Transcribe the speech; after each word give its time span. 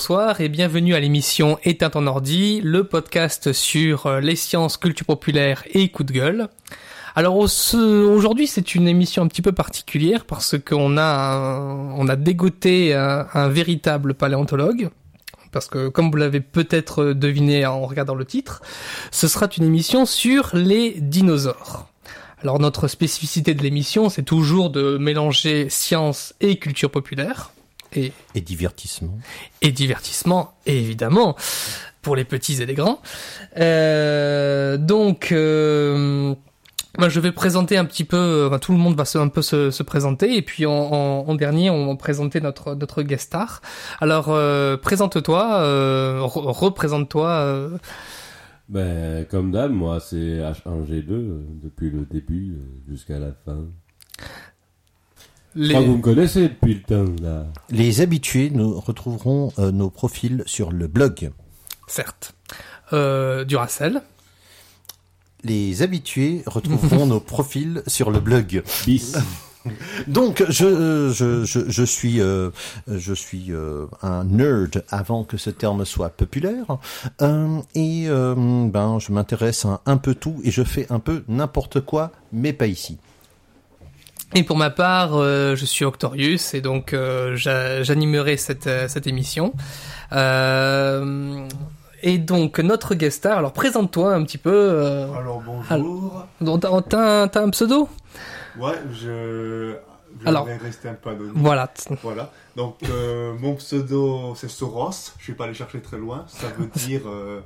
bonsoir 0.00 0.40
et 0.40 0.48
bienvenue 0.48 0.94
à 0.94 1.00
l'émission 1.00 1.58
Éteint 1.62 1.90
en 1.92 2.06
ordi, 2.06 2.62
le 2.64 2.84
podcast 2.84 3.52
sur 3.52 4.06
euh, 4.06 4.20
les 4.20 4.34
sciences, 4.34 4.78
culture 4.78 5.04
populaire 5.04 5.62
et 5.74 5.90
coup 5.90 6.04
de 6.04 6.12
gueule. 6.12 6.48
Alors 7.14 7.36
aujourd'hui 7.36 8.46
c'est 8.46 8.74
une 8.74 8.88
émission 8.88 9.22
un 9.22 9.26
petit 9.26 9.42
peu 9.42 9.52
particulière 9.52 10.24
parce 10.24 10.56
qu'on 10.58 10.96
a 10.96 11.58
on 11.98 12.08
a 12.08 12.16
dégoté 12.16 12.94
un, 12.94 13.48
véritable 13.50 14.14
paléontologue 14.14 14.88
parce 15.52 15.68
que 15.68 15.88
comme 15.88 16.10
vous 16.10 16.16
l'avez 16.16 16.40
peut-être 16.40 17.12
deviné 17.12 17.66
en 17.66 17.82
regardant 17.82 18.14
le 18.14 18.24
titre, 18.24 18.62
ce 19.10 19.28
sera 19.28 19.48
une 19.54 19.64
émission 19.64 20.06
sur 20.06 20.56
les 20.56 20.94
dinosaures. 20.98 21.88
Alors 22.40 22.58
notre 22.58 22.88
spécificité 22.88 23.52
de 23.52 23.62
l'émission, 23.62 24.08
c'est 24.08 24.22
toujours 24.22 24.70
de 24.70 24.96
mélanger 24.96 25.68
science 25.68 26.32
et 26.40 26.56
culture 26.56 26.90
populaire. 26.90 27.52
Et, 27.94 28.12
et 28.34 28.40
divertissement. 28.40 29.18
Et 29.62 29.72
divertissement, 29.72 30.54
évidemment, 30.66 31.36
pour 32.02 32.16
les 32.16 32.24
petits 32.24 32.62
et 32.62 32.66
les 32.66 32.74
grands. 32.74 33.00
Euh, 33.58 34.76
donc, 34.76 35.32
euh, 35.32 36.34
je 36.98 37.20
vais 37.20 37.32
présenter 37.32 37.76
un 37.76 37.84
petit 37.84 38.04
peu, 38.04 38.46
enfin, 38.48 38.58
tout 38.58 38.72
le 38.72 38.78
monde 38.78 38.96
va 38.96 39.04
se, 39.04 39.18
un 39.18 39.28
peu 39.28 39.42
se, 39.42 39.70
se 39.70 39.82
présenter, 39.82 40.36
et 40.36 40.42
puis 40.42 40.66
en, 40.66 40.72
en, 40.72 41.34
dernier, 41.34 41.70
on 41.70 41.86
va 41.86 41.96
présenter 41.96 42.40
notre, 42.40 42.74
notre 42.74 43.02
guest 43.02 43.26
star. 43.26 43.60
Alors, 44.00 44.26
euh, 44.28 44.76
présente-toi, 44.76 45.60
euh, 45.60 46.20
représente-toi. 46.22 47.28
Euh, 47.28 47.78
ben, 48.70 49.26
comme 49.26 49.50
d'hab, 49.50 49.72
moi, 49.72 49.98
c'est 49.98 50.38
H1G2 50.38 51.10
euh, 51.10 51.44
depuis 51.60 51.90
le 51.90 52.04
début 52.04 52.52
euh, 52.52 52.90
jusqu'à 52.90 53.18
la 53.18 53.32
fin. 53.32 53.66
Les... 55.54 55.74
vous 55.74 55.96
me 55.96 56.02
connaissez 56.02 56.48
depuis 56.48 56.74
le 56.74 56.82
temps, 56.82 57.12
là. 57.22 57.46
Les 57.70 58.00
habitués, 58.00 58.50
nous 58.50 58.78
retrouverons 58.78 59.52
euh, 59.58 59.72
nos 59.72 59.90
profils 59.90 60.42
sur 60.46 60.70
le 60.70 60.86
blog. 60.86 61.32
Certes. 61.86 62.34
Euh, 62.92 63.44
Duracell. 63.44 64.02
Les 65.42 65.82
habitués 65.82 66.42
retrouveront 66.46 67.06
nos 67.06 67.20
profils 67.20 67.82
sur 67.86 68.10
le 68.10 68.20
blog. 68.20 68.62
Bis. 68.86 69.16
Donc 70.06 70.44
je 70.48 71.10
je, 71.12 71.44
je, 71.44 71.60
je 71.68 71.82
suis 71.82 72.20
euh, 72.20 72.50
je 72.88 73.12
suis 73.12 73.46
euh, 73.50 73.86
un 74.02 74.24
nerd 74.24 74.84
avant 74.88 75.24
que 75.24 75.36
ce 75.36 75.50
terme 75.50 75.84
soit 75.84 76.08
populaire 76.10 76.78
euh, 77.20 77.60
et 77.74 78.06
ben 78.08 78.98
je 78.98 79.12
m'intéresse 79.12 79.64
à 79.66 79.82
un 79.86 79.98
peu 79.98 80.14
tout 80.14 80.40
et 80.44 80.50
je 80.50 80.62
fais 80.62 80.86
un 80.90 80.98
peu 80.98 81.24
n'importe 81.28 81.80
quoi 81.80 82.10
mais 82.32 82.52
pas 82.52 82.66
ici. 82.66 82.98
Et 84.34 84.42
pour 84.44 84.56
ma 84.56 84.70
part, 84.70 85.14
je 85.20 85.64
suis 85.64 85.84
Octorius 85.84 86.54
et 86.54 86.60
donc 86.60 86.94
j'animerai 87.34 88.36
cette 88.36 88.68
cette 88.88 89.06
émission. 89.06 89.52
Et 92.02 92.18
donc 92.18 92.58
notre 92.60 92.94
guest 92.94 93.18
star, 93.18 93.38
alors 93.38 93.52
présente-toi 93.52 94.14
un 94.14 94.22
petit 94.24 94.38
peu. 94.38 95.08
Alors 95.18 95.42
bonjour. 95.44 96.26
T'as 96.88 97.24
un, 97.24 97.30
un 97.34 97.50
pseudo? 97.50 97.88
Ouais, 98.58 98.78
je, 98.92 99.76
je 100.20 100.26
Alors, 100.28 100.44
vais 100.44 100.56
rester 100.56 100.88
un 100.88 100.94
peu 100.94 101.10
anonyme. 101.10 101.32
Voilà. 101.36 101.72
Voilà. 102.02 102.30
Donc, 102.56 102.78
euh, 102.88 103.32
mon 103.38 103.54
pseudo, 103.56 104.34
c'est 104.34 104.48
Soros. 104.50 104.90
Je 105.18 105.32
vais 105.32 105.36
pas 105.36 105.44
aller 105.44 105.54
chercher 105.54 105.80
très 105.80 105.98
loin. 105.98 106.24
Ça 106.28 106.48
veut 106.58 106.66
dire 106.74 107.02
euh, 107.06 107.40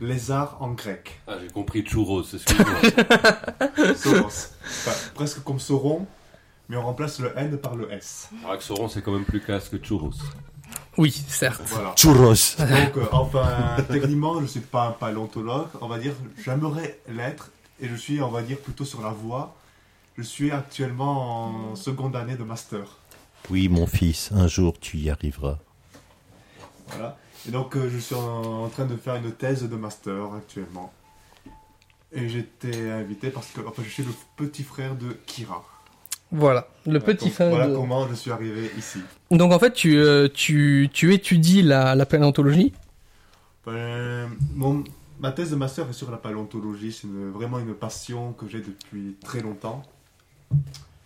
lézard 0.00 0.56
en 0.60 0.70
grec. 0.72 1.20
Ah, 1.26 1.34
j'ai 1.42 1.48
compris 1.48 1.84
churros, 1.84 2.22
excuse-moi. 2.22 3.94
Soros. 3.96 4.50
presque 5.14 5.42
comme 5.42 5.58
Sauron, 5.58 6.06
mais 6.68 6.76
on 6.76 6.82
remplace 6.82 7.20
le 7.20 7.32
N 7.36 7.56
par 7.58 7.76
le 7.76 7.90
S. 7.92 8.30
Sauron, 8.60 8.88
c'est 8.88 9.02
quand 9.02 9.12
même 9.12 9.24
plus 9.24 9.40
classe 9.40 9.68
que 9.68 9.76
churros. 9.76 10.10
Oui, 10.96 11.12
certes. 11.12 11.62
Voilà. 11.66 11.94
Churros. 11.96 12.34
Donc, 12.58 12.96
euh, 12.96 13.06
enfin, 13.12 13.76
techniquement, 13.88 14.40
je 14.40 14.46
suis 14.46 14.60
pas 14.60 14.88
un 14.88 14.92
paléontologue. 14.92 15.68
On 15.80 15.88
va 15.88 15.98
dire, 15.98 16.14
j'aimerais 16.42 17.00
l'être. 17.08 17.50
Et 17.80 17.88
je 17.88 17.94
suis, 17.94 18.20
on 18.22 18.30
va 18.30 18.42
dire, 18.42 18.58
plutôt 18.58 18.84
sur 18.84 19.02
la 19.02 19.10
voie 19.10 19.54
je 20.16 20.22
suis 20.22 20.50
actuellement 20.50 21.72
en 21.72 21.76
seconde 21.76 22.16
année 22.16 22.36
de 22.36 22.44
master. 22.44 22.98
Oui, 23.50 23.68
mon 23.68 23.86
fils, 23.86 24.30
un 24.32 24.48
jour 24.48 24.78
tu 24.80 24.96
y 24.96 25.10
arriveras. 25.10 25.58
Voilà. 26.88 27.18
Et 27.46 27.50
donc, 27.50 27.76
euh, 27.76 27.90
je 27.92 27.98
suis 27.98 28.14
en, 28.14 28.68
train 28.68 28.86
de 28.86 28.96
faire 28.96 29.16
une 29.16 29.30
thèse 29.32 29.62
de 29.62 29.76
master 29.76 30.32
actuellement. 30.34 30.92
Et 32.12 32.28
j'étais 32.28 32.90
invité 32.90 33.30
parce 33.30 33.48
que 33.48 33.60
enfin, 33.66 33.82
je 33.84 33.90
suis 33.90 34.04
le 34.04 34.12
petit 34.36 34.62
frère 34.62 34.94
de 34.94 35.12
Kira. 35.26 35.64
Voilà, 36.32 36.68
le 36.86 36.98
petit 36.98 37.30
frère. 37.30 37.50
Voilà 37.50 37.68
comment 37.68 38.08
je 38.08 38.14
suis 38.14 38.30
arrivé 38.30 38.70
ici. 38.76 38.98
Donc 39.30 39.52
en 39.52 39.58
fait, 39.58 39.72
tu, 39.72 39.98
euh, 39.98 40.28
tu, 40.32 40.90
tu 40.92 41.14
étudies 41.14 41.62
la, 41.62 41.94
la 41.94 42.06
paléontologie 42.06 42.72
ben, 43.64 44.28
mon, 44.54 44.84
Ma 45.18 45.32
thèse 45.32 45.50
de 45.50 45.56
master 45.56 45.88
est 45.88 45.94
sur 45.94 46.10
la 46.10 46.18
paléontologie. 46.18 46.92
C'est 46.92 47.08
vraiment 47.08 47.58
une 47.58 47.74
passion 47.74 48.32
que 48.34 48.46
j'ai 48.48 48.60
depuis 48.60 49.16
très 49.24 49.40
longtemps. 49.40 49.82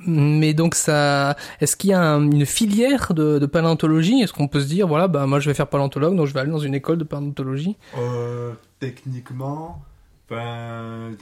Mais 0.01 0.55
donc 0.55 0.75
ça, 0.75 1.37
est-ce 1.61 1.77
qu'il 1.77 1.91
y 1.91 1.95
a 1.95 2.03
une 2.15 2.47
filière 2.47 3.13
de, 3.15 3.45
paléontologie? 3.47 4.21
Est-ce 4.21 4.33
qu'on 4.33 4.49
peut 4.49 4.61
se 4.61 4.67
dire 4.67 4.89
voilà, 4.89 5.09
bah 5.09 5.27
moi 5.27 5.41
je 5.41 5.49
vais 5.49 5.55
faire 5.55 5.69
paléontologue, 5.69 6.17
donc 6.17 6.27
je 6.27 6.35
vais 6.35 6.41
aller 6.41 6.51
dans 6.51 6.59
une 6.59 6.75
école 6.75 6.99
de 6.99 7.05
paléontologie? 7.05 7.77
Euh, 7.99 8.53
Techniquement, 8.81 9.83
ben, 10.29 11.15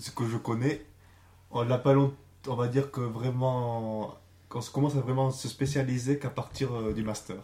ce 0.00 0.10
que 0.10 0.26
je 0.26 0.36
connais, 0.36 0.82
la 1.54 1.78
on 2.46 2.54
va 2.54 2.68
dire 2.68 2.90
que 2.90 3.00
vraiment, 3.00 4.16
on 4.54 4.60
commence 4.60 4.96
à 4.96 5.00
vraiment 5.00 5.30
se 5.30 5.48
spécialiser 5.48 6.18
qu'à 6.18 6.30
partir 6.30 6.74
euh, 6.74 6.92
du 6.92 7.02
master. 7.02 7.36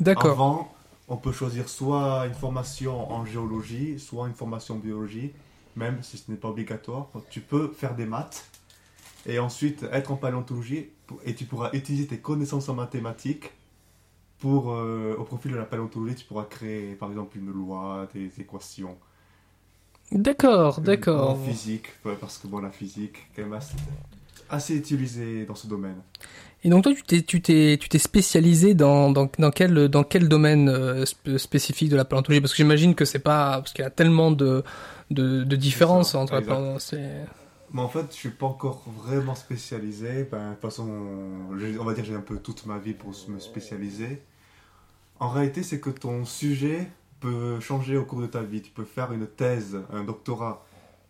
D'accord. 0.00 0.32
Avant, 0.32 0.74
on 1.08 1.16
peut 1.16 1.32
choisir 1.32 1.68
soit 1.68 2.26
une 2.26 2.34
formation 2.34 3.12
en 3.12 3.24
géologie, 3.24 3.98
soit 3.98 4.28
une 4.28 4.34
formation 4.34 4.74
en 4.74 4.78
biologie, 4.78 5.32
même 5.74 6.02
si 6.02 6.18
ce 6.18 6.30
n'est 6.30 6.36
pas 6.36 6.48
obligatoire. 6.48 7.08
Tu 7.30 7.40
peux 7.40 7.68
faire 7.68 7.94
des 7.94 8.06
maths 8.06 8.46
et 9.26 9.38
ensuite 9.38 9.84
être 9.92 10.12
en 10.12 10.16
paléontologie 10.16 10.88
et 11.24 11.34
tu 11.34 11.44
pourras 11.44 11.70
utiliser 11.72 12.06
tes 12.06 12.18
connaissances 12.18 12.68
en 12.68 12.74
mathématiques 12.74 13.52
pour, 14.38 14.72
euh, 14.72 15.16
au 15.18 15.24
profil 15.24 15.52
de 15.52 15.56
la 15.56 15.64
paléontologie, 15.64 16.14
tu 16.14 16.24
pourras 16.26 16.44
créer 16.44 16.94
par 16.94 17.08
exemple 17.08 17.38
une 17.38 17.50
loi, 17.50 18.06
des 18.12 18.30
équations. 18.38 18.96
D'accord, 20.12 20.80
d'accord. 20.80 21.30
En 21.30 21.36
physique, 21.36 21.88
parce 22.20 22.38
que 22.38 22.46
bon, 22.46 22.60
la 22.60 22.70
physique, 22.70 23.26
quand 23.34 23.42
même 23.42 23.58
assez, 24.50 24.76
utilisée 24.76 25.44
dans 25.46 25.54
ce 25.54 25.66
domaine. 25.66 25.96
Et 26.64 26.68
donc 26.68 26.82
toi, 26.82 26.92
tu 26.94 27.02
t'es, 27.02 27.22
tu 27.22 27.40
t'es, 27.40 27.78
tu 27.80 27.88
t'es 27.88 27.98
spécialisé 27.98 28.74
dans, 28.74 29.10
dans, 29.10 29.30
dans, 29.38 29.50
quel, 29.50 29.88
dans 29.88 30.04
quel 30.04 30.28
domaine 30.28 30.68
euh, 30.68 31.04
spécifique 31.36 31.90
de 31.90 31.96
la 31.96 32.04
paléontologie 32.04 32.40
Parce 32.40 32.52
que 32.52 32.56
j'imagine 32.56 32.94
que 32.94 33.04
c'est 33.04 33.20
pas 33.20 33.58
parce 33.58 33.72
qu'il 33.72 33.82
y 33.82 33.86
a 33.86 33.90
tellement 33.90 34.30
de, 34.30 34.64
de, 35.10 35.44
de 35.44 35.56
différences 35.56 36.14
entre 36.14 36.34
la 36.34 36.42
paléontologie. 36.42 36.96
Mais 37.72 37.82
en 37.82 37.88
fait, 37.88 38.06
je 38.10 38.16
suis 38.16 38.30
pas 38.30 38.46
encore 38.46 38.82
vraiment 39.04 39.34
spécialisé. 39.34 40.26
Ben, 40.30 40.50
de 40.50 40.52
toute 40.54 40.62
façon, 40.62 40.88
on 41.50 41.84
va 41.84 41.94
dire 41.94 42.04
j'ai 42.04 42.14
un 42.14 42.20
peu 42.20 42.38
toute 42.38 42.66
ma 42.66 42.78
vie 42.78 42.94
pour 42.94 43.12
me 43.28 43.38
spécialiser. 43.38 44.22
En 45.18 45.28
réalité, 45.28 45.62
c'est 45.62 45.80
que 45.80 45.90
ton 45.90 46.24
sujet 46.24 46.88
peut 47.20 47.58
changer 47.60 47.96
au 47.96 48.04
cours 48.04 48.20
de 48.20 48.26
ta 48.26 48.42
vie. 48.42 48.62
Tu 48.62 48.70
peux 48.70 48.84
faire 48.84 49.12
une 49.12 49.26
thèse, 49.26 49.78
un 49.92 50.04
doctorat 50.04 50.65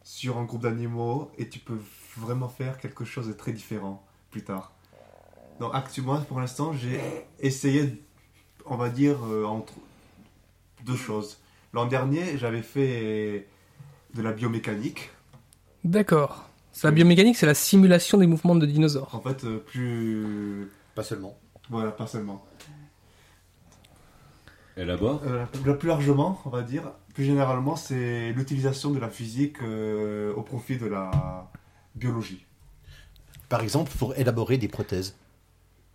sur 0.06 0.39
un 0.39 0.44
groupe 0.44 0.62
d'animaux 0.62 1.33
et 1.37 1.49
tu 1.49 1.59
peux 1.59 1.81
vraiment 2.17 2.49
faire 2.49 2.79
quelque 2.79 3.05
chose 3.05 3.26
de 3.26 3.32
très 3.32 3.50
différent 3.50 4.06
plus 4.31 4.44
tard. 4.44 4.70
Donc 5.58 5.73
actuellement, 5.75 6.20
pour 6.20 6.38
l'instant, 6.38 6.73
j'ai 6.73 7.00
essayé, 7.41 8.00
on 8.67 8.76
va 8.76 8.88
dire, 8.88 9.19
euh, 9.26 9.44
entre 9.44 9.75
deux 10.85 10.94
choses. 10.94 11.38
L'an 11.73 11.87
dernier, 11.87 12.38
j'avais 12.38 12.62
fait 12.62 13.49
de 14.14 14.23
la 14.23 14.31
biomécanique. 14.31 15.11
D'accord. 15.82 16.49
La 16.85 16.93
biomécanique, 16.93 17.37
c'est 17.37 17.47
la 17.47 17.55
simulation 17.55 18.17
des 18.17 18.29
mouvements 18.29 18.55
de 18.55 18.64
dinosaures. 18.64 19.12
En 19.12 19.20
fait, 19.20 19.43
euh, 19.43 19.59
plus. 19.59 20.70
Pas 20.94 21.02
seulement. 21.02 21.37
Voilà, 21.69 21.91
pas 21.91 22.06
seulement. 22.06 22.44
Et 24.76 24.84
là-bas 24.84 25.20
euh, 25.26 25.75
Plus 25.75 25.88
largement, 25.88 26.40
on 26.44 26.50
va 26.50 26.62
dire, 26.62 26.93
plus 27.14 27.25
généralement, 27.25 27.76
c'est 27.76 28.32
l'utilisation 28.32 28.90
de 28.90 28.99
la 28.99 29.08
physique 29.08 29.56
euh, 29.62 30.34
au 30.34 30.43
profit 30.43 30.76
de 30.76 30.87
la 30.87 31.50
biologie. 31.94 32.44
Par 33.49 33.62
exemple, 33.62 33.90
pour 33.99 34.17
élaborer 34.17 34.58
des 34.58 34.69
prothèses. 34.69 35.17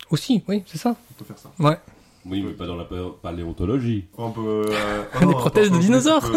Aussi, 0.10 0.44
oui, 0.48 0.64
c'est 0.66 0.78
ça. 0.78 0.96
On 1.12 1.14
peut 1.14 1.26
faire 1.26 1.38
ça. 1.38 1.52
Ouais. 1.60 1.78
Oui, 2.26 2.44
mais 2.44 2.52
pas 2.52 2.68
dans 2.68 2.76
la 2.76 2.86
paléontologie. 3.22 4.06
On 4.18 4.32
peut. 4.32 4.66
Euh, 4.70 5.04
Des 5.20 5.26
prothèses 5.34 5.72
de 5.72 5.78
dinosaures 5.80 6.30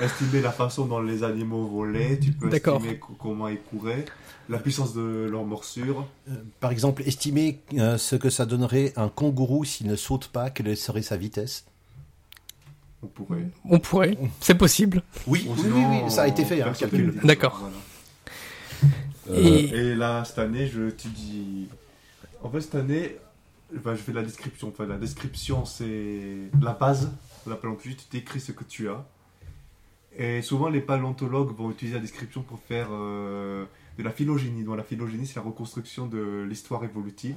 estimer 0.00 0.40
la 0.40 0.52
façon 0.52 0.86
dont 0.86 1.00
les 1.00 1.24
animaux 1.24 1.66
volaient, 1.66 2.18
tu 2.18 2.32
peux 2.32 2.52
estimer 2.54 3.00
comment 3.18 3.48
ils 3.48 3.58
couraient, 3.58 4.04
la 4.48 4.58
puissance 4.58 4.94
de 4.94 5.28
leur 5.30 5.44
morsure. 5.44 6.06
Euh, 6.28 6.34
par 6.60 6.70
exemple, 6.70 7.02
estimer 7.06 7.60
euh, 7.74 7.98
ce 7.98 8.14
que 8.14 8.30
ça 8.30 8.46
donnerait 8.46 8.92
un 8.96 9.08
kangourou 9.08 9.64
s'il 9.64 9.88
ne 9.88 9.96
saute 9.96 10.28
pas, 10.28 10.50
quelle 10.50 10.76
serait 10.76 11.02
sa 11.02 11.16
vitesse? 11.16 11.64
On 13.02 13.08
pourrait. 13.08 13.48
On 13.64 13.78
pourrait, 13.80 14.16
c'est 14.40 14.54
possible. 14.54 15.02
Oui, 15.26 15.48
oui, 15.48 15.70
oui, 15.74 16.10
ça 16.10 16.22
a 16.22 16.28
été 16.28 16.44
fait, 16.44 16.62
hein, 16.62 16.72
calcul. 16.72 17.20
D'accord. 17.24 17.68
Et... 19.32 19.64
Et 19.64 19.94
là, 19.94 20.24
cette 20.24 20.38
année, 20.38 20.68
je 20.68 20.90
dis. 20.90 21.68
En 22.42 22.50
fait, 22.50 22.60
cette 22.60 22.76
année, 22.76 23.16
je 23.72 23.94
fais 23.96 24.12
la 24.12 24.22
description. 24.22 24.68
Enfin, 24.68 24.86
la 24.86 24.98
description, 24.98 25.64
c'est 25.64 26.50
la 26.60 26.74
base 26.74 27.10
de 27.44 27.50
la 27.50 27.56
paléontologie. 27.56 27.96
Tu 27.96 28.04
décris 28.16 28.40
ce 28.40 28.52
que 28.52 28.64
tu 28.64 28.88
as. 28.88 29.04
Et 30.16 30.42
souvent, 30.42 30.68
les 30.68 30.80
paléontologues 30.80 31.56
vont 31.56 31.70
utiliser 31.70 31.96
la 31.96 32.02
description 32.02 32.42
pour 32.42 32.60
faire 32.60 32.88
euh, 32.90 33.64
de 33.98 34.02
la 34.02 34.10
phylogénie. 34.10 34.62
Donc, 34.62 34.76
la 34.76 34.84
phylogénie, 34.84 35.26
c'est 35.26 35.36
la 35.36 35.42
reconstruction 35.42 36.06
de 36.06 36.46
l'histoire 36.48 36.84
évolutive 36.84 37.36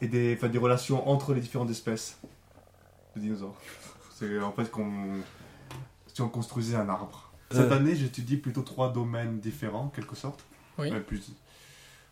et 0.00 0.06
des, 0.06 0.34
enfin, 0.34 0.48
des 0.48 0.58
relations 0.58 1.08
entre 1.08 1.34
les 1.34 1.40
différentes 1.40 1.70
espèces 1.70 2.18
de 3.16 3.20
dinosaures. 3.20 3.56
C'est 4.18 4.40
en 4.40 4.52
fait 4.52 4.70
qu'on, 4.70 4.90
si 6.12 6.20
on 6.22 6.28
construisait 6.28 6.76
un 6.76 6.88
arbre. 6.88 7.30
Cette 7.50 7.70
Euh. 7.70 7.76
année, 7.76 7.94
j'étudie 7.94 8.36
plutôt 8.36 8.62
trois 8.62 8.92
domaines 8.92 9.38
différents, 9.38 9.84
en 9.84 9.88
quelque 9.88 10.16
sorte. 10.16 10.44
Oui. 10.78 10.90
Ouais, 10.90 11.00
plus- 11.00 11.32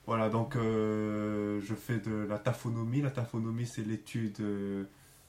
Voilà, 0.07 0.29
donc 0.29 0.55
euh, 0.55 1.61
je 1.67 1.75
fais 1.75 1.99
de 1.99 2.27
la 2.29 2.39
taphonomie. 2.39 3.03
La 3.03 3.11
taphonomie, 3.11 3.67
c'est 3.67 3.83
l'étude, 3.83 4.37
euh, 4.41 4.85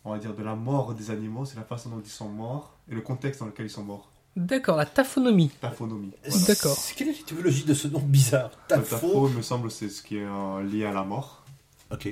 on 0.06 0.12
va 0.12 0.20
dire, 0.20 0.36
de 0.36 0.44
la 0.44 0.54
mort 0.56 0.94
des 0.94 1.10
animaux. 1.10 1.46
C'est 1.46 1.56
la 1.58 1.64
façon 1.64 1.90
dont 1.90 2.00
ils 2.04 2.10
sont 2.12 2.30
morts 2.30 2.76
et 2.90 2.94
le 2.94 3.02
contexte 3.02 3.40
dans 3.40 3.48
lequel 3.48 3.66
ils 3.66 3.70
sont 3.72 3.84
morts. 3.84 4.12
D'accord, 4.36 4.78
la 4.78 4.86
taphonomie. 4.86 5.50
Taphonomie. 5.60 6.12
D'accord. 6.48 6.76
C'est- 6.78 6.94
Quelle 6.96 7.08
est 7.10 7.14
l'étymologie 7.18 7.64
de 7.66 7.74
ce 7.74 7.88
nom 7.88 8.00
bizarre? 8.02 8.52
Le 8.70 8.76
Tafo 8.76 8.96
tapho, 9.08 9.28
il 9.30 9.36
me 9.38 9.42
semble, 9.42 9.72
c'est 9.72 9.90
ce 9.90 10.04
qui 10.04 10.18
est 10.18 10.26
euh, 10.28 10.62
lié 10.62 10.86
à 10.86 10.94
la 10.94 11.04
mort. 11.04 11.44
Ok. 11.92 12.08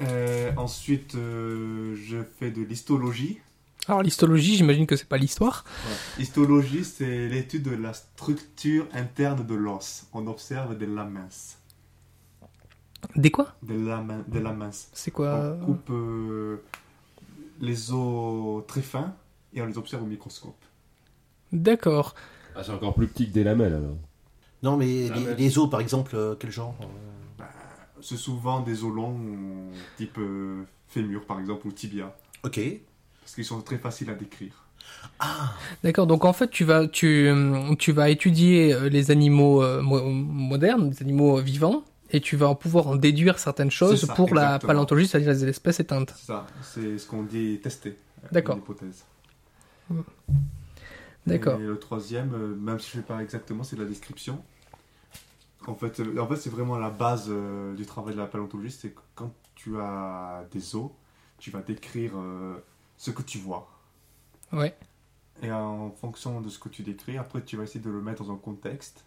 Euh, 0.00 0.52
ensuite, 0.56 1.14
euh, 1.14 1.94
je 1.96 2.18
fais 2.38 2.50
de 2.50 2.62
l'histologie. 2.62 3.38
Alors 3.88 4.02
l'histologie, 4.02 4.56
j'imagine 4.56 4.86
que 4.86 4.96
c'est 4.96 5.08
pas 5.08 5.18
l'histoire. 5.18 5.64
Histologie, 6.18 6.84
c'est 6.84 7.28
l'étude 7.28 7.64
de 7.64 7.74
la 7.74 7.92
structure 7.92 8.86
interne 8.92 9.44
de 9.44 9.54
l'os. 9.54 10.06
On 10.12 10.26
observe 10.28 10.78
des 10.78 10.86
lamins. 10.86 11.28
Des 13.16 13.32
quoi? 13.32 13.54
Des 13.62 13.76
lamins. 13.76 14.24
Des 14.28 14.40
lamins. 14.40 14.70
C'est 14.92 15.10
quoi? 15.10 15.56
On 15.60 15.66
coupe 15.66 15.90
euh, 15.90 16.62
les 17.60 17.92
os 17.92 18.64
très 18.68 18.82
fins 18.82 19.14
et 19.52 19.60
on 19.60 19.66
les 19.66 19.76
observe 19.76 20.04
au 20.04 20.06
microscope. 20.06 20.62
D'accord. 21.52 22.14
Ah, 22.54 22.62
c'est 22.62 22.70
encore 22.72 22.94
plus 22.94 23.08
petit 23.08 23.26
que 23.28 23.32
des 23.32 23.44
lamelles 23.44 23.74
alors. 23.74 23.96
Non, 24.62 24.76
mais 24.76 24.86
les, 24.86 25.10
ouais. 25.10 25.34
les 25.36 25.58
os, 25.58 25.68
par 25.68 25.80
exemple, 25.80 26.36
quel 26.38 26.52
genre? 26.52 26.76
euh, 26.80 26.86
C'est 28.02 28.16
souvent 28.16 28.60
des 28.60 28.84
os 28.84 28.92
longs, 28.92 29.18
type 29.96 30.18
euh, 30.18 30.64
fémur 30.88 31.24
par 31.24 31.40
exemple, 31.40 31.66
ou 31.68 31.72
tibia. 31.72 32.14
Ok. 32.44 32.60
Parce 33.20 33.34
qu'ils 33.34 33.44
sont 33.44 33.60
très 33.62 33.78
faciles 33.78 34.10
à 34.10 34.14
décrire. 34.14 34.64
Ah, 35.20 35.54
D'accord. 35.84 36.06
Donc 36.08 36.24
en 36.24 36.32
fait, 36.32 36.50
tu 36.50 36.64
vas 36.64 36.88
tu 36.88 37.30
tu 37.78 37.92
vas 37.92 38.10
étudier 38.10 38.74
euh, 38.74 38.88
les 38.88 39.10
animaux 39.12 39.62
euh, 39.62 39.80
mo- 39.80 40.02
modernes, 40.10 40.90
les 40.90 41.02
animaux 41.02 41.40
vivants, 41.40 41.84
et 42.10 42.20
tu 42.20 42.36
vas 42.36 42.54
pouvoir 42.56 42.88
en 42.88 42.96
déduire 42.96 43.38
certaines 43.38 43.70
choses 43.70 44.04
ça, 44.04 44.14
pour 44.14 44.34
la 44.34 44.58
paléontologie, 44.58 45.06
c'est-à-dire 45.06 45.30
les 45.32 45.44
espèces 45.48 45.78
éteintes. 45.80 46.12
C'est 46.18 46.26
ça, 46.26 46.46
c'est 46.62 46.98
ce 46.98 47.06
qu'on 47.06 47.22
dit 47.22 47.60
tester. 47.62 47.96
D'accord. 48.32 48.56
une 48.56 48.62
hypothèse. 48.62 49.04
D'accord. 51.26 51.60
Et 51.60 51.64
le 51.64 51.78
troisième, 51.78 52.56
même 52.56 52.80
si 52.80 52.90
je 52.90 52.96
ne 52.98 53.02
sais 53.02 53.06
pas 53.06 53.22
exactement, 53.22 53.62
c'est 53.62 53.76
de 53.76 53.82
la 53.82 53.88
description. 53.88 54.42
En 55.66 55.74
fait, 55.74 56.00
euh, 56.00 56.18
en 56.20 56.26
fait 56.26 56.36
c'est 56.36 56.50
vraiment 56.50 56.76
la 56.78 56.90
base 56.90 57.26
euh, 57.28 57.74
du 57.74 57.86
travail 57.86 58.14
de 58.14 58.20
la 58.20 58.26
paléontologie, 58.26 58.70
c'est 58.72 58.90
que 58.90 59.00
quand 59.14 59.32
tu 59.54 59.78
as 59.78 60.44
des 60.50 60.74
os, 60.76 60.90
tu 61.38 61.50
vas 61.50 61.60
décrire 61.62 62.12
euh, 62.16 62.58
ce 62.96 63.10
que 63.10 63.22
tu 63.22 63.38
vois. 63.38 63.68
Ouais. 64.52 64.76
Et 65.42 65.50
en 65.52 65.90
fonction 65.92 66.40
de 66.40 66.48
ce 66.48 66.58
que 66.58 66.68
tu 66.68 66.82
décris, 66.82 67.16
après 67.18 67.42
tu 67.42 67.56
vas 67.56 67.64
essayer 67.64 67.80
de 67.80 67.90
le 67.90 68.00
mettre 68.00 68.24
dans 68.24 68.32
un 68.32 68.36
contexte 68.36 69.04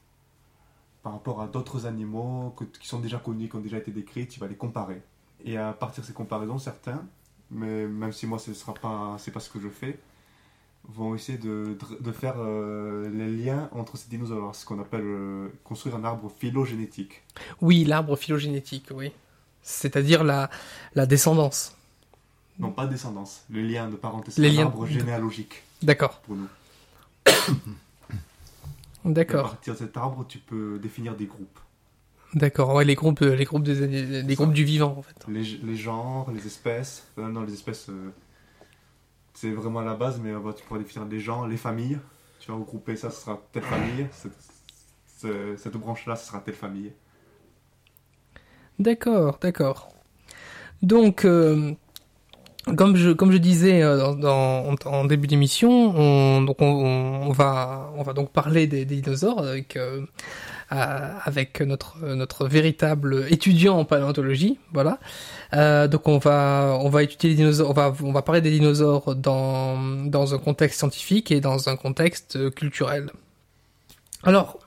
par 1.04 1.14
rapport 1.14 1.42
à 1.42 1.48
d'autres 1.48 1.86
animaux 1.86 2.54
que- 2.58 2.64
qui 2.66 2.88
sont 2.88 3.00
déjà 3.00 3.20
connus, 3.20 3.50
qui 3.50 3.56
ont 3.56 3.60
déjà 3.62 3.78
été 3.78 3.92
décrits, 3.92 4.28
tu 4.28 4.40
vas 4.40 4.48
les 4.48 4.56
comparer. 4.56 5.02
Et 5.44 5.58
à 5.58 5.74
partir 5.74 6.02
de 6.04 6.08
ces 6.08 6.14
comparaisons, 6.14 6.58
certains, 6.58 7.04
mais 7.52 7.86
même 7.88 8.12
si 8.12 8.26
moi 8.26 8.40
ce 8.40 8.54
sera 8.54 8.74
pas, 8.74 9.16
c'est 9.20 9.32
pas 9.32 9.40
ce 9.40 9.50
que 9.50 9.60
je 9.60 9.70
fais, 9.70 10.00
vont 10.94 11.16
essayer 11.16 11.38
de, 11.38 11.78
de 12.00 12.12
faire 12.12 12.36
euh, 12.38 13.10
les 13.10 13.28
liens 13.28 13.70
entre 13.74 13.98
ces 13.98 14.10
dinosaures, 14.10 14.56
ce 14.56 14.66
qu'on 14.66 14.80
appelle 14.80 15.02
euh, 15.04 15.48
construire 15.64 15.96
un 15.96 16.04
arbre 16.04 16.32
phylogénétique. 16.40 17.24
Oui, 17.62 17.84
l'arbre 17.86 18.16
phylogénétique, 18.16 18.88
oui. 18.94 19.12
C'est-à-dire 19.62 20.24
la 20.24 20.50
la 20.94 21.06
descendance. 21.06 21.76
Non, 22.60 22.72
pas 22.72 22.86
descendance, 22.88 23.44
le 23.50 23.62
lien 23.62 23.90
de 23.90 23.96
parenté, 23.96 24.28
Les 24.28 24.34
c'est 24.34 24.48
un 24.48 24.60
liens- 24.62 24.66
arbre 24.68 24.86
généalogique 24.86 25.64
D'accord. 25.82 26.20
pour 26.22 26.36
nous. 26.36 26.48
Et 27.28 29.10
à 29.10 29.12
D'accord. 29.12 29.50
partir 29.52 29.74
de 29.74 29.80
cet 29.80 29.98
arbre, 29.98 30.26
tu 30.28 30.40
peux 30.40 30.80
définir 30.80 31.16
des 31.16 31.26
groupes. 31.26 31.60
D'accord. 32.34 32.74
Ouais, 32.74 32.86
les 32.86 32.96
groupes 32.96 33.22
euh, 33.22 33.36
les 33.36 33.46
groupes 33.46 33.64
des 33.64 34.22
les 34.24 34.36
groupes 34.36 34.54
du 34.54 34.64
vivant 34.66 34.96
en 34.98 35.02
fait. 35.02 35.16
Les, 35.28 35.44
les 35.44 35.76
genres, 35.76 36.32
les 36.32 36.46
espèces. 36.46 37.08
euh, 37.18 37.28
non, 37.30 37.42
les 37.44 37.54
espèces, 37.54 37.88
c'est 39.36 39.52
vraiment 39.52 39.82
la 39.82 39.96
base, 39.96 40.20
mais 40.24 40.32
euh, 40.32 40.40
bah, 40.40 40.54
tu 40.56 40.64
pourras 40.64 40.80
définir 40.80 41.08
les 41.08 41.20
genres, 41.20 41.48
les 41.48 41.58
familles. 41.58 42.00
Tu 42.40 42.52
vas 42.52 42.58
regrouper 42.58 42.96
ça, 42.96 43.12
ce 43.12 43.22
sera 43.22 43.40
telle 43.52 43.64
famille. 43.64 44.08
Cette, 44.12 44.32
ce- 45.18 45.56
cette 45.58 45.76
branche-là, 45.78 46.16
ce 46.16 46.28
sera 46.28 46.40
telle 46.40 46.56
famille. 46.56 46.92
D'accord, 48.80 49.38
d'accord. 49.42 49.90
Donc, 50.82 51.26
euh, 51.26 51.74
comme 52.78 52.96
je 52.96 53.38
disais 53.38 53.82
euh, 53.84 54.06
en, 54.06 55.06
début 55.06 55.28
d'émission, 55.28 55.70
on, 55.96 56.46
on, 56.60 57.32
va 57.32 57.92
on 57.96 58.04
va 58.04 58.14
donc 58.14 58.32
parler 58.32 58.68
des, 58.68 58.86
dinosaures 58.86 59.40
avec 59.40 59.78
avec 60.70 61.62
notre 61.62 61.98
notre 62.02 62.48
véritable 62.48 63.26
étudiant 63.30 63.78
en 63.78 63.86
paléontologie, 63.86 64.58
voilà. 64.74 65.00
Euh, 65.54 65.88
donc 65.88 66.08
on 66.08 66.18
va 66.18 66.78
on 66.82 66.90
va 66.90 67.04
étudier 67.04 67.30
les 67.30 67.36
dinosaures, 67.36 67.70
on 67.70 67.74
va 67.74 67.94
on 68.02 68.12
va 68.12 68.22
parler 68.22 68.42
des 68.42 68.52
dinosaures 68.52 69.16
dans 69.16 69.78
dans 70.06 70.34
un 70.34 70.40
contexte 70.40 70.80
scientifique 70.80 71.32
et 71.32 71.40
dans 71.40 71.70
un 71.70 71.76
contexte 71.76 72.50
culturel. 72.52 73.12
Alors, 74.24 74.58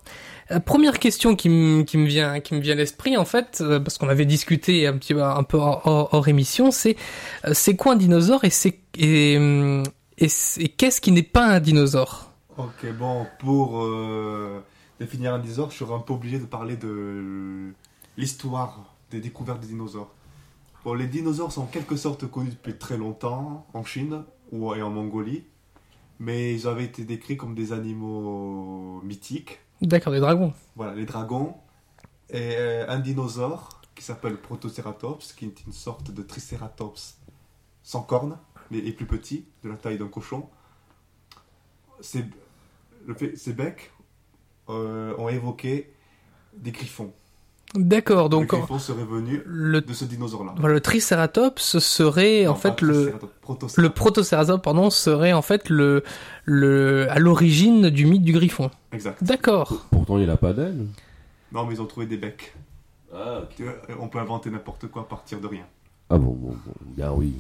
la 0.51 0.61
première 0.61 1.01
question 1.01 1.35
qui 1.35 1.49
me 1.49 1.83
qui 1.83 2.03
vient 2.05 2.41
qui 2.41 2.55
me 2.55 2.61
vient 2.61 2.75
à 2.75 2.77
l'esprit 2.77 3.17
en 3.17 3.25
fait, 3.25 3.59
euh, 3.61 3.81
parce 3.81 3.99
qu'on 3.99 4.09
avait 4.09 4.25
discuté 4.25 4.87
un 4.87 4.97
petit 4.97 5.15
un 5.15 5.43
peu 5.43 5.59
hors, 5.59 6.29
émission, 6.29 6.71
c'est 6.71 6.97
euh, 7.45 7.51
c'est 7.55 7.75
quoi 7.75 7.95
un 7.95 7.97
dinosaure 7.97 8.45
et 8.45 8.51
c'est 8.51 8.79
et 8.97 9.37
et, 10.21 10.29
qu'est-ce 10.29 11.01
qui 11.01 11.13
n'est 11.13 11.23
pas 11.23 11.47
un 11.47 11.61
dinosaure? 11.61 12.33
Ok, 12.57 12.93
bon, 12.99 13.27
pour 13.39 13.85
définir 14.99 15.35
un 15.35 15.39
dinosaure, 15.39 15.71
je 15.71 15.77
serais 15.79 15.95
un 15.95 16.01
peu 16.01 16.13
obligé 16.13 16.39
de 16.39 16.45
parler 16.47 16.77
de 16.77 17.73
l'histoire 18.17 18.95
des 19.11 19.21
découvertes 19.21 19.61
des 19.61 19.69
dinosaures. 19.69 20.13
Bon, 20.85 20.95
les 20.95 21.07
dinosaures 21.07 21.53
sont 21.53 21.63
en 21.63 21.67
quelque 21.67 21.97
sorte 21.97 22.27
connus 22.31 22.51
depuis 22.51 22.77
très 22.77 22.97
longtemps 22.97 23.67
en 23.75 23.85
Chine 23.85 24.25
ou 24.53 24.75
et 24.75 24.83
en 24.83 24.91
Mongolie, 24.91 25.45
mais 26.19 26.55
ils 26.55 26.67
avaient 26.67 26.85
été 26.85 27.05
décrits 27.05 27.37
comme 27.37 27.55
des 27.55 27.73
animaux 27.73 29.01
mythiques. 29.03 29.61
D'accord, 29.83 30.13
des 30.13 30.21
dragons. 30.21 30.53
Voilà, 30.77 30.95
les 30.95 31.05
dragons. 31.05 31.55
Et 32.31 32.57
euh, 32.57 32.87
un 32.89 32.99
dinosaure 32.99 33.81
qui 33.95 34.05
s'appelle 34.05 34.37
Protoceratops, 34.37 35.33
qui 35.33 35.47
est 35.47 35.65
une 35.67 35.73
sorte 35.73 36.11
de 36.11 36.23
Triceratops 36.23 37.19
sans 37.83 38.03
cornes, 38.03 38.39
mais 38.71 38.79
est 38.79 38.93
plus 38.93 39.07
petit, 39.07 39.47
de 39.65 39.69
la 39.69 39.77
taille 39.77 39.99
d'un 39.99 40.09
cochon. 40.09 40.49
Ses, 42.01 42.25
le 43.07 43.15
fait- 43.15 43.37
ses 43.37 43.53
becs 43.53 43.93
euh, 44.69 45.15
ont 45.19 45.29
évoqué 45.29 45.91
des 46.57 46.71
griffons. 46.71 47.13
D'accord, 47.75 48.31
donc 48.31 48.51
le 48.53 48.59
griffon 48.59 48.79
serait 48.79 49.05
venu 49.05 49.43
le 49.45 49.83
de 49.83 49.93
ce 49.93 50.07
dinosaure-là. 50.07 50.55
voilà, 50.57 50.75
le 50.75 50.81
Triceratops 50.81 51.79
serait 51.79 52.47
en 52.47 52.55
fait 52.55 52.81
le 52.81 53.13
Protoceratops. 53.43 53.77
le 53.77 53.91
Protocératops 53.91 54.63
pardon 54.63 54.89
serait 54.89 55.35
en 55.35 55.43
fait 55.43 55.69
le 55.69 56.03
le 56.47 57.07
à 57.11 57.19
l'origine 57.19 57.91
du 57.91 58.07
mythe 58.07 58.23
du 58.23 58.33
griffon. 58.33 58.71
Exact. 58.93 59.23
D'accord. 59.23 59.85
Pourtant, 59.91 60.17
il 60.19 60.31
a 60.31 60.39
pas 60.39 60.55
d'aile. 60.55 60.87
Non, 61.53 61.67
mais 61.67 61.75
ils 61.75 61.83
ont 61.83 61.87
trouvé 61.87 62.07
des 62.07 62.17
becs. 62.17 62.55
Ah, 63.15 63.43
On 64.01 64.09
peut 64.09 64.19
inventer 64.19 64.49
n'importe 64.51 64.87
quoi 64.89 65.03
à 65.03 65.05
partir 65.05 65.39
de 65.41 65.47
rien. 65.47 65.65
Ah 66.09 66.17
bon, 66.17 66.33
bon, 66.33 66.57
bon, 66.65 66.73
bien 66.97 67.13
oui. 67.13 67.35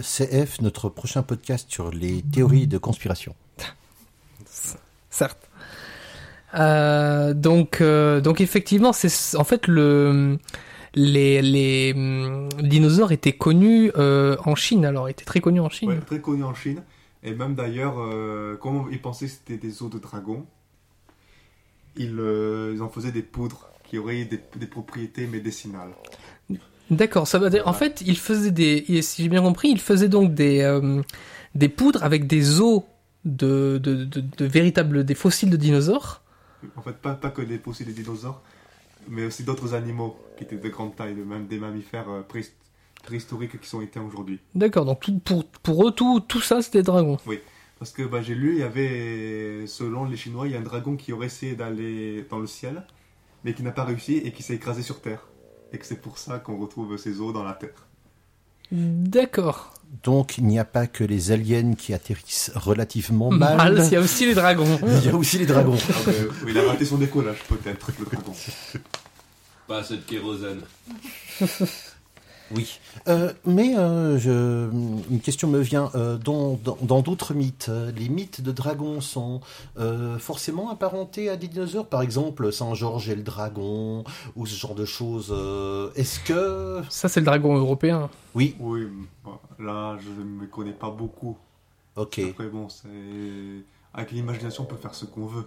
CF, 0.00 0.62
notre 0.62 0.88
prochain 0.88 1.22
podcast 1.22 1.66
sur 1.70 1.90
les 1.90 2.22
théories 2.22 2.66
de 2.66 2.78
conspiration. 2.78 3.34
certes. 5.10 5.48
Euh, 6.54 7.34
donc, 7.34 7.80
euh, 7.80 8.20
donc 8.20 8.40
effectivement, 8.40 8.92
c'est 8.92 9.36
en 9.36 9.44
fait 9.44 9.66
le 9.66 10.38
les 10.94 11.42
les 11.42 11.92
hum, 11.94 12.48
dinosaures 12.60 13.12
étaient 13.12 13.32
connus 13.32 13.90
euh, 13.96 14.36
en 14.44 14.54
Chine. 14.54 14.84
Alors, 14.84 15.08
étaient 15.08 15.24
très 15.24 15.40
connus 15.40 15.60
en 15.60 15.68
Chine. 15.68 15.90
Ouais, 15.90 16.00
très 16.00 16.20
connu 16.20 16.44
en 16.44 16.54
Chine. 16.54 16.82
Et 17.22 17.34
même 17.34 17.54
d'ailleurs, 17.54 17.96
comme 18.60 18.88
ils 18.92 19.00
pensaient 19.00 19.26
que 19.26 19.32
c'était 19.32 19.56
des 19.56 19.82
os 19.82 19.90
de 19.90 19.98
dragon, 19.98 20.46
ils, 21.96 22.20
ils 22.74 22.82
en 22.82 22.88
faisaient 22.88 23.10
des 23.10 23.22
poudres 23.22 23.68
qui 23.82 23.98
auraient 23.98 24.24
des, 24.24 24.40
des 24.54 24.66
propriétés 24.66 25.26
médicinales. 25.26 25.90
D'accord. 26.88 27.26
Ça 27.26 27.40
veut 27.40 27.50
dire, 27.50 27.66
en 27.66 27.72
fait, 27.72 28.00
ils 28.06 28.18
faisaient 28.18 28.52
des, 28.52 29.02
si 29.02 29.24
j'ai 29.24 29.28
bien 29.28 29.42
compris, 29.42 29.70
ils 29.70 29.80
faisaient 29.80 30.08
donc 30.08 30.34
des 30.34 30.62
des 31.56 31.68
poudres 31.68 32.04
avec 32.04 32.28
des 32.28 32.60
os 32.60 32.82
de 33.24 33.78
de, 33.82 34.04
de, 34.04 34.20
de 34.20 34.44
véritables 34.44 35.02
des 35.04 35.14
fossiles 35.16 35.50
de 35.50 35.56
dinosaures. 35.56 36.22
En 36.76 36.82
fait, 36.82 36.96
pas, 36.96 37.14
pas 37.14 37.30
que 37.30 37.42
des 37.42 37.58
fossiles 37.58 37.86
des 37.86 37.92
dinosaures. 38.02 38.42
mais 39.08 39.26
aussi 39.26 39.44
d'autres 39.44 39.74
animaux 39.74 40.16
qui 40.36 40.44
étaient 40.44 40.56
de 40.56 40.68
grande 40.68 40.96
taille, 40.96 41.14
même 41.14 41.46
des 41.46 41.58
mammifères 41.58 42.08
euh, 42.10 42.22
préhist- 42.22 42.54
préhistoriques 43.04 43.60
qui 43.60 43.68
sont 43.68 43.80
éteints 43.80 44.02
aujourd'hui. 44.02 44.40
D'accord, 44.54 44.84
donc 44.84 45.00
tout, 45.00 45.18
pour, 45.20 45.44
pour 45.44 45.86
eux, 45.88 45.92
tout, 45.92 46.20
tout 46.20 46.40
ça, 46.40 46.62
c'était 46.62 46.78
des 46.78 46.84
dragons. 46.84 47.18
Parce 47.78 47.92
que 47.92 48.02
bah, 48.02 48.22
j'ai 48.22 48.34
lu, 48.34 48.54
il 48.54 48.60
y 48.60 48.62
avait, 48.62 49.66
selon 49.66 50.06
les 50.06 50.16
Chinois, 50.16 50.46
il 50.48 50.52
y 50.52 50.56
a 50.56 50.58
un 50.58 50.62
dragon 50.62 50.96
qui 50.96 51.12
aurait 51.12 51.26
essayé 51.26 51.54
d'aller 51.54 52.24
dans 52.30 52.38
le 52.38 52.46
ciel, 52.46 52.82
mais 53.44 53.54
qui 53.54 53.62
n'a 53.62 53.70
pas 53.70 53.84
réussi 53.84 54.16
et 54.16 54.32
qui 54.32 54.42
s'est 54.42 54.54
écrasé 54.54 54.82
sur 54.82 55.00
Terre. 55.02 55.28
Et 55.72 55.78
que 55.78 55.84
c'est 55.86 56.00
pour 56.00 56.16
ça 56.18 56.38
qu'on 56.38 56.56
retrouve 56.58 56.96
ces 56.96 57.20
os 57.20 57.32
dans 57.34 57.44
la 57.44 57.52
Terre. 57.52 57.86
D'accord. 58.72 59.74
Donc, 60.02 60.38
il 60.38 60.44
n'y 60.44 60.58
a 60.58 60.64
pas 60.64 60.86
que 60.86 61.04
les 61.04 61.32
aliens 61.32 61.74
qui 61.74 61.94
atterrissent 61.94 62.52
relativement 62.54 63.30
mal. 63.30 63.56
Mal, 63.56 63.82
il 63.86 63.92
y 63.92 63.96
a 63.96 64.00
aussi 64.00 64.26
les 64.26 64.34
dragons. 64.34 64.78
Il 64.82 65.04
y 65.04 65.08
a 65.08 65.14
aussi 65.16 65.38
les 65.38 65.46
dragons. 65.46 65.76
Euh, 66.08 66.30
il 66.46 66.58
a 66.58 66.62
raté 66.62 66.84
son 66.84 66.98
décollage, 66.98 67.38
peut-être, 67.48 67.90
le 67.98 68.04
dragon. 68.04 68.32
Pas 69.66 69.78
assez 69.78 69.96
de 69.96 70.02
kérosène. 70.02 70.60
Oui. 72.54 72.78
Euh, 73.08 73.32
mais 73.44 73.76
euh, 73.76 74.18
je, 74.18 74.70
une 75.10 75.20
question 75.20 75.48
me 75.48 75.58
vient. 75.60 75.90
Euh, 75.94 76.16
dans 76.16 76.54
dans- 76.62 76.78
dans 76.80 77.02
d'autres 77.02 77.34
mythes, 77.34 77.70
les 77.96 78.08
mythes 78.08 78.40
de 78.40 78.52
dragons 78.52 79.00
sont 79.00 79.40
euh, 79.78 80.18
forcément 80.18 80.70
apparentés 80.70 81.28
à 81.28 81.36
des 81.36 81.48
dinosaures. 81.48 81.86
Par 81.88 82.02
exemple, 82.02 82.52
Saint-Georges 82.52 83.08
et 83.08 83.16
le 83.16 83.22
dragon, 83.22 84.04
ou 84.36 84.46
ce 84.46 84.54
genre 84.54 84.74
de 84.76 84.84
choses. 84.84 85.30
euh, 85.36 85.90
Est-ce 85.96 86.20
que... 86.20 86.82
Ça, 86.88 87.08
c'est 87.08 87.20
le 87.20 87.26
dragon 87.26 87.56
européen. 87.56 88.10
Oui, 88.34 88.54
Oui, 88.60 88.86
bon, 89.24 89.32
là, 89.58 89.96
je 90.00 90.08
ne 90.20 90.24
me 90.24 90.46
connais 90.46 90.72
pas 90.72 90.90
beaucoup. 90.90 91.36
ok. 91.96 92.20
Après, 92.30 92.46
bon, 92.48 92.68
c'est... 92.68 92.88
Avec 93.92 94.12
l'imagination, 94.12 94.64
on 94.64 94.66
peut 94.66 94.76
faire 94.76 94.94
ce 94.94 95.04
qu'on 95.06 95.26
veut. 95.26 95.44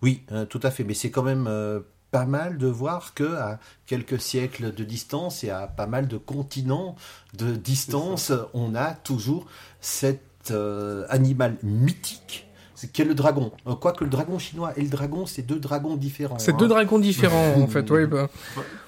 Oui, 0.00 0.22
euh, 0.32 0.44
tout 0.46 0.60
à 0.62 0.70
fait. 0.70 0.82
Mais 0.82 0.94
c'est 0.94 1.10
quand 1.10 1.22
même 1.22 1.46
euh, 1.46 1.80
pas 2.12 2.26
mal 2.26 2.58
de 2.58 2.68
voir 2.68 3.14
que 3.14 3.24
à 3.34 3.58
quelques 3.86 4.20
siècles 4.20 4.72
de 4.72 4.84
distance 4.84 5.42
et 5.42 5.50
à 5.50 5.66
pas 5.66 5.86
mal 5.86 6.06
de 6.06 6.18
continents 6.18 6.94
de 7.36 7.56
distance, 7.56 8.30
on 8.54 8.74
a 8.76 8.92
toujours 8.92 9.46
cet 9.80 10.20
euh, 10.50 11.04
animal 11.08 11.56
mythique. 11.62 12.46
c'est- 12.74 12.92
Qu'est 12.92 13.04
le 13.04 13.14
dragon? 13.14 13.50
Euh, 13.66 13.74
Quoique 13.76 14.04
le 14.04 14.10
dragon 14.10 14.38
chinois 14.38 14.72
et 14.76 14.82
le 14.82 14.88
dragon, 14.88 15.24
c'est 15.24 15.42
deux 15.42 15.58
dragons 15.58 15.96
différents. 15.96 16.38
C'est 16.38 16.52
hein. 16.52 16.56
deux 16.58 16.68
dragons 16.68 16.98
différents, 16.98 17.54
en 17.60 17.66
fait. 17.66 17.90
Oui, 17.90 18.06
bah. 18.06 18.28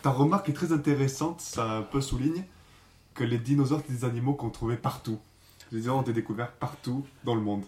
Ta 0.02 0.10
remarque 0.10 0.48
est 0.50 0.52
très 0.52 0.72
intéressante, 0.72 1.40
ça 1.40 1.64
un 1.64 1.82
peu 1.82 2.00
souligne 2.00 2.44
que 3.14 3.24
les 3.24 3.38
dinosaures, 3.38 3.80
c'est 3.86 3.94
des 3.94 4.04
animaux 4.04 4.34
qu'on 4.34 4.50
trouvait 4.50 4.76
partout. 4.76 5.18
Les 5.72 5.78
dinosaures 5.80 5.98
ont 6.00 6.02
été 6.02 6.12
découverts 6.12 6.52
partout 6.52 7.06
dans 7.24 7.34
le 7.36 7.40
monde. 7.40 7.62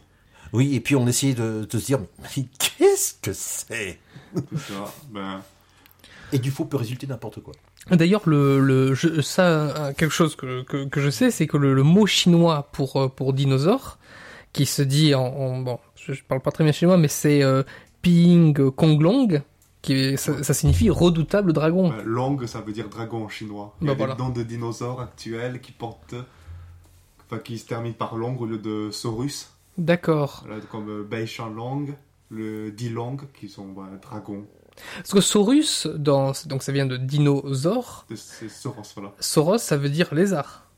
Oui, 0.52 0.74
et 0.74 0.80
puis 0.80 0.96
on 0.96 1.06
essayait 1.06 1.34
de, 1.34 1.66
de 1.70 1.78
se 1.78 1.86
dire, 1.86 2.00
mais 2.36 2.44
qu'est-ce 2.58 3.14
que 3.22 3.32
c'est? 3.32 3.98
Tout 4.48 4.58
ça, 4.58 4.92
ben, 5.10 5.40
Et 6.32 6.38
du 6.38 6.50
faux 6.50 6.64
peut 6.64 6.76
résulter 6.76 7.06
n'importe 7.06 7.40
quoi. 7.40 7.54
D'ailleurs, 7.90 8.22
le, 8.28 8.58
le, 8.60 8.94
je- 8.94 9.20
ça, 9.20 9.92
quelque 9.96 10.12
chose 10.12 10.34
que, 10.36 10.62
que, 10.62 10.84
que 10.88 11.00
je 11.00 11.08
sais, 11.10 11.30
c'est 11.30 11.46
que 11.46 11.56
le, 11.56 11.72
le 11.74 11.82
mot 11.84 12.06
chinois 12.06 12.68
pour, 12.72 12.96
euh, 12.96 13.08
pour 13.08 13.32
dinosaure, 13.32 13.98
qui 14.52 14.66
se 14.66 14.82
dit 14.82 15.14
en, 15.14 15.24
en- 15.24 15.58
bon, 15.60 15.78
je, 15.94 16.12
je 16.12 16.24
parle 16.24 16.40
pas 16.40 16.50
très 16.50 16.64
bien 16.64 16.72
chinois, 16.72 16.96
mais 16.96 17.08
c'est 17.08 17.42
euh, 17.44 17.62
Ping 18.02 18.70
Konglong, 18.70 19.42
qui 19.82 19.92
est- 19.94 20.16
ça, 20.16 20.42
ça 20.42 20.52
signifie 20.52 20.90
redoutable 20.90 21.52
dragon. 21.52 21.90
ben, 21.90 22.02
Long, 22.04 22.44
ça 22.46 22.60
veut 22.60 22.72
dire 22.72 22.88
dragon 22.88 23.24
en 23.24 23.28
chinois. 23.28 23.76
Il 23.80 23.84
y 23.84 23.86
Bah, 23.86 23.92
a 23.92 23.96
voilà. 23.96 24.14
des 24.16 24.22
noms 24.22 24.30
de 24.30 24.42
dinosaures 24.42 25.00
actuels 25.00 25.60
qui 25.60 25.70
portent. 25.72 26.16
Enfin, 27.28 27.40
qui 27.40 27.58
se 27.58 27.66
terminent 27.66 27.94
par 27.96 28.16
long 28.16 28.36
au 28.38 28.46
lieu 28.46 28.58
de 28.58 28.90
Saurus. 28.92 29.50
D'accord. 29.78 30.42
Voilà, 30.46 30.60
comme 30.70 30.88
euh, 30.88 31.02
Beishan 31.02 31.50
Long, 31.50 31.86
le 32.30 32.70
Dilong, 32.72 33.18
qui 33.34 33.48
sont 33.48 33.68
ben, 33.68 33.98
dragons. 34.00 34.46
Parce 34.96 35.12
que 35.12 35.20
Saurus, 35.20 35.86
dans, 35.86 36.32
donc 36.46 36.62
ça 36.62 36.70
vient 36.72 36.86
de 36.86 36.96
dinosaure. 36.96 38.06
C'est 38.14 38.48
Sauros, 38.50 38.82
voilà. 38.94 39.14
Sauros, 39.20 39.58
ça 39.58 39.76
veut 39.76 39.88
dire 39.88 40.14
lézard. 40.14 40.68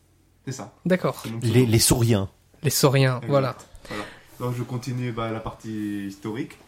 C'est 0.45 0.53
ça. 0.53 0.73
D'accord. 0.87 1.23
Les, 1.43 1.79
sauriens. 1.79 2.31
Les 2.63 2.71
sauriens, 2.71 3.17
Exact. 3.17 3.29
voilà. 3.29 3.57
Voilà. 3.89 4.05
Donc 4.41 4.55
je 4.57 4.63
continue 4.63 5.11
bah, 5.13 5.31
la 5.33 5.41
partie 5.41 6.07
historique. 6.07 6.59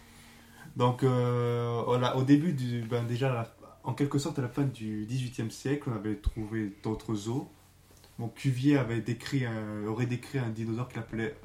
Donc 0.77 1.03
euh, 1.05 1.83
voilà, 1.87 2.17
au 2.17 2.23
début 2.23 2.53
du, 2.53 2.83
ben, 2.83 3.05
déjà 3.05 3.33
la- 3.33 3.55
en 3.85 3.95
quelque 3.95 4.19
sorte 4.19 4.39
à 4.39 4.43
la 4.43 4.49
fin 4.49 4.63
du 4.63 5.07
XVIIIe 5.09 5.51
siècle, 5.51 5.89
on 5.91 5.95
avait 5.97 6.17
trouvé 6.17 6.77
d'autres 6.83 7.29
os. 7.29 7.45
Mon 8.19 8.29
Cuvier 8.29 8.77
avait 8.77 9.01
décrit 9.01 9.47
un- 9.47 9.87
aurait 9.87 10.07
décrit 10.07 10.39
un 10.39 10.51
dinosaure 10.51 10.89
qu'il 10.89 10.99
appelait 10.99 11.37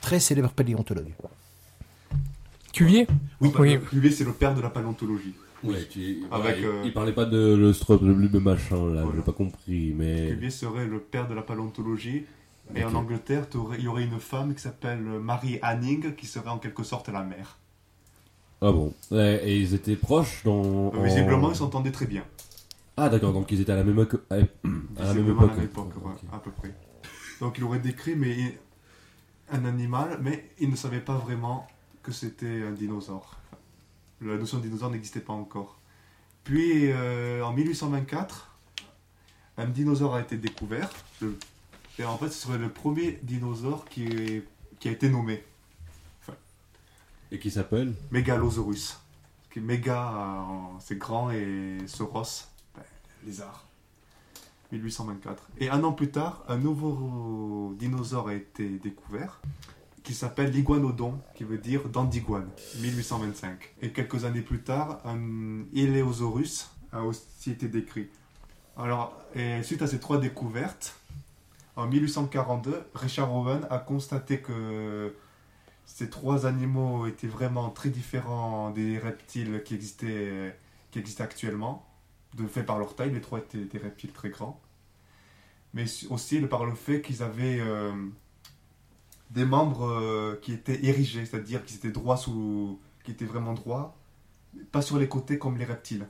Très 0.00 0.20
célèbre 0.20 0.50
paléontologue. 0.50 1.12
Cuvier 2.72 3.06
Oui. 3.40 3.52
Oui. 3.58 3.78
Cuvier 3.90 4.10
c'est 4.10 4.24
le 4.24 4.32
père 4.32 4.54
de 4.54 4.60
la 4.60 4.70
paléontologie. 4.70 5.34
Tu- 5.90 6.24
Avec, 6.30 6.56
il- 6.58 6.64
euh, 6.66 6.82
il, 6.84 6.92
parlait 6.92 7.12
pas 7.12 7.24
de 7.24 7.54
le 7.54 7.72
le 8.28 8.40
machin 8.40 8.76
là, 8.76 9.02
Voilà. 9.02 9.08
j'ai 9.16 9.22
pas 9.22 9.32
compris, 9.32 9.94
mais. 9.96 10.28
Cuvier 10.28 10.50
serait 10.50 10.86
le 10.86 10.98
père 10.98 11.26
de 11.26 11.34
la 11.34 11.42
paléontologie. 11.42 12.26
Et 12.74 12.84
en. 12.84 12.94
Angleterre, 12.94 13.46
il 13.78 13.84
y 13.84 13.88
aurait 13.88 14.04
une 14.04 14.18
femme 14.20 14.54
qui 14.54 14.60
s'appelle 14.62 14.98
Mary 15.02 15.58
Anning, 15.62 16.14
qui 16.14 16.26
serait 16.26 16.48
en 16.48 16.58
quelque 16.58 16.82
sorte 16.82 17.08
la 17.08 17.22
mère. 17.22 17.58
Ah 18.62 18.72
bon. 18.72 18.92
Et 19.12 19.58
ils 19.58 19.74
étaient 19.74 19.96
proches 19.96 20.42
dans. 20.44 20.90
en- 20.94 21.02
Visiblement, 21.02 21.50
ils 21.50 21.56
s'entendaient 21.56 21.92
très 21.92 22.06
bien. 22.06 22.24
Ah 22.96 23.08
d'accord, 23.08 23.32
donc 23.32 23.50
ils 23.50 23.60
étaient 23.60 23.72
à 23.72 23.76
la 23.76 23.84
même, 23.84 23.98
éco- 24.00 24.20
à, 24.30 24.34
à 24.34 24.38
la 24.38 24.44
même 24.44 24.48
Visiblement, 24.98 25.42
époque. 25.42 25.50
à 25.50 25.54
la 25.54 25.56
même 25.56 25.64
époque, 25.64 25.92
ouais, 26.04 26.12
à 26.32 26.38
peu 26.38 26.50
près. 26.52 26.74
Donc 27.44 27.58
il 27.58 27.64
aurait 27.64 27.78
décrit 27.78 28.16
mais 28.16 28.58
un 29.52 29.66
animal, 29.66 30.18
mais 30.22 30.48
il 30.60 30.70
ne 30.70 30.76
savait 30.76 31.02
pas 31.02 31.18
vraiment 31.18 31.68
que 32.02 32.10
c'était 32.10 32.62
un 32.62 32.70
dinosaure. 32.70 33.36
La 34.22 34.38
notion 34.38 34.56
de 34.56 34.62
dinosaure 34.62 34.90
n'existait 34.90 35.20
pas 35.20 35.34
encore. 35.34 35.78
Puis 36.42 36.90
euh, 36.90 37.44
en 37.44 37.52
1824, 37.52 38.50
un 39.58 39.66
dinosaure 39.66 40.14
a 40.14 40.22
été 40.22 40.38
découvert. 40.38 40.88
Et 41.98 42.04
en 42.06 42.16
fait, 42.16 42.30
ce 42.30 42.46
serait 42.46 42.56
le 42.56 42.70
premier 42.70 43.18
dinosaure 43.22 43.84
qui, 43.90 44.04
est- 44.06 44.48
qui 44.80 44.88
a 44.88 44.92
été 44.92 45.10
nommé 45.10 45.44
Et 47.30 47.38
qui 47.38 47.50
s'appelle 47.50 47.92
Megalosaurus. 48.10 48.98
Qui 49.50 49.58
est 49.58 49.62
méga, 49.62 50.14
euh, 50.14 50.78
c'est 50.80 50.96
grand, 50.96 51.30
et 51.30 51.76
Sauros, 51.88 52.22
ben, 52.74 52.82
lézard. 53.26 53.66
1824. 54.78 55.48
Et 55.58 55.70
un 55.70 55.82
an 55.84 55.92
plus 55.92 56.10
tard, 56.10 56.44
un 56.48 56.58
nouveau 56.58 57.74
dinosaure 57.78 58.28
a 58.28 58.34
été 58.34 58.68
découvert 58.78 59.40
qui 60.02 60.12
s'appelle 60.12 60.50
l'iguanodon, 60.50 61.18
qui 61.34 61.44
veut 61.44 61.56
dire 61.56 61.88
dent 61.88 62.04
d'iguane, 62.04 62.50
1825. 62.80 63.74
Et 63.80 63.90
quelques 63.90 64.26
années 64.26 64.42
plus 64.42 64.62
tard, 64.62 65.00
un 65.06 65.64
Iléosaurus 65.72 66.70
a 66.92 67.02
aussi 67.02 67.50
été 67.50 67.68
décrit. 67.68 68.08
Alors, 68.76 69.18
suite 69.62 69.80
à 69.80 69.86
ces 69.86 69.98
trois 69.98 70.18
découvertes, 70.18 70.94
en 71.76 71.86
1842, 71.86 72.84
Richard 72.94 73.34
Owen 73.34 73.66
a 73.70 73.78
constaté 73.78 74.40
que 74.40 75.14
ces 75.86 76.10
trois 76.10 76.44
animaux 76.44 77.06
étaient 77.06 77.26
vraiment 77.26 77.70
très 77.70 77.88
différents 77.88 78.70
des 78.70 78.98
reptiles 78.98 79.62
qui 79.64 79.74
existaient, 79.74 80.54
qui 80.90 80.98
existaient 80.98 81.22
actuellement, 81.22 81.88
de 82.36 82.46
fait 82.46 82.62
par 82.62 82.78
leur 82.78 82.94
taille, 82.94 83.10
les 83.10 83.20
trois 83.20 83.38
étaient 83.38 83.64
des 83.64 83.78
reptiles 83.78 84.12
très 84.12 84.28
grands, 84.28 84.60
mais 85.74 85.84
aussi 86.08 86.40
par 86.40 86.64
le 86.64 86.74
fait 86.74 87.02
qu'ils 87.02 87.22
avaient 87.22 87.58
euh, 87.60 87.92
des 89.30 89.44
membres 89.44 89.86
euh, 89.90 90.38
qui 90.40 90.52
étaient 90.52 90.86
érigés, 90.86 91.26
c'est-à-dire 91.26 91.64
qu'ils 91.64 91.76
étaient 91.76 91.90
droits 91.90 92.16
sous, 92.16 92.78
qui 93.02 93.10
étaient 93.10 93.24
vraiment 93.26 93.52
droits, 93.52 93.96
pas 94.72 94.80
sur 94.80 94.98
les 94.98 95.08
côtés 95.08 95.38
comme 95.38 95.58
les 95.58 95.64
reptiles. 95.66 96.06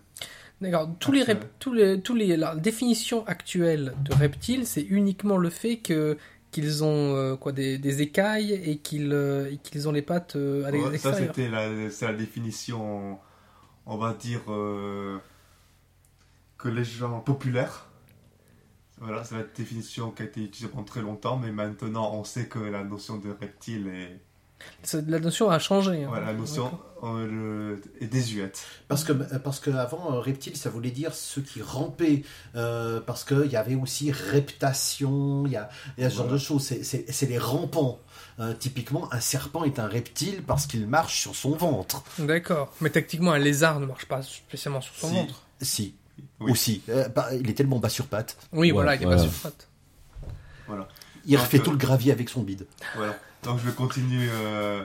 D'accord. 0.61 0.88
Tous 1.00 1.11
les, 1.12 1.25
rep- 1.25 1.49
tous 1.59 1.73
les, 1.73 2.00
tous 2.00 2.14
les, 2.14 2.37
la 2.37 2.54
définition 2.54 3.26
actuelle 3.26 3.94
de 4.04 4.14
reptile, 4.14 4.66
c'est 4.66 4.83
uniquement 4.83 5.37
le 5.37 5.50
fait 5.50 5.78
que 5.78 6.16
qu'ils 6.52 6.85
ont 6.85 7.16
euh, 7.16 7.35
quoi 7.37 7.50
des, 7.50 7.78
des 7.78 8.00
écailles 8.02 8.52
et 8.52 8.76
qu'ils 8.76 9.12
euh, 9.12 9.56
qu'ils 9.64 9.88
ont 9.88 9.92
les 9.92 10.02
pattes 10.02 10.37
euh, 10.37 10.64
à 10.64 10.71
Ouais, 10.71 10.99
ça, 10.99 11.12
c'était 11.14 11.49
la, 11.49 11.90
c'est 11.90 12.06
la 12.06 12.12
définition, 12.14 13.18
on 13.87 13.97
va 13.97 14.14
dire, 14.14 14.42
que 16.59 16.68
les 16.68 16.85
gens 16.85 17.18
populaires. 17.21 17.83
Voilà, 19.00 19.24
c'est 19.24 19.34
la 19.36 19.42
définition 19.42 20.10
qui 20.10 20.22
a 20.22 20.24
été 20.26 20.40
utilisée 20.42 20.68
pendant 20.68 20.84
très 20.84 21.02
longtemps, 21.02 21.36
mais 21.36 21.50
maintenant 21.50 22.12
on 22.14 22.24
sait 22.24 22.46
que 22.46 22.58
la 22.58 22.84
notion 22.84 23.16
de 23.18 23.30
reptile 23.30 23.88
est. 23.88 24.20
La 25.06 25.18
notion 25.20 25.50
a 25.50 25.58
changé. 25.58 26.04
hein. 26.04 26.08
Voilà, 26.08 26.26
la 26.26 26.32
notion 26.32 26.78
euh, 27.02 27.26
le- 27.26 27.82
est 28.00 28.06
désuète. 28.06 28.64
Parce 28.88 29.04
que 29.04 29.12
parce 29.12 29.60
que 29.60 29.70
avant 29.70 30.14
euh, 30.14 30.20
reptile 30.20 30.56
ça 30.56 30.70
voulait 30.70 30.92
dire 30.92 31.12
ceux 31.12 31.42
qui 31.42 31.60
rampaient 31.60 32.22
euh, 32.54 33.00
parce 33.00 33.24
que 33.24 33.44
il 33.44 33.50
y 33.50 33.56
avait 33.56 33.74
aussi 33.74 34.10
reptation 34.10 35.44
il 35.46 35.52
y 35.52 35.56
a, 35.56 35.68
il 35.98 36.04
y 36.04 36.06
a 36.06 36.10
ce 36.10 36.16
genre 36.16 36.28
de 36.28 36.38
choses 36.38 36.62
c'est 36.82 37.26
les 37.28 37.38
rampants 37.38 37.98
Euh, 38.40 38.52
typiquement 38.52 39.12
un 39.12 39.20
serpent 39.20 39.62
est 39.64 39.78
un 39.78 39.86
reptile 39.86 40.42
parce 40.42 40.66
qu'il 40.66 40.86
marche 40.88 41.20
sur 41.20 41.36
son 41.36 41.52
ventre 41.56 42.02
D'accord. 42.18 42.72
Mais 42.80 42.90
techniquement, 42.90 43.30
un 43.32 43.38
lézard 43.38 43.78
ne 43.78 43.86
marche 43.86 44.06
pas 44.06 44.22
spécialement 44.22 44.80
sur 44.80 44.94
son 44.96 45.08
Si. 45.08 45.14
ventre. 45.14 45.42
si 45.60 45.94
Oui. 46.40 46.50
aussi 46.52 46.83
Euh, 46.88 47.09
bah, 47.09 47.28
il 47.35 47.49
est 47.50 47.54
tellement 47.54 47.78
bas 47.78 47.88
sur 47.88 48.06
pattes 48.06 48.37
Oui, 48.52 48.71
voilà, 48.71 48.94
il 48.97 49.02
est 49.02 49.04
voilà. 49.04 49.23
pas 49.23 49.28
sur 49.28 49.40
pattes. 49.42 49.68
il 51.26 51.33
Donc, 51.33 51.40
refait 51.40 51.59
euh, 51.59 51.62
tout 51.62 51.71
le 51.71 51.76
gravier 51.76 52.12
avec 52.12 52.28
son 52.28 52.42
bide 52.42 52.66
Voilà. 52.97 53.16
Donc 53.42 53.59
je 53.64 53.71
continue. 53.71 54.28
euh, 54.30 54.85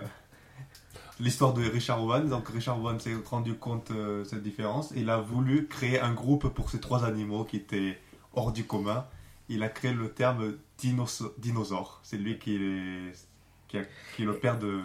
l'histoire 1.19 1.53
de 1.53 1.63
Richard 1.69 2.03
Owen. 2.03 2.29
Donc 2.29 2.47
Richard 2.49 2.79
Owen 2.81 2.99
s'est 2.99 3.15
rendu 3.25 3.53
compte 3.55 3.91
de 3.91 4.23
cette 4.25 4.43
différence. 4.43 4.91
Il 4.95 5.09
a 5.09 5.17
voulu 5.17 5.67
créer 5.67 5.99
un 5.99 6.13
groupe 6.13 6.47
pour 6.49 6.69
ces 6.69 6.79
trois 6.79 7.03
animaux 7.05 7.43
qui 7.43 7.57
étaient 7.57 7.99
hors 8.33 8.51
du 8.51 8.63
commun. 8.65 9.05
Il 9.49 9.63
a 9.63 9.69
créé 9.69 9.93
le 9.93 10.09
terme 10.09 10.53
dinos- 10.81 11.23
dinosaure. 11.37 11.99
C'est 12.03 12.17
lui 12.17 12.37
qui 12.37 12.55
est, 12.55 13.11
qui, 13.67 13.77
a- 13.79 13.85
qui 14.15 14.21
est 14.23 14.25
le 14.25 14.37
père 14.37 14.59
de... 14.59 14.79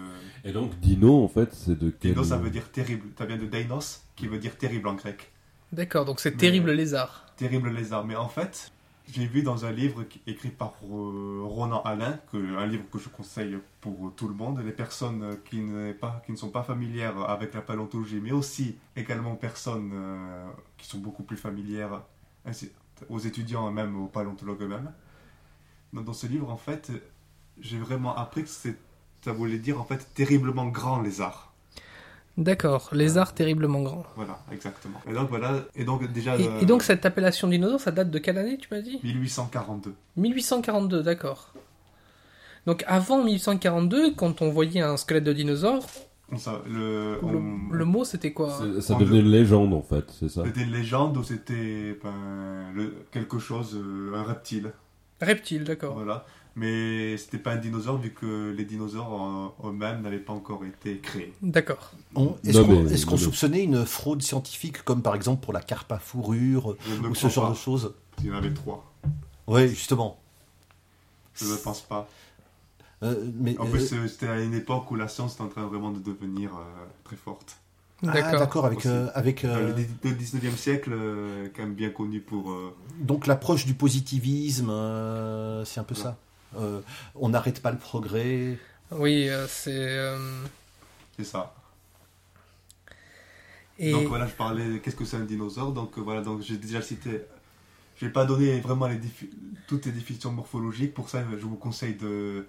Et 0.45 0.53
donc, 0.53 0.79
dino, 0.81 1.23
en 1.25 1.29
fait, 1.29 1.53
c'est 1.55 1.79
de 1.79 1.91
quel... 1.91 2.13
Dino, 2.13 2.25
ça 2.25 2.37
veut 2.39 2.51
dire 2.51 2.71
terrible. 2.71 3.09
Ça 3.19 3.27
vient 3.27 3.37
de 3.37 3.47
Dainos, 3.47 4.03
qui 4.17 4.27
veut 4.27 4.39
dire 4.39 4.57
terrible 4.57 4.89
en 4.89 4.95
grec. 4.95 5.31
D'accord, 5.75 6.04
donc 6.04 6.21
c'est 6.21 6.31
Mais- 6.33 6.37
terrible 6.37 6.71
lézard. 6.73 7.26
Terrible 7.37 7.69
lézard. 7.71 8.04
Mais 8.07 8.16
en 8.16 8.28
fait, 8.28 8.71
j'ai 9.12 9.26
vu 9.26 9.43
dans 9.43 9.64
un 9.64 9.73
livre 9.73 10.04
écrit 10.26 10.50
par 10.50 10.75
euh, 10.85 11.40
Ronan 11.43 11.83
Alain, 11.83 12.19
que, 12.33 12.57
un 12.57 12.66
livre 12.66 12.85
que 12.90 12.99
je 12.99 13.09
conseille 13.09 13.59
pour 13.81 14.12
tout 14.16 14.28
le 14.28 14.35
monde, 14.35 14.61
les 14.64 14.73
personnes 14.73 15.23
euh, 15.23 15.35
qui, 15.50 15.61
n'est 15.61 15.95
pas, 15.95 16.23
qui 16.25 16.33
ne 16.33 16.37
sont 16.37 16.50
pas 16.50 16.62
familières 16.62 17.19
avec 17.28 17.52
la 17.54 17.61
paléontologie, 17.61 18.21
mais 18.23 18.33
aussi 18.33 18.76
également 18.97 19.35
personnes 19.35 19.90
euh, 19.93 20.47
qui 20.78 20.87
sont 20.87 20.99
beaucoup 20.99 21.23
plus 21.25 21.37
familières 21.37 22.02
ainsi- 22.47 22.71
aux 23.09 23.19
étudiants 23.19 23.71
même 23.73 24.00
aux 24.00 24.07
paléontologues 24.07 24.62
eux-mêmes. 24.62 24.93
Dans, 25.93 26.12
ce 26.12 26.26
livre, 26.26 26.50
en 26.50 26.57
fait, 26.57 26.90
j'ai 27.61 27.78
vraiment 27.78 28.16
appris 28.16 28.45
que 28.45 28.49
ça 28.50 29.33
voulait 29.33 29.59
dire 29.59 29.81
en 29.81 29.85
fait 29.85 30.09
terriblement 30.14 30.66
grand 30.66 31.00
lézard. 31.00 31.53
D'accord, 32.37 32.91
lézard 32.93 33.33
terriblement 33.33 33.81
grand. 33.83 34.05
Voilà, 34.17 34.41
exactement. 34.50 35.00
Et 35.09 35.12
donc 35.12 35.29
voilà, 35.29 35.64
et 35.76 35.85
donc 35.85 36.11
déjà... 36.12 36.37
Et, 36.37 36.49
euh, 36.49 36.61
et 36.61 36.67
donc 36.67 36.83
cette 36.83 37.07
appellation 37.07 37.47
dinosaure, 37.47 37.79
ça 37.81 37.93
date 37.93 38.11
de 38.11 38.19
quelle 38.19 38.38
année, 38.38 38.59
tu 38.59 38.67
m'as 38.73 38.81
dit? 38.81 38.99
1842. 39.05 39.95
1842, 40.17 41.03
d'accord. 41.03 41.53
Donc 42.67 42.83
avant 42.88 43.23
1842, 43.23 44.14
quand 44.14 44.43
on 44.43 44.50
voyait 44.50 44.81
un 44.81 44.97
squelette 44.97 45.25
de 45.25 45.33
dinosaure, 45.33 45.85
On 46.33 46.38
sa- 46.38 46.62
le, 46.67 47.12
le, 47.12 47.19
on- 47.23 47.73
le 47.73 47.85
mot 47.85 48.05
c'était 48.05 48.33
quoi? 48.33 48.59
Ça 48.81 48.95
En 48.95 48.99
devenait 48.99 49.21
une 49.21 49.31
légende, 49.31 49.73
en 49.75 49.83
fait, 49.83 50.07
c'est 50.19 50.29
ça? 50.31 50.43
C'était 50.45 50.62
une 50.62 50.73
légende 50.73 51.17
où 51.19 51.23
c'était 51.23 51.97
ben, 52.03 52.73
quelque 53.12 53.38
chose, 53.38 53.76
euh, 53.76 54.14
un 54.17 54.23
reptile. 54.25 54.73
Reptile, 55.21 55.62
d'accord. 55.64 55.95
Voilà. 55.95 56.25
Mais 56.56 57.16
c'était 57.16 57.38
pas 57.38 57.52
un 57.52 57.56
dinosaure 57.56 57.99
vu 57.99 58.11
que 58.12 58.54
les 58.56 58.64
dinosaures 58.64 59.52
euh, 59.64 59.68
eux-mêmes 59.68 60.02
n'avaient 60.02 60.18
pas 60.18 60.32
encore 60.32 60.64
été 60.64 60.99
créés. 60.99 61.32
D'accord. 61.42 61.90
On- 62.14 62.37
Est-ce 62.44 62.58
Non, 62.58 62.66
qu'on 62.66 62.82
mais- 62.84 62.92
est-ce 62.92 63.06
qu'on 63.06 63.12
non, 63.12 63.16
mais- 63.18 63.25
soupçonnait 63.25 63.64
une 63.64 63.84
fraude 63.84 64.23
scientifique, 64.23 64.82
comme 64.84 65.02
par 65.02 65.16
exemple 65.16 65.42
pour 65.42 65.52
la 65.52 65.61
carpe 65.61 65.90
à 65.90 65.99
fourrure 65.99 66.76
ou 67.08 67.14
ce 67.14 67.28
genre 67.28 67.46
pas. 67.46 67.50
de 67.50 67.56
choses 67.56 67.92
Il 68.20 68.26
y 68.26 68.30
en 68.30 68.37
avait 68.37 68.54
trois. 68.54 68.84
Oui, 69.49 69.68
justement. 69.68 70.20
Je 71.34 71.44
ne 71.46 71.56
pense 71.56 71.80
pas. 71.80 72.08
Euh, 73.02 73.16
mais, 73.34 73.58
En 73.58 73.66
plus, 73.66 73.92
euh, 73.92 74.06
c'était 74.06 74.28
à 74.28 74.40
une 74.40 74.54
époque 74.54 74.88
où 74.92 74.94
la 74.94 75.08
science 75.08 75.34
était 75.34 75.42
en 75.42 75.49
train 75.49 75.66
vraiment 75.66 75.90
de 75.90 75.99
devenir 75.99 76.50
euh, 76.54 76.62
très 77.02 77.16
forte. 77.16 77.56
ah, 78.06 78.12
D'accord. 78.12 78.64
avec, 78.66 78.87
euh, 78.87 79.08
avec 79.14 79.44
euh, 79.44 79.56
Euh, 79.56 79.66
le, 79.68 79.75
dix- 79.75 79.88
le 80.04 80.11
19e 80.12 80.56
siècle, 80.56 80.90
euh, 80.94 81.49
quand 81.54 81.62
même 81.64 81.75
bien 81.75 81.90
connu 81.90 82.20
pour. 82.20 82.52
euh, 82.52 82.73
donc 83.00 83.26
l'approche 83.26 83.66
du 83.66 83.75
positivisme, 83.75 84.70
euh, 84.70 85.64
c'est 85.64 85.80
un 85.80 85.84
peu 85.84 85.96
ça. 85.96 86.16
Euh, 86.56 86.80
on 87.14 87.28
n'arrête 87.30 87.61
pas 87.62 87.70
le 87.73 87.78
progrès. 87.78 88.58
Oui, 88.90 89.28
euh, 89.28 89.46
c'est. 89.49 89.73
euh, 89.99 90.42
c'est 91.16 91.25
ça. 91.25 91.54
Et 93.78 93.90
Donc 93.92 94.06
voilà, 94.06 94.26
je 94.26 94.34
parlais, 94.34 94.78
qu'est-ce 94.80 94.96
que 94.96 95.04
c'est 95.04 95.16
un 95.16 95.25
dinosaure 95.25 95.73
Donc 95.73 95.99
euh, 95.99 96.00
voilà, 96.00 96.23
donc 96.23 96.43
j'ai 96.43 96.56
déjà 96.56 96.80
cité, 96.80 97.23
je 97.97 98.06
vais 98.06 98.12
pas 98.12 98.25
donner 98.25 98.60
vraiment 98.60 98.86
les 98.86 98.97
défi- 98.99 99.30
toutes 99.67 99.86
les 99.86 99.93
définitions 99.93 100.30
morphologiques, 100.30 100.95
pour 100.95 101.08
ça 101.08 101.25
je 101.30 101.45
vous 101.45 101.56
conseille 101.56 101.95
de 101.95 102.47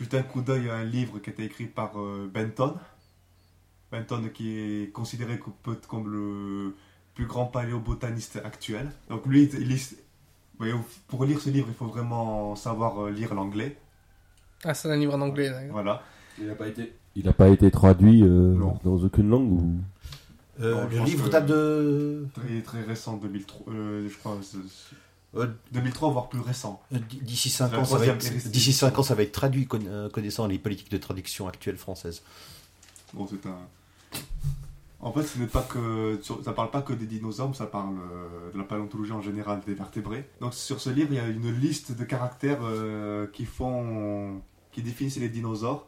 jeter 0.00 0.16
un 0.18 0.22
coup 0.22 0.40
d'œil 0.40 0.70
à 0.70 0.76
un 0.76 0.84
livre 0.84 1.18
qui 1.18 1.28
a 1.28 1.32
été 1.34 1.44
écrit 1.44 1.66
par 1.66 2.00
euh, 2.00 2.30
Benton. 2.32 2.74
Benton 3.90 4.30
qui 4.32 4.56
est 4.58 4.92
considéré 4.92 5.38
comme 5.88 6.10
le 6.10 6.74
plus 7.14 7.26
grand 7.26 7.44
paléobotaniste 7.44 8.40
actuel. 8.42 8.90
Donc 9.10 9.26
lui, 9.26 9.42
il 9.52 9.72
mais 10.62 10.70
pour 11.08 11.24
lire 11.24 11.40
ce 11.40 11.50
livre, 11.50 11.66
il 11.68 11.74
faut 11.74 11.86
vraiment 11.86 12.56
savoir 12.56 13.04
euh, 13.04 13.10
lire 13.10 13.34
l'anglais. 13.34 13.76
ah, 14.64 14.74
c'est 14.74 14.90
un 14.90 14.96
livre 14.96 15.14
en 15.14 15.20
anglais. 15.20 15.50
d'accord. 15.50 15.72
Voilà. 15.72 16.02
Il 16.38 16.46
n'a 16.46 16.54
pas 16.54 16.68
été... 16.68 16.92
Il 17.14 17.28
a 17.28 17.32
pas 17.34 17.48
été 17.50 17.70
traduit 17.70 18.22
euh, 18.22 18.54
dans 18.84 18.96
aucune 18.96 19.28
langue 19.28 19.52
ou... 19.52 19.74
Euh, 20.60 20.86
le 20.88 20.98
livre 21.04 21.28
date 21.28 21.46
de 21.46 22.26
Très, 22.34 22.60
très 22.62 22.82
récent, 22.82 23.16
2003, 23.16 23.72
euh, 23.72 24.08
je 24.08 24.16
crois, 24.18 24.38
c'est- 24.42 24.56
c'est- 24.68 25.38
euh, 25.38 25.46
2003 25.72 26.10
voire 26.10 26.28
plus 26.28 26.40
récent. 26.40 26.80
d'ici 26.90 27.48
5 27.50 27.72
La 27.72 27.80
ans, 27.80 27.84
ça 27.84 27.96
va 27.96 28.04
troisième 28.04 28.16
être 28.16 28.22
série. 28.22 28.50
d'ici 28.50 28.72
cinq 28.72 28.98
ans, 28.98 29.02
ça 29.02 29.14
va 29.14 29.22
être 29.22 29.32
traduit 29.32 29.66
conna- 29.66 30.08
connaissant 30.10 30.46
les 30.46 30.58
politiques 30.58 30.90
de 30.90 30.98
traduction 30.98 31.48
actuelles 31.48 31.78
françaises. 31.78 32.22
Bon, 33.14 33.26
c'est 33.28 33.46
un. 33.48 33.56
En 35.04 35.12
fait, 35.12 35.24
ce 35.24 35.38
n'est 35.38 35.46
pas 35.48 35.62
que 35.62 36.18
sur- 36.22 36.42
ça 36.44 36.52
parle 36.52 36.70
pas 36.70 36.80
que 36.80 36.92
des 36.92 37.06
dinosaures, 37.06 37.48
mais 37.48 37.54
ça 37.56 37.66
parle 37.66 37.96
euh, 37.98 38.52
de 38.52 38.58
la 38.58 38.64
paléontologie 38.64 39.12
en 39.12 39.20
général, 39.20 39.60
des 39.66 39.74
vertébrés. 39.74 40.28
Donc 40.40 40.54
sur 40.54 40.80
ce 40.80 40.90
livre, 40.90 41.08
il 41.10 41.16
y 41.16 41.20
a 41.20 41.26
une 41.26 41.50
liste 41.52 41.90
de 41.96 42.04
caractères 42.04 42.60
euh, 42.62 43.26
qui 43.32 43.44
font, 43.44 44.40
qui 44.70 44.82
définissent 44.82 45.18
les 45.18 45.28
dinosaures. 45.28 45.86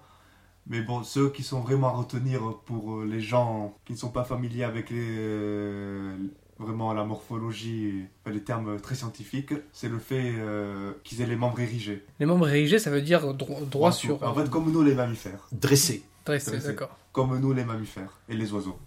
Mais 0.66 0.80
bon, 0.80 1.02
ceux 1.04 1.28
qui 1.30 1.42
sont 1.42 1.60
vraiment 1.60 1.88
à 1.88 1.92
retenir 1.92 2.40
pour 2.66 2.96
euh, 2.96 3.04
les 3.04 3.20
gens 3.20 3.76
qui 3.84 3.92
ne 3.92 3.98
sont 3.98 4.08
pas 4.10 4.24
familiers 4.24 4.64
avec 4.64 4.90
les, 4.90 4.96
euh, 4.98 6.16
vraiment 6.58 6.92
la 6.94 7.04
morphologie, 7.04 8.04
les 8.26 8.42
termes 8.42 8.80
très 8.80 8.94
scientifiques, 8.94 9.52
c'est 9.72 9.88
le 9.88 9.98
fait 9.98 10.34
euh, 10.38 10.92
qu'ils 11.04 11.20
aient 11.20 11.26
les 11.26 11.36
membres 11.36 11.60
érigés. 11.60 12.04
Les 12.18 12.26
membres 12.26 12.48
érigés, 12.48 12.78
ça 12.78 12.90
veut 12.90 13.02
dire 13.02 13.34
dro- 13.34 13.64
droit 13.70 13.92
sur. 13.92 14.22
En 14.22 14.34
fait, 14.34 14.48
comme 14.50 14.72
nous 14.72 14.82
les 14.82 14.94
mammifères. 14.94 15.46
Dressé. 15.52 16.02
dressé, 16.24 16.50
dressé. 16.52 16.66
d'accord. 16.68 16.96
Comme 17.12 17.38
nous 17.38 17.52
les 17.52 17.64
mammifères 17.64 18.18
et 18.28 18.34
les 18.34 18.52
oiseaux. 18.52 18.78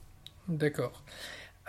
D'accord. 0.47 1.03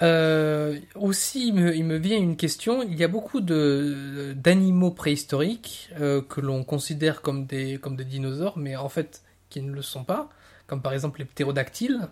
Euh, 0.03 0.79
aussi, 0.95 1.49
il 1.49 1.55
me, 1.55 1.75
il 1.75 1.85
me 1.85 1.97
vient 1.97 2.17
une 2.19 2.37
question. 2.37 2.83
Il 2.83 2.97
y 2.97 3.03
a 3.03 3.09
beaucoup 3.09 3.41
de 3.41 4.33
d'animaux 4.37 4.93
préhistoriques 4.93 5.91
euh, 6.01 6.23
que 6.23 6.41
l'on 6.41 6.63
considère 6.63 7.21
comme 7.21 7.47
des 7.47 7.79
comme 7.79 7.97
des 7.97 8.05
dinosaures, 8.05 8.57
mais 8.59 8.77
en 8.77 8.89
fait 8.89 9.23
qui 9.51 9.61
ne 9.61 9.73
le 9.73 9.83
sont 9.83 10.05
pas, 10.05 10.29
comme 10.69 10.83
par 10.83 10.93
exemple 10.93 11.19
les 11.19 11.25
ptérodactyles. 11.25 12.09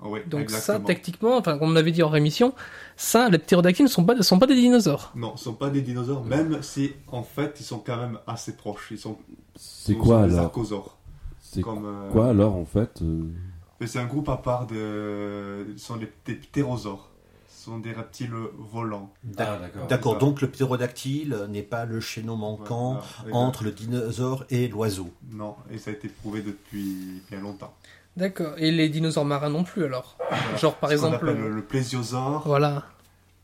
Oui, 0.00 0.20
Donc 0.26 0.48
ça, 0.50 0.78
techniquement, 0.78 1.36
enfin, 1.36 1.58
comme 1.58 1.72
on 1.72 1.76
avait 1.76 1.90
dit 1.90 2.04
en 2.04 2.08
rémission, 2.08 2.54
ça, 2.96 3.28
les 3.30 3.38
ptérodactyles 3.38 3.86
ne 3.86 3.90
sont 3.90 4.04
pas 4.04 4.14
ne 4.14 4.22
sont 4.22 4.38
pas 4.38 4.46
des 4.46 4.54
dinosaures. 4.54 5.12
Non, 5.16 5.36
ce 5.36 5.44
sont 5.44 5.54
pas 5.54 5.70
des 5.70 5.82
dinosaures, 5.82 6.24
même 6.24 6.62
si 6.62 6.92
en 7.08 7.24
fait 7.24 7.56
ils 7.60 7.64
sont 7.64 7.78
quand 7.80 7.96
même 7.96 8.18
assez 8.26 8.56
proches. 8.56 8.88
Ils 8.92 8.98
sont, 8.98 9.16
C'est 9.56 9.94
quoi 9.94 10.18
sont 10.28 10.34
alors? 10.34 10.44
archosaures. 10.46 10.96
C'est 11.40 11.62
Comme, 11.62 11.84
euh, 11.86 12.10
quoi 12.10 12.28
alors 12.28 12.54
en 12.54 12.64
fait 12.64 13.00
euh, 13.02 13.22
mais 13.80 13.86
C'est 13.86 13.98
un 13.98 14.06
groupe 14.06 14.28
à 14.28 14.36
part 14.36 14.66
de. 14.66 15.66
Ce 15.76 15.86
sont 15.86 15.96
les, 15.96 16.10
des 16.26 16.34
ptérosaures. 16.34 17.08
Ce 17.48 17.64
sont 17.64 17.78
des 17.78 17.92
reptiles 17.92 18.32
volants. 18.72 19.12
Ah, 19.36 19.58
d'accord. 19.88 20.18
Donc 20.18 20.40
le 20.40 20.48
ptérodactyle 20.48 21.46
n'est 21.50 21.62
pas 21.62 21.84
le 21.84 22.00
chaînon 22.00 22.36
manquant 22.36 23.00
Voilà, 23.22 23.36
entre 23.36 23.64
le 23.64 23.72
dinosaure 23.72 24.44
et 24.50 24.68
l'oiseau. 24.68 25.10
Non, 25.32 25.56
et 25.70 25.78
ça 25.78 25.90
a 25.90 25.94
été 25.94 26.08
prouvé 26.08 26.40
depuis 26.42 27.22
bien 27.30 27.40
longtemps. 27.40 27.74
D'accord. 28.16 28.54
Et 28.56 28.70
les 28.70 28.88
dinosaures 28.88 29.24
marins 29.24 29.50
non 29.50 29.64
plus 29.64 29.84
alors? 29.84 30.16
Voilà. 30.18 30.56
Genre 30.56 30.74
par 30.76 30.90
Ce 30.90 30.96
qu'on 30.96 31.06
exemple. 31.08 31.28
appelle 31.28 31.40
le, 31.42 31.50
le 31.54 31.62
plésiosaure. 31.62 32.42
Voilà. 32.46 32.84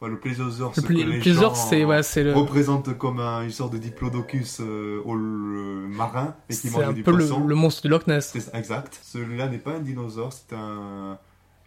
Le 0.02 0.18
plésiosaure, 0.20 0.72
Le, 0.76 0.82
le 1.04 1.18
plésiosaure, 1.20 1.56
c'est 1.56 1.82
ouais, 1.84 2.02
c'est 2.02 2.22
le. 2.24 2.34
représentent 2.34 2.96
comme 2.98 3.20
un- 3.20 3.42
une 3.42 3.50
sorte 3.50 3.72
de 3.72 3.78
diplodocus 3.78 4.58
euh, 4.60 5.00
au 5.06 5.14
le 5.14 5.86
marin 5.88 6.34
et 6.50 6.52
qui 6.54 6.68
C'est 6.68 6.70
mange 6.72 6.82
un 6.88 6.92
du 6.92 7.02
peu 7.02 7.10
le, 7.12 7.18
poisson. 7.18 7.46
le 7.46 7.54
monstre 7.54 7.82
du 7.82 7.88
Loch 7.88 8.06
Ness. 8.06 8.30
C'est 8.38 8.54
exact. 8.54 9.00
Celui-là 9.02 9.48
n'est 9.48 9.56
pas 9.58 9.72
un 9.76 9.80
dinosaure, 9.80 10.30
c'est 10.32 10.54
un. 10.54 11.18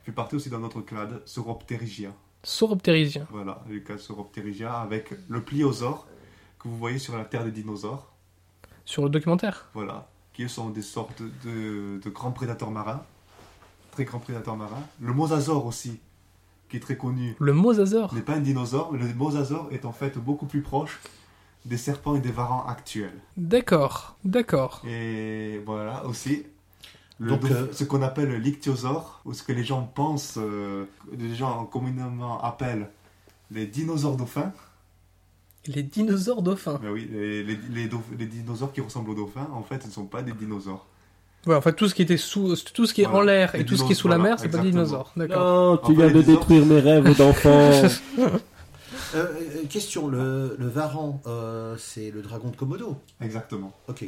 Il 0.04 0.06
fait 0.06 0.12
partie 0.12 0.36
aussi 0.36 0.52
dans 0.52 0.60
notre 0.60 0.82
clade, 0.82 1.20
Sauropterygia. 1.26 2.12
Sauroptérisien. 2.44 3.26
Voilà, 3.32 3.64
le 3.68 3.80
cas 3.80 3.98
Sauropterygia 3.98 4.72
avec 4.82 5.14
le 5.28 5.42
pliosaure 5.42 6.06
que 6.60 6.68
vous 6.68 6.78
voyez 6.78 7.00
sur 7.00 7.18
la 7.18 7.26
terre 7.26 7.44
des 7.44 7.52
dinosaures. 7.52 8.14
Sur 8.86 9.04
le 9.04 9.10
documentaire. 9.10 9.70
Voilà, 9.74 10.08
qui 10.34 10.48
sont 10.48 10.70
des 10.70 10.84
sortes 10.84 11.24
de, 11.44 12.00
de 12.04 12.10
grands 12.12 12.32
prédateurs 12.32 12.70
marins, 12.72 13.02
très 13.92 14.06
grands 14.06 14.20
prédateurs 14.20 14.56
marins. 14.58 14.84
Le 15.02 15.12
mosasaure 15.14 15.66
aussi, 15.66 16.00
qui 16.70 16.78
est 16.78 16.82
très 16.82 16.98
connu, 16.98 17.36
Le 17.40 17.54
mosasaure. 17.54 18.14
n'est 18.14 18.22
pas 18.22 18.36
un 18.36 18.40
dinosaure, 18.42 18.92
mais 18.92 19.00
le 19.00 19.14
mosasaure 19.14 19.70
est 19.72 19.86
en 19.86 19.92
fait 19.94 20.18
beaucoup 20.18 20.46
plus 20.46 20.62
proche 20.62 21.00
des 21.66 21.78
serpents 21.78 22.16
et 22.16 22.20
des 22.22 22.32
varans 22.32 22.66
actuels. 22.68 23.18
D'accord. 23.36 24.18
D'accord. 24.24 24.82
Et 24.88 25.62
voilà 25.66 26.06
aussi. 26.06 26.44
Le 27.20 27.32
Donc, 27.32 27.46
euh, 27.46 27.68
ce 27.72 27.84
qu'on 27.84 28.02
appelle 28.04 28.30
le 28.30 28.38
lictiosaure, 28.38 29.22
ou 29.26 29.34
ce 29.34 29.42
que 29.44 29.52
les 29.52 29.64
gens 29.64 29.82
pensent, 29.84 30.36
euh, 30.38 30.86
les 31.18 31.34
gens 31.34 31.66
communément 31.66 32.42
appellent 32.44 32.90
les 33.50 33.66
dinosaures 33.66 34.18
dauphins. 34.18 34.52
Les 35.66 35.84
dinosaures 35.84 36.42
dauphins. 36.44 36.80
Ben 36.82 36.92
oui, 36.92 37.10
les, 37.12 37.44
les- 37.44 37.60
les 37.72 37.88
dauph- 37.90 38.16
les 38.18 38.28
dinosaures 38.28 38.72
qui 38.72 38.82
ressemblent 38.82 39.10
aux 39.10 39.16
dauphins, 39.16 39.48
en 39.54 39.64
fait, 39.64 39.82
ce 39.82 39.88
ne 39.88 39.92
sont 39.92 40.06
pas 40.06 40.22
des 40.22 40.32
dinosaures. 40.34 40.86
Ouais, 41.48 41.56
en 41.56 41.62
fait, 41.62 41.74
tout 41.74 41.88
ce 41.88 41.96
qui 41.96 42.02
était 42.04 42.18
sous, 42.18 42.56
tout 42.74 42.86
ce 42.86 42.94
qui 42.94 43.02
est 43.02 43.06
Voilà. 43.06 43.20
en 43.20 43.22
l'air 43.22 43.56
et 43.56 43.66
tout 43.66 43.78
ce 43.78 43.84
qui 43.86 43.94
est 43.94 43.96
sous 43.96 44.08
la 44.10 44.18
mer, 44.18 44.38
c'est 44.40 44.50
pas 44.50 44.58
des 44.60 44.70
dinosaures. 44.72 45.12
D'accord. 45.16 45.40
Non, 45.44 45.78
tu 45.78 45.84
Enfin, 45.94 45.94
viens 45.94 46.12
de 46.12 46.22
détruire 46.22 46.66
mes 46.66 46.80
rêves 46.80 47.18
d'enfant. 47.18 47.72
Euh, 49.16 49.26
euh, 49.26 49.66
question, 49.70 50.08
le, 50.10 50.58
le 50.60 50.68
varan, 50.68 51.22
euh, 51.28 51.76
c'est 51.78 52.12
le 52.12 52.22
dragon 52.22 52.50
de 52.50 52.58
Komodo. 52.58 52.98
Exactement. 53.22 53.72
Ok. 53.88 54.04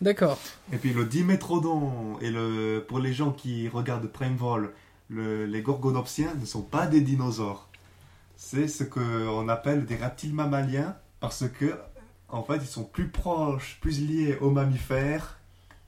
D'accord. 0.00 0.38
Et 0.72 0.76
puis 0.78 0.94
le 0.94 1.04
dimétrodon, 1.04 2.18
et 2.22 2.30
le, 2.30 2.82
pour 2.86 2.98
les 2.98 3.12
gens 3.12 3.30
qui 3.32 3.68
regardent 3.68 4.06
Prime 4.06 4.36
Vol, 4.36 4.72
le- 5.10 5.44
les 5.44 5.60
gorgonopsiens 5.60 6.32
ne 6.40 6.46
sont 6.46 6.62
pas 6.62 6.86
des 6.86 7.02
dinosaures. 7.02 7.68
C'est 8.38 8.68
ce 8.68 8.84
qu'on 8.84 9.48
appelle 9.50 9.84
des 9.84 9.96
reptiles 9.96 10.32
mammaliens 10.34 10.96
parce 11.20 11.44
que, 11.48 11.74
en 12.30 12.42
fait, 12.42 12.56
ils 12.56 12.66
sont 12.66 12.84
plus 12.84 13.08
proches, 13.08 13.76
plus 13.82 14.00
liés 14.00 14.38
aux 14.40 14.50
mammifères 14.50 15.38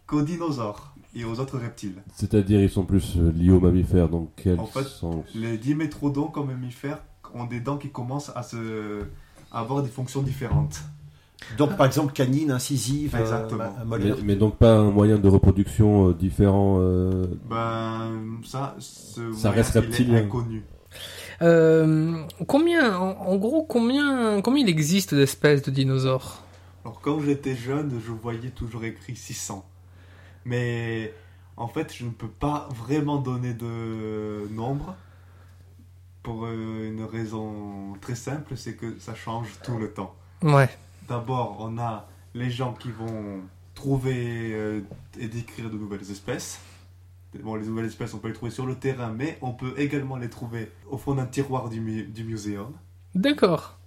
qu'aux 0.09 0.23
dinosaures 0.23 0.95
et 1.15 1.25
aux 1.25 1.39
autres 1.39 1.59
reptiles. 1.59 2.03
C'est-à-dire, 2.15 2.61
ils 2.61 2.69
sont 2.71 2.85
plus 2.85 3.15
euh, 3.17 3.31
liés 3.31 3.51
aux 3.51 3.61
mammifères, 3.61 4.09
donc 4.09 4.31
quel 4.37 4.59
En 4.59 4.67
fait, 4.67 4.83
sens 4.85 5.25
Les 5.37 5.57
dimétrodons, 5.59 6.27
comme 6.27 6.49
mammifères, 6.49 6.99
ont 7.35 7.45
des 7.45 7.61
dents 7.61 7.77
qui 7.79 7.91
commencent 7.91 8.33
à, 8.35 8.43
se, 8.43 9.03
à 9.53 9.61
avoir 9.61 9.83
des 9.83 9.89
fonctions 9.91 10.23
différentes. 10.23 10.81
Donc, 11.57 11.77
par 11.77 11.87
exemple, 11.87 12.13
canine, 12.13 12.51
incisive, 12.51 13.15
euh, 13.15 13.21
Exactement. 13.21 13.73
ma- 13.87 13.97
mais, 14.25 14.35
donc 14.35 14.57
pas 14.57 14.75
un 14.75 14.91
moyen 14.91 15.19
de 15.19 15.29
reproduction 15.29 16.09
euh, 16.09 16.13
différent 16.15 16.79
euh, 16.81 17.27
Ben, 17.49 18.11
ça, 18.45 18.75
ce 18.81 19.33
Ça 19.33 19.49
moyen, 19.49 19.51
reste 19.63 19.75
il 19.75 19.79
est 19.79 19.81
reptilien. 19.81 20.17
inconnu. 20.25 20.65
Euh, 21.43 22.23
combien, 22.47 22.97
en, 22.99 23.11
en 23.19 23.37
gros, 23.37 23.63
combien, 23.63 24.41
combien 24.43 24.65
il 24.65 24.69
existe 24.69 25.15
d'espèces 25.15 25.63
de 25.63 25.71
dinosaures? 25.71 26.43
Alors 26.85 27.01
quand 27.01 27.21
j'étais 27.21 27.55
jeune, 27.55 28.01
je 28.05 28.11
voyais 28.13 28.51
toujours 28.51 28.85
écrit 28.85 29.15
600. 29.15 29.65
Mais 30.45 31.13
en 31.57 31.69
fait, 31.69 31.95
je 31.95 32.05
ne 32.05 32.11
peux 32.11 32.29
pas 32.29 32.69
vraiment 32.75 33.19
donner 33.19 33.55
de 33.55 34.49
nombre 34.51 34.95
pour 36.23 36.45
euh, 36.45 36.89
une 36.89 37.05
raison 37.05 37.95
très 38.01 38.15
simple, 38.15 38.57
c'est 38.57 38.75
que 38.75 38.99
ça 38.99 39.15
change 39.15 39.49
tout 39.65 39.79
le 39.79 39.91
temps. 39.93 40.15
Ouais. 40.43 40.69
D'abord, 41.09 41.57
on 41.61 41.79
a 41.79 42.07
les 42.35 42.51
gens 42.51 42.75
qui 42.75 42.91
vont 42.91 43.41
trouver 43.75 44.53
euh, 44.53 44.81
et 45.19 45.29
décrire 45.29 45.71
de 45.71 45.77
nouvelles 45.79 46.11
espèces. 46.11 46.61
Bon, 47.43 47.55
les 47.55 47.67
nouvelles 47.67 47.87
espèces, 47.87 48.15
on 48.15 48.19
peut 48.19 48.29
les 48.29 48.35
trouver 48.35 48.51
sur 48.51 48.67
le 48.67 48.75
terrain, 48.75 49.11
mais 49.11 49.39
on 49.43 49.53
peut 49.53 49.75
également 49.77 50.17
les 50.17 50.29
trouver 50.31 50.71
au 50.91 50.99
fond 50.99 51.15
d'un 51.15 51.27
tiroir 51.27 51.69
du, 51.69 51.81
mu- 51.81 52.05
du 52.05 52.25
muséum. 52.25 52.73
D'accord. 53.15 53.78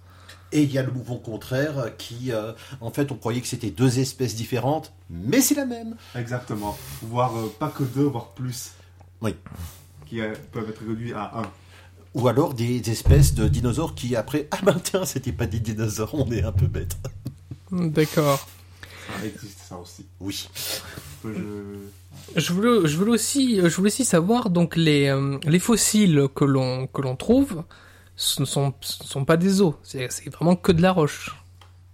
Et 0.52 0.62
il 0.62 0.72
y 0.72 0.78
a 0.78 0.82
le 0.82 0.92
mouvement 0.92 1.16
contraire 1.16 1.92
qui, 1.96 2.30
euh, 2.32 2.52
en 2.80 2.90
fait, 2.90 3.10
on 3.10 3.14
croyait 3.16 3.40
que 3.40 3.46
c'était 3.46 3.70
deux 3.70 3.98
espèces 3.98 4.34
différentes, 4.36 4.92
mais 5.08 5.40
c'est 5.40 5.54
la 5.54 5.64
même. 5.64 5.96
Exactement. 6.14 6.76
Voire 7.02 7.36
euh, 7.38 7.52
pas 7.58 7.68
que 7.70 7.82
deux, 7.84 8.04
voire 8.04 8.28
plus. 8.28 8.72
Oui. 9.22 9.34
Qui 10.06 10.20
euh, 10.20 10.34
peuvent 10.52 10.68
être 10.68 10.82
réduits 10.86 11.12
à 11.14 11.38
un. 11.38 11.42
Ou 12.14 12.28
alors 12.28 12.52
des 12.52 12.90
espèces 12.90 13.32
de 13.34 13.48
dinosaures 13.48 13.94
qui, 13.94 14.14
après, 14.16 14.46
ah 14.50 14.58
ben 14.62 14.76
tiens, 14.82 15.06
c'était 15.06 15.32
pas 15.32 15.46
des 15.46 15.60
dinosaures, 15.60 16.10
on 16.14 16.30
est 16.30 16.42
un 16.44 16.52
peu 16.52 16.66
bête. 16.66 16.96
D'accord. 17.72 18.46
Ça 19.18 19.26
existe, 19.26 19.58
ça 19.66 19.76
aussi. 19.78 20.04
Oui. 20.20 20.48
Je- 21.24 21.30
Je 22.36 22.52
voulais, 22.52 22.86
je 22.86 22.96
voulais 22.98 23.10
aussi, 23.12 23.56
je 23.56 23.74
voulais 23.76 23.88
aussi 23.88 24.04
savoir 24.04 24.50
donc 24.50 24.76
les, 24.76 25.08
euh, 25.08 25.38
les 25.44 25.58
fossiles 25.58 26.28
que 26.34 26.44
l'on 26.44 26.86
que 26.86 27.00
l'on 27.02 27.16
trouve, 27.16 27.64
ce 28.22 28.40
ne 28.40 28.46
sont, 28.46 29.24
pas 29.24 29.36
des 29.36 29.60
os, 29.60 29.74
c'est 29.82 30.08
vraiment 30.32 30.54
que 30.54 30.70
de 30.70 30.80
la 30.80 30.92
roche. 30.92 31.34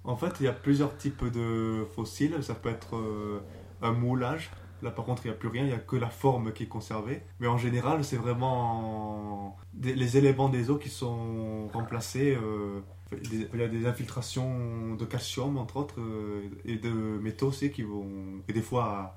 En 0.04 0.16
fait, 0.16 0.34
il 0.40 0.44
y 0.44 0.48
a 0.48 0.52
plusieurs 0.52 0.94
types 0.96 1.24
de 1.24 1.86
fossiles. 1.94 2.36
Ça 2.42 2.54
peut 2.54 2.68
être 2.68 2.96
euh, 2.96 3.40
un 3.80 3.92
moulage. 3.92 4.50
Là, 4.82 4.90
par 4.90 5.06
contre, 5.06 5.24
il 5.24 5.28
n'y 5.28 5.34
a 5.34 5.38
plus 5.38 5.48
rien. 5.48 5.62
Il 5.62 5.68
n'y 5.68 5.74
a 5.74 5.78
que 5.78 5.96
la 5.96 6.10
forme 6.10 6.52
qui 6.52 6.64
est 6.64 6.68
conservée. 6.68 7.22
Mais 7.40 7.46
en 7.46 7.56
général, 7.56 8.04
c'est 8.04 8.18
vraiment 8.18 9.56
les 9.80 10.16
éléments 10.18 10.50
des 10.50 10.70
os 10.70 10.78
qui 10.78 10.90
sont 10.90 11.68
remplacés. 11.72 12.36
euh, 12.36 12.80
il 13.10 13.48
y 13.58 13.62
a 13.62 13.68
des 13.68 13.86
infiltrations 13.86 14.96
de 14.96 15.04
calcium, 15.06 15.56
entre 15.56 15.78
autres, 15.78 15.98
euh, 15.98 16.42
et 16.66 16.76
de 16.76 16.90
métaux 16.90 17.48
aussi 17.48 17.70
qui 17.70 17.82
vont. 17.82 18.06
Et 18.48 18.52
des 18.52 18.60
fois, 18.60 19.16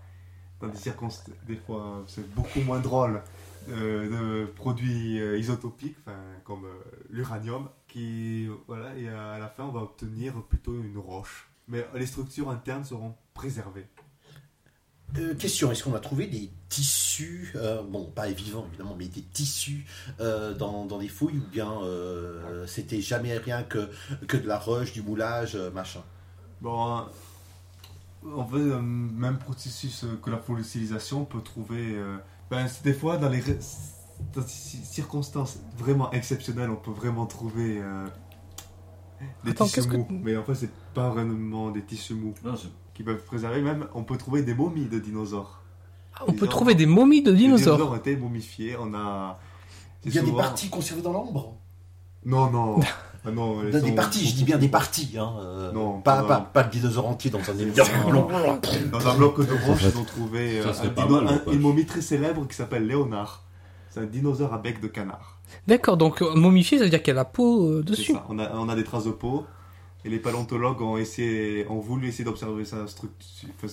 dans 0.61 0.69
des 0.69 0.77
circonstances, 0.77 1.29
des 1.45 1.57
fois, 1.57 2.03
c'est 2.07 2.33
beaucoup 2.33 2.61
moins 2.61 2.79
drôle. 2.79 3.21
Euh, 3.69 4.45
de 4.45 4.51
produits 4.51 5.19
euh, 5.19 5.37
isotopiques, 5.37 5.97
comme 6.43 6.65
euh, 6.65 6.73
l'uranium, 7.09 7.69
qui, 7.87 8.47
voilà, 8.67 8.95
et 8.97 9.07
à 9.07 9.37
la 9.37 9.47
fin, 9.47 9.65
on 9.65 9.71
va 9.71 9.81
obtenir 9.81 10.33
plutôt 10.43 10.73
une 10.73 10.97
roche. 10.97 11.49
Mais 11.67 11.85
les 11.95 12.05
structures 12.05 12.49
internes 12.49 12.83
seront 12.83 13.15
préservées. 13.33 13.87
Euh, 15.17 15.35
question, 15.35 15.71
est-ce 15.71 15.83
qu'on 15.83 15.93
a 15.93 15.99
trouvé 15.99 16.27
des 16.27 16.49
tissus, 16.69 17.51
euh, 17.55 17.83
bon, 17.83 18.05
pas 18.05 18.27
vivants 18.27 18.65
évidemment, 18.69 18.95
mais 18.97 19.07
des 19.07 19.21
tissus 19.21 19.85
euh, 20.21 20.53
dans, 20.53 20.85
dans 20.85 20.99
des 20.99 21.09
fouilles 21.09 21.37
ou 21.37 21.51
bien 21.51 21.79
c'était 22.65 23.01
jamais 23.01 23.37
rien 23.37 23.63
que, 23.63 23.89
que 24.27 24.37
de 24.37 24.47
la 24.47 24.57
roche, 24.57 24.93
du 24.93 25.01
moulage, 25.01 25.55
machin? 25.73 26.01
Bon, 26.61 27.05
en 28.23 28.47
fait, 28.47 28.57
le 28.57 28.81
même 28.81 29.37
processus 29.37 30.05
que 30.23 30.29
la 30.29 30.37
fossilisation, 30.37 31.21
on 31.21 31.25
peut 31.25 31.41
trouver. 31.41 31.97
Ben, 32.51 32.67
c'est 32.67 32.83
des 32.83 32.93
fois, 32.93 33.17
dans 33.17 33.29
les 33.29 33.41
dans 34.35 34.43
circonstances 34.45 35.59
vraiment 35.77 36.11
exceptionnelles, 36.11 36.69
on 36.69 36.75
peut 36.75 36.91
vraiment 36.91 37.25
trouver 37.25 37.79
euh, 37.81 38.05
des 39.43 39.51
Attends, 39.51 39.65
tissus 39.65 39.87
que- 39.87 39.95
mous. 39.97 40.07
Mais 40.11 40.37
en 40.37 40.43
fait, 40.43 40.53
c'est 40.55 40.69
pas 40.93 41.09
vraiment 41.09 41.71
des 41.71 41.81
tissus 41.83 42.13
mous 42.13 42.35
Non, 42.43 42.53
qui 42.93 43.01
peuvent 43.03 43.23
préserver. 43.23 43.61
Même, 43.61 43.87
on 43.95 44.03
peut 44.03 44.17
trouver 44.17 44.43
des 44.43 44.53
momies 44.53 44.85
de 44.87 44.99
dinosaures. 44.99 45.63
Ah, 46.15 46.25
on 46.27 46.33
peut 46.33 46.47
trouver 46.47 46.75
des 46.75 46.85
momies 46.85 47.23
de 47.23 47.31
Les 47.31 47.37
dinosaures. 47.37 47.77
dinosaures 47.77 47.93
ont 47.93 47.97
été 47.97 48.15
momifiés. 48.15 48.75
On 48.79 48.93
a. 48.93 49.39
Il 50.03 50.13
y 50.13 50.19
a 50.19 50.21
des 50.21 50.31
parties 50.31 50.69
conservées 50.69 51.01
dans 51.01 51.13
l'ombre 51.13 51.57
Non, 52.25 52.51
non. 52.51 52.79
Ah 53.23 53.29
non, 53.31 53.61
Des 53.63 53.79
sont 53.79 53.93
parties, 53.93 54.27
je 54.27 54.33
dis 54.35 54.43
bien 54.43 54.57
des 54.57 54.67
parties, 54.67 55.15
hein, 55.17 55.31
euh, 55.41 55.71
Non, 55.73 56.01
pas, 56.01 56.23
pas, 56.23 56.39
pas 56.41 56.63
le 56.63 56.69
dinosaure 56.71 57.07
entier 57.07 57.29
dans 57.29 57.39
un 57.39 57.57
énorme 57.57 58.09
blanc. 58.09 58.27
Dans 58.91 59.07
un 59.07 59.15
bloc 59.15 59.37
de 59.45 59.53
roche, 59.53 59.79
serait- 59.81 59.91
ils 59.93 59.97
ont 59.99 60.03
trouvé 60.03 60.61
ça 60.63 60.69
euh, 60.69 60.87
un 60.87 60.89
pas 60.89 61.03
dino- 61.03 61.15
mal, 61.21 61.27
un- 61.27 61.31
n'empêche. 61.33 61.53
une 61.53 61.59
momie 61.61 61.85
très 61.85 62.01
célèbre 62.01 62.47
qui 62.47 62.55
s'appelle 62.55 62.87
Léonard. 62.87 63.43
C'est 63.91 63.99
un 63.99 64.05
dinosaure 64.05 64.53
à 64.53 64.57
bec 64.57 64.79
de 64.81 64.87
canard. 64.87 65.37
D'accord, 65.67 65.97
donc 65.97 66.21
euh, 66.23 66.33
momifié, 66.33 66.77
ça 66.79 66.85
veut 66.85 66.89
dire 66.89 67.03
qu'il 67.03 67.09
y 67.09 67.11
a 67.11 67.15
la 67.15 67.25
peau 67.25 67.67
euh, 67.67 67.83
dessus. 67.83 68.13
ça. 68.13 68.25
On 68.29 68.39
a, 68.39 68.49
on 68.55 68.69
a 68.69 68.75
des 68.75 68.83
traces 68.83 69.05
de 69.05 69.11
peau. 69.11 69.45
Et 70.03 70.09
les 70.09 70.17
paléontologues 70.17 70.81
ont, 70.81 70.97
essayé, 70.97 71.67
ont 71.69 71.77
voulu 71.79 72.07
essayer 72.07 72.23
d'observer 72.23 72.65
sa 72.65 72.87
structure, 72.87 73.49
enfin, 73.55 73.71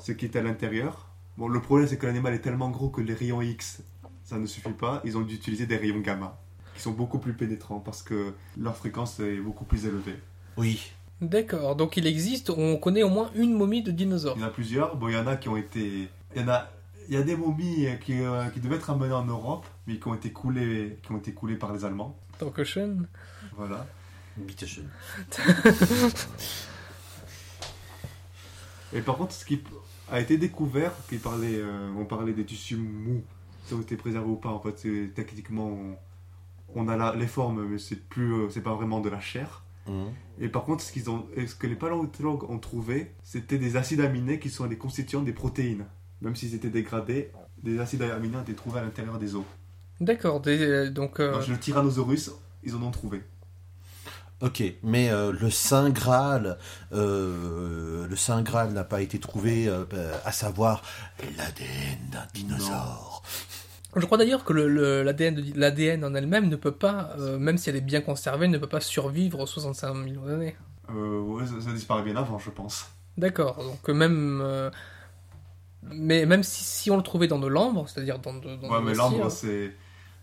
ce 0.00 0.12
qui 0.12 0.26
est 0.26 0.36
à 0.36 0.42
l'intérieur. 0.42 1.06
Bon, 1.38 1.48
le 1.48 1.62
problème, 1.62 1.88
c'est 1.88 1.96
que 1.96 2.04
l'animal 2.06 2.34
est 2.34 2.40
tellement 2.40 2.68
gros 2.68 2.90
que 2.90 3.00
les 3.00 3.14
rayons 3.14 3.40
X, 3.40 3.80
ça 4.24 4.36
ne 4.36 4.44
suffit 4.46 4.68
pas. 4.72 5.00
Ils 5.04 5.16
ont 5.16 5.22
dû 5.22 5.34
utiliser 5.36 5.64
des 5.66 5.76
rayons 5.78 6.00
gamma, 6.00 6.38
qui 6.78 6.84
sont 6.84 6.92
beaucoup 6.92 7.18
plus 7.18 7.32
pénétrants 7.32 7.80
parce 7.80 8.02
que 8.04 8.32
leur 8.56 8.76
fréquence 8.76 9.18
est 9.18 9.38
beaucoup 9.38 9.64
plus 9.64 9.84
élevée. 9.84 10.14
Oui. 10.56 10.92
D'accord, 11.20 11.74
donc 11.74 11.96
il 11.96 12.06
existe, 12.06 12.50
on 12.50 12.76
connaît 12.76 13.02
au 13.02 13.08
moins 13.08 13.32
une 13.34 13.52
momie 13.52 13.82
de 13.82 13.90
dinosaure. 13.90 14.36
Il 14.36 14.42
y 14.42 14.44
en 14.44 14.46
a 14.46 14.50
plusieurs. 14.50 14.96
Bon, 14.96 15.08
il 15.08 15.14
y 15.14 15.16
en 15.16 15.26
a 15.26 15.36
qui 15.36 15.48
ont 15.48 15.56
été. 15.56 16.08
Il 16.36 16.40
y 16.40 16.44
en 16.44 16.48
a. 16.48 16.68
Il 17.08 17.14
y 17.14 17.16
a 17.16 17.22
des 17.22 17.34
momies 17.34 17.88
qui, 18.04 18.20
euh, 18.20 18.44
qui 18.50 18.60
devaient 18.60 18.76
être 18.76 18.90
amenées 18.90 19.12
en 19.12 19.24
Europe, 19.24 19.66
mais 19.88 19.98
qui 19.98 20.06
ont 20.06 20.14
été 20.14 20.30
coulées, 20.30 20.98
qui 21.02 21.10
ont 21.10 21.16
été 21.16 21.32
coulées 21.32 21.56
par 21.56 21.72
les 21.72 21.84
Allemands. 21.84 22.16
Chaîne. 22.62 23.08
Voilà. 23.56 23.84
Bitteschön. 24.36 24.84
Et 28.92 29.00
par 29.00 29.16
contre, 29.16 29.32
ce 29.32 29.44
qui 29.44 29.60
a 30.12 30.20
été 30.20 30.38
découvert, 30.38 30.92
qui 31.08 31.16
parlait, 31.16 31.56
euh, 31.56 31.90
on 31.98 32.04
parlait 32.04 32.34
des 32.34 32.44
tissus 32.44 32.76
mous, 32.76 33.24
qui 33.66 33.74
ont 33.74 33.80
été 33.80 33.96
préservés 33.96 34.30
ou 34.30 34.36
pas. 34.36 34.50
En 34.50 34.60
fait, 34.60 34.78
c'est 34.78 35.10
techniquement, 35.14 35.66
on, 35.66 35.96
on 36.74 36.88
a 36.88 36.96
la- 36.96 37.14
les 37.14 37.26
formes, 37.26 37.66
mais 37.66 37.78
c'est 37.78 37.96
plus, 38.08 38.32
euh, 38.34 38.50
c'est 38.50 38.60
pas 38.62 38.74
vraiment 38.74 39.00
de 39.00 39.08
la 39.08 39.20
chair. 39.20 39.62
Mhm. 39.86 40.12
Et 40.40 40.48
par 40.48 40.64
contre, 40.64 40.82
ce, 40.84 40.92
qu'ils 40.92 41.08
ont, 41.10 41.26
et 41.34 41.46
ce 41.46 41.54
que 41.54 41.66
les 41.66 41.74
paléontologues 41.76 42.44
ont 42.50 42.58
trouvé, 42.58 43.14
c'était 43.22 43.58
des 43.58 43.76
acides 43.76 44.00
aminés 44.00 44.38
qui 44.38 44.50
sont 44.50 44.66
les 44.66 44.76
constituants 44.78 45.22
des 45.22 45.32
protéines. 45.32 45.86
Même 46.20 46.36
s'ils 46.36 46.54
étaient 46.54 46.68
dégradés, 46.70 47.30
des 47.62 47.78
acides 47.80 48.02
aminés 48.02 48.36
ont 48.36 48.42
été 48.42 48.54
trouvés 48.54 48.80
à 48.80 48.82
l'intérieur 48.82 49.18
des 49.18 49.34
os. 49.34 49.44
D'accord, 50.00 50.40
des- 50.40 50.58
euh, 50.60 50.90
donc 50.90 51.18
euh, 51.20 51.32
Donc, 51.32 51.48
le 51.48 51.58
Tyrannosaurus, 51.58 52.30
ils 52.64 52.74
en 52.76 52.82
ont 52.82 52.90
trouvé. 52.90 53.22
Ok, 54.40 54.62
mais 54.84 55.10
euh, 55.10 55.32
le 55.32 55.50
Saint 55.50 55.90
Graal, 55.90 56.58
euh, 56.92 58.06
le 58.06 58.14
Saint 58.16 58.42
Graal 58.42 58.72
n'a 58.72 58.84
pas 58.84 59.00
été 59.02 59.18
trouvé, 59.18 59.66
euh, 59.68 59.84
à 60.24 60.30
savoir 60.30 60.82
l'ADN 61.36 61.98
d'un 62.12 62.26
dinosaure. 62.34 63.22
Je 63.96 64.04
crois 64.06 64.18
d'ailleurs 64.18 64.44
que 64.44 64.52
le- 64.52 64.68
le- 64.68 65.02
l'ADN 65.02 66.04
en 66.04 66.14
elle-même 66.14 66.48
ne 66.48 66.56
peut 66.56 66.72
pas, 66.72 67.14
euh, 67.18 67.38
même 67.38 67.58
si 67.58 67.70
elle 67.70 67.76
est 67.76 67.80
bien 67.80 68.00
conservée, 68.00 68.48
ne 68.48 68.58
peut 68.58 68.68
pas 68.68 68.80
survivre 68.80 69.46
65 69.46 69.94
millions 69.94 70.26
d'années. 70.26 70.56
Euh, 70.90 71.20
ouais, 71.20 71.46
ça, 71.46 71.60
ça 71.60 71.72
disparaît 71.72 72.02
bien 72.02 72.16
avant, 72.16 72.38
je 72.38 72.50
pense. 72.50 72.90
D'accord, 73.16 73.56
donc 73.62 73.88
euh, 73.88 73.94
même, 73.94 74.40
euh, 74.42 74.70
mais 75.82 76.26
même 76.26 76.42
si, 76.42 76.64
si 76.64 76.90
on 76.90 76.96
le 76.96 77.02
trouvait 77.02 77.28
dans 77.28 77.38
de 77.38 77.46
l'ambre, 77.46 77.88
c'est-à-dire 77.88 78.18
dans 78.18 78.34
de, 78.34 78.56
dans 78.56 78.70
Ouais, 78.70 78.80
de 78.80 78.84
mais 78.84 78.90
la 78.92 78.94
l'ambre, 78.94 79.30
c'est. 79.30 79.74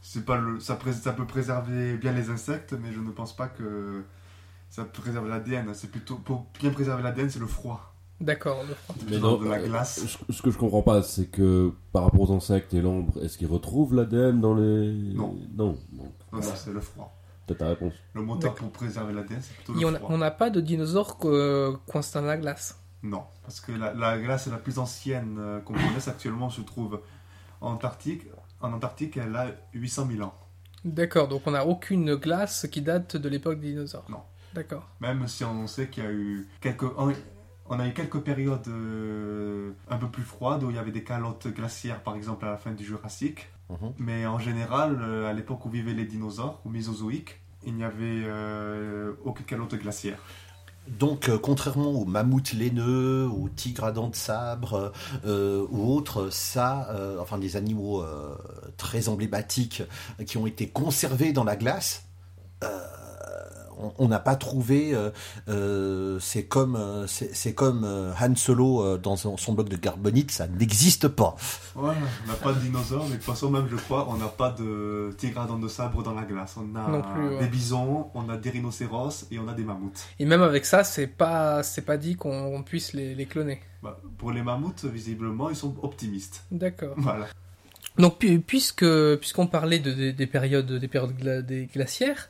C'est 0.02 0.24
pas 0.24 0.38
le, 0.38 0.60
ça, 0.60 0.76
pré- 0.76 0.94
ça 0.94 1.14
peut 1.14 1.26
préserver 1.26 1.98
bien 1.98 2.12
les 2.14 2.30
insectes, 2.30 2.74
mais 2.74 2.94
je 2.94 3.00
ne 3.00 3.10
pense 3.10 3.36
pas 3.36 3.48
que 3.48 4.04
ça 4.70 4.86
préserve 4.86 5.30
l'ADN. 5.30 5.74
C'est 5.76 5.92
plutôt 5.92 6.18
pour 6.18 6.48
bien 6.60 6.72
préserver 6.72 7.04
l'ADN, 7.04 7.32
c'est 7.32 7.40
le 7.40 7.48
froid. 7.48 7.95
D'accord. 8.22 8.64
Mais 9.10 9.18
non, 9.20 9.38
de 9.38 9.48
la 9.50 9.56
euh, 9.58 9.68
glace. 9.68 10.00
ce- 10.06 10.34
Ce 10.34 10.42
que 10.42 10.50
je 10.52 10.58
comprends 10.58 10.82
pas, 10.82 11.02
c'est 11.04 11.26
que 11.28 11.72
par 11.92 12.04
rapport 12.06 12.30
aux 12.30 12.34
insectes 12.34 12.74
et 12.74 12.82
l'ombre, 12.82 13.14
est-ce 13.22 13.38
qu'ils 13.38 13.48
retrouvent 13.48 13.94
l'ADN 13.94 14.40
dans 14.40 14.56
les. 14.56 14.94
Non. 15.14 15.36
Non. 15.56 15.78
Non, 15.92 16.12
non, 16.32 16.42
c'est 16.42 16.72
le 16.72 16.80
froid. 16.80 17.14
t'as 17.48 17.56
ta 17.56 17.68
réponse. 17.68 17.94
Le 18.14 18.22
moteur 18.22 18.56
pour 18.56 18.72
préserver 18.72 19.14
l'ADN, 19.14 19.40
c'est 19.42 19.54
plutôt 19.56 19.78
Et 19.80 19.84
le 19.92 19.98
froid. 19.98 20.10
on 20.12 20.18
n'a 20.18 20.32
pas 20.32 20.50
de 20.50 20.62
dinosaures 20.62 21.18
euh, 21.26 21.76
coincés 21.88 22.18
dans 22.20 22.26
la 22.26 22.38
glace. 22.38 22.80
Non, 23.04 23.24
parce 23.44 23.60
que 23.62 23.72
la, 23.74 23.94
la 23.94 24.18
glace 24.18 24.48
la 24.48 24.58
plus 24.58 24.80
ancienne 24.80 25.36
euh, 25.40 25.60
qu'on 25.60 25.74
connaisse 25.74 26.08
actuellement 26.08 26.50
se 26.50 26.62
trouve 26.62 27.02
en 27.62 27.74
Antarctique. 27.74 28.24
En 28.62 28.72
Antarctique, 28.74 29.18
elle 29.18 29.36
a 29.36 29.48
800 29.74 30.08
000 30.12 30.24
ans. 30.24 30.34
D'accord, 30.86 31.28
donc 31.28 31.42
on 31.46 31.52
n'a 31.52 31.66
aucune 31.68 32.16
glace 32.16 32.66
qui 32.72 32.82
date 32.82 33.18
de 33.18 33.30
l'époque 33.30 33.60
des 33.60 33.72
dinosaures. 33.72 34.06
Non. 34.10 34.22
D'accord. 34.54 34.88
Même 35.02 35.28
si 35.28 35.44
on 35.44 35.68
sait 35.68 35.90
qu'il 35.90 36.04
y 36.04 36.08
a 36.08 36.12
eu 36.12 36.48
quelques... 36.62 36.86
On 37.68 37.80
a 37.80 37.88
eu 37.88 37.94
quelques 37.94 38.20
périodes 38.20 38.68
euh, 38.68 39.72
un 39.90 39.98
peu 39.98 40.08
plus 40.08 40.24
froides 40.24 40.64
où 40.64 40.70
il 40.70 40.76
y 40.76 40.80
avait 40.80 40.92
des 40.92 41.04
calottes 41.04 41.48
glaciaires, 41.48 42.02
par 42.04 42.16
exemple 42.16 42.46
à 42.46 42.52
la 42.52 42.58
fin 42.58 42.72
du 42.72 42.84
Jurassique. 42.84 43.50
Mhm. 43.70 43.94
Mais 43.98 44.26
en 44.28 44.38
général, 44.38 45.00
euh, 45.02 45.30
à 45.30 45.34
l'époque 45.34 45.66
où 45.66 45.70
vivaient 45.70 45.94
les 45.94 46.06
dinosaures, 46.06 46.62
au 46.66 46.70
Mésozoïque, 46.70 47.42
il 47.66 47.74
n'y 47.74 47.84
avait 47.84 48.22
euh, 48.26 49.14
aucune 49.24 49.46
calotte 49.46 49.76
glaciaire. 49.76 50.20
Donc, 50.88 51.30
euh, 51.30 51.38
contrairement 51.38 51.90
aux 51.90 52.06
mammouths 52.06 52.54
laineux, 52.54 53.28
aux 53.28 53.50
tigres 53.50 53.86
à 53.86 53.92
dents 53.92 54.10
de 54.10 54.16
sabre 54.16 54.94
euh, 55.26 55.66
ou 55.70 55.92
autres, 55.94 56.30
ça, 56.30 56.90
euh, 56.92 57.18
enfin 57.20 57.38
des 57.38 57.56
animaux 57.56 58.04
très 58.78 59.10
emblématiques 59.10 59.84
qui 60.26 60.38
ont 60.38 60.48
été 60.48 60.70
conservés 60.70 61.34
dans 61.34 61.44
la 61.44 61.56
glace, 61.56 62.06
on- 64.00 64.08
n'a 64.08 64.20
pas 64.20 64.36
trouvé. 64.36 64.94
euh, 64.94 65.10
euh, 65.50 66.20
c'est 66.20 66.46
comme, 66.46 66.76
euh, 66.76 67.06
c'est 67.08 67.54
comme 67.54 67.84
euh, 67.84 68.14
Han 68.20 68.36
Solo 68.36 68.82
euh, 68.84 68.98
dans 68.98 69.16
son, 69.16 69.38
son 69.38 69.54
bloc 69.54 69.70
de 69.70 69.76
carbonite, 69.76 70.32
ça 70.32 70.48
n'existe 70.48 71.08
pas. 71.08 71.36
On 71.76 71.88
n'a 71.88 71.94
pas 72.42 72.54
de 72.54 72.60
dinosaures, 72.60 73.04
mais 73.06 73.12
de 73.12 73.16
toute 73.16 73.24
façon, 73.24 73.50
même 73.50 73.68
je 73.70 73.76
crois, 73.76 74.08
on 74.10 74.18
n'a 74.18 74.28
pas 74.28 74.52
de 74.52 75.12
tigre 75.18 75.42
à 75.42 75.46
dents 75.48 75.58
de 75.60 75.68
sabre 75.68 76.04
dans 76.04 76.14
la 76.14 76.24
glace. 76.24 76.56
On 76.58 76.76
a 76.76 76.88
Non 76.90 77.02
plus, 77.02 77.28
ouais. 77.30 77.40
des 77.40 77.48
bisons, 77.48 78.08
on 78.14 78.30
a 78.30 78.38
des 78.38 78.50
rhinocéros 78.50 79.26
et 79.32 79.40
on 79.40 79.48
a 79.48 79.54
des 79.54 79.64
mammouths. 79.64 80.06
Et 80.20 80.26
même 80.26 80.42
avec 80.42 80.66
ça, 80.66 80.84
c'est 80.84 81.08
pas, 81.08 81.64
c'est 81.64 81.82
pas 81.84 81.98
dit 81.98 82.16
qu'on 82.16 82.64
puisse 82.64 82.94
les, 82.94 83.16
les 83.16 83.26
cloner. 83.26 83.62
Bah, 83.84 84.00
pour 84.18 84.32
les 84.32 84.42
mammouths, 84.42 84.86
visiblement, 84.86 85.50
ils 85.50 85.56
sont 85.56 85.76
optimistes. 85.84 86.44
D'accord. 86.52 86.96
Voilà. 86.98 87.28
Donc 87.98 88.18
pu- 88.20 88.40
puisque 88.42 88.86
puisqu'on 89.18 89.48
parlait 89.48 89.80
de, 89.80 89.94
de- 89.94 90.12
des 90.12 90.28
périodes 90.28 90.70
des 90.70 90.88
périodes 90.90 91.16
gla- 91.18 91.42
des 91.42 91.68
glaciaires, 91.68 92.28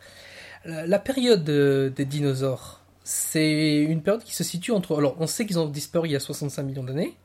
la, 0.66 0.86
la 0.86 1.00
période 1.00 1.48
euh, 1.50 1.90
des 1.90 2.06
dinosaures, 2.06 2.82
c'est 3.04 3.78
une 3.84 4.02
période 4.02 4.24
qui 4.24 4.34
se 4.36 4.44
situe 4.44 4.72
entre. 4.72 4.98
Alors 4.98 5.16
on 5.20 5.28
sait 5.28 5.46
qu'ils 5.46 5.60
ont 5.60 5.68
disparu 5.70 6.08
il 6.10 6.12
y 6.12 6.16
a 6.16 6.20
65 6.20 6.64
millions 6.64 6.84
d'années, 6.84 7.16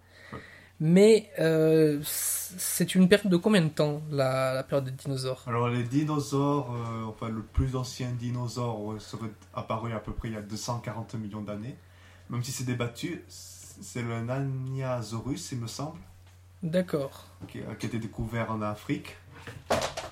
mais 0.79 1.31
euh, 1.39 2.01
c'est 2.03 2.95
une 2.95 3.09
période 3.09 3.31
de 3.31 3.37
combien 3.37 3.61
de 3.63 3.69
temps 3.69 4.03
la, 4.11 4.55
la 4.55 4.63
période 4.63 4.87
des 4.87 4.91
dinosaures? 4.93 5.43
Alors 5.47 5.69
les 5.69 5.85
dinosaures, 5.85 6.75
euh, 6.75 7.05
enfin 7.05 7.29
le 7.29 7.43
plus 7.43 7.77
ancien 7.77 8.11
dinosaure 8.13 8.93
euh, 8.93 8.99
serait 8.99 9.31
apparu 9.55 9.93
à 9.93 10.01
peu 10.01 10.13
près 10.13 10.29
il 10.29 10.35
y 10.35 10.39
a 10.39 10.43
240 10.43 11.15
millions 11.15 11.43
d'années. 11.43 11.77
Même 12.31 12.43
si 12.43 12.53
c'est 12.53 12.65
débattu, 12.65 13.25
c'est 13.29 14.03
le 14.03 14.23
Naniasaurus, 14.23 15.51
il 15.53 15.59
me 15.59 15.67
semble, 15.67 15.99
D'accord. 16.63 17.27
qui, 17.49 17.59
qui 17.59 17.87
a 17.87 17.89
été 17.89 17.99
découvert 17.99 18.53
en 18.53 18.63
Afrique. 18.63 19.17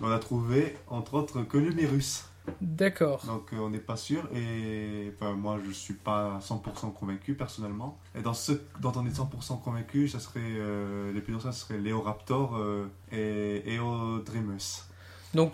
On 0.00 0.10
a 0.10 0.18
trouvé, 0.18 0.76
entre 0.88 1.14
autres, 1.14 1.42
que 1.42 1.58
l'humérus. 1.58 2.27
D'accord. 2.60 3.24
Donc 3.26 3.52
euh, 3.52 3.58
on 3.58 3.70
n'est 3.70 3.78
pas 3.78 3.96
sûr 3.96 4.28
et 4.34 5.12
enfin, 5.14 5.32
moi 5.34 5.58
je 5.66 5.70
suis 5.72 5.94
pas 5.94 6.38
100% 6.40 6.92
convaincu 6.92 7.34
personnellement. 7.34 7.98
Et 8.14 8.22
dans 8.22 8.34
ce 8.34 8.52
dont 8.80 8.92
on 8.96 9.06
est 9.06 9.10
100% 9.18 9.62
convaincu, 9.62 10.08
ça 10.08 10.20
serait 10.20 10.40
euh, 10.44 11.12
les 11.12 11.20
plus 11.20 11.38
ce 11.40 11.52
serait 11.52 11.78
Léoraptor 11.78 12.56
euh, 12.56 12.86
et 13.12 13.74
Eodremus. 13.76 14.84
Donc 15.34 15.52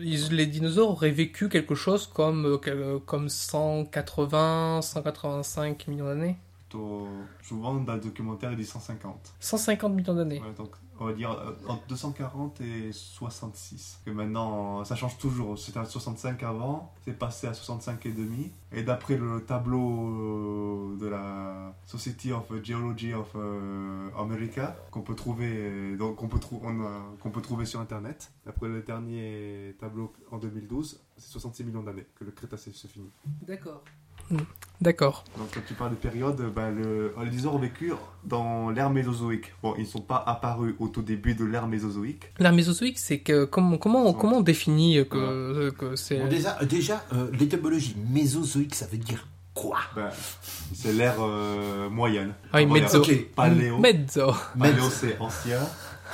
ils- 0.00 0.28
les 0.34 0.46
dinosaures 0.46 0.90
auraient 0.90 1.10
vécu 1.12 1.48
quelque 1.48 1.74
chose 1.74 2.06
comme 2.06 2.46
euh, 2.46 2.58
quel- 2.58 2.98
comme 3.06 3.28
180, 3.28 4.80
185 4.82 5.86
millions 5.88 6.06
d'années? 6.06 6.36
Plutôt 6.68 7.06
souvent 7.42 7.74
dans 7.74 7.94
le 7.94 8.00
documentaire 8.00 8.50
il 8.52 8.56
dit 8.58 8.64
150. 8.66 9.34
150 9.40 9.92
millions 9.94 10.14
d'années. 10.14 10.40
Ouais, 10.40 10.52
donc 10.56 10.70
on 11.00 11.06
va 11.06 11.12
dire 11.12 11.30
euh, 11.32 11.52
entre 11.68 11.86
240 11.88 12.60
et 12.60 12.92
66. 12.92 14.00
Et 14.06 14.10
maintenant 14.12 14.84
ça 14.84 14.94
change 14.94 15.18
toujours. 15.18 15.58
C'était 15.58 15.78
à 15.80 15.84
65 15.84 16.42
avant, 16.42 16.92
c'est 17.04 17.18
passé 17.18 17.46
à 17.46 17.54
65 17.54 18.06
et 18.06 18.12
demi. 18.12 18.52
Et 18.72 18.82
d'après 18.82 19.16
le 19.16 19.44
tableau 19.44 20.94
euh, 20.94 20.96
de 20.98 21.06
la 21.06 21.74
Society 21.86 22.32
of 22.32 22.46
Geology 22.62 23.12
of 23.14 23.30
euh, 23.36 24.08
America 24.18 24.76
qu'on 24.90 25.02
peut 25.02 25.14
trouver 25.14 25.96
donc 25.96 26.16
qu'on 26.16 26.28
peut, 26.28 26.38
trou- 26.40 26.62
qu'on 27.20 27.30
peut 27.30 27.42
trouver 27.42 27.64
sur 27.66 27.80
internet. 27.80 28.32
D'après 28.46 28.68
le 28.68 28.82
dernier 28.82 29.76
tableau 29.80 30.12
en 30.30 30.38
2012, 30.38 31.00
c'est 31.16 31.30
66 31.30 31.64
millions 31.64 31.82
d'années 31.82 32.06
que 32.14 32.24
le 32.24 32.30
Crétacé 32.30 32.72
se 32.72 32.86
finit. 32.86 33.10
D'accord. 33.46 33.82
D'accord. 34.80 35.24
Donc 35.38 35.48
quand 35.54 35.60
tu 35.66 35.72
parles 35.74 35.92
de 35.92 35.96
période, 35.96 36.38
le, 36.40 37.14
les 37.22 37.30
dinosaures 37.30 37.54
ont 37.54 37.58
vécu 37.58 37.92
dans 38.24 38.70
l'ère 38.70 38.90
mésozoïque. 38.90 39.52
Bon, 39.62 39.74
ils 39.78 39.82
ne 39.84 39.88
sont 39.88 40.00
pas 40.00 40.22
apparus 40.26 40.74
au 40.78 40.88
tout 40.88 41.00
début 41.00 41.34
de 41.34 41.44
l'ère 41.44 41.66
mésozoïque. 41.68 42.24
L'ère 42.38 42.52
mésozoïque, 42.52 42.98
c'est 42.98 43.20
que 43.20 43.44
comment 43.44 43.78
comment 43.78 44.04
Ouais. 44.06 44.14
comment 44.20 44.38
on 44.38 44.42
définit 44.42 45.06
que, 45.08 45.16
euh, 45.16 45.70
que 45.70 45.96
c'est 45.96 46.18
Bon, 46.18 46.28
déjà, 46.28 46.58
déjà 46.64 47.04
euh, 47.14 47.30
l'étymologie 47.38 47.96
mésozoïque, 48.10 48.74
ça 48.74 48.86
veut 48.86 48.98
dire 48.98 49.26
quoi? 49.54 49.78
Ben, 49.94 50.10
c'est 50.74 50.92
l'ère 50.92 51.16
euh, 51.20 51.88
moyenne. 51.88 52.34
Ah 52.52 52.56
oui, 52.58 52.66
mezzo. 52.66 53.00
dire 53.00 53.14
Ok. 53.14 53.34
Paléo. 53.36 53.78
Mezzo. 53.78 54.32
Paléo, 54.58 54.90
c'est 54.90 55.16
ancien. 55.20 55.60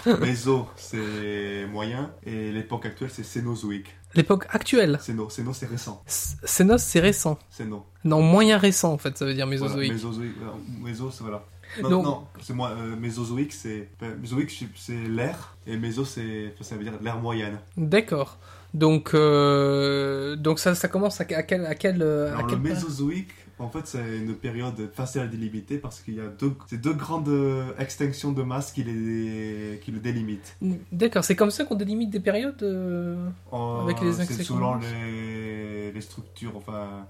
Méso, 0.20 0.66
c'est 0.76 1.66
moyen. 1.70 2.10
Et 2.24 2.52
l'époque 2.52 2.86
actuelle, 2.86 3.10
c'est 3.12 3.24
cénozoïque. 3.24 3.94
L'époque 4.14 4.46
actuelle. 4.50 4.98
Céno, 5.00 5.28
céno 5.30 5.52
c'est 5.52 5.66
récent. 5.66 6.02
Cénos, 6.06 6.82
c'est 6.82 7.00
récent. 7.00 7.38
Céno. 7.50 7.84
Non, 8.04 8.20
moyen 8.22 8.58
récent 8.58 8.92
en 8.92 8.98
fait, 8.98 9.16
ça 9.16 9.24
veut 9.24 9.34
dire 9.34 9.46
Voilà, 9.46 9.62
mésozoïque. 9.62 9.92
mésozoïque. 9.92 10.36
euh, 10.42 10.84
Méso, 10.84 11.10
c'est 11.12 11.22
voilà. 11.22 11.44
Non, 11.82 11.88
Donc- 11.90 12.04
non, 12.04 12.24
c'est 12.42 12.52
moi. 12.52 12.70
euh, 12.70 12.96
mésozoïque, 12.96 13.52
c'est. 13.52 13.88
mésozoïque, 14.20 14.68
c'est- 14.74 14.94
l'ère. 15.08 15.54
Et 15.66 15.76
méso, 15.76 16.04
c'est. 16.04 16.52
Ça 16.60 16.74
veut 16.76 16.82
dire 16.82 16.94
l'ère 17.00 17.18
moyenne. 17.18 17.58
D'accord. 17.76 18.38
Donc 18.74 19.14
euh, 19.14 20.36
donc 20.36 20.58
ça 20.60 20.74
ça 20.76 20.86
commence 20.88 21.20
à, 21.20 21.24
à 21.24 21.42
quel 21.42 21.66
à 21.66 21.74
quel 21.74 22.02
euh, 22.02 22.36
à 22.36 22.42
le 22.42 22.48
quel 22.48 22.58
Mésozoïque, 22.60 23.30
en 23.60 23.68
fait, 23.68 23.86
c'est 23.86 24.18
une 24.18 24.34
période 24.34 24.90
facile 24.92 25.20
à 25.20 25.26
délimiter 25.26 25.78
parce 25.78 26.00
qu'il 26.00 26.14
y 26.14 26.20
a 26.20 26.28
deux, 26.28 26.54
c'est 26.66 26.80
deux 26.80 26.94
grandes 26.94 27.28
euh, 27.28 27.72
extinctions 27.78 28.32
de 28.32 28.42
masse 28.42 28.72
qui, 28.72 28.82
les, 28.82 29.78
qui 29.82 29.92
le 29.92 30.00
délimitent. 30.00 30.56
D'accord, 30.90 31.22
c'est 31.24 31.36
comme 31.36 31.50
ça 31.50 31.64
qu'on 31.64 31.74
délimite 31.76 32.10
des 32.10 32.20
périodes. 32.20 32.62
euh, 32.62 33.28
En- 33.52 33.80
Avec 33.84 34.00
les 34.00 34.12
c'est 34.12 34.42
selon 34.42 34.74
les, 34.76 35.92
les 35.92 36.00
structures, 36.00 36.56
enfin, 36.56 37.06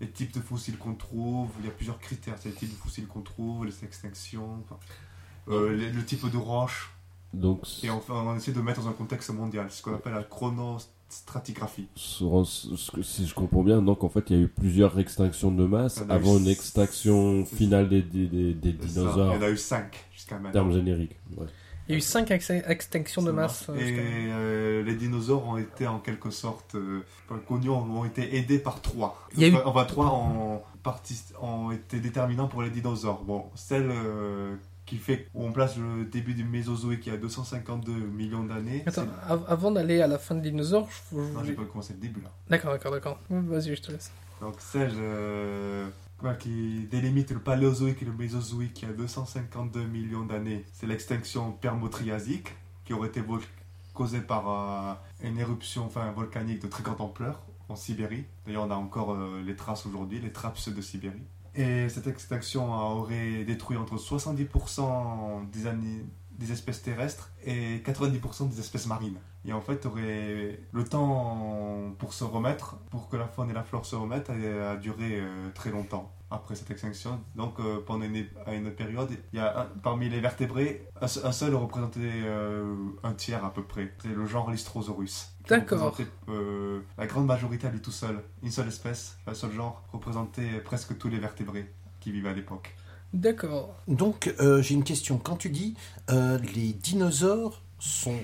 les 0.00 0.08
types 0.10 0.34
de 0.34 0.40
fossiles 0.40 0.76
qu'on 0.78 0.94
trouve. 0.94 1.48
Il 1.60 1.66
y 1.66 1.68
a 1.68 1.72
plusieurs 1.72 1.98
critères. 2.00 2.34
C'est 2.38 2.48
les 2.50 2.54
types 2.56 2.70
de 2.70 2.74
fossiles 2.76 3.06
qu'on 3.06 3.20
trouve, 3.22 3.64
les 3.66 3.84
extinctions, 3.84 4.58
enfin, 4.64 4.78
euh, 5.48 5.74
les- 5.76 5.90
le 5.90 6.04
type 6.04 6.28
de 6.30 6.36
roche. 6.36 6.90
Donc, 7.34 7.60
Et 7.82 7.88
enfin, 7.88 8.14
on 8.26 8.36
essaie 8.36 8.52
de 8.52 8.60
mettre 8.60 8.82
dans 8.82 8.88
un 8.88 8.92
contexte 8.92 9.30
mondial, 9.30 9.70
ce 9.70 9.80
qu'on 9.82 9.94
appelle 9.94 10.12
la 10.12 10.22
chronostratigraphie. 10.22 10.91
Que- 12.92 13.02
si 13.02 13.26
je 13.26 13.34
comprends 13.34 13.62
bien, 13.62 13.82
donc 13.82 14.02
en 14.04 14.08
fait, 14.08 14.30
il 14.30 14.36
y 14.36 14.40
a 14.40 14.42
eu 14.42 14.48
plusieurs 14.48 14.98
extinctions 14.98 15.50
de 15.50 15.64
masse 15.66 15.96
Il 15.98 16.02
y 16.02 16.06
en 16.06 16.10
a 16.10 16.12
eu 16.14 16.16
avant 16.16 16.38
une 16.38 16.44
six. 16.44 16.50
extraction 16.52 17.44
finale 17.44 17.88
des, 17.88 18.02
des, 18.02 18.26
dinosaures, 18.72 19.34
Il 19.34 19.40
y 19.40 19.44
en 19.44 19.46
a 19.46 19.50
eu 19.50 19.56
cinq 19.56 20.04
jusqu'à 20.12 20.36
en 20.36 20.40
maintenant. 20.40 20.52
termes 20.52 20.72
génériques. 20.72 21.16
Ouais. 21.36 21.46
Il 21.88 21.92
y 21.92 21.94
a 21.96 21.98
eu 21.98 22.00
cinq 22.00 22.30
ex- 22.30 22.50
extinctions 22.50 23.22
de 23.22 23.32
masse. 23.32 23.66
euh, 23.68 23.74
Et 23.76 23.92
euh, 24.30 24.82
les 24.84 24.94
dinosaures 24.94 25.46
ont 25.46 25.58
été 25.58 25.86
en 25.86 25.98
quelque 25.98 26.30
sorte 26.30 26.76
euh, 26.76 27.00
connus, 27.48 27.68
ont 27.70 28.04
été 28.04 28.36
aidés 28.36 28.60
par 28.60 28.80
trois. 28.80 29.18
Il 29.34 29.40
y 29.40 29.44
a 29.44 29.48
eu- 29.48 29.56
Enfin, 29.64 29.84
trois 29.84 30.06
ont 31.40 31.70
été 31.72 31.98
déterminants 32.00 32.46
pour 32.48 32.62
les 32.62 32.70
dinosaures. 32.70 33.22
Bon, 33.24 33.44
celle 33.56 33.90
euh, 33.90 34.54
qui 34.92 34.98
fait 34.98 35.26
où 35.32 35.46
on 35.46 35.52
place 35.52 35.78
le 35.78 36.04
début 36.04 36.34
du 36.34 36.44
Mésozoïque 36.44 37.06
il 37.06 37.12
y 37.12 37.14
a 37.14 37.18
252 37.18 37.92
millions 37.94 38.44
d'années. 38.44 38.82
Attends, 38.84 39.06
av- 39.26 39.44
avant 39.48 39.70
d'aller 39.70 40.02
à 40.02 40.06
la 40.06 40.18
fin 40.18 40.34
des 40.34 40.50
dinosaures, 40.50 40.86
je- 41.10 41.16
Non, 41.16 41.42
j'ai 41.44 41.54
pas 41.54 41.64
commencé 41.64 41.94
le 41.94 41.98
début 41.98 42.20
là. 42.20 42.30
D'accord, 42.50 42.72
d'accord, 42.72 42.92
d'accord. 42.92 43.18
Vas-y, 43.30 43.74
je 43.74 43.80
te 43.80 43.90
laisse. 43.92 44.12
Donc 44.42 44.56
celle 44.58 44.92
euh, 44.96 45.88
qui 46.38 46.86
délimite 46.90 47.30
le 47.30 47.38
Paléozoïque 47.38 48.02
et 48.02 48.04
le 48.04 48.12
Mésozoïque 48.12 48.82
il 48.82 48.88
y 48.88 48.90
a 48.90 48.94
252 48.94 49.82
millions 49.84 50.26
d'années, 50.26 50.66
c'est 50.74 50.86
l'extinction 50.86 51.52
permo-triasique 51.52 52.48
qui 52.84 52.92
aurait 52.92 53.08
été 53.08 53.22
causée 53.94 54.20
par 54.20 54.44
euh, 54.50 55.26
une 55.26 55.38
éruption 55.38 55.86
enfin, 55.86 56.10
volcanique 56.12 56.60
de 56.60 56.66
très 56.68 56.82
grande 56.82 57.00
ampleur 57.00 57.40
en 57.70 57.76
Sibérie. 57.76 58.24
D'ailleurs, 58.44 58.64
on 58.66 58.70
a 58.70 58.74
encore 58.74 59.12
euh, 59.14 59.40
les 59.42 59.56
traces 59.56 59.86
aujourd'hui, 59.86 60.20
les 60.20 60.32
trappes 60.32 60.58
de 60.68 60.82
Sibérie. 60.82 61.22
Et 61.54 61.88
cette 61.90 62.06
extinction 62.06 62.72
aurait 62.72 63.44
détruit 63.44 63.76
entre 63.76 63.96
70% 63.98 65.50
des, 65.50 65.66
ani- 65.66 66.04
des 66.38 66.52
espèces 66.52 66.82
terrestres 66.82 67.30
et 67.44 67.78
90% 67.84 68.48
des 68.48 68.58
espèces 68.60 68.86
marines. 68.86 69.18
Et 69.44 69.52
en 69.52 69.60
fait, 69.60 69.86
aurait 69.86 70.60
le 70.72 70.84
temps 70.84 71.94
pour 71.98 72.12
se 72.14 72.24
remettre, 72.24 72.76
pour 72.90 73.08
que 73.08 73.16
la 73.16 73.26
faune 73.26 73.50
et 73.50 73.52
la 73.52 73.64
flore 73.64 73.84
se 73.86 73.96
remettent, 73.96 74.30
a, 74.30 74.70
a 74.72 74.76
duré 74.76 75.18
euh, 75.20 75.48
très 75.54 75.70
longtemps 75.70 76.12
après 76.30 76.54
cette 76.54 76.70
extinction. 76.70 77.20
Donc, 77.34 77.60
euh, 77.60 77.80
pendant 77.84 78.04
une, 78.06 78.70
période, 78.70 79.10
il 79.32 79.36
y 79.38 79.40
a 79.42 79.60
un- 79.62 79.66
parmi 79.82 80.08
les 80.08 80.20
vertébrés, 80.20 80.88
un, 81.00 81.06
se- 81.06 81.24
un 81.26 81.32
seul 81.32 81.54
représentait 81.54 81.98
euh, 82.24 82.74
un 83.02 83.12
tiers 83.12 83.44
à 83.44 83.52
peu 83.52 83.62
près. 83.64 83.92
C'est 84.00 84.08
le 84.14 84.24
genre 84.26 84.50
Lystrosaurus. 84.50 85.28
D'accord. 85.48 85.96
la 86.96 87.06
grande 87.06 87.26
majorité 87.26 87.66
à 87.66 87.70
lui 87.70 87.80
tout 87.82 87.90
seul. 87.90 88.22
Une 88.42 88.50
seule 88.50 88.68
espèce, 88.68 89.18
un 89.26 89.34
seul 89.34 89.52
genre, 89.52 89.82
représentait 89.92 90.60
presque 90.64 90.96
tous 90.96 91.08
les 91.08 91.18
vertébrés 91.18 91.70
qui 92.00 92.12
vivaient 92.12 92.30
à 92.30 92.34
l'époque. 92.34 92.74
D'accord. 93.12 93.74
Donc, 93.88 94.34
euh, 94.40 94.62
j'ai 94.62 94.74
une 94.74 94.84
question. 94.84 95.18
Quand 95.18 95.36
tu 95.36 95.50
dis 95.50 95.74
euh, 96.10 96.38
les 96.54 96.72
dinosaures 96.72 97.62
sont 97.78 98.18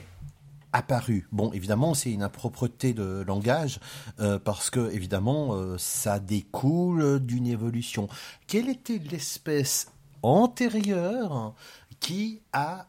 apparus, 0.72 1.24
bon, 1.32 1.52
évidemment, 1.52 1.94
c'est 1.94 2.10
une 2.10 2.22
impropreté 2.22 2.94
de 2.94 3.22
langage 3.26 3.80
euh, 4.20 4.38
parce 4.38 4.70
que, 4.70 4.90
évidemment, 4.92 5.76
ça 5.78 6.18
découle 6.18 7.20
d'une 7.20 7.46
évolution. 7.46 8.08
Quelle 8.46 8.68
était 8.68 8.98
l'espèce 9.10 9.92
antérieure 10.22 11.54
qui 12.00 12.40
a 12.52 12.86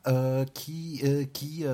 qui 0.54 1.02
qui 1.34 1.66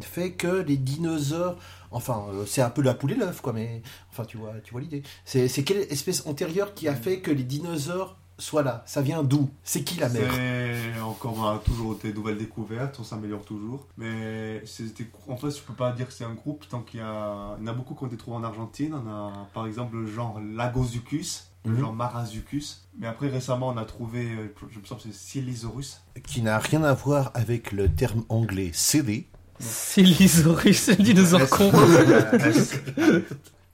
fait 0.00 0.32
que 0.32 0.62
les 0.62 0.76
dinosaures 0.76 1.56
enfin 1.90 2.26
euh, 2.32 2.46
c'est 2.46 2.62
un 2.62 2.70
peu 2.70 2.82
la 2.82 2.94
poule 2.94 3.12
et 3.12 3.16
l'œuf 3.16 3.40
quoi 3.40 3.52
mais 3.52 3.82
enfin 4.10 4.24
tu 4.24 4.36
vois 4.36 4.54
tu 4.62 4.72
vois 4.72 4.80
l'idée 4.80 5.02
c'est 5.24 5.48
c'est 5.48 5.64
quelle 5.64 5.82
espèce 5.90 6.26
antérieure 6.26 6.74
qui 6.74 6.88
a 6.88 6.94
fait 6.94 7.20
que 7.20 7.30
les 7.30 7.42
dinosaures 7.42 8.16
soient 8.40 8.62
là 8.62 8.82
ça 8.86 9.00
vient 9.02 9.22
d'où? 9.22 9.48
C'est 9.62 9.82
qui 9.84 9.98
la 10.00 10.08
mère? 10.08 10.32
C'est 10.32 11.00
encore 11.00 11.34
on 11.38 11.44
a 11.48 11.58
toujours 11.58 11.96
des 11.96 12.12
nouvelles 12.12 12.38
découvertes, 12.38 12.96
on 13.00 13.04
s'améliore 13.04 13.44
toujours. 13.44 13.86
Mais 13.96 14.62
c'était 14.66 15.06
en 15.28 15.36
fait, 15.36 15.50
je 15.50 15.60
peux 15.62 15.74
pas 15.74 15.92
dire 15.92 16.06
que 16.08 16.12
c'est 16.12 16.24
un 16.24 16.34
groupe 16.34 16.66
tant 16.68 16.80
qu'il 16.82 17.00
y 17.00 17.02
a, 17.02 17.56
il 17.60 17.66
y 17.66 17.68
en 17.68 17.72
a 17.72 17.74
beaucoup 17.74 17.94
qui 17.94 18.04
ont 18.04 18.06
été 18.08 18.16
trouvés 18.16 18.36
en 18.36 18.44
Argentine. 18.44 18.94
On 18.94 19.08
a 19.08 19.48
par 19.54 19.66
exemple 19.66 19.96
le 19.96 20.06
genre 20.06 20.40
Lagosuchus, 20.40 21.44
le 21.64 21.72
Mhm. 21.72 21.80
genre 21.80 21.92
Marazucus. 21.92 22.88
Mais 22.98 23.06
après 23.06 23.28
récemment, 23.28 23.68
on 23.68 23.76
a 23.76 23.84
trouvé, 23.84 24.30
euh, 24.30 24.54
je 24.70 24.78
me 24.80 24.84
semble 24.86 25.02
que 25.02 25.08
c'est 25.08 25.14
Silysaurus. 25.14 26.00
qui 26.26 26.40
n'a 26.42 26.58
rien 26.58 26.82
à 26.82 26.94
voir 26.94 27.30
avec 27.34 27.72
le 27.72 27.88
terme 27.92 28.24
anglais 28.30 28.70
CD 28.72 29.26
Silysaurus, 29.58 30.88
le 30.88 30.96
dinosaure 31.04 31.48
con. 31.50 31.70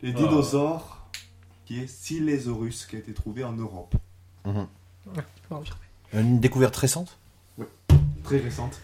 Les 0.02 0.12
dinosaures 0.12 1.06
qui 1.64 1.80
est 1.80 1.86
Silysaurus 1.86 2.86
qui 2.86 2.96
a 2.96 2.98
été 2.98 3.12
trouvé 3.12 3.44
en 3.44 3.52
Europe, 3.52 3.94
une 6.14 6.40
découverte 6.40 6.76
récente? 6.76 7.18
Très 8.24 8.38
récente, 8.38 8.78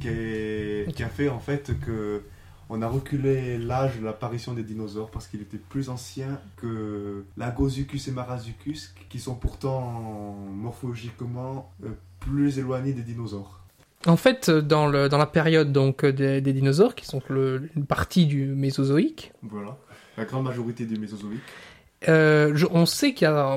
qui, 0.00 0.08
est- 0.08 0.92
qui 0.94 1.02
a 1.02 1.08
fait 1.08 1.28
en 1.28 1.38
fait 1.38 1.72
que 1.80 2.22
on 2.70 2.82
a 2.82 2.86
reculé 2.88 3.56
l'âge 3.56 3.98
de 3.98 4.04
l'apparition 4.04 4.52
des 4.52 4.62
dinosaures 4.62 5.10
parce 5.10 5.26
qu'il 5.26 5.40
était 5.40 5.56
plus 5.56 5.88
ancien 5.88 6.38
que 6.56 7.24
Lagosuchus 7.38 8.02
et 8.08 8.10
Marazuchus, 8.10 8.90
qui 9.08 9.18
sont 9.20 9.34
pourtant 9.34 10.34
morphologiquement 10.52 11.70
euh, 11.84 11.88
plus 12.20 12.58
éloignés 12.58 12.92
des 12.92 13.02
dinosaures. 13.02 13.60
En 14.06 14.16
fait, 14.16 14.50
dans, 14.50 14.86
le, 14.86 15.08
dans 15.08 15.16
la 15.18 15.26
période 15.26 15.72
donc 15.72 16.04
des, 16.04 16.40
des 16.40 16.52
dinosaures, 16.52 16.94
qui 16.94 17.06
sont 17.06 17.22
le- 17.28 17.70
une 17.74 17.86
partie 17.86 18.26
du 18.26 18.44
Mésozoïque, 18.46 19.32
Voilà. 19.42 19.76
La 20.16 20.24
grande 20.24 20.44
majorité 20.44 20.84
du 20.84 20.98
Mésozoïque. 20.98 21.40
Euh, 22.08 22.52
je- 22.54 22.66
on 22.70 22.86
sait 22.86 23.12
qu'il 23.14 23.26
y 23.26 23.30
a, 23.30 23.56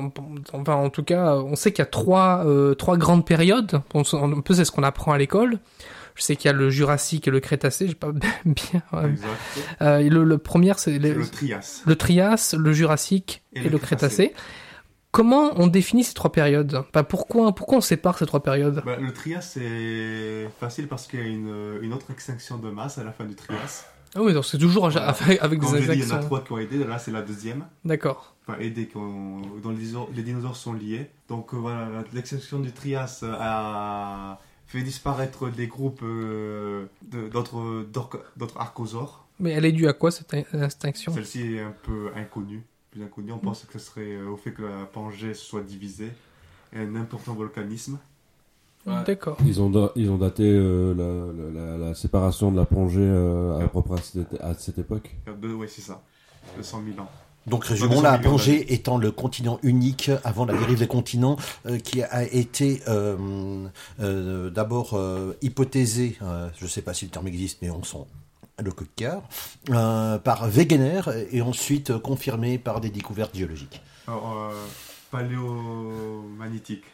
enfin 0.52 0.74
en 0.74 0.90
tout 0.90 1.04
cas, 1.04 1.36
on 1.36 1.54
sait 1.54 1.72
qu'il 1.72 1.82
y 1.82 1.86
a 1.86 1.90
trois, 1.90 2.44
euh, 2.46 2.74
trois 2.74 2.96
grandes 2.96 3.24
périodes. 3.26 3.82
On, 3.94 4.02
un 4.14 4.40
peu 4.40 4.54
c'est 4.54 4.64
ce 4.64 4.72
qu'on 4.72 4.82
apprend 4.82 5.12
à 5.12 5.18
l'école. 5.18 5.58
Je 6.14 6.22
sais 6.22 6.36
qu'il 6.36 6.50
y 6.50 6.54
a 6.54 6.56
le 6.56 6.68
Jurassique 6.68 7.28
et 7.28 7.30
le 7.30 7.40
Crétacé. 7.40 7.88
J'ai 7.88 7.94
pas 7.94 8.10
bien. 8.44 8.82
ouais. 8.92 9.14
Euh, 9.80 10.08
le, 10.10 10.24
le 10.24 10.38
premier 10.38 10.72
c'est 10.76 10.98
le, 10.98 11.14
le 11.14 11.26
Trias. 11.26 11.82
le 11.86 11.96
Trias, 11.96 12.54
le 12.58 12.72
Jurassique 12.72 13.42
et, 13.54 13.66
Et 13.66 13.68
le, 13.68 13.78
Crétacé. 13.78 14.34
Comment 15.10 15.50
on 15.56 15.66
définit 15.66 16.04
ces 16.04 16.14
trois 16.14 16.32
périodes? 16.32 16.84
Bah, 16.94 17.02
pourquoi, 17.02 17.54
pourquoi 17.54 17.78
on 17.78 17.82
sépare 17.82 18.16
ces 18.18 18.24
trois 18.26 18.42
périodes? 18.42 18.82
Bah, 18.84 18.96
le 18.98 19.12
Trias, 19.12 19.42
c'est 19.42 20.48
facile 20.58 20.88
parce 20.88 21.06
qu'il 21.06 21.20
y 21.20 21.22
a 21.22 21.26
une, 21.26 21.78
une 21.82 21.92
autre 21.92 22.10
extinction 22.10 22.56
de 22.56 22.70
masse 22.70 22.96
à 22.98 23.04
la 23.04 23.12
fin 23.12 23.24
du 23.24 23.34
Trias. 23.34 23.84
Ah 24.14 24.20
oui, 24.22 24.32
donc 24.34 24.44
c'est 24.44 24.58
toujours 24.58 24.90
Voilà. 24.90 25.08
avec, 25.08 25.42
avec 25.42 25.60
des 25.60 25.66
dit, 25.66 25.86
il 26.02 26.08
y 26.08 26.12
en 26.12 26.16
a 26.16 26.18
trois 26.20 26.42
qui 26.44 26.52
ont 26.52 26.58
aidé, 26.58 26.78
là 26.84 26.98
c'est 26.98 27.10
la 27.10 27.22
deuxième. 27.22 27.64
D'accord. 27.84 28.31
Enfin, 28.46 28.58
aidé, 28.58 28.88
qui 28.88 28.96
ont- 28.96 29.40
dont 29.62 29.70
les, 29.70 29.76
dinosaures- 29.76 30.08
les 30.14 30.22
dinosaures 30.24 30.56
sont 30.56 30.72
liés. 30.72 31.10
Donc 31.28 31.54
euh, 31.54 31.58
voilà, 31.58 31.88
l'extinction 32.12 32.58
du 32.58 32.72
Trias 32.72 33.22
a 33.24 34.38
fait 34.66 34.82
disparaître 34.82 35.48
des 35.50 35.66
groupes 35.68 36.00
euh, 36.02 36.86
d'autres 37.32 37.84
d'autres 37.92 38.56
archosaures. 38.58 39.26
Mais 39.38 39.50
elle 39.50 39.64
est 39.64 39.72
due 39.72 39.86
à 39.88 39.92
quoi 39.92 40.10
cette 40.10 40.34
in- 40.34 40.62
extinction? 40.64 41.12
Celle-ci 41.12 41.54
est 41.54 41.60
un 41.60 41.74
peu 41.84 42.10
inconnue, 42.16 42.62
plus 42.90 43.02
inconnue. 43.02 43.32
On 43.32 43.38
pense 43.38 43.64
que 43.64 43.78
ce 43.78 43.86
serait 43.86 44.14
euh, 44.16 44.28
au 44.28 44.36
fait 44.36 44.52
que 44.52 44.62
la 44.62 44.86
Pangée 44.86 45.34
se 45.34 45.44
soit 45.44 45.62
divisée 45.62 46.10
et 46.72 46.78
un 46.80 46.94
important 46.96 47.34
volcanisme. 47.34 47.98
Ouais. 48.86 49.04
D'accord. 49.06 49.36
Ils 49.46 49.60
ont, 49.60 49.90
ils 49.94 50.10
ont 50.10 50.18
daté 50.18 50.42
euh, 50.44 50.92
la, 50.94 51.32
la- 51.60 51.76
la- 51.78 51.78
la 51.88 51.94
séparation 51.94 52.50
de 52.50 52.56
la 52.56 52.66
plongée 52.66 52.98
euh, 53.00 53.60
à, 53.60 53.64
à 53.94 53.96
cette, 54.02 54.40
à 54.40 54.54
cette 54.54 54.78
époque. 54.78 55.14
Oui, 55.42 55.66
c'est 55.68 55.82
ça. 55.82 56.02
200 56.56 56.82
000 56.92 56.98
ans. 57.00 57.08
Donc 57.46 57.64
Dans 57.64 57.70
résumons 57.70 57.88
200 57.90 58.02
la 58.02 58.18
millions 58.18 58.30
Pangée 58.30 58.72
étant 58.72 58.98
le 58.98 59.10
continent 59.10 59.58
unique 59.62 60.10
avant 60.24 60.44
la 60.44 60.54
dérive 60.54 60.78
des 60.78 60.86
continents 60.86 61.36
euh, 61.66 61.78
qui 61.78 62.02
a 62.02 62.22
été 62.24 62.82
euh, 62.88 63.66
euh, 64.00 64.50
d'abord 64.50 64.98
hypothésé, 65.40 66.16
je 66.20 66.64
ne 66.64 66.68
sais 66.68 66.82
pas 66.82 66.94
si 66.94 67.04
le 67.04 67.10
terme 67.10 67.26
existe 67.26 67.58
mais 67.62 67.70
on 67.70 67.82
sent 67.82 68.06
le 68.62 68.72
euh, 69.70 70.18
par 70.18 70.48
Wegener 70.48 71.00
et 71.30 71.42
ensuite 71.42 71.96
confirmé 71.98 72.58
par 72.58 72.80
des 72.80 72.90
découvertes 72.90 73.34
géologiques. 73.34 73.82
Alors, 74.06 74.52
paléomagnétique. 75.10 76.84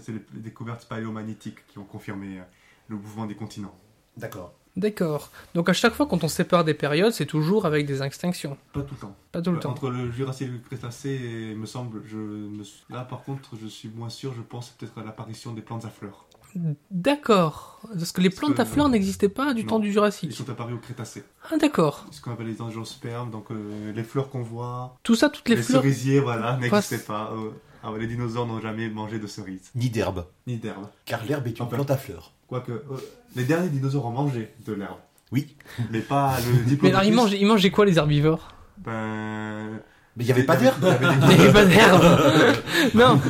C'est 0.00 0.12
les 0.12 0.40
découvertes 0.40 0.86
paléomagnétiques 0.86 1.66
qui 1.68 1.78
ont 1.78 1.84
confirmé 1.84 2.40
le 2.88 2.96
mouvement 2.96 3.26
des 3.26 3.36
continents. 3.36 3.74
D'accord. 4.16 4.52
D'accord. 4.76 5.30
Donc 5.54 5.68
à 5.68 5.72
chaque 5.72 5.94
fois 5.94 6.06
quand 6.06 6.24
on 6.24 6.28
sépare 6.28 6.64
des 6.64 6.74
périodes, 6.74 7.12
c'est 7.12 7.26
toujours 7.26 7.64
avec 7.66 7.86
des 7.86 8.02
extinctions. 8.02 8.56
Pas 8.72 8.80
tout 8.82 8.94
le 8.94 9.00
temps. 9.00 9.16
Pas 9.32 9.40
tout 9.42 9.52
le 9.52 9.60
temps. 9.60 9.70
Entre 9.70 9.88
le 9.90 10.10
Jurassique 10.10 10.48
et 10.48 10.50
le 10.50 10.58
Crétacé, 10.58 11.50
il 11.52 11.56
me 11.58 11.66
semble, 11.66 12.02
je 12.06 12.16
me 12.16 12.64
suis- 12.64 12.82
là 12.90 13.02
par 13.04 13.22
contre, 13.22 13.50
je 13.60 13.66
suis 13.68 13.88
moins 13.88 14.08
sûr, 14.08 14.32
je 14.34 14.42
pense 14.42 14.70
peut-être 14.70 14.98
à 14.98 15.04
l'apparition 15.04 15.52
des 15.52 15.62
plantes 15.62 15.84
à 15.84 15.90
fleurs. 15.90 16.26
D'accord. 16.90 17.80
Parce 17.92 18.12
que 18.12 18.20
les 18.20 18.30
Parce 18.30 18.38
plantes 18.40 18.54
que- 18.56 18.62
à 18.62 18.64
fleurs 18.64 18.88
n'existaient 18.88 19.28
pas 19.28 19.54
du 19.54 19.62
Non. 19.62 19.68
temps 19.70 19.78
du 19.80 19.88
Ils 19.88 19.92
Jurassique. 19.92 20.32
sont 20.32 20.48
apparus 20.48 20.74
au 20.74 20.78
Crétacé. 20.78 21.24
Ah 21.50 21.56
d'accord. 21.56 22.06
Ce 22.10 22.20
qu'on 22.20 22.32
appelle 22.32 22.46
les 22.46 22.60
angiospermes, 22.62 23.30
donc 23.30 23.50
euh, 23.50 23.92
les 23.92 24.04
fleurs 24.04 24.28
qu'on 24.30 24.42
voit, 24.42 24.96
Tout 25.02 25.14
ça, 25.16 25.30
toutes 25.30 25.48
les, 25.48 25.56
les, 25.56 25.62
fleurs. 25.62 25.82
cerisiers, 25.82 26.20
voilà, 26.20 26.56
n'existaient 26.58 26.98
pas. 26.98 27.32
euh, 27.36 27.50
ah 27.82 27.90
ouais, 27.92 27.98
les 27.98 28.06
dinosaures 28.06 28.46
n'ont 28.46 28.60
jamais 28.60 28.88
mangé 28.88 29.18
de 29.18 29.26
cerises, 29.26 29.70
Ni 29.74 29.90
d'herbe, 29.90 30.26
ni 30.46 30.56
d'herbe. 30.56 30.86
car 31.04 31.24
l'herbe 31.24 31.46
est 31.48 31.58
une 31.58 31.64
Enfin. 31.66 31.74
plante 31.76 31.90
à 31.90 31.96
fleurs. 31.96 32.32
Quoique, 32.48 32.72
euh, 32.72 32.82
les 33.36 33.44
derniers 33.44 33.68
dinosaures 33.68 34.06
ont 34.06 34.10
mangé 34.10 34.52
de 34.66 34.72
l'herbe. 34.72 34.98
Oui, 35.32 35.56
Mais 35.90 36.00
pas 36.00 36.36
le 36.46 36.52
Mais 36.52 36.58
diplodocus. 36.64 36.88
alors 36.90 37.04
ils 37.04 37.14
mangent, 37.14 37.32
ils 37.32 37.46
mangeaient 37.46 37.70
quoi 37.70 37.84
les 37.86 37.96
herbivores? 37.98 38.54
Ben. 38.78 39.80
mais 40.16 40.24
il 40.24 40.26
n'y 40.26 40.32
avait 40.32 40.44
pas 40.44 40.56
d'herbe. 40.56 40.78
Il 40.82 40.86
y 40.88 40.90
avait 40.90 41.14
Il 41.14 41.20
des- 41.20 41.26
n'y 41.36 41.40
avait 41.42 41.52
pas 41.52 41.64
d'herbe. 41.64 42.56
non. 42.94 43.20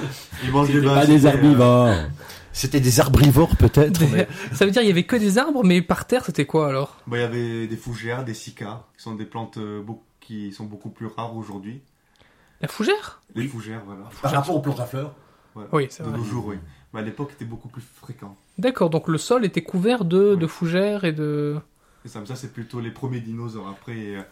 Ils 0.42 0.50
mangent 0.50 0.70
des 0.72 0.83
Pas 0.83 1.07
des 1.07 1.18
c'était, 1.18 1.29
herbivores 1.29 1.94
C'était 2.53 2.81
des 2.81 3.00
herbivores 3.00 3.57
peut-être. 3.57 4.00
mais- 4.12 4.29
Ça 4.53 4.64
veut 4.66 4.70
dire 4.70 4.83
il 4.83 4.88
y 4.88 4.90
avait 4.90 5.05
que 5.05 5.16
des 5.16 5.38
arbres, 5.38 5.64
mais 5.64 5.81
par 5.83 6.07
terre 6.07 6.24
c'était 6.24 6.46
quoi 6.46 6.68
alors? 6.68 6.96
Bah, 7.07 7.16
il 7.18 7.20
y 7.20 7.24
avait 7.24 7.66
des 7.66 7.77
fougères, 7.77 8.24
des 8.24 8.35
cycas, 8.35 8.85
qui 8.96 9.03
sont 9.03 9.14
des 9.14 9.24
plantes 9.27 9.57
euh, 9.59 9.83
qui 10.20 10.53
sont 10.53 10.64
beaucoup 10.64 10.90
plus 10.90 11.07
rares 11.07 11.37
aujourd'hui. 11.37 11.81
La 12.61 12.68
fougère? 12.68 13.20
Les 13.35 13.42
Oui. 13.42 13.48
fougères, 13.48 13.83
voilà. 13.87 14.03
Par 14.22 14.33
rapport 14.33 14.57
aux 14.57 14.61
plantes 14.61 14.81
à 14.81 14.87
fleurs. 14.87 15.14
Voilà. 15.55 15.68
Oui, 15.72 15.87
c'est 15.90 16.03
De 16.03 16.09
vrai. 16.09 16.18
nos 16.18 16.24
jours, 16.24 16.46
oui. 16.46 16.57
Mais 16.94 17.00
à 17.00 17.02
l'époque, 17.02 17.30
c'était 17.33 17.44
beaucoup 17.44 17.68
plus 17.68 17.83
fréquent. 17.83 18.37
D'accord, 18.57 18.88
donc 18.88 19.09
le 19.09 19.18
sol 19.18 19.44
était 19.44 19.62
couvert 19.62 20.04
de, 20.07 20.35
Oui. 20.35 20.40
de 20.40 20.46
fougères 20.46 21.04
et 21.04 21.12
de... 21.12 21.57
Et 22.04 22.09
ça, 22.09 22.24
ça 22.24 22.37
c'est 22.37 22.52
plutôt 22.52 22.80
les 22.80 22.90
premiers 22.92 23.20
dinosaures. 23.20 23.68
Après, 23.68 23.96
euh, 24.16 24.22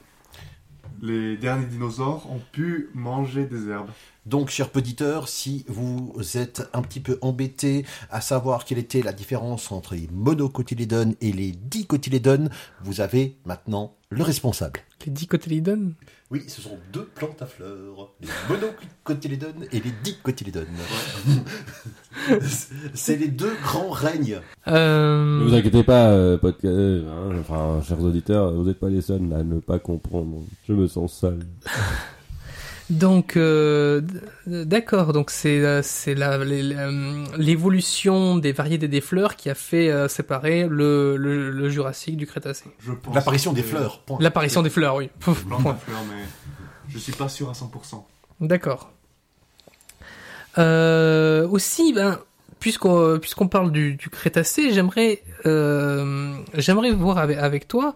les 1.03 1.37
derniers 1.37 1.66
dinosaures 1.66 2.31
ont 2.31 2.40
pu 2.53 2.88
manger 2.94 3.46
des 3.46 3.68
herbes. 3.68 3.90
Donc, 4.27 4.51
chers 4.51 4.70
auditeurs, 4.77 5.27
si 5.29 5.64
vous 5.66 6.14
êtes 6.37 6.69
un 6.73 6.83
petit 6.83 7.00
peu 7.00 7.19
embêtés 7.23 7.85
à 8.10 8.21
savoir 8.21 8.65
quelle 8.65 8.79
était 8.79 9.02
la 9.02 9.13
différence 9.13 9.73
entre 9.73 9.96
les 9.96 10.08
monocotylédones 10.13 11.17
et 11.21 11.33
les 11.33 11.50
dicotylédones, 11.50 12.48
vous 12.85 13.00
avez 13.00 13.37
maintenant 13.44 13.96
le 14.17 14.23
responsable. 14.23 14.81
Les 15.06 15.13
dicotylédones 15.13 15.94
Oui, 16.31 16.44
ce 16.48 16.60
sont 16.63 16.79
deux 16.92 17.04
plantes 17.04 17.40
à 17.42 17.46
fleurs, 17.46 18.13
les 18.21 18.29
monocotylédones 18.48 19.65
et 19.73 19.81
les 19.81 19.92
dicotylédones. 20.04 20.67
C'est 22.94 23.17
les 23.17 23.29
deux 23.29 23.54
grands 23.63 23.90
règnes. 23.90 24.40
euh... 24.69 25.38
Ne 25.40 25.44
vous 25.44 25.54
inquiétez 25.54 25.83
pas, 25.83 26.10
euh, 26.10 26.38
podca- 26.38 26.67
euh, 26.67 27.04
hein, 27.10 27.37
enfin, 27.40 27.81
chers 27.87 28.00
auditeurs, 28.00 28.52
vous 28.52 28.65
n'êtes 28.65 28.79
pas 28.79 28.88
les 28.90 29.00
seuls 29.02 29.33
à 29.33 29.42
ne 29.42 29.58
pas 29.60 29.79
comprendre. 29.79 30.42
Je 30.69 30.73
me 30.73 30.87
sens 30.87 31.13
seul. 31.13 31.38
Donc, 32.90 33.37
euh, 33.37 34.02
d'accord, 34.46 35.12
donc 35.12 35.30
c'est 35.30 35.64
euh, 35.64 35.80
c'est 35.83 36.14
euh, 36.20 37.24
l'évolution 37.38 38.37
des 38.37 38.52
variétés 38.52 38.88
des 38.88 39.00
fleurs 39.00 39.37
qui 39.37 39.48
a 39.48 39.54
fait 39.54 39.90
euh, 39.90 40.08
séparer 40.08 40.66
le, 40.68 41.16
le, 41.16 41.50
le 41.50 41.68
Jurassique 41.70 42.16
du 42.16 42.26
Crétacé. 42.26 42.64
Je 42.80 42.92
L'apparition 43.14 43.52
des 43.52 43.62
fleurs. 43.62 44.02
L'apparition 44.20 44.62
des 44.62 44.70
fleurs, 44.70 44.96
oui. 44.96 45.10
Pouf, 45.20 45.44
Plantes 45.46 45.62
point. 45.62 45.72
à 45.72 45.76
fleurs, 45.76 46.00
mais 46.10 46.24
je 46.88 46.98
suis 46.98 47.12
pas 47.12 47.28
sûr 47.28 47.48
à 47.48 47.52
100%. 47.52 48.02
D'accord. 48.40 48.90
Euh, 50.58 51.48
aussi, 51.48 51.92
ben, 51.92 52.18
puisqu'on 52.60 53.18
puisqu'on 53.18 53.48
parle 53.48 53.72
du, 53.72 53.94
du 53.94 54.10
Crétacé, 54.10 54.72
j'aimerais 54.72 55.22
euh, 55.46 56.35
j'aimerais 56.54 56.90
voir 56.90 57.18
avec, 57.18 57.38
avec 57.38 57.68
toi 57.68 57.94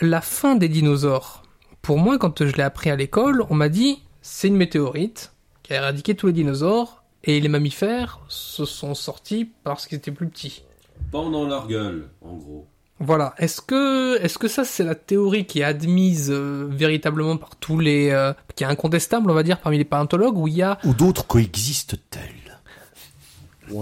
la 0.00 0.20
fin 0.20 0.54
des 0.54 0.68
dinosaures. 0.68 1.42
Pour 1.82 1.98
moi, 1.98 2.18
quand 2.18 2.44
je 2.46 2.54
l'ai 2.54 2.62
appris 2.62 2.90
à 2.90 2.96
l'école, 2.96 3.44
on 3.50 3.54
m'a 3.54 3.68
dit 3.70 4.02
c'est 4.30 4.46
une 4.46 4.56
météorite 4.56 5.32
qui 5.64 5.72
a 5.72 5.76
éradiqué 5.76 6.14
tous 6.14 6.28
les 6.28 6.32
dinosaures 6.32 7.02
et 7.24 7.40
les 7.40 7.48
mammifères 7.48 8.20
se 8.28 8.64
sont 8.64 8.94
sortis 8.94 9.50
parce 9.64 9.86
qu'ils 9.86 9.98
étaient 9.98 10.12
plus 10.12 10.28
petits. 10.28 10.62
Pendant 11.10 11.46
leur 11.46 11.66
gueule, 11.66 12.08
en 12.22 12.36
gros. 12.36 12.66
Voilà. 13.00 13.34
Est-ce 13.38 13.60
que, 13.60 14.22
est-ce 14.22 14.38
que 14.38 14.46
ça 14.46 14.64
c'est 14.64 14.84
la 14.84 14.94
théorie 14.94 15.46
qui 15.46 15.60
est 15.60 15.64
admise 15.64 16.30
euh, 16.30 16.68
véritablement 16.70 17.36
par 17.38 17.56
tous 17.56 17.80
les, 17.80 18.10
euh, 18.10 18.32
qui 18.54 18.62
est 18.62 18.68
incontestable, 18.68 19.30
on 19.30 19.34
va 19.34 19.42
dire, 19.42 19.58
parmi 19.58 19.78
les 19.78 19.84
paléontologues, 19.84 20.38
où 20.38 20.46
il 20.46 20.54
y 20.54 20.62
a 20.62 20.78
Ou 20.84 20.94
d'autres 20.94 21.26
coexistent-elles 21.26 22.58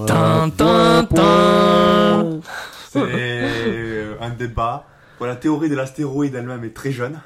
tin 0.06 0.50
tin 0.50 1.04
tin. 1.04 2.40
C'est 2.90 3.00
euh, 3.02 4.14
un 4.20 4.30
débat. 4.30 4.86
Bon, 5.20 5.26
la 5.26 5.36
théorie 5.36 5.68
de 5.68 5.74
l'astéroïde 5.74 6.34
elle-même 6.34 6.64
est 6.64 6.74
très 6.74 6.92
jeune. 6.92 7.20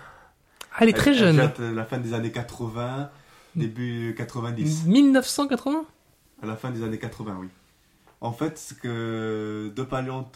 Ah, 0.74 0.78
elle 0.80 0.88
est 0.88 0.92
très 0.94 1.10
Elle- 1.10 1.18
jeune. 1.18 1.38
Elle 1.38 1.46
date 1.48 1.60
de 1.60 1.66
la 1.74 1.84
fin 1.84 1.98
des 1.98 2.14
années 2.14 2.32
80, 2.32 3.10
début 3.56 4.14
90. 4.16 4.86
1980 4.86 5.84
À 6.42 6.46
la 6.46 6.56
fin 6.56 6.70
des 6.70 6.82
années 6.82 6.98
80, 6.98 7.36
oui. 7.40 7.48
En 8.20 8.32
fait, 8.32 8.56
c'est 8.58 8.78
que 8.78 9.72
deux, 9.74 9.84
paléont- 9.84 10.26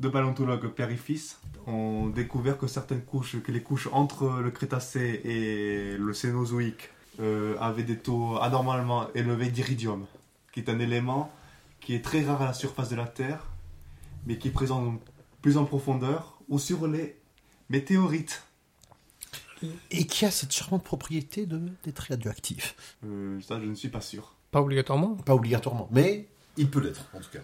deux 0.00 0.10
paléontologues, 0.10 0.68
père 0.68 0.90
et 0.90 0.96
fils, 0.96 1.40
ont 1.66 2.06
découvert 2.08 2.58
que 2.58 2.66
certaines 2.66 3.02
couches, 3.02 3.36
que 3.42 3.50
les 3.52 3.62
couches 3.62 3.88
entre 3.92 4.40
le 4.42 4.50
Crétacé 4.50 5.20
et 5.24 5.96
le 5.98 6.12
Cénozoïque 6.12 6.90
euh, 7.20 7.56
avaient 7.60 7.82
des 7.84 7.96
taux 7.98 8.36
anormalement 8.40 9.06
élevés 9.14 9.48
d'iridium, 9.48 10.06
qui 10.52 10.60
est 10.60 10.68
un 10.68 10.78
élément 10.78 11.32
qui 11.80 11.94
est 11.94 12.04
très 12.04 12.22
rare 12.24 12.40
à 12.42 12.46
la 12.46 12.52
surface 12.52 12.88
de 12.90 12.96
la 12.96 13.06
Terre, 13.06 13.46
mais 14.26 14.38
qui 14.38 14.48
est 14.48 14.52
présent 14.52 14.98
plus 15.42 15.56
en 15.58 15.64
profondeur 15.64 16.38
ou 16.48 16.58
sur 16.58 16.86
les 16.86 17.16
météorites. 17.68 18.42
Et 19.90 20.06
qui 20.06 20.24
a 20.24 20.30
cette 20.30 20.52
charmante 20.52 20.84
propriété 20.84 21.46
de- 21.46 21.60
d'être 21.84 22.06
radioactif. 22.08 22.74
Euh, 23.04 23.40
ça, 23.40 23.58
je 23.60 23.66
ne 23.66 23.74
suis 23.74 23.88
pas 23.88 24.00
sûr. 24.00 24.34
Pas 24.50 24.60
obligatoirement? 24.60 25.14
Pas 25.16 25.34
obligatoirement, 25.34 25.88
mais 25.90 26.26
il 26.56 26.70
peut 26.70 26.80
l'être, 26.80 27.06
en 27.14 27.18
tout 27.20 27.30
cas. 27.32 27.40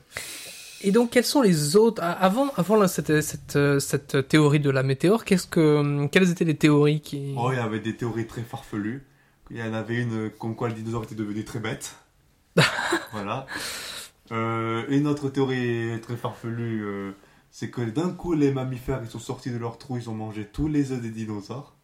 Et 0.83 0.93
donc, 0.93 1.11
quelles 1.11 1.25
sont 1.27 1.43
les 1.43 1.77
autres 1.77 2.03
avant, 2.03 2.51
avant 2.57 2.77
là, 2.77 2.89
cette, 2.89 3.21
cette, 3.21 3.57
euh, 3.57 3.79
cette 3.81 4.29
théorie 4.29 4.61
de 4.61 4.71
la 4.71 4.83
météore 4.83 5.25
Qu'est-ce 5.25 5.47
que, 5.47 6.07
quelles 6.07 6.31
étaient 6.31 6.45
les 6.47 6.57
théories 6.57 7.01
qui 7.03 7.35
Oh, 7.37 7.51
il 7.53 7.57
y 7.57 7.59
avait 7.59 7.81
des 7.81 7.97
théories 7.97 8.27
très 8.27 8.43
farfelues. 8.43 9.05
Il 9.51 9.59
y 9.59 9.63
en 9.63 9.75
avait 9.75 9.97
une 10.01 10.31
comme 10.31 10.55
quoi 10.55 10.69
le 10.69 10.75
dinosaure 10.75 11.03
était 11.05 11.15
devenu 11.17 11.45
très 11.45 11.59
bête. 11.59 11.97
voilà. 13.13 13.47
Euh, 14.33 14.85
une 14.89 15.07
autre 15.07 15.29
théorie 15.29 16.01
très 16.03 16.17
farfelue, 16.17 16.83
euh, 16.85 17.13
c'est 17.51 17.69
que 17.71 17.81
d'un 17.83 18.11
coup 18.11 18.33
les 18.33 18.53
mammifères 18.53 19.01
ils 19.03 19.11
sont 19.11 19.19
sortis 19.19 19.51
de 19.51 19.59
leur 19.59 19.77
trou, 19.77 19.97
ils 19.97 20.09
ont 20.09 20.15
mangé 20.15 20.47
tous 20.47 20.69
les 20.69 20.93
œufs 20.93 21.01
des 21.01 21.11
dinosaures. 21.11 21.75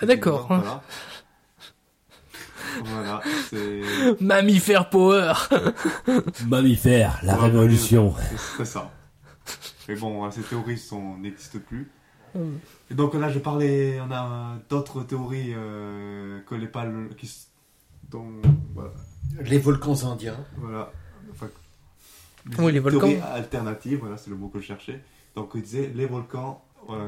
Ah, 0.00 0.06
d'accord. 0.06 0.46
Voilà. 0.48 0.82
voilà, 2.84 3.20
c'est 3.50 3.80
Mammifère 4.20 4.88
power. 4.90 5.32
Mammifère, 6.46 7.18
la 7.22 7.34
Ouais, 7.36 7.44
révolution. 7.46 8.14
c'est 8.56 8.64
ça. 8.64 8.90
Mais 9.88 9.96
bon, 9.96 10.30
ces 10.30 10.42
théories 10.42 10.80
n'existent 11.20 11.58
plus. 11.66 11.90
Et 12.90 12.94
donc 12.94 13.14
là, 13.14 13.30
je 13.30 13.38
parlais, 13.38 13.98
on 14.00 14.10
a 14.12 14.58
d'autres 14.68 15.02
théories 15.02 15.54
euh, 15.56 16.40
que 16.46 16.54
les 16.54 16.68
pales 16.68 17.08
qui 17.16 17.28
dont 18.10 18.26
voilà, 18.74 18.90
Les 19.44 19.58
volcans 19.58 20.04
indiens. 20.04 20.36
voilà 20.56 20.92
enfin, 21.32 21.48
Oui, 22.58 22.72
les 22.72 22.78
volcans. 22.80 23.00
théories 23.00 23.20
alternatives, 23.20 23.98
voilà, 24.00 24.16
c'est 24.18 24.30
le 24.30 24.36
mot 24.36 24.48
que 24.48 24.60
je 24.60 24.66
cherchais. 24.66 25.02
Donc 25.34 25.50
il 25.54 25.62
disait 25.62 25.90
les 25.94 26.06
volcans, 26.06 26.62
voilà, 26.86 27.06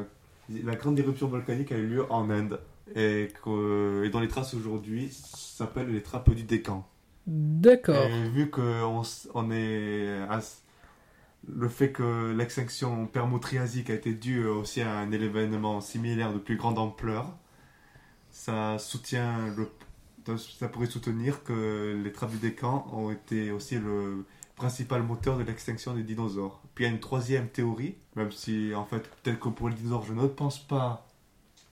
la 0.65 0.75
grande 0.75 0.99
éruption 0.99 1.29
volcanique 1.29 1.71
a 1.73 1.77
eu 1.77 1.87
lieu 1.87 2.07
en 2.13 2.29
Inde 2.31 2.59
et 2.95 3.29
que 3.45 4.05
et 4.05 4.11
dans 4.11 4.21
les 4.21 4.29
traces 4.29 4.55
aujourd'hui 4.55 5.11
s'appellent 5.13 5.93
les 5.93 6.03
trappes 6.03 6.31
du 6.31 6.43
Décan. 6.45 6.87
D'accord. 7.27 8.07
Et 8.07 8.29
vu 8.31 8.51
que 8.51 8.83
on, 8.85 9.03
s- 9.03 9.29
on 9.35 9.51
est 9.51 10.09
à 10.29 10.41
le 11.49 11.69
fait 11.69 11.91
que 11.93 12.33
l'extinction 12.37 13.07
permo-triasique 13.07 13.91
a 13.91 13.95
été 13.95 14.13
due 14.15 14.47
aussi 14.47 14.83
à 14.83 14.99
un 14.99 15.11
événement 15.13 15.81
similaire 15.81 16.33
de 16.33 16.39
plus 16.39 16.57
grande 16.57 16.79
ampleur, 16.79 17.35
ça 18.31 18.79
soutient 18.79 19.49
le, 19.57 19.69
ça 20.39 20.69
pourrait 20.69 20.87
soutenir 20.87 21.43
que 21.45 22.01
les 22.03 22.13
trappes 22.13 22.31
du 22.33 22.39
Décan 22.39 22.87
ont 22.93 23.11
été 23.11 23.51
aussi 23.53 23.79
le 23.79 24.25
principal 24.57 25.03
moteur 25.03 25.39
de 25.39 25.43
l'extinction 25.43 25.95
des 25.95 26.03
dinosaures. 26.03 26.61
Puis 26.75 26.85
il 26.85 26.89
y 26.89 26.91
a 26.91 26.95
une 26.95 27.01
troisième 27.01 27.49
théorie, 27.49 27.95
même 28.17 28.31
si 28.31 28.75
en 28.75 28.85
fait 28.85 29.09
peut-être 29.23 29.41
que 29.41 29.49
pour 29.49 29.69
les 29.69 29.75
dinosaures 29.75 30.05
je 30.05 30.13
ne 30.13 30.27
pense 30.27 30.59
pas 30.59 31.07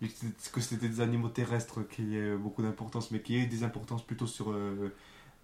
que 0.00 0.60
c'était 0.60 0.88
des 0.88 1.00
animaux 1.00 1.28
terrestres 1.28 1.80
qui 1.88 2.16
aient 2.16 2.36
beaucoup 2.36 2.62
d'importance, 2.62 3.10
mais 3.10 3.20
qui 3.20 3.36
aient 3.36 3.46
des 3.46 3.64
importances 3.64 4.04
plutôt 4.06 4.26
sur 4.26 4.50
euh, 4.52 4.92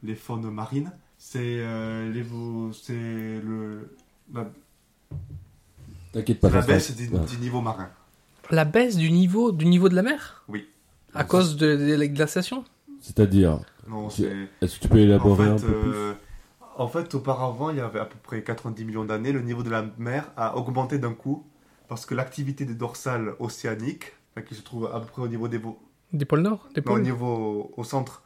les 0.02 0.14
faunes 0.14 0.48
marines. 0.50 0.92
C'est 1.18 1.38
euh, 1.42 2.12
le 2.12 3.90
la, 4.32 4.50
T'inquiète 6.12 6.40
pas, 6.40 6.50
la 6.50 6.60
baisse 6.62 6.94
du, 6.94 7.08
Ouais. 7.08 7.24
du 7.26 7.38
niveau 7.38 7.60
marin. 7.60 7.90
La 8.50 8.64
baisse 8.64 8.96
du 8.96 9.10
niveau, 9.10 9.52
du 9.52 9.66
niveau 9.66 9.88
de 9.88 9.94
la 9.96 10.02
mer? 10.02 10.44
Oui. 10.48 10.68
À 11.14 11.24
cause 11.24 11.56
de, 11.56 11.76
de 11.76 11.94
la 11.94 12.06
glaciation? 12.06 12.64
C'est-à-dire, 13.00 13.58
Non, 13.88 14.08
est-ce 14.08 14.22
que 14.78 14.80
tu 14.82 14.88
peux 14.88 14.94
en 14.98 15.02
élaborer 15.02 15.48
un 15.48 15.56
peu 15.56 15.66
plus? 15.66 15.90
euh, 15.92 16.12
en 16.76 16.88
fait 16.88 17.14
auparavant 17.14 17.70
il 17.70 17.76
y 17.76 17.80
avait 17.80 18.00
à 18.00 18.04
peu 18.04 18.16
près 18.22 18.42
90 18.42 18.84
millions 18.84 19.04
d'années, 19.04 19.30
le 19.32 19.42
niveau 19.42 19.62
de 19.62 19.70
la 19.70 19.86
mer 19.98 20.30
a 20.36 20.56
augmenté 20.56 20.98
d'un 20.98 21.12
coup 21.14 21.44
parce 21.88 22.06
que 22.06 22.14
l'activité 22.14 22.64
des 22.64 22.74
dorsales 22.74 23.34
océaniques, 23.40 24.12
qui 24.42 24.54
se 24.54 24.62
trouve 24.62 24.86
à 24.92 25.00
peu 25.00 25.06
près 25.06 25.22
au 25.22 25.28
niveau 25.28 25.48
des 25.48 25.58
pôles 25.58 26.40
Nord 26.40 26.68
Des 26.74 26.80
non, 26.82 26.92
au 26.92 26.98
niveau 26.98 27.72
au 27.76 27.84
centre 27.84 28.22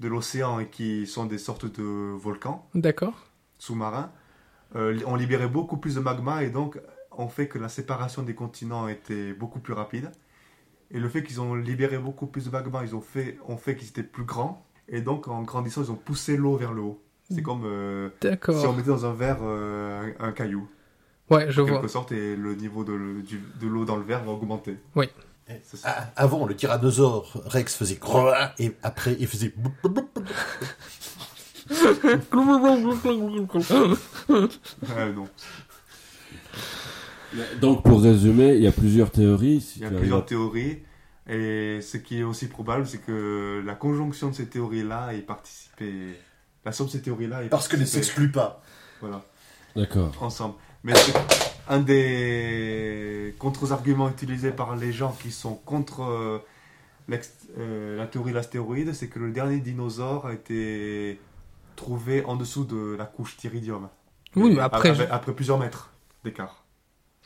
de 0.00 0.08
l'océan 0.08 0.58
et 0.58 0.68
qui 0.68 1.06
sont 1.06 1.26
des 1.26 1.38
sortes 1.38 1.66
de 1.66 1.82
volcans. 2.16 2.68
D'accord. 2.74 3.14
sous-marins 3.58 4.10
euh, 4.76 4.98
ont 5.06 5.14
libéré 5.16 5.46
beaucoup 5.46 5.76
plus 5.76 5.94
de 5.94 6.00
magma 6.00 6.42
et 6.42 6.50
donc 6.50 6.80
ont 7.16 7.28
fait 7.28 7.46
que 7.46 7.58
la 7.58 7.68
séparation 7.68 8.22
des 8.24 8.34
continents 8.34 8.88
était 8.88 9.32
beaucoup 9.32 9.60
plus 9.60 9.72
rapide. 9.72 10.10
Et 10.90 10.98
le 10.98 11.08
fait 11.08 11.22
qu'ils 11.22 11.40
ont 11.40 11.54
libéré 11.54 11.96
beaucoup 11.98 12.26
plus 12.26 12.46
de 12.46 12.50
magma, 12.50 12.84
ils 12.84 12.94
ont 12.94 13.00
fait, 13.00 13.38
ont 13.46 13.56
fait 13.56 13.76
qu'ils 13.76 13.88
étaient 13.88 14.02
plus 14.02 14.24
grands. 14.24 14.66
Et 14.88 15.00
donc 15.00 15.28
en 15.28 15.42
grandissant, 15.42 15.82
ils 15.82 15.90
ont 15.92 15.96
poussé 15.96 16.36
l'eau 16.36 16.56
vers 16.56 16.72
le 16.72 16.82
haut. 16.82 17.00
C'est 17.30 17.42
comme 17.42 17.62
euh, 17.64 18.10
si 18.20 18.66
on 18.66 18.72
mettait 18.74 18.88
dans 18.90 19.06
un 19.06 19.14
verre 19.14 19.38
euh, 19.42 20.12
un, 20.18 20.32
caillou, 20.32 20.68
Ouais, 21.30 21.50
je 21.50 21.62
en 21.62 21.64
vois. 21.64 21.74
quelque 21.76 21.88
sorte, 21.88 22.12
et 22.12 22.36
le 22.36 22.54
niveau 22.54 22.84
de, 22.84 22.92
le- 22.92 23.22
du- 23.22 23.40
de 23.60 23.66
l'eau 23.66 23.84
dans 23.86 23.96
le 23.96 24.02
verre 24.02 24.22
va 24.24 24.32
augmenter. 24.32 24.76
Oui. 24.94 25.08
Ça. 25.62 25.78
Ah, 25.84 26.10
Avant, 26.16 26.46
le 26.46 26.56
tyrannosaure 26.56 27.30
Rex 27.46 27.74
faisait 27.76 27.96
croix 27.96 28.52
et 28.58 28.72
après, 28.82 29.16
il 29.20 29.26
faisait. 29.26 29.52
non. 35.14 35.28
Donc, 37.60 37.82
pour 37.82 38.00
résumer, 38.02 38.54
il 38.54 38.62
y 38.62 38.66
a 38.66 38.72
plusieurs 38.72 39.10
théories. 39.10 39.60
Si 39.60 39.80
Il 39.80 39.82
y 39.82 39.86
a 39.86 39.90
plusieurs 39.90 40.18
à- 40.20 40.22
théories. 40.22 40.82
Et 41.28 41.80
ce 41.80 41.96
qui 41.96 42.18
est 42.20 42.22
aussi 42.22 42.48
probable, 42.48 42.86
c'est 42.86 42.98
que 42.98 43.62
la 43.64 43.74
conjonction 43.74 44.28
de 44.30 44.34
ces 44.34 44.46
théories-là 44.46 45.14
ait 45.14 45.22
participé. 45.22 46.18
La 46.64 46.72
somme 46.72 46.86
de 46.86 46.92
ces 46.92 47.00
théories-là 47.02 47.44
ait 47.44 47.48
Parce 47.48 47.66
que 47.68 47.76
ne 47.76 47.84
s'exclut 47.84 48.30
pas. 48.30 48.62
Voilà, 49.00 49.22
D'accord. 49.74 50.12
ensemble. 50.20 50.54
Mais 50.82 50.94
c'est 50.94 51.12
un 51.68 51.80
des 51.80 53.34
contre-arguments 53.38 54.08
utilisés 54.08 54.52
par 54.52 54.76
les 54.76 54.92
gens 54.92 55.12
qui 55.12 55.30
sont 55.30 55.54
contre 55.54 56.02
euh, 56.02 56.38
euh, 57.58 57.96
la 57.96 58.06
théorie 58.06 58.30
de 58.32 58.36
l'astéroïde, 58.36 58.92
c'est 58.92 59.08
que 59.08 59.18
le 59.18 59.30
dernier 59.30 59.58
dinosaure 59.58 60.26
a 60.26 60.34
été 60.34 61.20
trouvé 61.76 62.24
en 62.24 62.36
dessous 62.36 62.64
de 62.64 62.94
la 62.96 63.04
couche 63.04 63.36
d'iridium. 63.36 63.88
Oui, 64.36 64.52
mais 64.54 64.60
après, 64.60 64.90
Après, 64.90 65.08
après 65.10 65.32
plusieurs 65.32 65.58
mètres 65.58 65.90
d'écart. 66.24 66.64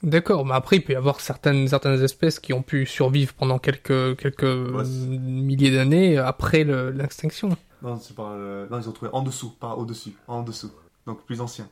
D'accord, 0.02 0.46
mais 0.46 0.54
après, 0.54 0.76
il 0.76 0.84
peut 0.84 0.92
y 0.92 0.96
avoir 0.96 1.20
certaines, 1.20 1.66
certaines 1.66 2.00
espèces 2.02 2.38
qui 2.38 2.52
ont 2.52 2.62
pu 2.62 2.86
survivre 2.86 3.34
pendant 3.34 3.58
quelques, 3.58 3.90
milliers 3.90 5.72
d'années 5.72 6.16
après 6.18 6.62
le- 6.62 6.90
l'extinction. 6.90 7.56
Non, 7.82 7.98
pas, 8.16 8.32
euh, 8.32 8.66
non, 8.70 8.80
ils 8.80 8.88
ont 8.88 8.92
trouvé 8.92 9.10
en 9.12 9.22
dessous, 9.22 9.50
pas 9.58 9.74
au-dessus, 9.74 10.14
en 10.28 10.42
dessous. 10.42 10.70
Donc 11.06 11.24
plus 11.24 11.40
ancien. 11.40 11.68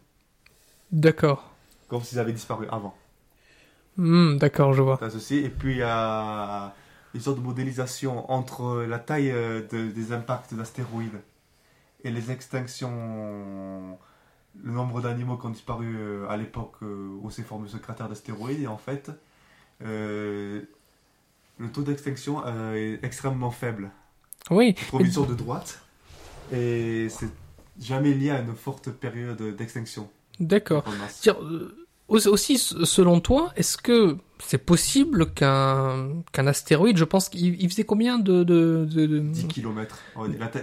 D'accord. 0.90 1.55
Comme 1.88 2.02
s'ils 2.02 2.18
avaient 2.18 2.32
disparu 2.32 2.66
avant. 2.70 2.94
Hmm, 3.96 4.36
D'accord, 4.36 4.72
je 4.74 4.82
vois. 4.82 4.98
Ceci. 5.10 5.36
Et 5.38 5.48
puis 5.48 5.72
il 5.72 5.78
y 5.78 5.82
a 5.82 6.74
une 7.14 7.20
sorte 7.20 7.38
de 7.38 7.42
modélisation 7.42 8.30
entre 8.30 8.82
la 8.88 8.98
taille 8.98 9.30
euh, 9.30 9.62
de- 9.70 9.90
des 9.90 10.12
impacts 10.12 10.52
d'astéroïdes 10.54 11.20
et 12.04 12.10
les 12.10 12.30
extinctions, 12.30 13.98
le 14.62 14.72
nombre 14.72 15.00
d'animaux 15.00 15.36
qui 15.38 15.46
ont 15.46 15.50
disparu 15.50 15.96
euh, 15.96 16.28
à 16.28 16.36
l'époque 16.36 16.74
euh, 16.82 17.08
où 17.22 17.30
s'est 17.30 17.42
formé 17.42 17.68
ce 17.68 17.78
cratère 17.78 18.08
d'astéroïdes. 18.08 18.60
Et 18.62 18.66
en 18.66 18.76
fait, 18.78 19.10
euh, 19.82 20.62
le 21.58 21.68
taux 21.72 21.82
d'extinction 21.82 22.42
est 22.74 22.98
extrêmement 23.02 23.50
faible. 23.50 23.90
Oui. 24.50 24.74
On 24.78 24.86
trouve 24.86 25.02
une 25.06 25.12
sorte 25.12 25.30
de 25.30 25.34
droite 25.34 25.82
et 26.52 27.08
c'est 27.08 27.30
jamais 27.80 28.12
lié 28.12 28.30
à 28.30 28.40
une 28.40 28.54
forte 28.54 28.90
période 28.90 29.40
d'extinction. 29.56 30.08
D'accord. 30.40 30.84
euh, 31.26 31.74
Au- 32.08 32.24
Aussi, 32.28 32.56
selon 32.58 33.18
toi, 33.20 33.52
est-ce 33.56 33.76
que 33.76 34.16
c'est 34.38 34.58
possible 34.64 35.32
qu'un 35.32 36.22
qu'un 36.30 36.46
astéroïde, 36.46 36.98
je 36.98 37.04
pense 37.04 37.28
qu'il 37.28 37.60
il 37.60 37.68
faisait 37.68 37.82
combien 37.84 38.18
de... 38.20 38.44
de, 38.44 38.86
de, 38.88 39.06
de- 39.06 39.18
10 39.18 39.48
km. 39.48 39.98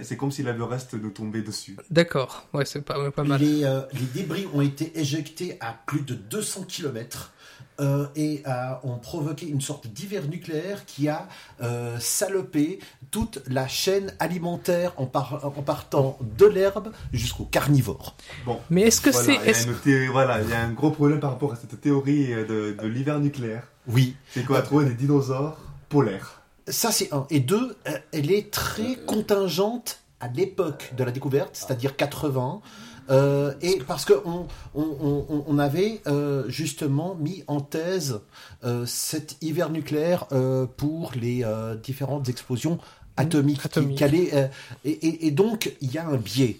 C'est 0.02 0.16
comme 0.16 0.30
si 0.30 0.42
l'Everest 0.42 0.94
nous 0.94 1.10
tombait 1.10 1.42
dessus. 1.42 1.76
D'accord, 1.90 2.46
ouais, 2.54 2.64
c'est 2.64 2.82
pas, 2.82 3.10
pas 3.10 3.24
mal. 3.24 3.40
Les, 3.42 3.64
euh, 3.64 3.82
les 3.92 4.06
débris 4.22 4.46
ont 4.54 4.62
été 4.62 4.98
éjectés 4.98 5.58
à 5.60 5.76
plus 5.86 6.00
de 6.02 6.14
200 6.14 6.64
km 6.66 7.32
euh, 7.80 8.06
et 8.16 8.42
euh, 8.46 8.72
ont 8.84 8.98
provoqué 8.98 9.46
une 9.48 9.60
sorte 9.60 9.86
d'hiver 9.88 10.22
nucléaire 10.28 10.84
qui 10.86 11.08
a 11.08 11.26
euh, 11.62 11.96
salopé 12.00 12.78
toute 13.10 13.40
la 13.48 13.66
chaîne 13.68 14.12
alimentaire 14.20 14.92
en, 14.96 15.06
par- 15.06 15.44
en 15.44 15.62
partant 15.62 16.18
de 16.38 16.46
l'herbe 16.46 16.92
jusqu'au 17.12 17.44
carnivore. 17.44 18.14
Bon. 18.46 18.58
Mais 18.70 18.82
est-ce 18.82 19.00
que 19.00 19.10
Voilà, 19.10 19.26
c'est... 19.26 19.38
a 19.38 19.44
est-ce- 19.46 20.10
voilà, 20.10 20.40
il 20.42 20.48
y 20.50 20.52
a 20.52 20.60
un 20.62 20.72
gros 20.72 20.90
problème 20.90 21.20
par 21.20 21.30
rapport 21.30 21.52
à 21.52 21.56
cette 21.56 21.80
théorie 21.80 22.32
euh, 22.32 22.44
de, 22.46 22.82
de 22.82 22.86
l'hiver 22.86 23.18
nucléaire. 23.20 23.64
Oui, 23.86 24.16
C'est 24.30 24.44
qu'on 24.44 24.54
a 24.54 24.62
trouvé 24.62 24.86
des 24.86 24.94
dinosaures 24.94 25.58
polaires. 25.88 26.40
ça 26.68 26.90
c'est 26.92 27.12
un. 27.12 27.26
Et 27.30 27.40
deux, 27.40 27.76
elle 28.12 28.30
est 28.30 28.50
très 28.50 28.96
contingente 29.06 29.98
à 30.20 30.28
l'époque 30.28 30.92
de 30.96 31.04
la 31.04 31.10
découverte, 31.10 31.50
c'est-à-dire 31.52 31.94
80. 31.96 32.62
Euh, 33.10 33.54
et 33.62 33.80
parce 33.86 34.04
que 34.04 34.14
on, 34.24 34.46
on, 34.74 35.26
on, 35.28 35.44
on 35.46 35.58
avait 35.58 36.00
euh, 36.06 36.48
justement 36.48 37.14
mis 37.14 37.44
en 37.46 37.60
thèse 37.60 38.20
euh, 38.64 38.86
cet 38.86 39.36
hiver 39.42 39.70
nucléaire 39.70 40.26
euh, 40.32 40.66
pour 40.66 41.12
les 41.14 41.44
euh, 41.44 41.74
différentes 41.76 42.28
explosions 42.28 42.78
atomiques. 43.16 43.60
qui- 43.60 43.66
Atomiques. 43.66 43.98
qui 43.98 44.04
allaient, 44.04 44.30
euh, 44.34 44.46
et, 44.84 44.90
et, 44.90 45.26
et 45.26 45.30
donc 45.30 45.72
il 45.80 45.92
y 45.92 45.98
a 45.98 46.06
un 46.08 46.16
biais. 46.16 46.56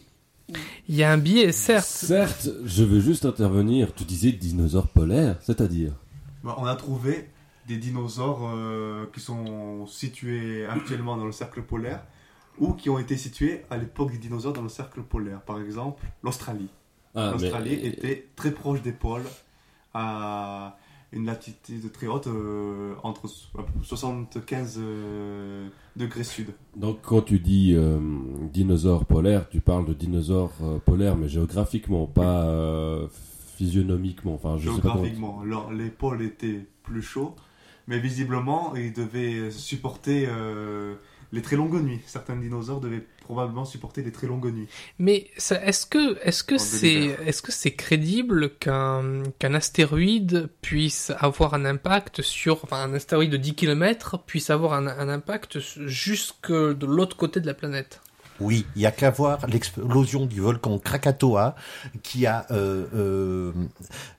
Il 0.88 0.94
y 0.94 1.02
a 1.02 1.10
un 1.10 1.16
biais, 1.16 1.52
certes. 1.52 1.86
Certes, 1.86 2.48
je 2.66 2.84
veux 2.84 3.00
juste 3.00 3.24
intervenir. 3.24 3.94
Tu 3.94 4.04
disais 4.04 4.30
dinosaures 4.32 4.88
polaires, 4.88 5.36
c'est-à-dire 5.40 5.92
Bah, 6.42 6.54
on 6.58 6.66
a 6.66 6.76
trouvé 6.76 7.30
des 7.66 7.78
dinosaures 7.78 8.50
euh, 8.54 9.06
qui 9.14 9.20
sont 9.20 9.86
situés 9.86 10.66
actuellement 10.66 11.16
dans 11.16 11.24
le 11.24 11.32
cercle 11.32 11.62
polaire 11.62 12.04
ou 12.58 12.72
qui 12.72 12.88
ont 12.90 12.98
été 12.98 13.16
situés 13.16 13.62
à 13.70 13.76
l'époque 13.76 14.12
des 14.12 14.18
dinosaures 14.18 14.52
dans 14.52 14.62
le 14.62 14.68
cercle 14.68 15.02
polaire. 15.02 15.40
Par 15.42 15.60
exemple, 15.60 16.02
l'Australie. 16.22 16.68
Ah, 17.14 17.32
mais- 17.36 17.42
L'Australie 17.42 17.74
était 17.86 18.26
très 18.36 18.50
proche 18.52 18.82
des 18.82 18.92
pôles, 18.92 19.24
à 19.92 20.76
une 21.12 21.26
latitude 21.26 21.92
très 21.92 22.08
haute, 22.08 22.26
euh, 22.26 22.94
entre 23.04 23.28
so- 23.28 23.46
75 23.82 24.78
euh, 24.80 25.68
degrés 25.94 26.24
sud. 26.24 26.48
Donc 26.76 26.98
quand 27.02 27.22
tu 27.22 27.38
dis 27.38 27.72
euh, 27.74 27.98
dinosaures 28.52 29.04
polaires, 29.04 29.48
tu 29.48 29.60
parles 29.60 29.86
de 29.86 29.92
dinosaures 29.94 30.50
euh, 30.62 30.78
polaires, 30.78 31.16
mais 31.16 31.28
géographiquement, 31.28 32.06
pas 32.06 32.42
euh, 32.46 33.06
physionomiquement. 33.56 34.34
Enfin, 34.34 34.56
je 34.58 34.68
sais 34.68 34.76
pas 34.76 34.80
comment- 34.82 34.94
Géographiquement, 34.94 35.42
leur- 35.44 35.72
les 35.72 35.90
pôles 35.90 36.22
étaient 36.22 36.66
plus 36.82 37.02
chauds, 37.02 37.36
mais 37.86 38.00
visiblement, 38.00 38.74
ils 38.74 38.92
devaient 38.92 39.52
supporter 39.52 40.26
euh, 40.28 40.96
les 41.34 41.42
très 41.42 41.56
longues 41.56 41.82
nuits. 41.82 42.00
Certains 42.06 42.36
dinosaures 42.36 42.80
devaient 42.80 43.04
probablement 43.24 43.64
supporter 43.64 44.02
les 44.02 44.12
très 44.12 44.26
longues 44.26 44.52
nuits. 44.52 44.68
Mais 44.98 45.30
est-ce 45.36 45.86
que 45.86 46.18
est-ce 46.22 46.44
que 46.44 46.58
c'est 46.58 47.16
est-ce 47.26 47.42
que 47.42 47.52
c'est 47.52 47.74
crédible 47.74 48.50
qu'un 48.56 49.22
qu'un 49.38 49.54
astéroïde 49.54 50.48
puisse 50.62 51.12
avoir 51.18 51.54
un 51.54 51.64
impact 51.64 52.22
sur 52.22 52.64
enfin 52.64 52.82
un 52.82 52.94
astéroïde 52.94 53.30
de 53.30 53.36
10 53.36 53.54
km 53.54 54.18
puisse 54.24 54.50
avoir 54.50 54.74
un, 54.74 54.86
un 54.86 55.08
impact 55.08 55.58
jusque 55.58 56.52
de 56.52 56.86
l'autre 56.86 57.16
côté 57.16 57.40
de 57.40 57.46
la 57.46 57.54
planète? 57.54 58.00
Oui, 58.40 58.66
il 58.74 58.82
y 58.82 58.86
a 58.86 58.90
qu'à 58.90 59.10
voir 59.10 59.46
l'explosion 59.46 60.26
du 60.26 60.40
volcan 60.40 60.78
Krakatoa 60.78 61.54
qui 62.02 62.26
a 62.26 62.46
euh, 62.50 62.86
euh, 62.94 63.52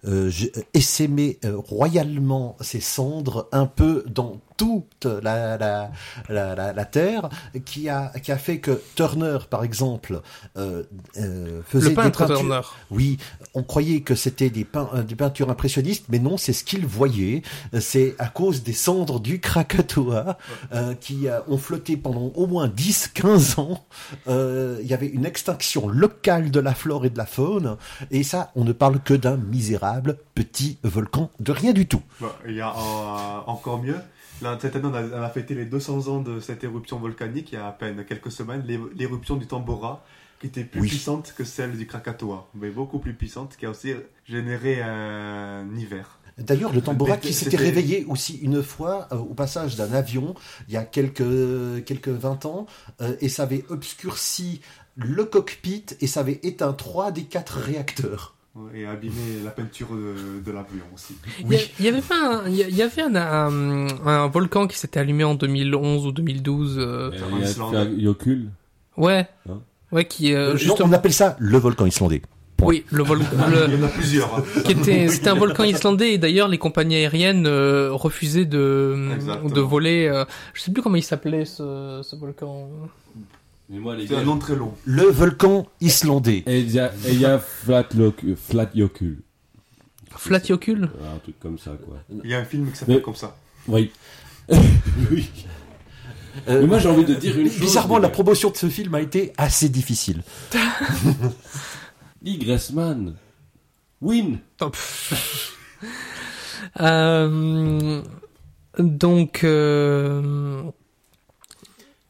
euh, 0.07 0.31
essaimé 0.73 1.37
euh, 1.43 1.57
royalement 1.57 2.55
ses 2.61 2.79
cendres 2.79 3.49
un 3.51 3.65
peu 3.65 4.05
dans 4.07 4.39
toute 4.57 5.05
la, 5.05 5.57
la, 5.57 5.91
la, 6.29 6.55
la, 6.55 6.73
la 6.73 6.85
Terre, 6.85 7.29
qui 7.65 7.89
a, 7.89 8.11
qui 8.23 8.31
a 8.31 8.37
fait 8.37 8.59
que 8.59 8.81
Turner, 8.95 9.37
par 9.49 9.63
exemple, 9.63 10.21
euh, 10.57 10.83
euh, 11.17 11.61
faisait 11.67 11.89
Le 11.89 11.95
peintre 11.95 12.21
des 12.21 12.27
peintures. 12.33 12.37
Turner. 12.47 12.61
Oui, 12.91 13.17
on 13.53 13.63
croyait 13.63 14.01
que 14.01 14.15
c'était 14.15 14.49
des, 14.49 14.63
pein- 14.65 14.89
euh, 14.93 15.03
des 15.03 15.15
peintures 15.15 15.49
impressionnistes, 15.49 16.05
mais 16.09 16.19
non, 16.19 16.37
c'est 16.37 16.53
ce 16.53 16.63
qu'il 16.63 16.85
voyait. 16.85 17.41
C'est 17.79 18.15
à 18.19 18.27
cause 18.27 18.63
des 18.63 18.73
cendres 18.73 19.19
du 19.19 19.39
Krakatoa 19.39 20.37
euh, 20.73 20.93
qui 20.95 21.27
euh, 21.27 21.39
ont 21.47 21.57
flotté 21.57 21.97
pendant 21.97 22.31
au 22.35 22.47
moins 22.47 22.67
10-15 22.67 23.59
ans. 23.59 23.85
Euh, 24.27 24.79
Il 24.81 24.87
y 24.87 24.93
avait 24.93 25.07
une 25.07 25.25
extinction 25.25 25.87
locale 25.87 26.51
de 26.51 26.59
la 26.59 26.73
flore 26.73 27.05
et 27.05 27.09
de 27.09 27.17
la 27.17 27.25
faune, 27.25 27.77
et 28.11 28.23
ça, 28.23 28.51
on 28.55 28.63
ne 28.63 28.71
parle 28.73 28.99
que 28.99 29.13
d'un 29.13 29.37
misérable 29.37 30.17
petit 30.33 30.77
volcan 30.83 31.29
de 31.39 31.51
rien 31.51 31.73
du 31.73 31.87
tout. 31.87 32.01
Il 32.47 32.55
y 32.55 32.61
a 32.61 32.69
euh, 32.69 33.39
encore 33.47 33.81
mieux. 33.81 33.97
Là, 34.45 34.57
cette 34.61 34.75
année, 34.75 34.85
on 34.87 34.93
a, 34.93 35.01
on 35.03 35.23
a 35.23 35.29
fêté 35.29 35.55
les 35.55 35.65
200 35.65 36.07
ans 36.07 36.21
de 36.21 36.39
cette 36.39 36.63
éruption 36.63 36.99
volcanique 36.99 37.51
il 37.51 37.55
y 37.55 37.57
a 37.57 37.67
à 37.67 37.71
peine 37.71 38.05
quelques 38.07 38.31
semaines. 38.31 38.63
l'é- 38.67 38.79
L'éruption 38.95 39.37
du 39.37 39.47
Tambora, 39.47 40.03
qui 40.39 40.47
était 40.47 40.63
plus 40.63 40.81
Oui. 40.81 40.87
puissante 40.89 41.33
que 41.35 41.43
celle 41.43 41.75
du 41.75 41.87
Krakatoa, 41.87 42.47
mais 42.53 42.69
beaucoup 42.69 42.99
plus 42.99 43.13
puissante, 43.13 43.55
qui 43.57 43.65
a 43.65 43.71
aussi 43.71 43.93
généré 44.25 44.81
un 44.83 45.65
hiver. 45.75 46.19
D'ailleurs, 46.37 46.73
le 46.73 46.81
Tambora 46.81 47.17
qui 47.17 47.33
s'était 47.33 47.55
réveillé 47.57 48.05
aussi 48.09 48.35
une 48.37 48.61
fois 48.61 49.07
euh, 49.13 49.15
au 49.17 49.33
passage 49.33 49.77
d'un 49.77 49.93
avion 49.93 50.35
il 50.67 50.73
y 50.73 50.77
a 50.77 50.83
quelques, 50.83 51.83
quelques 51.85 52.09
20 52.09 52.45
ans, 52.45 52.67
euh, 53.01 53.15
et 53.21 53.29
ça 53.29 53.43
avait 53.43 53.63
obscurci 53.69 54.61
le 54.97 55.23
cockpit 55.25 55.85
et 56.01 56.07
ça 56.07 56.19
avait 56.19 56.39
éteint 56.43 56.73
trois 56.73 57.11
des 57.11 57.23
quatre 57.23 57.57
réacteurs. 57.57 58.34
Et 58.73 58.85
abîmé 58.85 59.13
la 59.43 59.51
peinture 59.51 59.89
de, 59.89 60.41
de 60.45 60.51
l'avion 60.51 60.83
aussi. 60.93 61.13
Il 61.41 61.51
y 61.51 61.55
a- 61.57 61.59
il 61.79 61.85
y 61.85 61.87
avait 61.89 62.01
pas 62.01 62.15
un, 62.45 62.47
il 62.49 62.55
y 62.75 62.81
avait 62.81 63.01
un, 63.01 63.15
un, 63.15 63.87
un 64.07 64.27
volcan 64.27 64.65
qui 64.67 64.77
s'était 64.77 64.99
allumé 65.01 65.25
en 65.25 65.35
2011 65.35 66.05
ou 66.07 66.11
2012 66.13 66.75
euh, 66.79 67.11
y 67.13 67.43
a 67.43 67.49
Islande. 67.49 67.89
Yokul. 67.97 68.45
ouais 68.95 69.27
Hein 69.49 69.59
ouais 69.91 70.05
qui 70.05 70.33
euh, 70.33 70.37
Euh, 70.47 70.51
non, 70.51 70.57
justement 70.57 70.89
on 70.89 70.93
appelle 70.93 71.11
ça 71.13 71.35
le 71.39 71.57
volcan 71.57 71.85
islandais. 71.85 72.21
Point. 72.55 72.67
oui 72.69 72.85
le 72.91 73.03
volcan 73.03 73.25
le- 73.49 73.65
Il 73.67 73.77
y 73.77 73.83
en 73.83 73.85
a 73.85 73.89
plusieurs. 73.89 74.33
hein. 74.37 74.43
qui 74.63 74.71
était 74.71 75.09
c'était 75.09 75.27
un 75.27 75.35
volcan 75.35 75.65
islandais 75.65 76.13
et 76.13 76.17
d'ailleurs 76.17 76.47
les 76.47 76.57
compagnies 76.57 76.95
aériennes 76.95 77.47
euh, 77.47 77.89
refusaient 77.91 78.45
de 78.45 79.09
Exactement. 79.15 79.49
de 79.49 79.59
voler 79.59 80.07
euh, 80.07 80.23
je 80.53 80.61
sais 80.61 80.71
plus 80.71 80.81
comment 80.81 80.95
il 80.95 81.03
s'appelait 81.03 81.43
ce, 81.43 81.99
ce 82.01 82.15
volcan 82.15 82.69
C'est 83.69 84.15
un 84.15 84.23
nom 84.23 84.37
très 84.37 84.55
long. 84.55 84.73
Le 84.85 85.03
volcan 85.03 85.67
islandais. 85.81 86.43
Et 86.45 86.59
il 86.59 86.71
y 86.71 86.79
a, 86.79 86.93
et 87.07 87.13
il 87.13 87.19
y 87.19 87.25
a 87.25 87.39
Flat, 87.39 87.87
Loc- 87.95 88.23
Flat 88.35 88.69
Yokul. 88.75 89.17
Flatiocule 90.17 90.89
Un 91.13 91.17
truc 91.19 91.37
comme 91.39 91.57
ça, 91.59 91.71
quoi. 91.85 91.97
Il 92.23 92.29
y 92.29 92.33
a 92.33 92.39
un 92.39 92.45
film 92.45 92.71
qui 92.71 92.77
s'appelle 92.77 93.01
comme 93.01 93.15
ça. 93.15 93.35
Oui. 93.67 93.91
oui. 94.49 95.29
Euh, 96.47 96.61
Mais 96.61 96.67
moi, 96.67 96.79
j'ai 96.79 96.89
envie 96.89 97.03
de 97.05 97.15
dire 97.15 97.37
une 97.37 97.49
chose. 97.49 97.59
Bizarrement, 97.59 97.97
la 97.97 98.09
promotion 98.09 98.49
de 98.49 98.55
ce 98.57 98.69
film 98.69 98.93
a 98.95 99.01
été 99.01 99.33
assez 99.37 99.67
difficile. 99.67 100.21
Lee 102.21 102.37
Gressman. 102.37 103.15
Win. 104.01 104.39
Pff. 104.57 105.53
Euh, 106.81 108.01
donc 108.77 109.43
euh, 109.43 110.61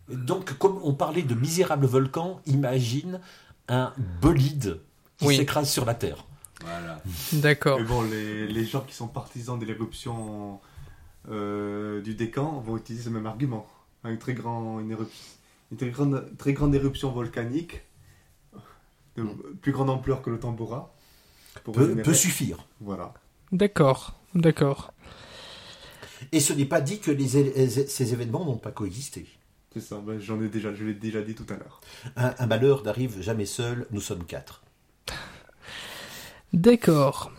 Donc, 0.09 0.57
comme 0.57 0.79
on 0.83 0.93
parlait 0.93 1.23
de 1.23 1.33
misérable 1.35 1.85
volcan, 1.85 2.39
imagine 2.45 3.19
un 3.67 3.93
bolide 4.21 4.79
qui 5.17 5.27
Oui. 5.27 5.37
s'écrase 5.37 5.69
sur 5.69 5.85
la 5.85 5.95
Terre. 5.95 6.25
Voilà. 6.61 7.01
d'accord 7.33 7.79
Mais 7.79 7.85
bon, 7.85 8.01
les, 8.03 8.47
les 8.47 8.65
gens 8.65 8.81
qui 8.81 8.93
sont 8.95 9.07
partisans 9.07 9.57
de 9.59 9.65
l'éruption 9.65 10.59
euh, 11.29 12.01
du 12.01 12.13
Décan 12.15 12.59
vont 12.61 12.77
utiliser 12.77 13.05
ce 13.05 13.09
même 13.09 13.25
argument. 13.25 13.67
Une 14.03 14.19
très, 14.19 14.33
grand, 14.35 14.79
une, 14.79 14.91
érup- 14.93 15.07
une 15.71 15.77
très, 15.77 15.89
grande, 15.89 16.25
très 16.37 16.53
grande 16.53 16.75
éruption 16.75 17.11
volcanique, 17.11 17.81
de 19.17 19.23
plus 19.61 19.71
grande 19.71 19.89
ampleur 19.89 20.21
que 20.21 20.29
le 20.29 20.39
Tambora. 20.39 20.93
Pour 21.63 21.73
Peut, 21.73 21.95
peut 21.95 22.13
suffire. 22.13 22.57
Voilà. 22.81 23.13
d'accord 23.51 24.13
d'accord 24.35 24.91
Et 26.31 26.39
ce 26.41 26.51
n'est 26.53 26.65
pas 26.65 26.81
dit 26.81 26.99
que 26.99 27.11
les 27.11 27.27
ces 27.87 28.13
événements 28.13 28.43
n'ont 28.45 28.57
pas 28.57 28.71
coexisté. 28.71 29.25
C'est 29.75 29.81
ça, 29.81 29.97
ben, 30.01 30.17
j'en 30.21 30.41
ai 30.41 30.47
déjà, 30.47 30.73
je 30.73 30.85
l'ai 30.85 30.93
déjà 30.93 31.21
dit 31.21 31.35
tout 31.35 31.45
à 31.49 31.57
l'heure. 31.57 31.81
Un, 32.15 32.33
un 32.39 32.45
malheur 32.47 32.81
n'arrive 32.85 33.21
jamais 33.21 33.43
seul, 33.43 33.85
nous 33.91 33.99
sommes 33.99 34.23
quatre. 34.23 34.63
d'accord 36.53 37.33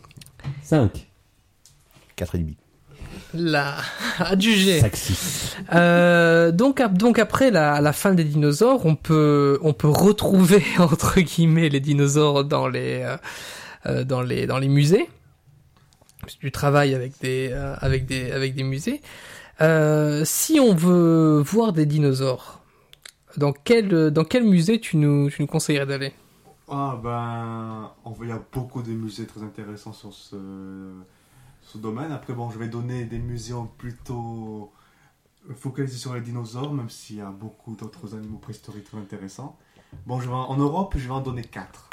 5. 0.63 1.09
Quatre 2.15 2.35
et 2.35 2.39
demi. 2.41 2.59
là 3.33 3.77
adjugé. 4.19 4.83
Euh, 5.73 6.53
donc, 6.53 6.83
donc 6.93 7.19
après 7.19 7.51
la, 7.51 7.81
la 7.81 7.95
fin 7.95 8.13
des 8.13 8.25
dinosaures, 8.25 8.85
on 8.85 8.97
peut, 8.97 9.59
on 9.63 9.73
peut 9.73 9.89
retrouver 9.89 10.63
entre 10.79 11.19
guillemets 11.21 11.71
les 11.71 11.81
dinosaures 11.81 12.45
dans 12.45 12.69
les, 12.69 13.01
euh, 13.01 13.17
euh, 13.87 14.05
dans 14.05 14.21
les, 14.21 14.47
dans 14.47 14.59
les 14.59 14.69
musées. 14.69 15.09
Tu 16.41 16.53
travailles 16.53 16.95
avec 16.95 17.19
des, 17.23 17.49
euh, 17.51 17.77
avec 17.81 18.05
des, 18.05 18.31
avec 18.31 18.55
des 18.55 18.63
musées. 18.63 19.01
Euh, 19.61 20.23
si 20.25 20.61
on 20.61 20.75
veut 20.75 21.41
voir 21.41 21.73
des 21.73 21.87
dinosaures, 21.87 22.61
dans 23.37 23.53
quel, 23.53 24.11
dans 24.11 24.25
quel 24.25 24.45
musée 24.45 24.81
tu 24.81 24.97
nous, 24.97 25.31
tu 25.31 25.43
nous 25.43 25.49
conseillerais 25.49 25.87
d'aller? 25.87 26.13
Ah 26.69 26.99
ben, 27.03 27.93
il 28.23 28.29
y 28.29 28.33
a 28.33 28.43
beaucoup 28.53 28.83
de 28.83 28.91
musées 28.91 29.27
très 29.27 29.43
intéressants 29.43 29.93
sur 29.93 30.13
ce, 30.13 30.37
ce 31.63 31.79
domaine. 31.79 32.13
Après, 32.13 32.33
bon, 32.33 32.51
je 32.51 32.59
vais 32.59 32.69
donner 32.69 33.05
des 33.05 33.19
muséums 33.19 33.69
plutôt 33.79 34.73
focalisés 35.55 35.97
sur 35.97 36.13
les 36.15 36.21
dinosaures, 36.21 36.73
même 36.73 36.91
s'il 36.91 37.17
y 37.17 37.21
a 37.21 37.31
beaucoup 37.31 37.77
d'autres 37.77 38.15
animaux 38.15 38.39
préhistoriques 38.39 38.85
très 38.85 38.99
intéressants. 38.99 39.57
Bon, 40.07 40.21
en 40.21 40.57
Europe, 40.57 40.95
je 40.99 41.07
vais 41.07 41.15
en 41.15 41.21
donner 41.21 41.43
quatre. 41.43 41.89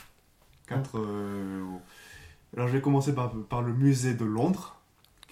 Quatre. 0.67 0.97
euh, 0.97 1.63
alors, 2.55 2.67
je 2.67 2.73
vais 2.73 2.81
commencer 2.81 3.13
par 3.13 3.61
le 3.61 3.73
musée 3.73 4.15
de 4.15 4.25
Londres, 4.25 4.75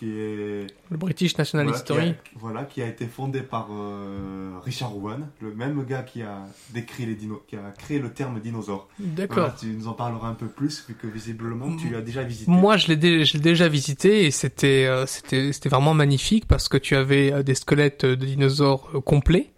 qui 0.01 0.09
est 0.09 0.65
Le 0.89 0.97
British 0.97 1.37
National 1.37 1.67
voilà, 1.67 1.77
History. 1.77 2.01
Qui 2.01 2.09
a, 2.09 2.39
voilà, 2.39 2.63
qui 2.63 2.81
a 2.81 2.87
été 2.87 3.05
fondé 3.05 3.41
par 3.41 3.67
euh, 3.71 4.57
Richard 4.65 4.97
Owen, 4.97 5.27
le 5.41 5.53
même 5.53 5.85
gars 5.85 6.01
qui 6.01 6.23
a 6.23 6.39
décrit 6.71 7.05
les 7.05 7.13
dinos, 7.13 7.41
qui 7.47 7.55
a 7.55 7.69
créé 7.77 7.99
le 7.99 8.11
terme 8.11 8.39
dinosaure. 8.39 8.87
D'accord. 8.97 9.35
Voilà, 9.35 9.55
tu 9.59 9.67
nous 9.67 9.87
en 9.87 9.93
parleras 9.93 10.29
un 10.29 10.33
peu 10.33 10.47
plus, 10.47 10.83
vu 10.87 10.95
que 10.95 11.05
visiblement 11.05 11.75
tu 11.75 11.95
as 11.95 12.01
déjà 12.01 12.23
visité. 12.23 12.49
Moi, 12.49 12.77
je 12.77 12.87
l'ai 12.87 12.95
dé- 12.95 13.23
déjà 13.39 13.67
visité 13.67 14.25
et 14.25 14.31
c'était 14.31 14.87
euh, 14.87 15.05
c'était 15.05 15.53
c'était 15.53 15.69
vraiment 15.69 15.93
magnifique 15.93 16.47
parce 16.47 16.67
que 16.67 16.77
tu 16.77 16.95
avais 16.95 17.31
euh, 17.31 17.43
des 17.43 17.53
squelettes 17.53 18.03
de 18.03 18.15
dinosaures 18.15 18.89
complets. 19.05 19.51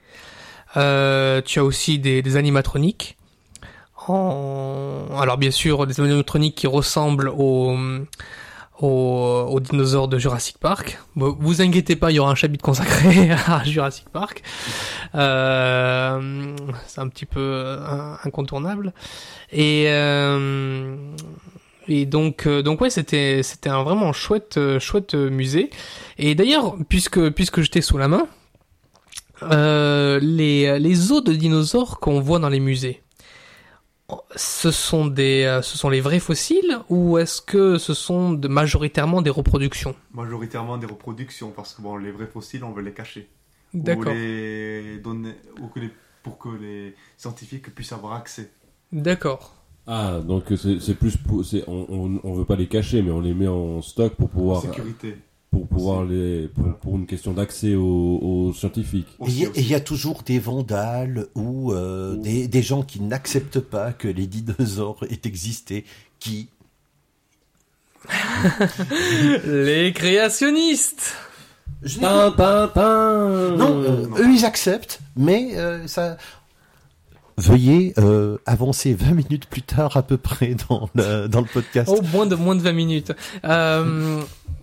Euh, 0.75 1.41
tu 1.41 1.59
as 1.59 1.63
aussi 1.63 1.99
des, 1.99 2.21
des 2.21 2.35
animatroniques. 2.35 3.15
En... 4.07 5.05
Alors 5.17 5.37
bien 5.37 5.51
sûr, 5.51 5.87
des 5.87 6.01
animatroniques 6.01 6.55
qui 6.55 6.67
ressemblent 6.67 7.29
aux, 7.29 7.77
aux, 8.83 9.59
dinosaures 9.59 10.07
de 10.07 10.17
Jurassic 10.17 10.57
Park. 10.57 10.99
Vous 11.15 11.61
inquiétez 11.61 11.95
pas, 11.95 12.11
il 12.11 12.15
y 12.15 12.19
aura 12.19 12.31
un 12.31 12.35
chapitre 12.35 12.63
consacré 12.63 13.31
à 13.47 13.63
Jurassic 13.63 14.09
Park. 14.09 14.43
Euh, 15.15 16.55
c'est 16.87 16.99
un 16.99 17.07
petit 17.07 17.25
peu 17.25 17.39
euh, 17.39 18.15
incontournable. 18.23 18.93
Et 19.51 19.85
euh, 19.87 20.95
donc, 21.87 22.47
donc 22.47 22.81
ouais, 22.81 22.89
c'était, 22.89 23.41
c'était 23.43 23.69
un 23.69 23.83
vraiment 23.83 24.11
chouette, 24.11 24.59
chouette 24.79 25.15
musée. 25.15 25.69
Et 26.17 26.35
d'ailleurs, 26.35 26.75
puisque, 26.89 27.29
puisque 27.29 27.61
j'étais 27.61 27.81
sous 27.81 27.97
la 27.97 28.07
main, 28.07 28.27
les, 29.41 30.79
les 30.79 31.11
os 31.11 31.23
de 31.23 31.33
dinosaures 31.33 31.99
qu'on 31.99 32.19
voit 32.19 32.39
dans 32.39 32.49
les 32.49 32.59
musées, 32.59 33.02
ce 34.35 34.71
sont 34.71 35.05
des, 35.07 35.43
euh, 35.45 35.61
ce 35.61 35.77
sont 35.77 35.89
les 35.89 36.01
vrais 36.01 36.19
fossiles 36.19 36.79
ou 36.89 37.17
est-ce 37.17 37.41
que 37.41 37.77
ce 37.77 37.93
sont 37.93 38.33
de, 38.33 38.47
majoritairement 38.47 39.21
des 39.21 39.29
reproductions? 39.29 39.95
Majoritairement 40.11 40.77
des 40.77 40.85
reproductions, 40.87 41.51
parce 41.51 41.73
que 41.73 41.81
bon, 41.81 41.97
les 41.97 42.11
vrais 42.11 42.27
fossiles, 42.27 42.63
on 42.63 42.71
veut 42.71 42.83
les 42.83 42.93
cacher. 42.93 43.29
Ou 43.73 43.79
D'accord, 43.83 44.13
les 44.13 44.99
donner, 44.99 45.33
ou 45.59 45.67
que 45.67 45.79
les, 45.79 45.89
pour 46.21 46.37
que 46.37 46.49
les 46.49 46.95
scientifiques 47.17 47.73
puissent 47.73 47.91
avoir 47.93 48.13
accès. 48.13 48.51
d'accord, 48.91 49.55
Ah, 49.87 50.19
donc 50.23 50.45
c'est 50.55 50.95
plus 50.95 51.17
pour, 51.17 51.43
c'est, 51.45 51.63
on, 51.67 51.85
on, 51.89 52.21
on 52.23 52.33
veut 52.33 52.45
pas 52.45 52.55
les 52.55 52.67
cacher, 52.67 53.01
mais 53.01 53.11
on 53.11 53.19
les 53.21 53.33
met 53.33 53.47
en 53.47 53.81
stock 53.81 54.15
pour 54.15 54.29
pouvoir, 54.29 54.61
Sécurité. 54.61 55.17
Pour 55.53 55.67
pouvoir 55.67 56.03
les, 56.03 56.47
pour, 56.47 56.73
pour 56.79 56.95
une 56.95 57.05
question 57.05 57.31
d'accès 57.33 57.75
aux, 57.75 58.17
aux 58.49 58.53
scientifiques. 58.53 59.07
Et 59.27 59.31
il 59.55 59.67
y, 59.67 59.75
a- 59.75 59.79
toujours 59.79 60.23
des 60.23 60.39
vandales 60.39 61.27
ou 61.35 61.71
euh, 61.71 62.15
des, 62.17 62.47
des 62.47 62.63
gens 62.63 62.81
qui 62.81 62.99
n'acceptent 63.01 63.59
pas 63.59 63.93
que 63.93 64.07
les 64.07 64.25
dinosaures 64.25 65.05
aient 65.11 65.21
existé, 65.25 65.85
qui 66.19 66.49
les 69.45 69.93
créationnistes. 69.93 71.13
je 71.83 71.97
n'ai 71.97 72.01
Tin, 72.01 72.31
tin, 72.35 72.67
tin. 72.73 73.55
Non, 73.55 73.81
euh, 73.83 74.07
non. 74.07 74.17
eux 74.17 74.33
ils 74.33 74.45
acceptent, 74.45 74.99
mais 75.15 75.51
euh, 75.55 75.85
ça. 75.87 76.17
Veuillez 77.37 77.93
euh, 77.97 78.37
avancer 78.45 78.93
20 78.93 79.13
minutes 79.13 79.45
plus 79.47 79.61
tard 79.63 79.97
à 79.97 80.03
peu 80.03 80.17
près 80.17 80.55
dans 80.69 80.89
le, 80.95 81.27
dans 81.27 81.41
le 81.41 81.47
podcast. 81.47 81.89
Oh, 81.91 82.01
moins 82.13 82.25
de 82.25 82.35
moins 82.35 82.55
de 82.55 82.61
20 82.61 82.71
minutes. 82.73 83.11
Euh, 83.43 84.21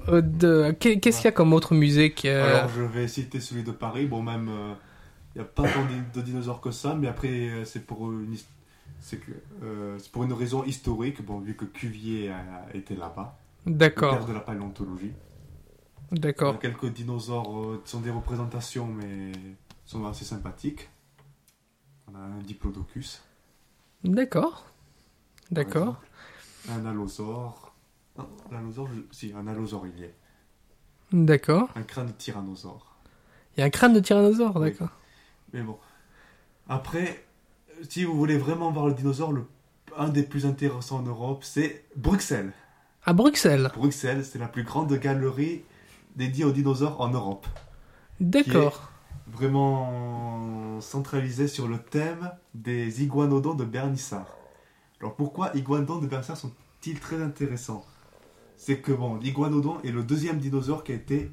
euh, 0.08 0.20
de, 0.20 0.70
qu'est-ce 0.78 1.16
qu'il 1.18 1.24
y 1.24 1.28
a 1.28 1.32
comme 1.32 1.52
autre 1.52 1.74
musée 1.74 2.12
qui 2.12 2.28
euh, 2.28 2.58
Alors, 2.58 2.70
je 2.76 2.82
vais 2.82 3.08
citer 3.08 3.40
celui 3.40 3.62
de 3.64 3.72
Paris. 3.72 4.06
Bon, 4.06 4.22
même, 4.22 4.48
euh, 4.48 4.72
il 5.34 5.38
n'y 5.38 5.42
a 5.42 5.48
pas 5.48 5.64
tant 5.64 5.84
de, 6.14 6.20
dinosaures 6.22 6.60
que 6.60 6.70
ça, 6.70 6.94
mais 6.94 7.08
après, 7.08 7.50
c'est 7.64 7.84
pour 7.86 8.10
une, 8.12 8.32
his- 8.34 8.46
c'est 9.00 9.18
que, 9.18 9.32
euh, 9.64 9.96
c'est 9.98 10.10
pour 10.12 10.24
une 10.24 10.32
raison 10.32 10.62
historique. 10.64 11.24
Bon, 11.24 11.38
vu 11.40 11.54
que 11.54 11.64
Cuvier 11.64 12.30
a 12.30 12.76
été 12.76 12.94
là-bas, 12.94 13.36
le 13.66 13.72
D'accord, 13.74 14.16
père 14.18 14.26
de 14.26 14.32
la 14.32 14.40
paléontologie. 14.40 15.12
Il 16.12 16.16
y 16.16 16.18
a 16.18 16.20
d'accord. 16.22 16.58
quelques 16.58 16.92
dinosaures 16.92 17.56
euh, 17.56 17.82
qui 17.84 17.90
sont 17.90 18.00
des 18.00 18.10
représentations, 18.10 18.86
mais 18.86 19.32
sont 19.86 20.04
assez 20.06 20.24
sympathiques. 20.24 20.88
On 22.12 22.16
a 22.16 22.20
un 22.22 22.38
diplodocus. 22.42 23.22
D'accord. 24.04 24.64
D'accord. 25.50 26.00
Un 26.70 26.84
allosaure. 26.86 27.74
Non, 28.18 28.28
l'allosaure, 28.50 28.88
je- 28.94 29.02
si, 29.16 29.32
un 29.36 29.46
allosaure 29.46 29.86
il 29.86 29.98
y 30.00 30.04
est. 30.04 30.14
D'accord. 31.12 31.68
Un 31.74 31.82
crâne 31.82 32.06
de 32.08 32.12
tyrannosaure. 32.12 32.96
Il 33.56 33.60
y 33.60 33.62
a 33.62 33.66
un 33.66 33.70
crâne 33.70 33.92
de 33.92 34.00
tyrannosaure, 34.00 34.56
Oui. 34.56 34.70
d'accord. 34.70 34.90
Mais 35.52 35.62
bon. 35.62 35.78
Après, 36.68 37.24
euh, 37.70 37.84
si 37.88 38.04
vous 38.04 38.16
voulez 38.16 38.38
vraiment 38.38 38.70
voir 38.70 38.86
le 38.86 38.94
dinosaure, 38.94 39.32
le, 39.32 39.44
un 39.96 40.08
des 40.08 40.22
plus 40.22 40.46
intéressants 40.46 40.98
en 40.98 41.02
Europe, 41.02 41.42
c'est 41.44 41.84
Bruxelles. 41.96 42.52
À 43.04 43.12
Bruxelles. 43.12 43.70
Bruxelles, 43.74 44.24
c'est 44.24 44.38
la 44.38 44.46
plus 44.48 44.62
grande 44.62 44.92
galerie 44.94 45.62
dédiée 46.16 46.44
aux 46.44 46.52
dinosaures 46.52 47.00
en 47.00 47.08
Europe. 47.08 47.46
D'accord. 48.20 48.89
Vraiment 49.26 50.80
centralisée 50.80 51.48
sur 51.48 51.68
le 51.68 51.78
thème 51.78 52.32
des 52.54 53.02
iguanodons 53.02 53.54
de 53.54 53.64
Bernissart. 53.64 54.36
Alors 55.00 55.14
pourquoi 55.14 55.50
iguanodons 55.54 55.98
de 55.98 56.06
Bernissart 56.06 56.36
sont-ils 56.36 56.98
très 56.98 57.22
intéressants? 57.22 57.86
C'est 58.56 58.80
que 58.80 58.92
bon, 58.92 59.16
l'iguanodon 59.16 59.80
est 59.82 59.92
le 59.92 60.02
deuxième 60.02 60.38
dinosaure 60.38 60.84
qui 60.84 60.92
a 60.92 60.96
été 60.96 61.30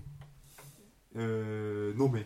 euh, 1.15 1.93
nommé. 1.95 2.25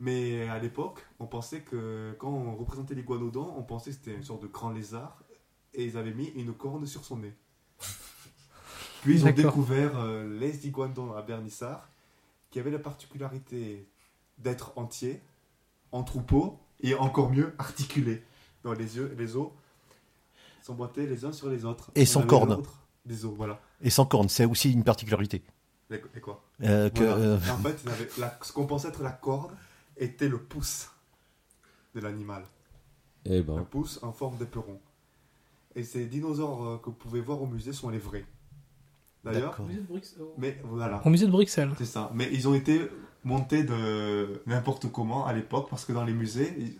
Mais 0.00 0.48
à 0.48 0.58
l'époque, 0.58 1.06
on 1.20 1.26
pensait 1.26 1.60
que 1.60 2.16
quand 2.18 2.30
on 2.30 2.56
représentait 2.56 2.94
l'iguanodon, 2.94 3.54
on 3.56 3.62
pensait 3.62 3.90
que 3.90 3.96
c'était 3.96 4.14
une 4.14 4.24
sorte 4.24 4.42
de 4.42 4.48
grand 4.48 4.70
lézard 4.70 5.22
et 5.74 5.84
ils 5.84 5.96
avaient 5.96 6.14
mis 6.14 6.28
une 6.36 6.52
corne 6.52 6.86
sur 6.86 7.04
son 7.04 7.18
nez. 7.18 7.34
Puis 9.02 9.14
ils 9.14 9.26
ont 9.26 9.32
découvert 9.32 9.98
euh, 9.98 10.38
les 10.38 10.66
iguanodons 10.66 11.14
à 11.14 11.22
Bernissart 11.22 11.88
qui 12.50 12.58
avaient 12.58 12.70
la 12.70 12.78
particularité 12.78 13.88
d'être 14.38 14.72
entiers, 14.76 15.20
en 15.92 16.02
troupeau 16.02 16.58
et 16.80 16.94
encore 16.94 17.30
mieux 17.30 17.54
articulés. 17.58 18.22
Dans 18.62 18.72
les 18.72 18.96
yeux, 18.96 19.14
les 19.18 19.36
os 19.36 19.48
s'emboîtaient 20.62 21.06
les 21.06 21.24
uns 21.24 21.32
sur 21.32 21.48
les 21.48 21.64
autres. 21.64 21.90
Et 21.94 22.04
sans 22.06 22.22
cornes. 22.22 22.62
Des 23.04 23.24
os, 23.24 23.34
voilà. 23.36 23.60
Et 23.82 23.90
sans 23.90 24.04
cornes, 24.06 24.28
c'est 24.28 24.44
aussi 24.44 24.72
une 24.72 24.82
particularité. 24.84 25.42
Et 25.90 26.20
quoi? 26.20 26.42
Euh, 26.62 26.90
que, 26.90 27.04
Voilà. 27.04 27.14
euh, 27.16 27.38
En 27.52 27.58
fait, 27.58 27.78
il 27.84 27.88
avait 27.90 28.08
la- 28.18 28.36
ce 28.42 28.52
qu'on 28.52 28.66
pensait 28.66 28.88
être 28.88 29.02
la 29.04 29.12
corde 29.12 29.52
était 29.96 30.28
le 30.28 30.38
pouce 30.38 30.90
de 31.94 32.00
l'animal. 32.00 32.44
Eh 33.24 33.38
Un 33.38 33.42
ben, 33.42 33.64
pouce 33.64 34.00
en 34.02 34.12
forme 34.12 34.36
d'éperon. 34.36 34.80
Et 35.76 35.84
ces 35.84 36.06
dinosaures 36.06 36.64
euh, 36.66 36.78
que 36.78 36.86
vous 36.86 36.92
pouvez 36.96 37.20
voir 37.20 37.40
au 37.40 37.46
musée 37.46 37.72
sont 37.72 37.88
les 37.90 37.98
vrais. 37.98 38.24
D'ailleurs, 39.32 39.50
D'accord. 39.50 39.66
mais 40.38 40.58
voilà, 40.64 41.02
Au 41.04 41.10
musée 41.10 41.26
de 41.26 41.30
Bruxelles. 41.32 41.72
c'est 41.78 41.84
ça. 41.84 42.10
Mais 42.14 42.28
ils 42.32 42.46
ont 42.48 42.54
été 42.54 42.80
montés 43.24 43.64
de 43.64 44.40
n'importe 44.46 44.90
comment 44.92 45.26
à 45.26 45.32
l'époque 45.32 45.68
parce 45.68 45.84
que 45.84 45.92
dans 45.92 46.04
les 46.04 46.12
musées, 46.12 46.54
ils- 46.58 46.76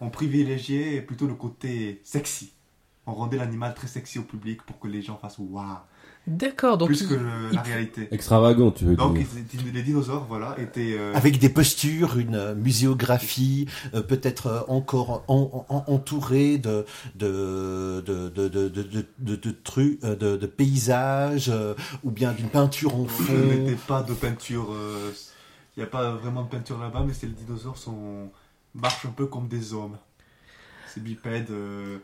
on 0.00 0.10
privilégiait 0.10 1.00
plutôt 1.02 1.26
le 1.26 1.34
côté 1.34 2.00
sexy. 2.04 2.52
On 3.06 3.14
rendait 3.14 3.36
l'animal 3.36 3.72
très 3.74 3.86
sexy 3.86 4.18
au 4.18 4.22
public 4.24 4.62
pour 4.64 4.78
que 4.80 4.88
les 4.88 5.00
gens 5.02 5.16
fassent 5.16 5.38
waouh, 5.38 5.64
D'accord. 6.26 6.76
Donc 6.76 6.88
plus 6.88 7.02
il- 7.02 7.08
que 7.08 7.14
le- 7.14 7.48
il- 7.52 7.54
la 7.54 7.62
réalité. 7.62 8.08
extravagant, 8.10 8.72
tu 8.72 8.84
veux 8.84 8.96
Donc 8.96 9.16
dire. 9.16 9.26
étaient- 9.38 9.70
les 9.72 9.82
dinosaures, 9.82 10.24
voilà, 10.28 10.56
étaient 10.58 10.96
euh, 10.98 11.14
avec 11.14 11.38
des 11.38 11.48
postures, 11.48 12.18
une 12.18 12.34
euh, 12.34 12.54
muséographie, 12.54 13.68
euh, 13.94 14.02
peut-être 14.02 14.46
euh, 14.48 14.60
encore 14.66 15.22
en- 15.28 15.64
en- 15.68 15.84
entourée 15.86 16.58
de 16.58 16.84
de 17.14 18.02
de 18.04 18.28
de 18.28 18.48
de 18.48 18.68
de 18.68 18.82
de, 18.82 19.06
de, 19.20 19.36
de 19.36 19.50
tru- 19.52 19.98
euh, 20.02 20.16
de- 20.16 20.36
de 20.36 20.46
paysages 20.46 21.48
euh, 21.48 21.74
ou 22.02 22.10
bien 22.10 22.32
d'une 22.32 22.48
peinture 22.48 22.96
en 22.96 23.06
Ce 23.06 23.22
fond. 23.22 23.32
n'était 23.32 23.76
pas 23.86 24.02
de 24.02 24.12
peinture. 24.14 24.74
Il 25.76 25.80
n'y 25.80 25.84
a 25.84 25.88
pas 25.88 26.12
vraiment 26.12 26.42
de 26.42 26.48
peinture 26.48 26.78
là-bas, 26.78 27.04
mais 27.06 27.12
c'est 27.12 27.26
les 27.26 27.34
dinosaures 27.34 27.76
sont 27.78 28.30
marchent 28.74 29.06
un 29.06 29.10
peu 29.10 29.26
comme 29.26 29.46
des 29.46 29.74
hommes. 29.74 29.96
C'est 30.92 31.02
bipède, 31.02 31.50
euh, 31.50 31.98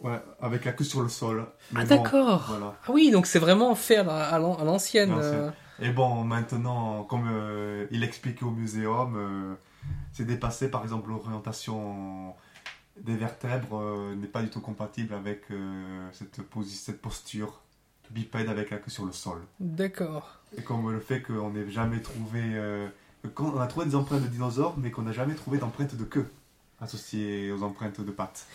ouais, 0.00 0.20
avec 0.40 0.64
la 0.64 0.72
queue 0.72 0.84
sur 0.84 1.02
le 1.02 1.08
sol. 1.08 1.46
Mais 1.72 1.80
Ah 1.80 1.84
bon, 1.84 2.02
d'accord. 2.02 2.44
Voilà. 2.48 2.76
Ah 2.86 2.90
oui, 2.92 3.10
donc 3.10 3.26
c'est 3.26 3.38
vraiment 3.38 3.74
fait 3.74 3.96
à 3.96 4.04
la- 4.04 4.28
à 4.28 4.38
l'an- 4.38 4.56
à 4.56 4.64
l'ancienne. 4.64 5.12
Euh. 5.16 5.50
Et 5.80 5.90
bon, 5.90 6.22
maintenant, 6.24 7.02
comme 7.04 7.28
euh, 7.30 7.86
il 7.90 8.04
expliquait 8.04 8.44
au 8.44 8.50
muséum, 8.50 9.14
euh, 9.16 9.54
c'est 10.12 10.24
dépassé. 10.24 10.70
Par 10.70 10.82
exemple, 10.82 11.08
l'orientation 11.10 12.34
des 13.00 13.16
vertèbres 13.16 14.14
n'est 14.14 14.28
pas 14.28 14.40
du 14.42 14.50
tout 14.50 14.60
compatible 14.60 15.14
avec 15.14 15.46
cette, 16.12 16.42
posture 17.00 17.60
bipède 18.10 18.48
avec 18.48 18.70
la 18.70 18.76
queue 18.76 18.90
sur 18.90 19.04
le 19.04 19.10
sol. 19.12 19.38
D'accord. 19.58 20.38
Et 20.56 20.62
comme 20.62 20.88
le 20.92 21.00
fait 21.00 21.20
qu'on 21.22 21.50
n'ait 21.50 21.68
jamais 21.70 22.00
trouvé. 22.00 22.40
quand 23.34 23.52
on 23.52 23.60
a 23.60 23.66
trouvé 23.66 23.86
des 23.86 23.96
empreintes 23.96 24.22
de 24.22 24.28
dinosaures, 24.28 24.74
mais 24.78 24.92
qu'on 24.92 25.02
n'a 25.02 25.12
jamais 25.12 25.34
trouvé 25.34 25.58
d'empreintes 25.58 25.96
de 25.96 26.04
queue 26.04 26.30
associées 26.80 27.50
aux 27.50 27.62
empreintes 27.64 28.00
de 28.00 28.10
pattes. 28.12 28.46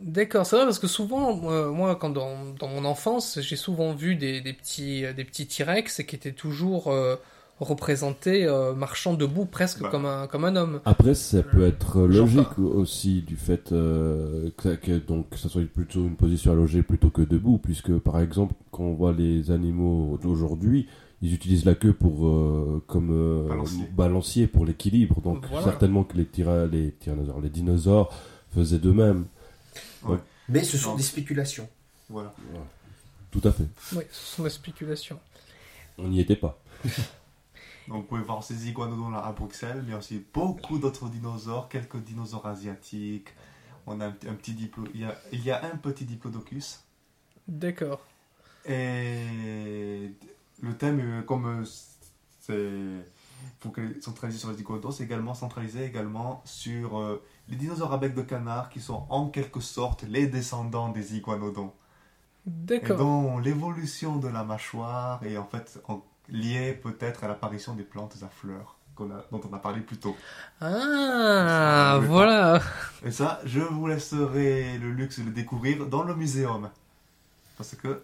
D'accord, 0.00 0.44
c'est 0.44 0.56
vrai 0.56 0.64
parce 0.66 0.78
que 0.78 0.86
souvent, 0.86 1.34
moi, 1.34 1.70
moi, 1.70 1.96
quand 1.96 2.10
dans, 2.10 2.52
dans 2.58 2.68
mon 2.68 2.84
enfance, 2.84 3.38
j'ai 3.40 3.56
souvent 3.56 3.94
vu 3.94 4.16
des, 4.16 4.40
des 4.40 4.52
petits 4.52 5.02
des 5.16 5.24
petits 5.24 5.46
T-Rex 5.46 6.02
qui 6.02 6.16
étaient 6.16 6.32
toujours 6.32 6.88
euh, 6.92 7.16
représentés 7.60 8.44
euh, 8.44 8.74
marchant 8.74 9.14
debout 9.14 9.46
presque 9.46 9.80
Bah. 9.80 9.88
comme 9.90 10.04
un 10.04 10.26
comme 10.26 10.44
un 10.44 10.56
homme. 10.56 10.80
Après, 10.84 11.14
ça 11.14 11.42
peut 11.42 11.64
être 11.66 12.00
logique 12.02 12.58
aussi 12.58 13.22
du 13.22 13.36
fait 13.36 13.72
euh, 13.72 14.50
que, 14.56 14.74
que 14.74 14.98
donc 14.98 15.26
ça 15.36 15.48
soit 15.48 15.62
plutôt 15.72 16.00
une 16.00 16.16
position 16.16 16.52
allongée 16.52 16.82
plutôt 16.82 17.10
que 17.10 17.22
debout, 17.22 17.58
puisque 17.58 17.96
par 17.98 18.20
exemple, 18.20 18.54
quand 18.72 18.82
on 18.82 18.94
voit 18.94 19.12
les 19.12 19.50
animaux 19.52 20.18
d'aujourd'hui, 20.22 20.86
ils 21.22 21.32
utilisent 21.32 21.64
la 21.64 21.76
queue 21.76 21.94
pour 21.94 22.26
euh, 22.26 22.82
comme 22.88 23.10
euh, 23.12 23.48
Balancier. 23.48 23.84
balancier 23.96 24.46
pour 24.48 24.66
l'équilibre. 24.66 25.22
Donc 25.22 25.46
Voilà. 25.48 25.64
certainement 25.64 26.02
que 26.04 26.16
les, 26.18 26.24
tyra- 26.24 26.66
les 26.70 26.90
tyrannosaures, 26.92 27.40
les 27.40 27.48
dinosaures 27.48 28.12
faisaient 28.54 28.78
de 28.78 28.90
même. 28.90 29.26
Mais 30.48 30.62
ce 30.64 30.76
sont 30.78 30.90
Non. 30.90 30.96
des 30.96 31.02
spéculations. 31.02 31.68
Voilà. 32.08 32.34
Tout 33.30 33.40
à 33.44 33.52
fait. 33.52 33.64
Oui, 33.94 34.04
ce 34.10 34.36
sont 34.36 34.42
des 34.44 34.50
spéculations. 34.50 35.18
On 35.98 36.08
n'y 36.08 36.20
était 36.20 36.36
pas. 36.36 36.58
Donc 37.88 37.96
vous 37.96 38.02
pouvez 38.02 38.22
voir 38.22 38.42
ces 38.44 38.68
iguanodons 38.68 39.10
là 39.10 39.18
à 39.24 39.32
Bruxelles, 39.32 39.84
mais 39.86 39.94
aussi 39.94 40.24
beaucoup 40.32 40.78
d'autres 40.78 41.08
dinosaures, 41.08 41.68
quelques 41.68 41.98
dinosaures 42.02 42.46
asiatiques. 42.46 43.28
On 43.86 44.00
a 44.00 44.06
un, 44.06 44.10
petit- 44.12 44.28
un 44.28 44.34
petit 44.34 44.52
diplo... 44.54 44.84
il, 44.94 45.00
y 45.00 45.04
a, 45.04 45.18
il 45.32 45.44
y 45.44 45.50
a 45.50 45.62
un 45.64 45.76
petit 45.76 46.04
diplodocus. 46.04 46.80
D'accord. 47.48 48.00
Et 48.66 50.10
le 50.62 50.76
thème, 50.78 51.00
euh, 51.00 51.22
comme 51.22 51.46
euh, 51.46 51.64
c'est 52.40 53.04
faut 53.60 53.68
que 53.70 54.00
centralisé 54.00 54.38
sur 54.38 54.50
les 54.50 54.60
iguanodons, 54.60 54.90
c'est 54.90 55.04
également 55.04 55.34
centralisé 55.34 55.84
également 55.84 56.42
sur 56.46 56.98
euh, 56.98 57.22
les 57.48 57.56
dinosaures 57.56 57.92
à 57.92 57.98
bec 57.98 58.14
de 58.14 58.22
canard 58.22 58.70
qui 58.70 58.80
sont 58.80 59.04
en 59.10 59.28
quelque 59.28 59.60
sorte 59.60 60.02
les 60.04 60.26
descendants 60.26 60.88
des 60.90 61.16
iguanodons. 61.16 61.72
Et 62.46 62.50
D'accord. 62.50 62.98
dont 62.98 63.38
l'évolution 63.38 64.16
de 64.16 64.28
la 64.28 64.44
mâchoire 64.44 65.22
est 65.24 65.36
en 65.36 65.44
fait 65.46 65.80
en- 65.88 66.02
liée 66.28 66.72
peut-être 66.72 67.24
à 67.24 67.28
l'apparition 67.28 67.74
des 67.74 67.82
plantes 67.82 68.16
à 68.22 68.28
fleurs 68.28 68.76
qu'on 68.94 69.10
a- 69.10 69.24
dont 69.32 69.40
on 69.50 69.54
a 69.54 69.58
parlé 69.58 69.80
plus 69.80 69.96
tôt. 69.98 70.16
Ah, 70.60 72.00
voilà. 72.06 72.60
Et 73.04 73.10
ça, 73.10 73.40
je 73.44 73.60
vous 73.60 73.86
laisserai 73.86 74.78
le 74.78 74.90
luxe 74.92 75.18
de 75.20 75.24
le 75.24 75.30
découvrir 75.30 75.86
dans 75.86 76.02
le 76.02 76.14
muséum. 76.14 76.70
Parce 77.56 77.74
que 77.74 78.02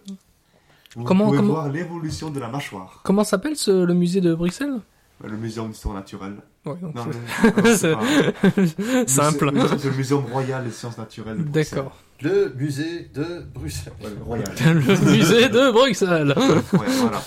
vous 0.95 1.03
Comment- 1.03 1.25
pouvez 1.25 1.37
comment- 1.37 1.53
voir 1.53 1.69
l'évolution 1.69 2.29
de 2.29 2.39
la 2.39 2.47
mâchoire. 2.49 2.99
Comment 3.03 3.23
s'appelle 3.23 3.55
ce, 3.55 3.71
le 3.71 3.93
musée 3.93 4.21
de 4.21 4.33
Bruxelles? 4.35 4.79
Le 5.27 5.37
muséum 5.37 5.69
d'histoire 5.69 5.95
naturelle. 5.95 6.35
Ouais, 6.65 6.75
donc 6.81 6.95
Non, 6.95 7.03
c'est- 7.11 7.47
le- 7.47 7.61
non, 7.61 7.77
c'est 7.77 7.91
pas- 7.93 9.07
Simple. 9.07 9.51
Le- 9.53 9.67
C'est 9.77 9.89
le 9.89 9.95
muséum 9.95 10.25
royal 10.31 10.63
des 10.63 10.71
sciences 10.71 10.97
naturelles. 10.97 11.43
D'accord. 11.45 11.97
Le 12.21 12.53
musée 12.55 13.09
de 13.13 13.43
Bruxelles. 13.53 13.93
Ouais, 14.01 14.09
royal. 14.23 14.45
Le 14.65 15.11
musée 15.11 15.49
de 15.49 15.71
Bruxelles. 15.71 16.33
Ouais, 16.37 16.87
voilà. 16.99 17.21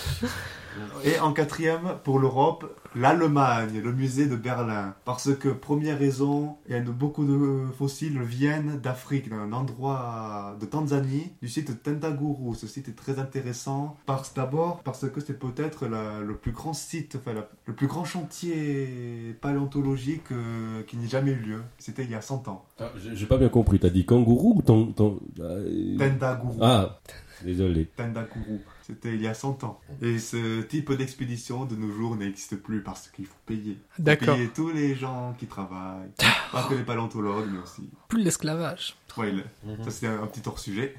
Et 1.03 1.19
en 1.19 1.33
quatrième, 1.33 1.95
pour 2.03 2.19
l'Europe, 2.19 2.65
l'Allemagne, 2.95 3.81
le 3.83 3.91
musée 3.91 4.25
de 4.27 4.35
Berlin. 4.35 4.95
Parce 5.05 5.35
que, 5.35 5.49
première 5.49 5.99
raison, 5.99 6.55
il 6.67 6.73
y 6.73 6.75
a 6.77 6.81
de- 6.81 6.91
beaucoup 6.91 7.25
de 7.25 7.65
fossiles 7.77 8.21
viennent 8.21 8.79
d'Afrique, 8.81 9.29
d'un 9.29 9.51
endroit 9.51 10.55
de 10.59 10.65
Tanzanie, 10.65 11.31
du 11.41 11.47
site 11.49 11.83
Tendaguru. 11.83 12.55
Ce 12.55 12.67
site 12.67 12.87
est 12.89 12.95
très 12.95 13.19
intéressant. 13.19 13.97
Parce, 14.05 14.33
d'abord, 14.33 14.81
parce 14.83 15.09
que 15.09 15.19
c'est 15.19 15.37
peut-être 15.37 15.87
le 15.87 16.35
plus 16.35 16.51
grand 16.51 16.73
site, 16.73 17.17
enfin, 17.19 17.33
la- 17.33 17.49
le 17.65 17.73
plus 17.73 17.87
grand 17.87 18.05
chantier 18.05 19.35
paléontologique 19.41 20.31
euh, 20.31 20.83
qui 20.83 20.97
n'ait 20.97 21.07
jamais 21.07 21.31
eu 21.31 21.35
lieu. 21.35 21.61
C'était 21.77 22.03
il 22.03 22.11
y 22.11 22.15
a 22.15 22.21
100 22.21 22.47
ans. 22.47 22.65
Ah, 22.79 22.91
J'ai 23.13 23.25
pas 23.25 23.37
bien 23.37 23.49
compris. 23.49 23.79
T'as 23.79 23.89
dit 23.89 24.05
kangourou 24.05 24.55
ou 24.57 24.61
ton, 24.61 24.87
ton- 24.87 25.19
euh, 25.39 25.97
Tendaguru. 25.97 26.57
Ah, 26.61 26.99
désolé. 27.43 27.85
Tendaguru. 27.97 28.59
C'était 28.85 29.15
il 29.15 29.21
y 29.21 29.27
a 29.27 29.33
100 29.33 29.63
ans. 29.63 29.79
Et 30.01 30.19
ce 30.19 30.61
type 30.61 30.91
d'expédition 30.93 31.65
de 31.65 31.75
nos 31.75 31.91
jours 31.91 32.15
n'existe 32.15 32.55
plus 32.57 32.83
parce 32.83 33.07
qu'il 33.09 33.25
faut 33.25 33.33
payer. 33.47 33.79
D'accord. 33.97 34.35
Payer 34.35 34.49
tous 34.49 34.69
les 34.69 34.93
gens 34.95 35.33
qui 35.39 35.47
travaillent. 35.47 36.11
Pas 36.51 36.67
que 36.69 36.75
les 36.75 36.83
paléontologues, 36.83 37.49
mais 37.51 37.59
aussi. 37.59 37.89
Plus 38.09 38.21
l'esclavage. 38.23 38.95
Ouais, 39.17 39.31
le- 39.31 39.43
Ça, 39.85 39.89
c'est 39.91 40.07
un, 40.07 40.27
petit 40.27 40.47
hors-sujet. 40.47 40.95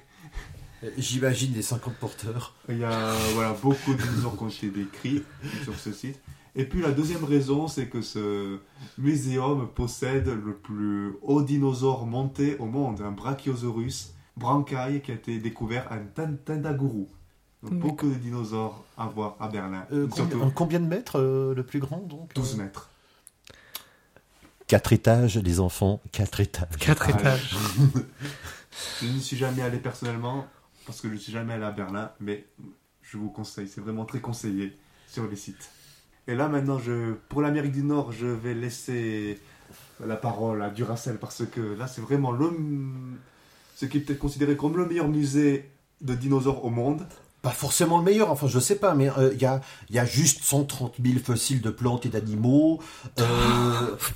J'imagine 0.99 1.55
les 1.55 1.62
50 1.62 1.95
porteurs. 1.95 2.55
Il 2.68 2.78
y 2.78 2.84
a 2.84 3.12
voilà, 3.34 3.53
beaucoup 3.62 3.95
de 3.95 4.03
dinosaures 4.03 4.37
qui 4.37 4.43
ont 4.43 4.49
été 4.49 4.68
décrits 4.70 5.22
sur 5.64 5.74
ce 5.74 5.93
site. 5.93 6.20
Et 6.55 6.64
puis 6.64 6.80
la 6.82 6.91
deuxième 6.91 7.24
raison, 7.24 7.68
c'est 7.68 7.87
que 7.89 8.01
ce 8.03 8.59
muséum 8.99 9.68
possède 9.74 10.26
le 10.28 10.55
plus 10.57 11.12
haut 11.22 11.43
dinosaure 11.43 12.07
monté 12.07 12.57
au 12.59 12.66
monde, 12.66 13.01
un 13.03 13.11
Brachiosaurus 13.12 14.12
brancaille 14.37 15.03
qui 15.03 15.12
a 15.12 15.14
été 15.14 15.39
découvert 15.39 15.91
à 15.93 15.99
Ten- 15.99 16.39
Tendaguru. 16.45 17.07
Beaucoup 17.71 18.09
de 18.09 18.14
dinosaures 18.14 18.85
à 18.97 19.07
voir 19.07 19.37
à 19.41 19.49
Berlin. 19.49 19.85
Euh, 19.93 20.09
Surtout 20.14 20.39
combien, 20.39 20.51
combien 20.51 20.81
de 20.81 20.87
mètres 20.87 21.19
euh, 21.19 21.55
le 21.55 21.62
plus 21.64 21.81
grand 21.81 21.99
donc 21.99 22.35
12 22.35 22.57
mètres. 22.57 22.91
4 24.69 24.93
étages, 24.93 25.39
les 25.39 25.61
enfants, 25.61 26.01
4 26.12 26.41
étages. 26.41 26.69
Quatre 26.79 27.07
Ah, 27.09 27.11
étages. 27.21 27.57
Je 29.01 29.07
n'y 29.07 29.21
suis 29.21 29.37
jamais 29.37 29.62
allé 29.62 29.79
personnellement 29.79 30.47
parce 30.87 31.01
que 31.01 31.09
je 31.09 31.14
ne 31.14 31.19
suis 31.19 31.33
jamais 31.33 31.55
allé 31.55 31.64
à 31.64 31.71
Berlin, 31.71 32.11
mais 32.21 32.47
je 33.03 33.17
vous 33.17 33.31
conseille, 33.31 33.69
c'est 33.69 33.81
vraiment 33.81 34.05
très 34.05 34.21
conseillé 34.21 34.77
sur 35.09 35.27
les 35.29 35.37
sites. 35.37 35.71
Et 36.29 36.35
là 36.35 36.49
maintenant, 36.49 36.79
je, 36.79 37.12
pour 37.29 37.43
l'Amérique 37.43 37.73
du 37.73 37.83
Nord, 37.85 38.11
je 38.12 38.27
vais 38.27 38.55
laisser 38.55 39.41
la 40.05 40.17
parole 40.17 40.62
à 40.62 40.71
Duracell 40.71 41.19
parce 41.19 41.45
que 41.47 41.61
là 41.61 41.87
c'est 41.87 42.01
vraiment 42.01 42.33
le, 42.33 42.51
ce 43.77 43.87
qui 43.87 43.99
est 43.99 44.01
peut-être 44.01 44.19
considéré 44.19 44.57
comme 44.57 44.77
le 44.77 44.87
meilleur 44.87 45.09
musée 45.09 45.71
de 46.01 46.14
dinosaures 46.14 46.64
au 46.64 46.71
monde. 46.71 47.07
Pas 47.47 47.53
forcément 47.53 47.99
le 47.99 48.03
meilleur, 48.03 48.32
enfin 48.32 48.49
je 48.49 48.59
sais 48.59 48.74
pas, 48.74 48.97
mais 48.97 49.09
euh, 49.09 49.30
il 49.32 49.40
y, 49.40 49.44
a, 49.44 49.61
il 49.88 49.94
y 49.94 50.01
a 50.01 50.05
juste 50.05 50.42
130 50.42 50.94
000 51.01 51.20
fossiles 51.24 51.61
de 51.61 51.70
plantes 51.70 52.05
et 52.05 52.09
d'animaux. 52.09 52.80
Euh, 53.20 53.24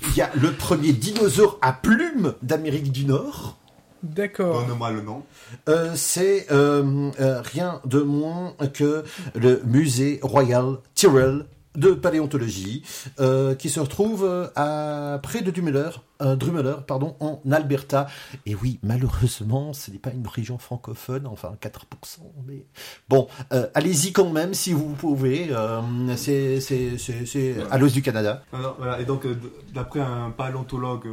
Il 0.09 0.17
y 0.17 0.21
a 0.21 0.29
le 0.35 0.51
premier 0.51 0.91
dinosaure 0.91 1.57
à 1.61 1.71
plumes 1.71 2.33
d'Amérique 2.41 2.91
du 2.91 3.05
Nord. 3.05 3.57
D'accord. 4.03 4.65
Donne-moi 4.67 4.91
le 4.91 4.99
nom. 5.01 5.23
Euh, 5.69 5.93
c'est 5.95 6.47
euh, 6.51 7.09
euh, 7.21 7.41
rien 7.41 7.79
de 7.85 8.01
moins 8.01 8.53
que 8.73 9.05
le 9.35 9.61
musée 9.63 10.19
royal 10.21 10.79
Tyrrell 10.93 11.45
de 11.77 11.91
paléontologie 11.91 12.83
euh, 13.21 13.55
qui 13.55 13.69
se 13.69 13.79
retrouve 13.79 14.51
à 14.57 15.19
près 15.23 15.41
de 15.41 15.51
Drumheller, 15.51 15.91
euh, 16.21 16.35
Drumheller 16.35 16.75
pardon, 16.87 17.15
en 17.19 17.41
Alberta. 17.51 18.07
Et 18.45 18.55
oui, 18.55 18.79
malheureusement, 18.83 19.73
ce 19.73 19.91
n'est 19.91 19.97
pas 19.99 20.11
une 20.11 20.27
région 20.27 20.57
francophone, 20.57 21.27
enfin 21.27 21.53
4%. 21.61 22.19
Mais 22.47 22.65
bon, 23.09 23.27
euh, 23.53 23.67
allez-y 23.73 24.11
quand 24.13 24.29
même 24.29 24.53
si 24.53 24.73
vous 24.73 24.93
pouvez. 24.93 25.49
euh, 25.51 25.81
c'est 26.15 26.59
c'est- 26.61 26.97
c'est- 26.97 27.25
c'est 27.25 27.55
à 27.69 27.77
l'ouest 27.77 27.93
du 27.95 28.01
Canada. 28.01 28.43
Non, 28.53 28.75
voilà. 28.77 28.99
Et 29.01 29.05
donc, 29.05 29.25
euh, 29.25 29.35
d'après 29.73 29.99
un 29.99 30.29
paléontologue 30.31 31.07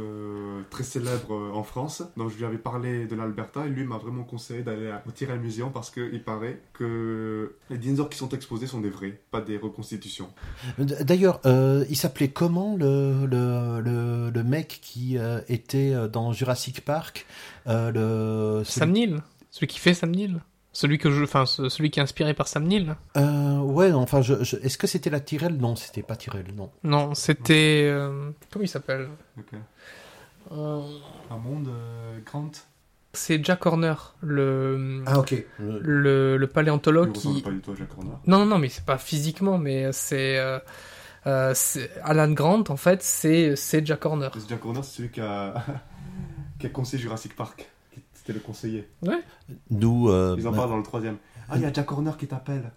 très 0.69 0.83
célèbre 0.83 1.51
en 1.53 1.63
France, 1.63 2.03
donc 2.17 2.31
je 2.31 2.37
lui 2.37 2.45
avais 2.45 2.57
parlé 2.57 3.05
de 3.05 3.15
l'Alberta 3.15 3.65
et 3.65 3.69
lui 3.69 3.83
m'a 3.85 3.97
vraiment 3.97 4.23
conseillé 4.23 4.61
d'aller 4.61 4.89
à- 4.89 5.01
au 5.07 5.11
Tyrrell 5.11 5.39
Museum 5.39 5.71
parce 5.73 5.89
qu'il 5.91 6.23
paraît 6.23 6.59
que 6.73 7.55
les 7.69 7.77
dinosaures 7.77 8.09
qui 8.09 8.17
sont 8.17 8.29
exposés 8.29 8.67
sont 8.67 8.81
des 8.81 8.89
vrais, 8.89 9.19
pas 9.31 9.41
des 9.41 9.57
reconstitutions. 9.57 10.29
D'ailleurs, 10.77 11.39
il 11.89 11.95
s'appelait 11.95 12.29
comment 12.29 12.75
le, 12.77 13.25
le, 13.25 13.81
le, 13.81 14.29
le 14.29 14.43
mec 14.43 14.79
qui 14.81 14.98
euh, 15.17 15.39
était 15.47 15.93
euh, 15.93 16.07
dans 16.07 16.31
Jurassic 16.33 16.81
Park 16.85 17.25
euh, 17.67 17.91
le, 17.91 18.63
celui- 18.63 18.79
Sam 18.79 18.91
Neill. 18.91 19.21
Celui 19.51 19.67
qui 19.67 19.79
fait 19.79 19.93
Sam 19.93 20.11
Neill. 20.11 20.41
Celui 20.71 20.97
que 20.99 21.09
je, 21.11 21.23
enfin, 21.23 21.45
ce- 21.45 21.67
celui 21.69 21.89
qui 21.89 21.99
est 21.99 22.03
inspiré 22.03 22.33
par 22.33 22.47
Sam 22.47 22.63
Neill. 22.65 22.95
Euh, 23.17 23.57
ouais, 23.57 23.91
enfin, 23.91 24.21
je, 24.21 24.43
je- 24.43 24.55
est-ce 24.57 24.77
que 24.77 24.85
c'était 24.87 25.09
la 25.09 25.19
Tyrell 25.19 25.57
Non, 25.57 25.75
c'était 25.75 26.03
pas 26.03 26.15
Tyrell, 26.15 26.45
non. 26.55 26.69
Non, 26.83 27.15
c'était, 27.15 27.87
euh, 27.91 28.29
comment 28.51 28.63
il 28.63 28.69
s'appelle? 28.69 29.09
Euh, 29.37 29.57
Euh, 30.51 30.81
un 31.29 31.37
monde 31.37 31.67
euh, 31.67 32.17
Grant. 32.25 32.51
C'est 33.13 33.43
Jack 33.43 33.65
Horner, 33.65 33.95
le, 34.21 35.03
Ah, 35.05 35.19
ok. 35.19 35.43
le, 35.59 36.37
paléontologue 36.51 37.11
qui. 37.11 37.41
pas 37.41 37.49
du 37.51 37.59
tout 37.59 37.71
à 37.71 37.75
Jack 37.75 37.89
Horner. 37.97 38.11
Non, 38.27 38.39
non, 38.39 38.45
non, 38.45 38.57
mais 38.59 38.69
c'est 38.69 38.85
pas 38.85 38.97
physiquement, 38.97 39.57
mais 39.57 39.91
c'est. 39.91 40.37
Euh, 41.27 41.53
euh, 41.75 41.87
Alan 42.03 42.31
Grant, 42.31 42.63
en 42.69 42.77
fait, 42.77 43.01
c'est 43.03 43.85
Jack 43.85 44.05
Horner. 44.05 44.29
Parce 44.31 44.45
que 44.45 44.49
Jack 44.49 44.65
Horner, 44.65 44.81
c'est 44.83 44.97
celui 44.97 45.09
qui 45.11 45.21
a, 45.21 45.53
qui 46.59 46.65
a 46.65 46.69
conseillé 46.69 47.01
Jurassic 47.01 47.35
Park. 47.35 47.69
C'était 48.13 48.33
le 48.33 48.39
conseiller. 48.39 48.87
Nous, 49.71 50.09
euh, 50.09 50.35
Ils 50.37 50.47
en 50.47 50.53
parlent 50.53 50.69
dans 50.69 50.77
le 50.77 50.83
troisième. 50.83 51.17
Ah, 51.49 51.53
il 51.55 51.61
y 51.61 51.65
a 51.65 51.73
Jack 51.73 51.91
Horner 51.91 52.11
qui 52.17 52.27
t'appelle. 52.27 52.71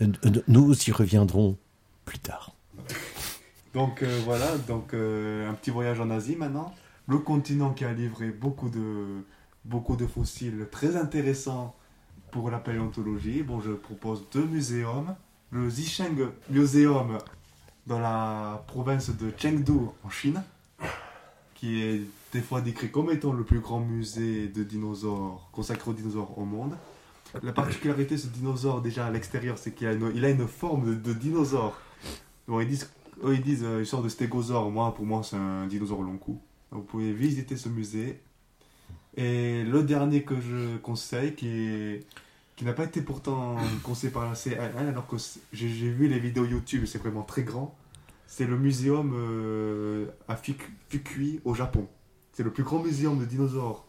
euh, 0.00 0.06
nous 0.48 0.74
y 0.88 0.92
reviendrons 0.92 1.56
plus 2.04 2.18
tard. 2.18 2.52
Donc 3.74 4.02
euh, 4.02 4.20
voilà, 4.26 4.58
donc 4.68 4.92
euh, 4.92 5.48
un 5.48 5.54
petit 5.54 5.70
voyage 5.70 5.98
en 5.98 6.10
Asie 6.10 6.36
maintenant. 6.36 6.74
Le 7.06 7.16
continent 7.18 7.72
qui 7.72 7.86
a 7.86 7.92
livré 7.94 8.28
beaucoup 8.30 8.68
de, 8.68 9.24
beaucoup 9.64 9.96
de 9.96 10.06
fossiles 10.06 10.68
très 10.70 10.96
intéressants 10.96 11.74
pour 12.32 12.50
la 12.50 12.58
paléontologie. 12.58 13.42
Bon, 13.42 13.60
je 13.60 13.72
propose 13.72 14.26
deux 14.30 14.44
muséums. 14.44 15.14
Le 15.52 15.68
Zicheng 15.68 16.16
Museum 16.48 17.18
dans 17.86 17.98
la 17.98 18.64
province 18.68 19.10
de 19.10 19.30
Chengdu 19.36 19.80
en 20.02 20.08
Chine, 20.08 20.42
qui 21.54 21.82
est 21.82 22.00
des 22.32 22.40
fois 22.40 22.62
décrit 22.62 22.90
comme 22.90 23.10
étant 23.10 23.34
le 23.34 23.44
plus 23.44 23.60
grand 23.60 23.80
musée 23.80 24.48
de 24.48 24.64
dinosaures 24.64 25.50
consacré 25.52 25.90
aux 25.90 25.94
dinosaures 25.94 26.38
au 26.38 26.46
monde. 26.46 26.74
La 27.42 27.52
particularité 27.52 28.14
de 28.14 28.20
ce 28.20 28.28
dinosaure, 28.28 28.80
déjà 28.80 29.04
à 29.04 29.10
l'extérieur, 29.10 29.58
c'est 29.58 29.74
qu'il 29.74 29.86
a 29.88 29.92
une, 30.30 30.48
forme 30.48 30.98
de, 31.02 31.12
dinosaure. 31.12 31.78
Bon, 32.48 32.58
ils 32.60 32.68
disent, 32.68 32.90
ils 33.22 33.42
disent 33.42 33.64
euh, 33.64 33.80
une 33.80 33.84
sorte 33.84 34.04
de 34.04 34.08
stégosaure. 34.08 34.70
Moi, 34.70 34.94
pour 34.94 35.04
moi, 35.04 35.22
c'est 35.22 35.36
un 35.36 35.66
dinosaure 35.66 35.98
au 35.98 36.04
long 36.04 36.16
cou. 36.16 36.40
Vous 36.70 36.80
pouvez 36.80 37.12
visiter 37.12 37.58
ce 37.58 37.68
musée. 37.68 38.22
Et 39.18 39.64
le 39.64 39.82
dernier 39.82 40.22
que 40.22 40.40
je 40.40 40.78
conseille, 40.78 41.34
qui 41.34 41.48
est 41.48 42.06
qui 42.62 42.66
n'a 42.68 42.74
pas 42.74 42.84
été 42.84 43.02
pourtant 43.02 43.56
conseillé 43.82 44.12
par 44.12 44.24
la 44.24 44.36
CNN, 44.36 44.86
alors 44.88 45.08
que 45.08 45.16
j'ai 45.52 45.66
vu 45.66 46.06
les 46.06 46.20
vidéos 46.20 46.44
YouTube, 46.44 46.84
et 46.84 46.86
c'est 46.86 46.98
vraiment 46.98 47.22
très 47.22 47.42
grand. 47.42 47.74
C'est 48.28 48.46
le 48.46 48.56
muséum 48.56 49.12
euh, 49.16 50.06
à 50.28 50.36
Fuk- 50.36 50.70
Fukui 50.88 51.40
au 51.44 51.54
Japon. 51.56 51.88
C'est 52.32 52.44
le 52.44 52.52
plus 52.52 52.62
grand 52.62 52.78
muséum 52.78 53.18
de 53.18 53.24
dinosaures 53.24 53.84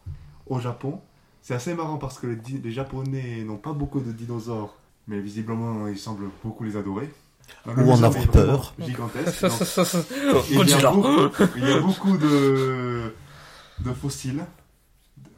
au 0.46 0.58
Japon. 0.58 1.00
C'est 1.40 1.54
assez 1.54 1.72
marrant 1.72 1.98
parce 1.98 2.18
que 2.18 2.26
les, 2.26 2.72
Japonais 2.72 3.44
n'ont 3.44 3.58
pas 3.58 3.72
beaucoup 3.72 4.00
de 4.00 4.10
dinosaures, 4.10 4.74
mais 5.06 5.20
visiblement 5.20 5.86
ils 5.86 5.96
semblent 5.96 6.28
beaucoup 6.42 6.64
les 6.64 6.76
adorer. 6.76 7.08
Ou 7.68 7.92
en 7.92 8.02
avoir 8.02 8.26
peur. 8.26 8.74
Gigantesque. 8.80 9.40
Donc, 10.32 10.44
il 10.50 10.56
y 10.68 10.72
a 10.72 10.90
beaucoup, 10.90 11.44
il 11.56 11.68
y 11.68 11.70
a 11.70 11.78
beaucoup 11.78 12.16
de, 12.18 13.14
de 13.78 13.92
fossiles, 13.92 14.44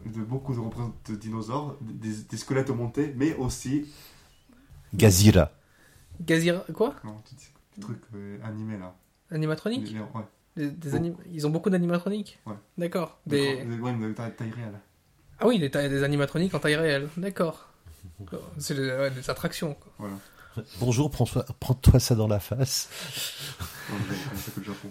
de, 0.09 0.23
beaucoup 0.23 0.55
de 0.55 0.61
représentants 0.61 0.95
de 1.09 1.17
dinosaures, 1.17 1.77
des, 1.81 2.15
des 2.29 2.37
squelettes 2.37 2.71
montés, 2.71 3.13
mais 3.17 3.35
aussi 3.37 3.87
Gazira. 4.95 5.51
Gazira, 6.21 6.65
quoi? 6.75 6.95
Non, 7.05 7.17
des, 7.31 7.37
des 7.77 7.83
trucs 7.83 8.03
euh, 8.15 8.39
animés 8.45 8.79
là. 8.79 8.95
Animatronique? 9.31 9.89
Les- 9.89 9.95
les- 9.95 10.01
ouais. 10.01 10.25
Des- 10.57 10.71
des 10.71 10.95
anim- 10.95 11.17
Ils 11.31 11.47
ont 11.47 11.51
beaucoup 11.51 11.69
d'animatroniques? 11.71 12.39
Ouais. 12.47 12.55
D'accord. 12.79 13.19
Des... 13.27 13.65
Des... 13.65 13.79
ouais, 13.79 13.93
mais 13.93 14.09
de 14.09 14.13
taille, 14.15 14.35
taille 14.35 14.51
réelle. 14.51 14.81
Ah 15.39 15.47
oui, 15.47 15.59
des, 15.59 15.71
tailles- 15.71 15.91
des 15.91 16.03
animatroniques 16.03 16.55
en 16.55 16.59
taille 16.61 16.77
réelle. 16.77 17.09
D'accord. 17.19 17.69
C'est 18.59 18.75
des, 18.75 18.89
ouais, 18.89 19.11
des 19.11 19.29
attractions. 19.29 19.75
quoi. 19.75 19.93
Voilà. 19.99 20.15
Bonjour, 20.81 21.11
prends-toi 21.11 22.01
ça 22.01 22.15
dans 22.15 22.29
la 22.29 22.41
face. 22.41 22.89
Non, 23.91 23.97
connaissez 24.31 24.51
que 24.53 24.61
le 24.61 24.67
Japon. 24.67 24.89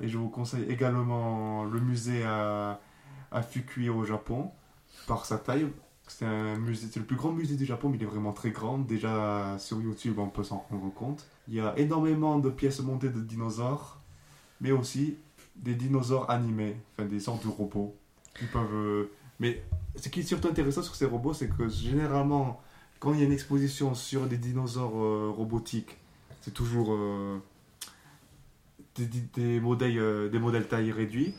Et 0.00 0.08
je 0.08 0.16
vous 0.16 0.30
conseille 0.30 0.64
également 0.70 1.64
le 1.64 1.78
musée 1.80 2.24
à, 2.24 2.80
à 3.32 3.42
Fukui 3.42 3.88
au 3.88 4.04
Japon, 4.04 4.50
par 5.06 5.26
sa 5.26 5.38
taille. 5.38 5.66
C'est 6.08 6.26
le 6.26 7.04
plus 7.06 7.16
grand 7.16 7.32
musée 7.32 7.56
du 7.56 7.64
Japon, 7.64 7.88
mais 7.88 7.96
il 7.96 8.02
est 8.02 8.06
vraiment 8.06 8.32
très 8.32 8.50
grand. 8.50 8.78
Déjà 8.78 9.56
sur 9.58 9.80
YouTube, 9.80 10.18
on 10.18 10.28
peut 10.28 10.44
s'en 10.44 10.66
rendre 10.70 10.92
compte. 10.92 11.26
Il 11.48 11.54
y 11.54 11.60
a 11.60 11.78
énormément 11.78 12.38
de 12.38 12.50
pièces 12.50 12.80
montées 12.80 13.08
de 13.08 13.20
dinosaures, 13.20 13.98
mais 14.60 14.72
aussi 14.72 15.16
des 15.56 15.74
dinosaures 15.74 16.28
animés, 16.30 16.76
enfin 16.92 17.08
des 17.08 17.20
sortes 17.20 17.44
de 17.44 17.48
robots. 17.50 17.94
Qui 18.38 18.46
peuvent. 18.46 18.74
euh, 18.74 19.10
Mais 19.40 19.62
ce 19.96 20.08
qui 20.08 20.20
est 20.20 20.24
surtout 20.24 20.48
intéressant 20.48 20.82
sur 20.82 20.94
ces 20.94 21.06
robots, 21.06 21.32
c'est 21.34 21.48
que 21.48 21.68
généralement, 21.68 22.60
quand 22.98 23.12
il 23.14 23.20
y 23.20 23.22
a 23.22 23.26
une 23.26 23.32
exposition 23.32 23.94
sur 23.94 24.26
des 24.26 24.38
dinosaures 24.38 24.96
euh, 25.02 25.30
robotiques, 25.34 25.96
c'est 26.42 26.52
toujours 26.54 26.92
euh, 26.92 27.38
des, 28.96 29.06
des- 29.34 29.60
modèles, 29.60 30.30
des 30.30 30.38
modèles 30.38 30.68
taille 30.68 30.90
réduite. 30.92 31.36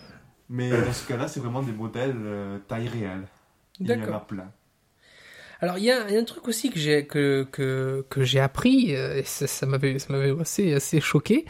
Mais 0.55 0.69
dans 0.69 0.93
ce 0.93 1.07
cas-là, 1.07 1.27
c'est 1.27 1.39
vraiment 1.39 1.63
des 1.63 1.71
modèles 1.71 2.15
euh, 2.23 2.59
taille 2.67 2.87
réelle. 2.87 3.23
Il 3.79 3.87
y 3.87 3.91
en 3.91 3.95
a 3.95 3.97
D'accord. 3.97 4.25
plein. 4.27 4.51
Alors 5.61 5.77
il 5.79 5.85
y, 5.85 5.91
a 5.91 6.07
il 6.09 6.13
y 6.13 6.17
a 6.17 6.19
un 6.19 6.25
truc 6.25 6.47
aussi 6.47 6.69
que 6.69 6.77
j'ai 6.77 7.05
que 7.07 7.47
que, 7.51 8.05
que 8.09 8.23
j'ai 8.23 8.39
appris 8.39 8.95
euh, 8.95 9.17
et 9.19 9.23
ça, 9.23 9.47
ça 9.47 9.65
m'avait 9.65 9.95
assez 10.41 10.73
assez 10.73 10.99
choqué, 10.99 11.45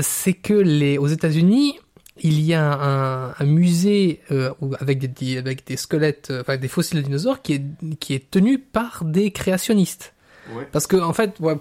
c'est 0.00 0.34
que 0.34 0.52
les 0.54 0.98
aux 0.98 1.06
États-Unis 1.06 1.78
il 2.18 2.40
y 2.40 2.52
a 2.54 2.62
un, 2.72 3.30
un 3.30 3.44
musée 3.46 4.20
euh, 4.30 4.52
avec 4.78 5.12
des- 5.12 5.38
avec 5.38 5.66
des 5.66 5.76
squelettes 5.78 6.32
enfin 6.40 6.56
des 6.58 6.68
fossiles 6.68 6.98
de 7.00 7.04
dinosaures 7.06 7.40
qui 7.42 7.54
est 7.54 7.62
qui 7.98 8.14
est 8.14 8.30
tenu 8.30 8.58
par 8.58 9.04
des 9.04 9.30
créationnistes. 9.32 10.14
Ouais. 10.54 10.68
Parce 10.70 10.86
que 10.86 10.96
en 10.96 11.12
fait, 11.14 11.40
ouais, 11.40 11.56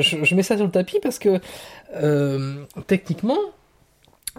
je, 0.00 0.24
je 0.24 0.34
mets 0.34 0.42
ça 0.42 0.56
sur 0.56 0.64
le 0.64 0.72
tapis 0.72 1.00
parce 1.02 1.18
que 1.18 1.40
euh, 1.94 2.64
techniquement, 2.86 3.38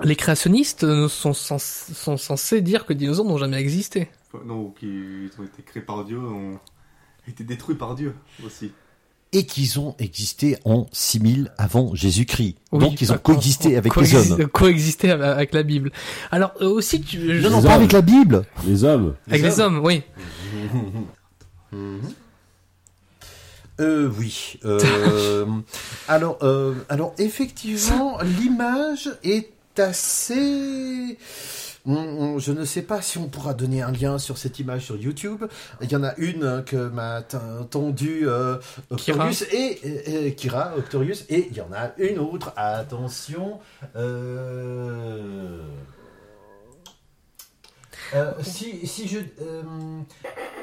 les 0.03 0.15
créationnistes 0.15 0.81
sont, 1.07 1.31
cens- 1.33 1.93
sont 1.93 2.17
censés 2.17 2.61
dire 2.61 2.85
que 2.85 2.93
les 2.93 2.99
dinosaures 2.99 3.25
n'ont 3.25 3.37
jamais 3.37 3.57
existé. 3.59 4.07
Non, 4.45 4.71
qui 4.79 4.87
ils 4.87 5.29
ont 5.39 5.43
été 5.43 5.61
créés 5.63 5.83
par 5.83 6.03
Dieu, 6.05 6.17
ont 6.19 6.59
été 7.27 7.43
détruits 7.43 7.75
par 7.75 7.93
Dieu 7.95 8.15
aussi. 8.45 8.71
Et 9.35 9.45
qu'ils 9.47 9.79
ont 9.79 9.95
existé 9.99 10.57
en 10.63 10.85
6000 10.91 11.51
avant 11.57 11.95
Jésus-Christ. 11.95 12.55
Oui, 12.71 12.79
Donc 12.79 13.01
ils 13.01 13.11
ont 13.11 13.17
coexisté 13.17 13.77
avec 13.77 13.95
les 13.95 14.15
hommes. 14.15 14.47
Coexister 14.51 15.11
avec- 15.11 15.25
avec 15.25 15.53
la 15.53 15.63
Bible. 15.63 15.91
Alors 16.31 16.53
euh, 16.61 16.67
aussi, 16.67 17.01
tu, 17.01 17.41
je- 17.41 17.47
Non, 17.47 17.59
Les 17.61 17.67
pas 17.67 17.73
avec 17.75 17.91
la 17.93 18.01
Bible. 18.01 18.43
Les 18.65 18.83
hommes. 18.83 19.15
avec 19.27 19.41
les 19.41 19.59
hommes, 19.59 19.79
oui. 19.83 20.01
Euh, 23.79 24.07
oui. 24.19 24.59
Euh, 24.65 25.45
alors, 26.07 26.37
euh, 26.43 26.75
alors 26.89 27.15
effectivement, 27.17 28.19
l'image 28.21 29.09
est 29.23 29.49
assez. 29.79 31.17
Je 31.85 32.51
ne 32.53 32.63
sais 32.63 32.81
pas 32.81 33.01
si 33.01 33.17
on 33.17 33.27
pourra 33.27 33.53
donner 33.53 33.81
un 33.81 33.91
lien 33.91 34.17
sur 34.17 34.37
cette 34.37 34.57
image 34.59 34.85
sur 34.85 34.95
YouTube. 34.95 35.43
Il 35.81 35.91
y 35.91 35.95
en 35.97 36.03
a 36.03 36.13
une 36.17 36.63
que 36.65 36.87
m'a 36.87 37.21
t- 37.23 37.37
tendu 37.69 38.21
euh, 38.25 38.55
Octorius 38.89 39.43
et- 39.51 40.33
Kira 40.35 40.77
Octorius 40.77 41.25
et 41.29 41.47
il 41.51 41.57
y 41.57 41.61
en 41.61 41.73
a 41.73 41.91
une 41.97 42.19
autre. 42.19 42.53
Attention. 42.55 43.59
Euh... 43.97 45.59
Euh, 48.15 48.31
si, 48.43 48.85
si 48.85 49.07
je, 49.07 49.17
euh, 49.41 49.63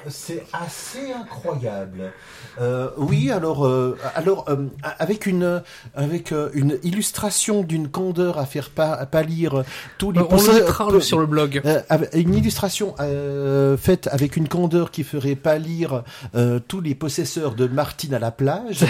c'est 0.09 0.45
assez 0.53 1.13
incroyable. 1.13 2.13
Euh, 2.61 2.91
oui, 2.97 3.33
alors, 3.33 3.67
euh, 3.67 3.99
alors 4.15 4.45
euh, 4.49 4.67
avec 5.01 5.27
une, 5.27 5.61
avec 5.97 6.31
euh, 6.31 6.51
une 6.55 6.79
illustration 6.85 7.63
d'une 7.63 7.89
candeur 7.89 8.39
à 8.39 8.47
faire 8.47 8.71
pâlir 8.71 9.65
tous 9.99 10.13
les. 10.13 10.21
On 10.21 10.37
le 10.37 10.53
mettra 10.53 11.01
sur 11.01 11.19
le 11.19 11.27
blog. 11.27 11.61
euh, 11.65 11.81
avec 11.89 12.15
une 12.15 12.35
illustration 12.35 12.95
euh, 13.01 13.77
faite 13.77 14.09
avec 14.13 14.37
une 14.37 14.47
candeur 14.47 14.93
qui 14.93 15.03
ferait 15.03 15.35
pâlir 15.35 16.05
euh, 16.37 16.61
tous 16.69 16.81
les 16.81 16.95
possesseurs 16.95 17.57
de 17.57 17.67
Martine 17.67 18.15
à 18.15 18.21
la 18.21 18.31
plage. 18.31 18.85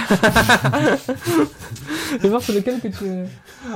Je 2.13 2.17
vais 2.19 2.29
voir 2.29 2.43
sur 2.43 2.53
lequel 2.53 2.79
que 2.81 2.89
tu. 2.89 3.05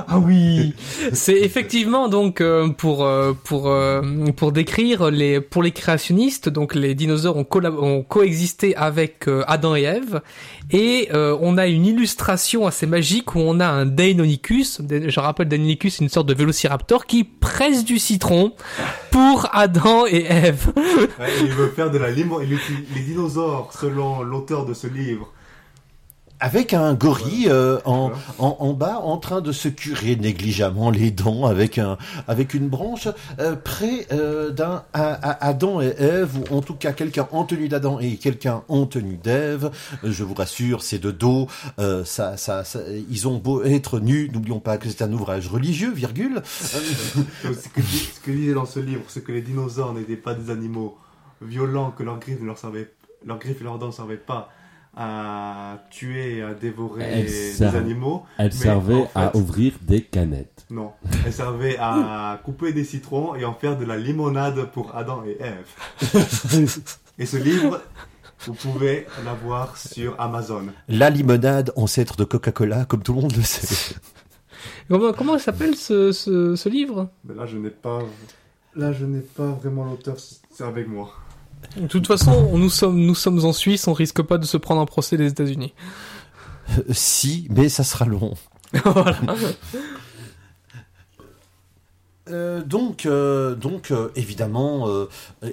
Ah 0.07 0.19
oui. 0.19 0.75
C'est 1.13 1.39
effectivement 1.39 2.07
donc 2.07 2.39
euh, 2.39 2.69
pour 2.69 3.03
euh, 3.03 3.33
pour 3.43 3.69
euh, 3.69 4.01
pour 4.35 4.51
décrire 4.51 4.74
les 4.77 5.41
pour 5.41 5.63
les 5.63 5.71
créationnistes 5.71 6.49
donc 6.49 6.75
les 6.75 6.95
dinosaures 6.95 7.37
ont, 7.37 8.03
coexisté 8.03 8.75
avec 8.75 9.27
euh, 9.27 9.43
Adam 9.47 9.75
et 9.75 9.83
Ève 9.83 10.21
et 10.71 11.09
euh, 11.13 11.37
on 11.41 11.57
a 11.57 11.67
une 11.67 11.85
illustration 11.85 12.67
assez 12.67 12.85
magique 12.85 13.35
où 13.35 13.39
on 13.39 13.59
a 13.59 13.67
un 13.67 13.85
Deinonychus. 13.85 14.79
Je 14.89 15.19
rappelle 15.19 15.47
Deinonychus 15.47 15.91
c'est 15.91 16.03
une 16.03 16.09
sorte 16.09 16.27
de 16.27 16.33
vélociraptor 16.33 17.05
qui 17.05 17.23
presse 17.23 17.85
du 17.85 17.99
citron 17.99 18.53
pour 19.11 19.47
Adam 19.53 20.05
et 20.07 20.25
Ève. 20.25 20.71
Il 21.41 21.51
veut 21.51 21.69
faire 21.69 21.91
de 21.91 21.97
la 21.97 22.11
limo... 22.11 22.41
utilise 22.41 22.85
les 22.95 23.01
dinosaures, 23.01 23.71
selon 23.79 24.23
l'auteur 24.23 24.65
de 24.65 24.73
ce 24.73 24.87
livre. 24.87 25.31
Avec 26.41 26.73
un 26.73 26.93
gorille 26.93 27.47
euh, 27.49 27.79
en, 27.85 28.11
en, 28.39 28.57
en 28.59 28.73
bas 28.73 28.99
en 28.99 29.17
train 29.17 29.39
de 29.39 29.53
se 29.53 29.69
curer 29.69 30.17
négligemment 30.17 30.91
les 30.91 31.09
dents 31.09 31.45
avec 31.45 31.77
un 31.77 31.97
avec 32.27 32.53
une 32.53 32.67
branche 32.67 33.07
euh, 33.39 33.55
près 33.55 34.05
euh, 34.11 34.51
d'un 34.51 34.83
Adam 34.93 35.79
et 35.81 35.93
Ève 35.97 36.37
ou 36.37 36.55
en 36.55 36.61
tout 36.61 36.75
cas 36.75 36.91
quelqu'un 36.91 37.27
en 37.31 37.45
tenue 37.45 37.69
d'Adam 37.69 37.99
et 37.99 38.17
quelqu'un 38.17 38.63
en 38.67 38.85
tenue 38.85 39.15
d'Ève. 39.15 39.71
Je 40.03 40.23
vous 40.25 40.33
rassure, 40.33 40.83
c'est 40.83 40.99
de 40.99 41.11
dos. 41.11 41.47
Ça, 42.03 42.35
ça, 42.37 42.63
ça- 42.63 42.79
ils 43.09 43.27
ont 43.27 43.37
beau 43.37 43.63
être 43.63 43.99
nus, 43.99 44.29
n'oublions 44.33 44.59
pas 44.59 44.77
que 44.77 44.89
c'est 44.89 45.01
un 45.03 45.13
ouvrage 45.13 45.47
religieux, 45.47 45.91
virgule. 45.93 46.41
Ce 46.49 47.69
que, 47.69 47.81
ce 47.81 48.19
que 48.19 48.31
disait 48.31 48.53
dans 48.53 48.65
ce 48.65 48.79
livre, 48.79 49.03
c'est 49.07 49.23
que 49.23 49.31
les 49.31 49.41
dinosaures 49.41 49.93
n'étaient 49.93 50.15
pas 50.15 50.33
des 50.33 50.51
animaux 50.51 50.97
violents, 51.41 51.91
que 51.91 52.03
leurs 52.03 52.19
griffes 52.19 52.39
ne 52.41 52.45
leur 52.45 52.57
servaient, 52.57 52.91
leurs 53.25 53.37
griffes 53.39 53.61
et 53.61 53.63
leurs 53.63 53.77
dents 53.79 53.87
ne 53.87 53.91
servaient 53.91 54.17
pas 54.17 54.49
à 54.95 55.79
tuer 55.89 56.37
et 56.37 56.41
à 56.41 56.53
dévorer 56.53 57.23
des 57.23 57.63
animaux. 57.63 58.23
Elle 58.37 58.53
servait 58.53 58.93
en 58.93 59.05
fait- 59.07 59.19
à 59.19 59.35
ouvrir 59.35 59.73
des 59.81 60.01
canettes. 60.01 60.65
Non, 60.69 60.93
elles 61.25 61.33
servaient 61.33 61.77
à 61.79 62.39
couper 62.43 62.73
des 62.73 62.83
citrons 62.83 63.35
et 63.35 63.45
en 63.45 63.53
faire 63.53 63.77
de 63.77 63.85
la 63.85 63.97
limonade 63.97 64.65
pour 64.71 64.95
Adam 64.95 65.23
et 65.25 65.37
Ève. 65.41 66.79
Et 67.17 67.25
ce 67.25 67.37
livre, 67.37 67.81
vous 68.45 68.53
pouvez 68.53 69.05
l'avoir 69.23 69.77
sur 69.77 70.19
Amazon. 70.19 70.65
La 70.89 71.09
limonade, 71.09 71.71
ancêtre 71.77 72.17
de 72.17 72.23
Coca-Cola, 72.25 72.85
comme 72.85 73.03
tout 73.03 73.13
le 73.13 73.21
monde 73.21 73.35
le 73.35 73.41
sait. 73.43 73.95
Comment 74.89 75.13
comment 75.13 75.37
s'appelle 75.39 75.75
ce, 75.75 76.11
ce 76.11 76.55
ce 76.55 76.69
livre? 76.69 77.09
Mais 77.23 77.33
là, 77.35 77.45
je 77.45 77.57
n'ai 77.57 77.69
pas, 77.71 77.99
là, 78.75 78.91
je 78.91 79.05
n'ai 79.05 79.21
pas 79.21 79.47
vraiment 79.47 79.83
l'auteur, 79.85 80.15
c'est 80.19 80.63
avec 80.63 80.87
moi. 80.87 81.11
De 81.77 81.87
toute 81.87 82.07
façon, 82.07 82.57
nous 82.57 82.69
sommes, 82.69 82.99
nous 82.99 83.15
sommes 83.15 83.43
en 83.45 83.53
Suisse, 83.53 83.87
on 83.87 83.93
risque 83.93 84.21
pas 84.21 84.37
de 84.37 84.45
se 84.45 84.57
prendre 84.57 84.81
un 84.81 84.85
procès 84.85 85.17
des 85.17 85.27
États-Unis. 85.27 85.73
Euh, 86.77 86.81
si, 86.91 87.47
mais 87.49 87.69
ça 87.69 87.83
sera 87.83 88.05
long. 88.05 88.33
voilà. 88.73 89.17
Euh, 92.27 92.63
donc, 92.63 93.05
euh, 93.05 93.53
donc 93.55 93.91
euh, 93.91 94.09
évidemment, 94.15 94.87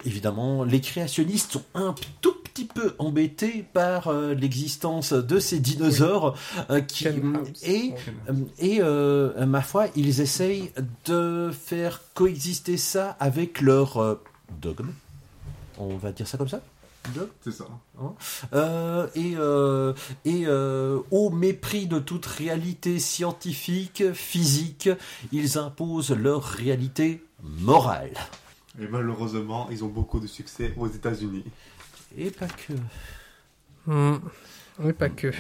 évidemment, 0.05 0.65
les 0.65 0.81
créationnistes 0.81 1.53
sont 1.53 1.65
un 1.75 1.95
tout 2.21 2.35
petit 2.53 2.65
peu 2.65 2.95
embêtés 2.99 3.65
par 3.73 4.09
euh, 4.09 4.35
l'existence 4.35 5.13
de 5.13 5.39
ces 5.39 5.59
dinosaures 5.59 6.37
euh, 6.71 6.81
qui 6.81 7.09
et 7.63 7.95
et 8.59 8.79
euh, 8.81 9.47
ma 9.47 9.63
foi, 9.63 9.87
ils 9.97 10.21
essayent 10.21 10.71
de 11.07 11.51
faire 11.51 12.01
coexister 12.15 12.77
ça 12.77 13.17
avec 13.21 13.61
leur 13.61 13.97
euh, 13.99 14.23
dogme. 14.61 14.91
On 15.83 15.97
va 15.97 16.13
dire 16.13 16.27
ça 16.27 16.39
comme 16.39 16.49
ça. 16.49 16.61
C'est 17.41 17.51
ça. 17.51 17.65
euh, 18.55 19.09
et 19.17 19.35
euh, 19.37 19.93
et 20.25 20.45
euh, 20.47 21.01
au 21.11 21.31
mépris 21.31 21.87
de 21.87 21.99
toute 21.99 22.27
réalité 22.27 23.01
scientifique, 23.01 24.13
physique, 24.13 24.89
ils 25.33 25.59
imposent 25.59 26.13
leur 26.13 26.45
réalité 26.45 27.25
morale. 27.43 28.13
Et 28.81 28.87
malheureusement, 28.87 29.69
ils 29.71 29.83
ont 29.85 29.89
beaucoup 29.89 30.21
de 30.21 30.27
succès 30.27 30.75
aux 30.77 30.87
États-Unis. 30.87 31.45
Et 32.17 32.31
pas 32.31 32.47
que. 32.47 32.73
Hmm. 33.87 34.21
Mais 34.79 34.93
pas 34.93 35.09
que. 35.09 35.33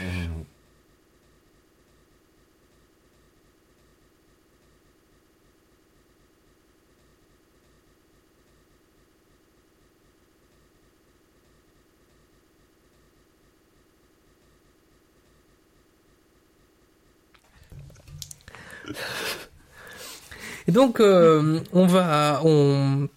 Et 20.68 20.72
donc, 20.72 21.00
euh, 21.00 21.60
on 21.72 21.86
va, 21.86 22.40
on, 22.44 23.08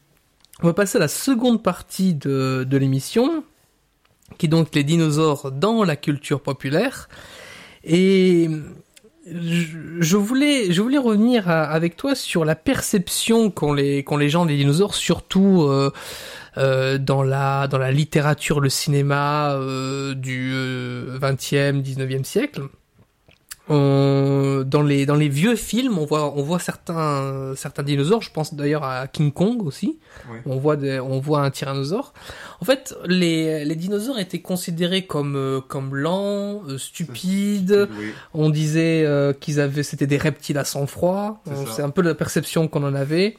va 0.62 0.74
passer 0.74 0.98
à 0.98 1.02
la 1.02 1.08
seconde 1.08 1.62
partie 1.62 2.14
de, 2.14 2.66
de 2.68 2.78
l'émission, 2.78 3.44
qui 4.38 4.48
est 4.48 4.50
donc 4.50 4.74
les 4.74 4.84
dinosaures 4.84 5.52
dans 5.52 5.84
la 5.84 5.96
culture 5.96 6.42
populaire. 6.42 7.08
Et 7.84 8.50
je, 9.28 10.18
voulais, 10.18 10.72
je 10.72 10.82
voulais 10.82 10.98
revenir 10.98 11.50
avec 11.50 11.98
toi 11.98 12.16
sur 12.16 12.46
la 12.46 12.56
perception 12.56 13.50
qu'ont 13.50 13.74
les, 13.74 14.06
les 14.20 14.30
gens 14.30 14.46
des 14.46 14.56
dinosaures, 14.56 14.96
surtout 14.96 15.64
euh, 15.64 15.92
euh, 16.58 16.98
dans 16.98 17.24
la, 17.24 17.68
dans 17.68 17.80
la 17.80 17.92
littérature, 17.92 18.60
le 18.60 18.70
cinéma 18.70 19.56
du 20.16 20.52
euh, 20.54 21.18
20e, 21.20 21.82
19e 21.82 22.24
siècle. 22.24 22.64
On- 23.68 24.64
dans 24.66 24.84
les 24.84 25.06
dans 25.08 25.16
les 25.16 25.28
vieux 25.30 25.56
films, 25.56 25.98
on 25.98 26.06
voit 26.06 26.32
on 26.38 26.44
voit 26.44 26.60
certains 26.60 27.54
certains 27.56 27.82
dinosaures. 27.84 28.22
Je 28.22 28.32
pense 28.32 28.54
d'ailleurs 28.54 28.84
à 28.84 29.08
King 29.08 29.32
Kong 29.32 29.64
aussi. 29.66 29.98
Oui. 30.32 30.38
On 30.46 30.58
voit 30.58 30.76
des, 30.76 31.00
on 31.00 31.20
voit 31.20 31.42
un 31.42 31.50
tyrannosaure. 31.50 32.14
En 32.62 32.66
fait, 32.66 32.96
les 33.08 33.66
les 33.66 33.76
dinosaures 33.76 34.20
étaient 34.20 34.42
considérés 34.42 35.06
comme 35.08 35.36
euh, 35.36 35.62
comme 35.62 35.96
lents, 35.96 36.62
euh, 36.70 36.78
stupides. 36.78 37.90
Oui. 37.98 38.14
On 38.36 38.50
disait 38.50 39.04
euh, 39.06 39.34
qu'ils 39.34 39.60
avaient 39.60 39.84
c'était 39.84 40.08
des 40.08 40.18
reptiles 40.18 40.58
à 40.60 40.64
sang 40.64 40.86
froid. 40.86 41.42
C'est 41.74 41.82
Euh, 41.82 41.86
un 41.86 41.90
peu 41.90 42.02
la 42.04 42.14
perception 42.16 42.68
qu'on 42.68 42.84
en 42.84 42.94
avait. 42.96 43.36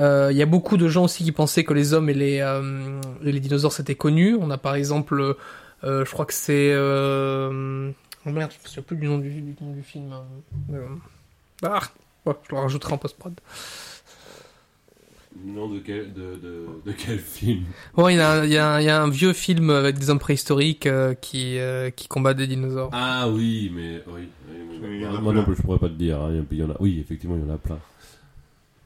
Euh, 0.00 0.30
Il 0.32 0.36
y 0.36 0.42
a 0.42 0.46
beaucoup 0.46 0.76
de 0.76 0.88
gens 0.88 1.04
aussi 1.04 1.22
qui 1.22 1.30
pensaient 1.32 1.62
que 1.62 1.72
les 1.74 1.94
hommes 1.94 2.08
et 2.10 2.14
les 2.14 2.40
euh, 2.40 3.00
les 3.22 3.38
dinosaures 3.38 3.72
c'était 3.72 3.94
connu. 3.94 4.36
On 4.40 4.50
a 4.50 4.58
par 4.58 4.74
exemple, 4.74 5.36
euh, 5.84 6.04
je 6.04 6.10
crois 6.10 6.26
que 6.26 6.34
c'est 6.34 6.72
euh, 6.72 7.90
oh 8.26 8.30
merde, 8.30 8.52
je 8.52 8.62
me 8.62 8.66
souviens 8.68 8.82
plus 8.82 8.96
du 8.96 9.06
nom 9.06 9.18
du, 9.18 9.30
du 9.30 9.54
nom 9.60 9.72
du 9.72 9.82
film. 9.82 10.12
euh, 10.72 10.86
ah, 11.62 11.80
ouais, 12.26 12.34
je 12.48 12.54
le 12.54 12.60
rajouterai 12.60 12.92
en 12.94 12.98
post 12.98 13.16
prod. 13.18 13.34
Non, 15.44 15.68
de 15.68 15.80
quel, 15.80 16.12
de, 16.12 16.36
de, 16.36 16.66
de 16.86 16.92
quel 16.92 17.18
film? 17.18 17.64
Bon, 17.94 18.08
il 18.08 18.16
y, 18.16 18.20
a 18.20 18.30
un- 18.30 18.44
il 18.44 18.52
y, 18.52 18.56
a 18.56 18.74
un- 18.74 18.80
il 18.80 18.84
y 18.84 18.88
a 18.88 19.02
un 19.02 19.10
vieux 19.10 19.32
film 19.32 19.70
avec 19.70 19.98
des 19.98 20.08
hommes 20.08 20.20
préhistoriques 20.20 20.86
euh, 20.86 21.14
qui 21.14 21.58
euh, 21.58 21.90
qui 21.90 22.06
combattent 22.06 22.36
des 22.36 22.46
dinosaures. 22.46 22.90
Ah 22.92 23.28
oui, 23.28 23.70
mais 23.74 24.00
oui. 24.06 24.28
oui, 24.48 24.56
oui, 24.70 24.78
Oui, 24.80 24.88
il 24.98 25.00
y 25.02 25.06
en 25.06 25.14
a 25.16 25.20
moi 25.20 25.32
plein. 25.32 25.40
non 25.40 25.44
plus, 25.46 25.56
je 25.56 25.62
pourrais 25.62 25.80
pas 25.80 25.88
te 25.88 25.94
dire. 25.94 26.20
hein, 26.22 26.44
il 26.50 26.56
y 26.58 26.62
en 26.62 26.70
a, 26.70 26.76
oui, 26.78 27.00
effectivement, 27.00 27.34
il 27.36 27.44
y 27.44 27.50
en 27.50 27.54
a 27.54 27.58
plein. 27.58 27.78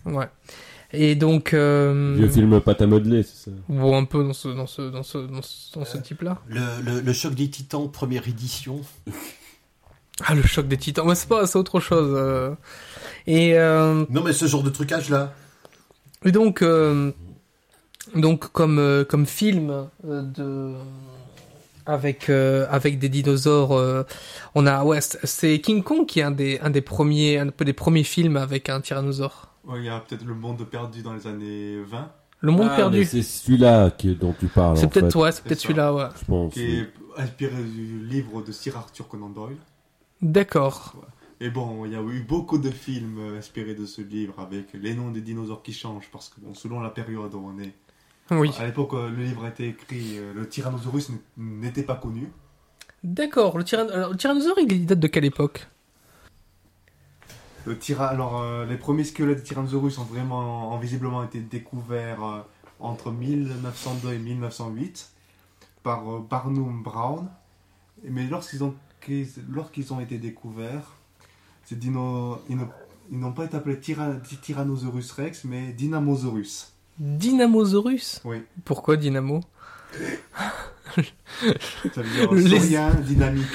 Ouais. 0.07 0.29
Et 0.93 1.15
donc 1.17 1.53
euh, 1.53 2.15
Vieux 2.17 2.29
film 2.29 2.61
pâte 2.63 2.81
à 2.81 2.87
modeler, 2.87 3.23
c'est 3.23 3.51
ça 3.51 3.57
bon 3.69 3.97
un 3.97 4.05
peu 4.05 4.25
dans 4.25 4.33
ce 4.33 4.49
dans 4.49 4.67
ce 4.67 4.83
dans 4.91 5.03
ce 5.03 5.19
dans 5.19 5.43
ce, 5.43 5.79
dans 5.79 5.85
ce 5.85 5.99
type-là. 5.99 6.39
Le, 6.49 6.61
le, 6.83 7.01
le 7.01 7.13
choc 7.13 7.35
des 7.35 7.51
titans, 7.51 7.91
première 7.91 8.27
édition. 8.29 8.81
Ah 10.27 10.35
le 10.35 10.43
choc 10.43 10.67
des 10.67 10.77
titans, 10.77 11.07
mais 11.07 11.15
c'est 11.15 11.29
pas 11.29 11.47
c'est 11.47 11.59
autre 11.59 11.79
chose. 11.79 12.13
euh. 12.19 12.53
Et 13.29 13.57
euh, 13.57 14.05
Non, 14.11 14.25
mais 14.25 14.33
ce 14.33 14.47
genre 14.47 14.65
de 14.65 14.71
trucage 14.71 15.11
là. 15.11 15.33
Et 16.25 16.33
donc, 16.33 16.61
euh, 16.61 17.13
donc 18.17 18.51
comme 18.51 18.81
euh, 18.81 19.05
comme 19.05 19.27
film 19.27 19.87
euh, 20.09 20.23
de 20.23 20.73
avec 21.87 22.29
euh, 22.31 22.67
avec 22.69 22.99
des 22.99 23.09
dinosaures, 23.09 23.73
euh, 23.79 24.03
on 24.57 24.67
a 24.67 24.83
ouais 24.83 25.01
c'est- 25.01 25.25
c'est 25.25 25.61
King 25.61 25.85
Kong 25.85 26.05
qui 26.05 26.19
est 26.19 26.25
un 26.25 26.33
des 26.33 26.59
un 26.63 26.71
des 26.71 26.81
premiers 26.81 27.39
un 27.39 27.51
peu 27.51 27.65
des 27.65 27.73
premiers 27.73 28.03
films 28.03 28.37
avec 28.37 28.69
un 28.71 28.81
tyrannosaure. 28.81 29.48
Ouais, 29.69 29.79
il 29.81 29.85
y 29.85 29.89
a 29.89 30.01
peut-être 30.01 30.25
Le 30.25 30.35
Monde 30.35 30.65
perdu 30.65 31.03
dans 31.03 31.13
les 31.13 31.27
années 31.27 31.81
20, 31.83 32.11
Le 32.41 32.51
Monde 32.53 32.69
Ah, 32.73 32.77
perdu. 32.77 33.05
C'est 33.05 33.23
celui-là 33.23 33.91
dont 34.19 34.35
tu 34.39 34.47
parles. 34.47 34.77
C'est 34.79 34.89
peut-être 34.89 35.15
ouais, 35.17 35.31
c'est 35.33 35.45
peut-être 35.45 35.61
celui-là 35.61 35.93
ouais. 35.95 36.09
Je 36.19 36.25
pense. 36.25 36.55
qui 36.55 36.61
oui. 36.61 36.85
est 37.19 37.21
inspiré 37.23 37.63
du 37.63 37.99
livre 38.07 38.43
de 38.43 38.51
Sir 38.53 38.77
Arthur 38.77 39.07
Conan 39.09 39.29
Doyle. 39.29 39.57
D'accord. 40.23 40.95
Et 41.41 41.51
bon, 41.51 41.85
il 41.85 41.93
y 41.93 41.97
a 41.97 42.01
eu 42.03 42.23
beaucoup 42.23 42.59
de 42.59 42.71
films 42.71 43.37
inspirés 43.39 43.75
de 43.75 43.87
ce 43.87 44.01
livre 44.03 44.41
avec 44.41 44.73
les 44.75 44.95
noms 44.95 45.11
des 45.11 45.21
dinosaures 45.21 45.63
qui 45.63 45.73
changent 45.73 46.09
parce 46.11 46.29
que 46.31 46.41
bon, 46.41 46.55
selon 46.55 46.81
la 46.81 46.91
période 46.91 47.33
où 47.35 47.53
on 47.55 47.63
est. 47.63 47.75
Oui. 48.31 48.51
À 48.59 48.67
l'époque, 48.67 48.95
euh, 48.95 49.09
le 49.11 49.23
livre 49.23 49.45
a 49.45 49.49
été 49.49 49.69
écrit, 49.69 50.19
euh, 50.19 50.35
le 50.35 50.49
Tyrannosaurus 50.49 51.11
n'était 51.37 51.83
pas 51.85 51.95
connu. 51.95 52.31
D'accord. 53.05 53.57
Le, 53.57 53.65
tyran- 53.65 53.89
alors, 53.91 54.11
le 54.11 54.17
tyrannosaure 54.17 54.59
il 54.59 54.85
date 54.87 54.99
de 54.99 55.07
quelle 55.07 55.25
époque? 55.25 55.69
Le 57.69 57.79
tyra... 57.79 58.07
Alors, 58.09 58.41
euh, 58.41 58.65
les 58.67 58.77
premiers 58.77 59.05
squelettes 59.05 59.39
de 59.41 59.45
Tyrannosaurus 59.45 59.99
ont 59.99 60.05
vraiment, 60.05 60.75
ont 60.75 60.79
visiblement 60.79 61.23
été 61.23 61.41
découverts 61.41 62.25
euh, 62.25 62.39
entre 62.81 63.11
1902 63.11 64.13
et 64.15 64.19
1908 64.19 65.11
par 65.83 66.09
euh, 66.11 66.27
Barnum 66.29 66.83
Brown. 66.83 67.29
Mais 68.05 68.27
lorsqu'ils 68.27 68.65
ont, 68.65 68.75
qu'ils- 69.01 69.29
lorsqu'ils 69.51 69.93
ont 69.93 70.01
été 70.01 70.19
découverts, 70.19 70.95
ces 71.65 71.77
dinos, 71.77 72.39
ils 72.49 72.57
n'ont 73.19 73.33
pas 73.33 73.45
été 73.45 73.57
appelés 73.57 73.77
Tyra- 73.77 74.19
Tyrannosaurus 74.41 75.13
Rex, 75.13 75.45
mais 75.45 75.73
Dynamosaurus. 75.73 76.73
Dynamosaurus? 76.99 78.21
Oui. 78.25 78.39
Pourquoi 78.65 78.97
Dynamo? 78.97 79.41
Ça 80.95 82.03
veut 82.03 82.11
dire 82.11 82.33
Les- 82.33 83.03
dynamique. 83.05 83.47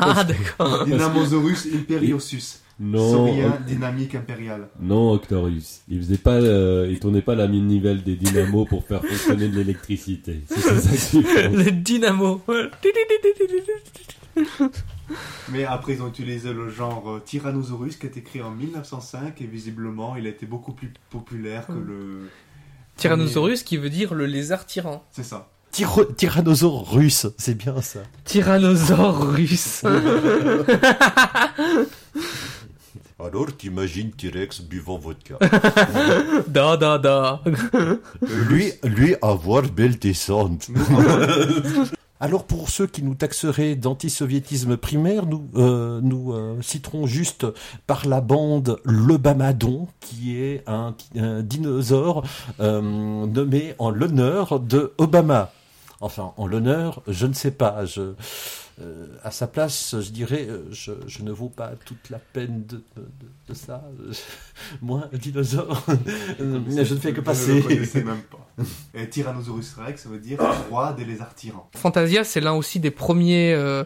Ah 0.00 0.24
d'accord. 0.24 0.84
Dynamosaurus 0.84 1.66
imperiosus. 1.74 2.60
Non, 2.78 3.26
Oc- 3.46 3.64
dynamique 3.66 4.14
impérial. 4.14 4.68
non, 4.80 5.12
Octorius. 5.12 5.80
Il 5.88 5.98
faisait 5.98 6.18
pas, 6.18 6.34
euh, 6.34 6.86
il 6.90 6.98
tournait 7.00 7.22
pas 7.22 7.34
la 7.34 7.48
manivelle 7.48 8.02
des 8.02 8.16
dynamos 8.16 8.66
pour 8.66 8.84
faire 8.84 9.00
fonctionner 9.02 9.48
de 9.48 9.56
l'électricité. 9.56 10.40
C'est 10.48 10.60
ça 10.60 10.72
que 10.72 11.10
tu 11.10 11.22
penses. 11.22 11.64
Le 11.64 11.70
dynamo. 11.72 12.42
Mais 15.50 15.64
après, 15.64 15.94
ils 15.94 16.02
ont 16.02 16.08
utilisé 16.08 16.52
le 16.52 16.68
genre 16.68 17.08
euh, 17.10 17.20
Tyrannosaurus 17.24 17.96
qui 17.96 18.06
est 18.06 18.16
écrit 18.18 18.42
en 18.42 18.50
1905 18.50 19.40
et 19.40 19.46
visiblement, 19.46 20.16
il 20.16 20.26
a 20.26 20.28
été 20.30 20.44
beaucoup 20.46 20.72
plus 20.72 20.92
populaire 21.10 21.66
que 21.68 21.72
le. 21.72 22.28
Tyrannosaurus 22.96 23.62
qui 23.62 23.76
veut 23.78 23.88
dire 23.90 24.12
le 24.14 24.26
lézard 24.26 24.66
tyran. 24.66 25.02
C'est 25.12 25.22
ça. 25.24 25.48
Tyro- 25.70 26.04
tyrannosaure 26.04 26.90
russe, 26.92 27.26
c'est 27.38 27.54
bien 27.56 27.80
ça. 27.82 28.00
Tyrannosaure 28.24 29.32
russe. 29.32 29.82
Alors 33.18 33.56
t'imagines 33.56 34.10
T-Rex 34.10 34.60
buvant 34.60 34.98
vodka. 34.98 35.38
da 36.48 36.76
da 36.76 36.98
da. 36.98 37.40
lui, 38.50 38.72
lui 38.84 39.16
avoir 39.22 39.62
belle 39.62 39.98
descente. 39.98 40.68
Alors 42.20 42.44
pour 42.44 42.68
ceux 42.68 42.86
qui 42.86 43.02
nous 43.02 43.14
taxeraient 43.14 43.74
d'antisoviétisme 43.74 44.76
primaire, 44.76 45.26
nous, 45.26 45.48
euh, 45.54 46.00
nous 46.02 46.32
euh, 46.32 46.58
citerons 46.62 47.06
juste 47.06 47.46
par 47.86 48.06
la 48.06 48.20
bande 48.20 48.80
le 48.84 49.16
Bamadon, 49.16 49.88
qui 50.00 50.38
est 50.38 50.62
un, 50.66 50.94
un 51.18 51.42
dinosaure 51.42 52.22
euh, 52.60 52.80
nommé 53.26 53.74
en 53.78 53.90
l'honneur 53.90 54.60
de 54.60 54.92
Obama. 54.98 55.52
Enfin, 56.00 56.32
en 56.36 56.46
l'honneur, 56.46 57.02
je 57.06 57.26
ne 57.26 57.32
sais 57.32 57.50
pas. 57.50 57.84
Je, 57.86 58.12
euh, 58.80 59.06
à 59.22 59.30
sa 59.30 59.46
place, 59.46 59.96
je 60.00 60.10
dirais, 60.10 60.46
euh, 60.48 60.64
je, 60.70 60.92
je 61.06 61.22
ne 61.22 61.32
vaux 61.32 61.48
pas 61.48 61.72
toute 61.86 62.10
la 62.10 62.18
peine 62.18 62.64
de, 62.66 62.76
de, 62.96 63.06
de 63.48 63.54
ça. 63.54 63.82
Moi, 64.82 65.08
un 65.12 65.16
dinosaure, 65.16 65.82
euh, 66.40 66.60
je 66.68 66.94
ne 66.94 67.00
fais 67.00 67.10
que 67.10 67.16
Je 67.16 67.20
ne 67.20 67.24
passer. 67.24 67.54
le 67.54 67.62
connaissais 67.62 68.04
même 68.04 68.22
pas. 68.30 68.46
Et 68.94 69.08
Tyrannosaurus 69.08 69.74
Rex, 69.78 70.02
ça 70.02 70.08
veut 70.10 70.18
dire 70.18 70.38
roi 70.70 70.92
des 70.92 71.04
lézards 71.06 71.34
tyrans. 71.34 71.68
Fantasia, 71.74 72.22
c'est 72.24 72.40
l'un 72.40 72.52
aussi 72.52 72.78
des 72.80 72.90
premiers 72.90 73.54
euh, 73.54 73.84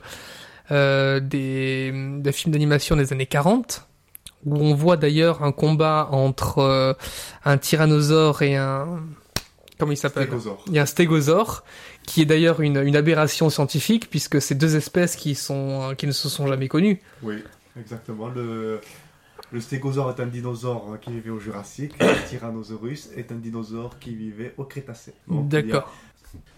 euh, 0.73 1.21
des, 1.21 1.93
des 2.19 2.33
films 2.33 2.53
d'animation 2.53 2.97
des 2.97 3.13
années 3.13 3.27
40. 3.27 3.87
où 4.47 4.57
on 4.57 4.75
voit 4.75 4.97
d'ailleurs 4.97 5.43
un 5.45 5.53
combat 5.53 6.09
entre 6.11 6.59
euh, 6.59 6.95
un 7.45 7.59
tyrannosaure 7.59 8.43
et 8.43 8.57
un 8.57 9.01
comment 9.79 9.93
il 9.93 9.97
s'appelle? 9.97 10.29
Il 10.67 10.73
y 10.75 10.79
a 10.79 10.83
un 10.83 10.87
stégosaure 10.87 11.65
qui 12.11 12.23
est 12.23 12.27
d'ailleurs 12.27 12.61
une, 12.61 12.79
une 12.79 12.97
aberration 12.97 13.51
scientifique 13.51 14.11
puisque 14.11 14.43
c'est 14.43 14.57
deux 14.57 14.75
espèces 14.75 15.15
qui 15.17 15.35
sont 15.37 15.95
qui 15.97 16.07
ne 16.07 16.13
se 16.13 16.29
sont 16.29 16.47
jamais 16.49 16.67
connues. 16.69 17.01
Oui, 17.23 17.37
exactement. 17.79 18.29
Le, 18.29 18.81
le 19.53 19.61
stégosaure 19.61 20.11
est 20.11 20.21
un 20.21 20.27
dinosaure 20.27 20.99
qui 21.01 21.11
vivait 21.13 21.31
au 21.31 21.39
Jurassique. 21.39 21.95
le 22.01 22.29
Tyrannosaurus 22.29 23.11
est 23.17 23.31
un 23.31 23.37
dinosaure 23.37 23.99
qui 24.01 24.15
vivait 24.15 24.55
au 24.59 24.65
Crétacé. 24.65 25.13
A- 25.31 25.35
D'accord. 25.45 25.93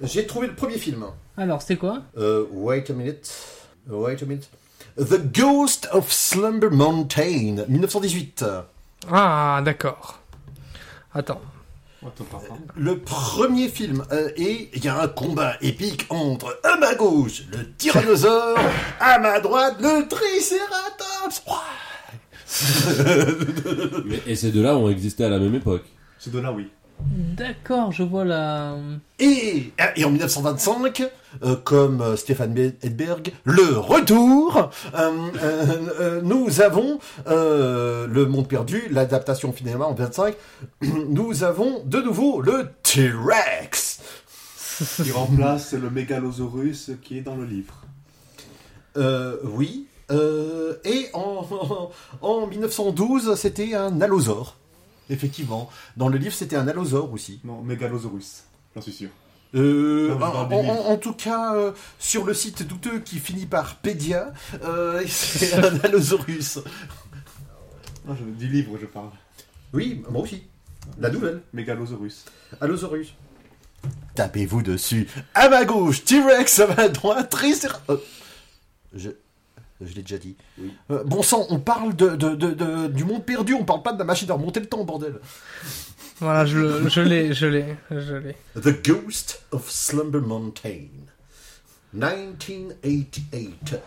J'ai 0.02 0.26
trouvé 0.26 0.46
le 0.48 0.54
premier 0.54 0.78
film. 0.78 1.04
Alors 1.36 1.60
c'est 1.62 1.76
quoi? 1.76 2.02
Euh, 2.16 2.46
wait 2.50 2.90
a 2.90 2.94
minute. 2.94 3.30
Wait 3.88 4.22
a 4.22 4.26
minute. 4.26 4.48
The 4.98 5.20
Ghost 5.38 5.88
of 5.92 6.10
Slumber 6.12 6.70
Mountain, 6.70 7.64
1918. 7.68 8.44
Ah 9.10 9.60
d'accord. 9.64 10.18
Attends. 11.14 11.40
Le 12.76 12.98
premier 12.98 13.68
film, 13.68 14.04
euh, 14.12 14.30
et 14.36 14.70
il 14.74 14.84
y 14.84 14.88
a 14.88 15.00
un 15.00 15.08
combat 15.08 15.54
épique 15.60 16.06
entre 16.10 16.58
à 16.64 16.76
ma 16.76 16.94
gauche 16.94 17.42
le 17.52 17.70
tyrannosaure, 17.74 18.58
à 19.00 19.18
ma 19.18 19.38
droite 19.40 19.76
le 19.80 20.08
tricératops. 20.08 21.42
Mais- 24.04 24.22
et 24.26 24.34
ces 24.36 24.50
deux-là 24.50 24.76
ont 24.76 24.88
existé 24.90 25.24
à 25.24 25.28
la 25.28 25.38
même 25.38 25.54
époque. 25.54 25.84
Ce 26.18 26.30
deux-là, 26.30 26.52
oui. 26.52 26.68
D'accord, 27.10 27.92
je 27.92 28.02
vois 28.02 28.24
la. 28.24 28.76
Et, 29.18 29.72
et 29.96 30.04
en 30.04 30.10
1925, 30.10 31.02
euh, 31.42 31.56
comme 31.56 32.00
euh, 32.00 32.16
Stéphane 32.16 32.56
Edberg, 32.82 33.32
le 33.44 33.78
retour, 33.78 34.70
euh, 34.94 35.10
euh, 35.42 35.66
euh, 36.00 36.20
nous 36.22 36.60
avons 36.60 36.98
euh, 37.26 38.06
Le 38.06 38.26
Monde 38.26 38.48
Perdu, 38.48 38.84
l'adaptation 38.90 39.52
finalement 39.52 39.88
en 39.88 39.94
25, 39.94 40.34
nous 41.08 41.44
avons 41.44 41.82
de 41.84 42.00
nouveau 42.00 42.40
le 42.40 42.68
T-Rex. 42.82 44.00
Il 45.04 45.12
remplace 45.12 45.72
le 45.72 45.90
Mégalosaurus 45.90 46.92
qui 47.02 47.18
est 47.18 47.22
dans 47.22 47.36
le 47.36 47.44
livre. 47.44 47.82
Euh, 48.96 49.36
oui. 49.44 49.86
Euh, 50.10 50.74
et 50.84 51.06
en, 51.14 51.46
en 52.20 52.46
1912, 52.46 53.34
c'était 53.36 53.74
un 53.74 54.00
allosaure. 54.00 54.56
Effectivement. 55.12 55.68
Dans 55.96 56.08
le 56.08 56.16
livre, 56.16 56.34
c'était 56.34 56.56
un 56.56 56.66
allosaure 56.66 57.12
aussi. 57.12 57.40
Non, 57.44 57.60
Mégalosaurus, 57.62 58.44
j'en 58.74 58.80
suis 58.80 58.92
sûr. 58.92 59.10
Euh, 59.54 60.16
Non, 60.18 60.86
en, 60.86 60.96
tout 60.96 61.12
cas, 61.12 61.54
euh, 61.54 61.72
sur 61.98 62.24
le 62.24 62.32
site 62.32 62.66
douteux 62.66 63.00
qui 63.00 63.18
finit 63.18 63.44
par 63.44 63.76
Pédia, 63.76 64.32
euh, 64.64 65.02
c'est 65.06 65.52
un 65.54 65.78
allosaurus. 65.80 66.58
Non, 68.06 68.16
je, 68.16 68.24
du 68.24 68.48
livre, 68.48 68.78
je 68.80 68.86
parle. 68.86 69.10
Oui, 69.74 70.02
moi 70.10 70.22
aussi. 70.22 70.44
La 70.98 71.10
nouvelle. 71.10 71.42
Mégalosaurus. 71.52 72.24
Allosaurus. 72.60 73.14
Tapez-vous 74.14 74.62
dessus. 74.62 75.08
À 75.34 75.50
ma 75.50 75.66
gauche, 75.66 76.04
T-Rex, 76.04 76.60
à 76.60 76.74
ma 76.74 76.88
droite, 76.88 77.30
Triceratops. 77.30 78.02
Je, 78.94 79.10
je 79.84 79.94
l'ai 79.94 80.02
déjà 80.02 80.18
dit. 80.18 80.36
Oui. 80.58 80.72
Euh, 80.90 81.02
bon 81.04 81.22
sang, 81.22 81.46
on 81.50 81.58
parle 81.58 81.94
de, 81.96 82.10
de- 82.10 82.34
de- 82.34 82.50
de- 82.52 82.86
du 82.88 83.04
monde 83.04 83.24
perdu, 83.24 83.54
on 83.54 83.64
parle 83.64 83.82
pas 83.82 83.92
de 83.92 83.98
la 83.98 84.04
machine 84.04 84.30
à 84.30 84.34
remonter 84.34 84.60
le 84.60 84.66
temps, 84.66 84.84
bordel. 84.84 85.14
Voilà, 86.20 86.46
je, 86.46 86.88
je 86.88 87.00
l'ai, 87.00 87.32
je 87.34 87.46
l'ai, 87.46 87.76
je 87.90 88.14
l'ai. 88.14 88.36
The 88.60 88.86
Ghost 88.86 89.42
of 89.50 89.68
Slumber 89.70 90.20
Mountain. 90.20 90.88
1988. 91.94 93.80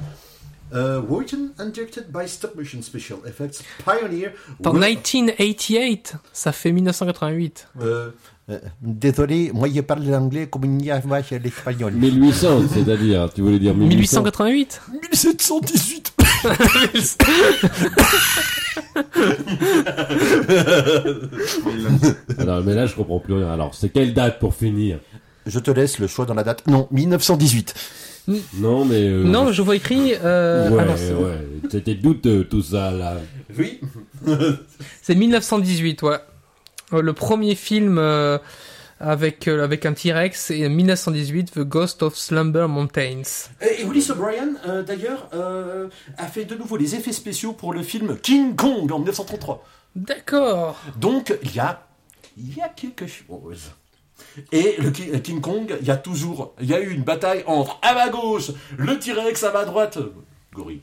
Uh, 0.73 0.99
written 1.07 1.53
and 1.59 1.69
directed 1.73 2.11
by 2.11 2.25
Stop 2.27 2.55
Motion 2.55 2.81
Special 2.81 3.19
Effects 3.25 3.61
Pioneer. 3.85 4.33
Attends, 4.59 4.71
Will- 4.73 4.79
1988, 4.81 6.15
ça 6.33 6.51
fait 6.51 6.71
1988. 6.71 7.67
Euh, 7.81 8.11
euh, 8.49 8.59
désolé, 8.81 9.51
moi 9.53 9.67
je 9.73 9.81
parle 9.81 10.03
l'anglais 10.05 10.47
comme 10.47 10.79
il 10.79 10.85
y 10.85 10.91
a 10.91 11.01
moi, 11.05 11.21
c'est 11.23 11.39
l'espagnol. 11.39 11.93
1800, 11.93 12.61
c'est-à-dire, 12.73 13.29
tu 13.33 13.41
voulais 13.41 13.59
dire 13.59 13.73
1800 13.73 14.21
1888 14.23 14.81
1718 15.11 16.13
Alors, 22.39 22.63
mais 22.63 22.73
là, 22.73 22.85
je 22.85 22.95
comprends 22.95 23.19
plus 23.19 23.33
rien. 23.35 23.51
Alors, 23.51 23.73
c'est 23.75 23.89
quelle 23.89 24.13
date 24.13 24.39
pour 24.39 24.53
finir? 24.55 24.99
Je 25.45 25.59
te 25.59 25.71
laisse 25.71 25.99
le 25.99 26.07
choix 26.07 26.25
dans 26.25 26.33
la 26.33 26.43
date. 26.43 26.65
Non, 26.67 26.87
1918. 26.91 27.73
Non, 28.59 28.85
mais... 28.85 29.01
euh, 29.07 29.23
Non, 29.23 29.51
je 29.51 29.61
vois 29.61 29.75
écrit. 29.75 30.13
Euh, 30.23 30.69
ouais, 30.71 30.83
ah 30.87 31.21
ouais. 31.21 31.47
C'était 31.69 31.93
douteux, 31.93 32.45
tout 32.45 32.63
ça, 32.63 32.91
là. 32.91 33.17
Oui. 33.57 33.79
c'est 35.01 35.15
1918, 35.15 36.01
ouais. 36.03 36.17
Euh, 36.93 37.01
Le 37.01 37.13
premier 37.13 37.55
film 37.55 37.97
euh, 37.97 38.37
avec, 38.99 39.47
euh, 39.47 39.63
avec 39.63 39.85
un 39.85 39.93
T-Rex, 39.93 40.39
c'est 40.45 40.69
1918, 40.69 41.51
The 41.53 41.59
Ghost 41.59 42.03
of 42.03 42.15
Slumber 42.15 42.67
Mountains. 42.67 43.23
Et, 43.61 43.81
et 43.81 43.83
Willis 43.83 44.09
O'Brien, 44.11 44.49
euh, 44.67 44.83
d'ailleurs, 44.83 45.29
euh, 45.33 45.89
a 46.17 46.27
fait 46.27 46.45
de 46.45 46.55
nouveau 46.55 46.77
les 46.77 46.95
effets 46.95 47.11
spéciaux 47.13 47.53
pour 47.53 47.73
le 47.73 47.83
film 47.83 48.17
King 48.19 48.55
Kong 48.55 48.91
en 48.91 48.99
1933. 48.99 49.63
D'accord. 49.95 50.79
Donc, 50.97 51.33
il 51.43 51.55
y 51.55 51.59
a, 51.59 51.85
y 52.37 52.61
a 52.61 52.69
quelque 52.69 53.07
chose. 53.07 53.71
Et 54.51 54.75
le 54.79 54.91
Ki- 54.91 55.21
King 55.21 55.41
Kong, 55.41 55.75
il 55.81 55.87
y 55.87 55.91
a 55.91 55.97
toujours, 55.97 56.53
il 56.61 56.67
y 56.69 56.73
a 56.73 56.79
eu 56.79 56.89
une 56.91 57.03
bataille 57.03 57.43
entre 57.47 57.79
à 57.81 57.93
ma 57.93 58.09
gauche, 58.09 58.51
le 58.77 58.97
T-Rex 58.99 59.43
à 59.43 59.51
ma 59.51 59.65
droite, 59.65 59.97
gorille. 60.55 60.81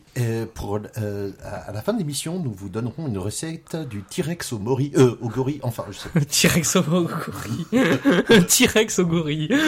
pour, 0.55 0.79
euh, 0.99 1.33
à 1.43 1.73
la 1.73 1.83
fin 1.83 1.93
de 1.93 1.99
l'émission, 1.99 2.39
nous 2.39 2.53
vous 2.53 2.69
donnerons 2.69 3.09
une 3.09 3.19
recette 3.19 3.77
du 3.77 4.03
T-Rex 4.03 4.53
au 4.53 4.59
mori, 4.59 4.93
euh, 4.97 5.17
au 5.21 5.29
gorille, 5.29 5.61
enfin, 5.63 5.85
je 5.91 5.99
sais 5.99 6.09
T-Rex 6.49 6.77
au 6.77 6.83
gorille. 6.83 7.67
Un 8.29 8.43
T-Rex 8.43 8.99
au 8.99 9.07
gorille. 9.07 9.49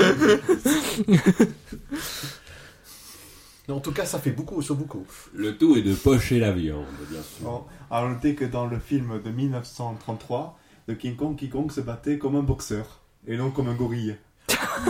En 3.67 3.81
tout 3.81 3.93
cas, 3.93 4.05
ça 4.05 4.19
fait 4.19 4.31
beaucoup 4.31 4.57
au 4.57 4.63
sobuco. 4.63 5.07
Le 5.33 5.57
tout 5.57 5.75
est 5.75 5.81
de 5.81 5.95
pocher 5.95 6.39
la 6.39 6.53
viande, 6.53 6.85
bien 7.11 7.23
sûr. 7.23 7.47
Bon, 7.47 7.63
alors 7.91 8.11
notez 8.11 8.35
que 8.35 8.45
dans 8.45 8.67
le 8.67 8.79
film 8.79 9.23
de 9.23 9.31
1933, 9.31 10.59
de 10.87 10.93
King 10.93 11.17
Kong, 11.17 11.35
King 11.35 11.49
Kong 11.49 11.73
se 11.73 11.81
battait 11.81 12.19
comme 12.19 12.37
un 12.37 12.43
boxeur 12.43 13.01
et 13.27 13.39
non 13.39 13.51
comme 13.51 13.69
un 13.69 13.75
gorille. 13.75 14.17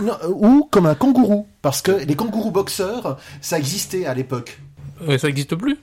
Non, 0.03 0.15
euh, 0.25 0.29
ou 0.29 0.69
comme 0.71 0.87
un 0.87 0.95
kangourou, 0.95 1.47
parce 1.62 1.83
que 1.83 1.93
les 1.93 2.17
kangourous 2.17 2.51
boxeurs, 2.51 3.19
ça 3.41 3.59
existait 3.59 4.07
à 4.07 4.15
l'époque. 4.15 4.59
Ouais, 5.01 5.18
ça 5.18 5.26
n'existe 5.28 5.55
plus? 5.57 5.76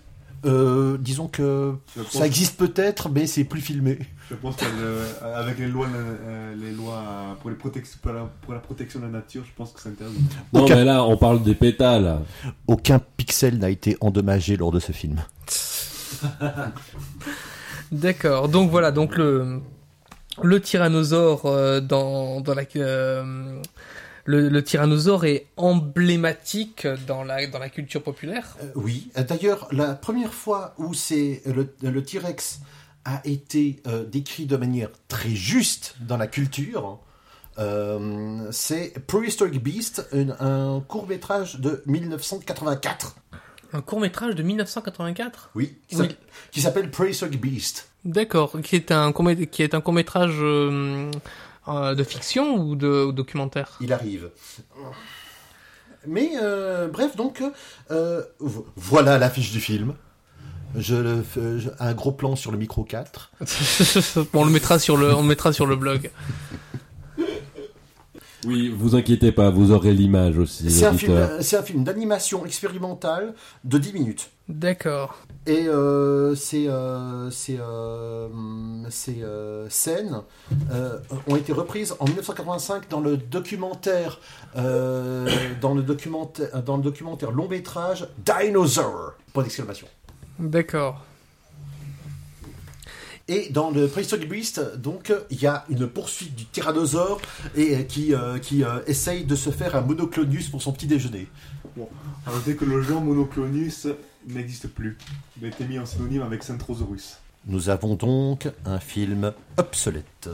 Euh, 0.43 0.97
disons 0.99 1.27
que 1.27 1.75
Je 1.95 2.01
ça 2.17 2.25
existe 2.25 2.57
peut-être, 2.57 3.09
mais 3.09 3.27
c'est 3.27 3.43
plus 3.43 3.61
filmé. 3.61 3.99
je 4.29 4.33
pense 4.35 4.55
qu'avec 4.55 5.59
les 5.59 5.67
lois, 5.67 5.87
euh, 5.93 6.55
les 6.55 6.71
lois 6.71 7.37
pour, 7.41 7.51
les 7.51 7.55
protec- 7.55 7.95
pour, 8.01 8.11
la, 8.11 8.21
pour 8.41 8.53
la 8.53 8.59
protection 8.59 8.99
de 8.99 9.05
la 9.05 9.11
nature, 9.11 9.43
je 9.45 9.51
pense 9.55 9.71
que 9.71 9.79
c'est 9.79 9.89
interdit. 9.89 10.17
Non, 10.51 10.63
Aucun- 10.63 10.77
mais 10.77 10.85
là, 10.85 11.03
on 11.03 11.15
parle 11.15 11.43
des 11.43 11.53
pétales. 11.53 12.21
Aucun 12.65 12.97
pixel 13.17 13.59
n'a 13.59 13.69
été 13.69 13.97
endommagé 14.01 14.57
lors 14.57 14.71
de 14.71 14.79
ce 14.79 14.91
film. 14.93 15.21
D'accord. 17.91 18.49
Donc 18.49 18.69
voilà, 18.71 18.91
donc 18.91 19.17
le 19.17 19.61
le 20.41 20.61
tyrannosaure 20.61 21.45
euh, 21.45 21.81
dans 21.81 22.41
dans 22.41 22.53
la 22.55 22.63
euh, 22.77 23.61
le, 24.25 24.49
le 24.49 24.63
tyrannosaure 24.63 25.25
est 25.25 25.47
emblématique 25.57 26.87
dans 27.07 27.23
la 27.23 27.47
dans 27.47 27.59
la 27.59 27.69
culture 27.69 28.03
populaire. 28.03 28.57
Euh, 28.61 28.67
oui, 28.75 29.09
Euh, 29.17 29.23
d'ailleurs, 29.23 29.67
la 29.71 29.93
première 29.95 30.33
fois 30.33 30.73
où 30.77 30.93
c'est 30.93 31.41
le, 31.45 31.73
le 31.81 32.03
T-Rex 32.03 32.59
a 33.05 33.21
été 33.25 33.81
euh, 33.87 34.05
décrit 34.05 34.45
de 34.45 34.57
manière 34.57 34.89
très 35.07 35.29
juste 35.31 35.95
dans 36.01 36.17
la 36.17 36.27
culture, 36.27 36.99
euh, 37.59 38.47
c'est 38.51 38.93
Prehistoric 39.07 39.61
Beast, 39.61 40.07
un, 40.13 40.29
un 40.77 40.81
court 40.81 41.07
métrage 41.07 41.59
de 41.59 41.81
1984. 41.85 43.15
Un 43.73 43.81
court 43.81 43.99
métrage 44.01 44.35
de 44.35 44.43
1984. 44.43 45.51
Oui, 45.55 45.77
qui 45.87 45.95
Oui. 45.95 46.09
s'appelle- 46.61 46.91
Prehistoric 46.91 47.39
Beast. 47.39 47.87
D'accord, 48.03 48.55
qui 48.63 48.75
est 48.75 48.91
un 48.91 49.11
court 49.11 49.29
qui 49.51 49.63
est 49.63 49.73
un 49.73 49.81
court 49.81 49.93
métrage 49.93 50.35
euh, 50.39 51.09
euh, 51.67 51.95
de 51.95 52.03
fiction 52.03 52.55
ou 52.55 52.75
de 52.75 53.05
ou 53.05 53.11
documentaire? 53.11 53.77
Il 53.81 53.93
arrive. 53.93 54.29
Mais 56.07 56.31
euh, 56.41 56.87
bref, 56.87 57.15
donc 57.15 57.43
euh, 57.91 58.23
vo- 58.39 58.65
voilà 58.75 59.17
l'affiche 59.17 59.51
du 59.51 59.59
film. 59.61 59.93
Je 60.75 60.95
le 60.95 61.21
fais- 61.21 61.59
je- 61.59 61.69
un 61.79 61.93
gros 61.93 62.11
plan 62.13 62.35
sur 62.35 62.51
le 62.51 62.57
micro 62.57 62.83
4. 62.83 63.31
Bon, 64.33 64.41
on 64.41 64.45
le 64.45 64.51
mettra 64.51 64.79
sur 64.79 64.97
le 64.97 65.13
on 65.13 65.21
le 65.21 65.27
mettra 65.27 65.51
sur 65.53 65.65
le 65.65 65.75
blog. 65.75 66.09
Oui, 68.45 68.69
vous 68.75 68.95
inquiétez 68.95 69.31
pas, 69.31 69.51
vous 69.51 69.71
aurez 69.71 69.93
l'image 69.93 70.39
aussi, 70.39 70.71
C'est 70.71 70.85
un 70.87 70.93
film, 70.97 71.11
auditeurs. 71.11 71.43
c'est 71.43 71.57
un 71.57 71.61
film 71.61 71.83
d'animation 71.83 72.43
expérimentale 72.43 73.35
de 73.63 73.77
10 73.77 73.93
minutes. 73.93 74.31
D'accord. 74.51 75.17
Et 75.47 75.67
euh, 75.67 76.35
ces, 76.35 76.67
euh, 76.67 77.31
ces, 77.31 77.57
euh, 77.59 78.27
ces 78.89 79.23
scènes 79.69 80.21
euh, 80.71 80.99
ont 81.27 81.35
été 81.35 81.51
reprises 81.51 81.95
en 81.99 82.05
1985 82.05 82.89
dans 82.89 82.99
le 82.99 83.17
documentaire, 83.17 84.19
euh, 84.55 85.27
dans 85.59 85.73
le 85.73 85.81
documentaire, 85.81 86.61
dans 86.61 86.77
le 86.77 86.83
documentaire 86.83 87.31
long 87.31 87.47
métrage 87.47 88.07
Dinosaur. 88.23 89.13
Point 89.33 89.43
d'exclamation. 89.43 89.87
D'accord. 90.37 91.03
Et 93.27 93.49
dans 93.49 93.71
le 93.71 93.87
Prehistoric 93.87 94.27
Beast, 94.27 94.77
donc, 94.77 95.13
il 95.29 95.41
y 95.41 95.47
a 95.47 95.63
une 95.69 95.87
poursuite 95.87 96.35
du 96.35 96.45
tyrannosaure 96.45 97.21
et 97.55 97.85
qui, 97.85 98.13
euh, 98.13 98.39
qui 98.39 98.63
euh, 98.63 98.79
essaye 98.87 99.23
de 99.23 99.35
se 99.35 99.51
faire 99.51 99.75
un 99.75 99.81
monoclonius 99.81 100.49
pour 100.49 100.61
son 100.61 100.73
petit 100.73 100.87
déjeuner. 100.87 101.27
À 102.27 102.31
noter 102.31 102.55
que 102.57 102.65
le 102.65 102.81
genre 102.81 103.01
Monoclonus 103.01 103.87
n'existe 104.27 104.67
plus. 104.67 104.97
Il 105.39 105.45
a 105.45 105.49
été 105.49 105.65
mis 105.65 105.79
en 105.79 105.85
synonyme 105.85 106.21
avec 106.21 106.43
Centrosaurus. 106.43 107.17
Nous 107.47 107.69
avons 107.69 107.95
donc 107.95 108.47
un 108.65 108.79
film 108.79 109.33
obsolète. 109.57 110.29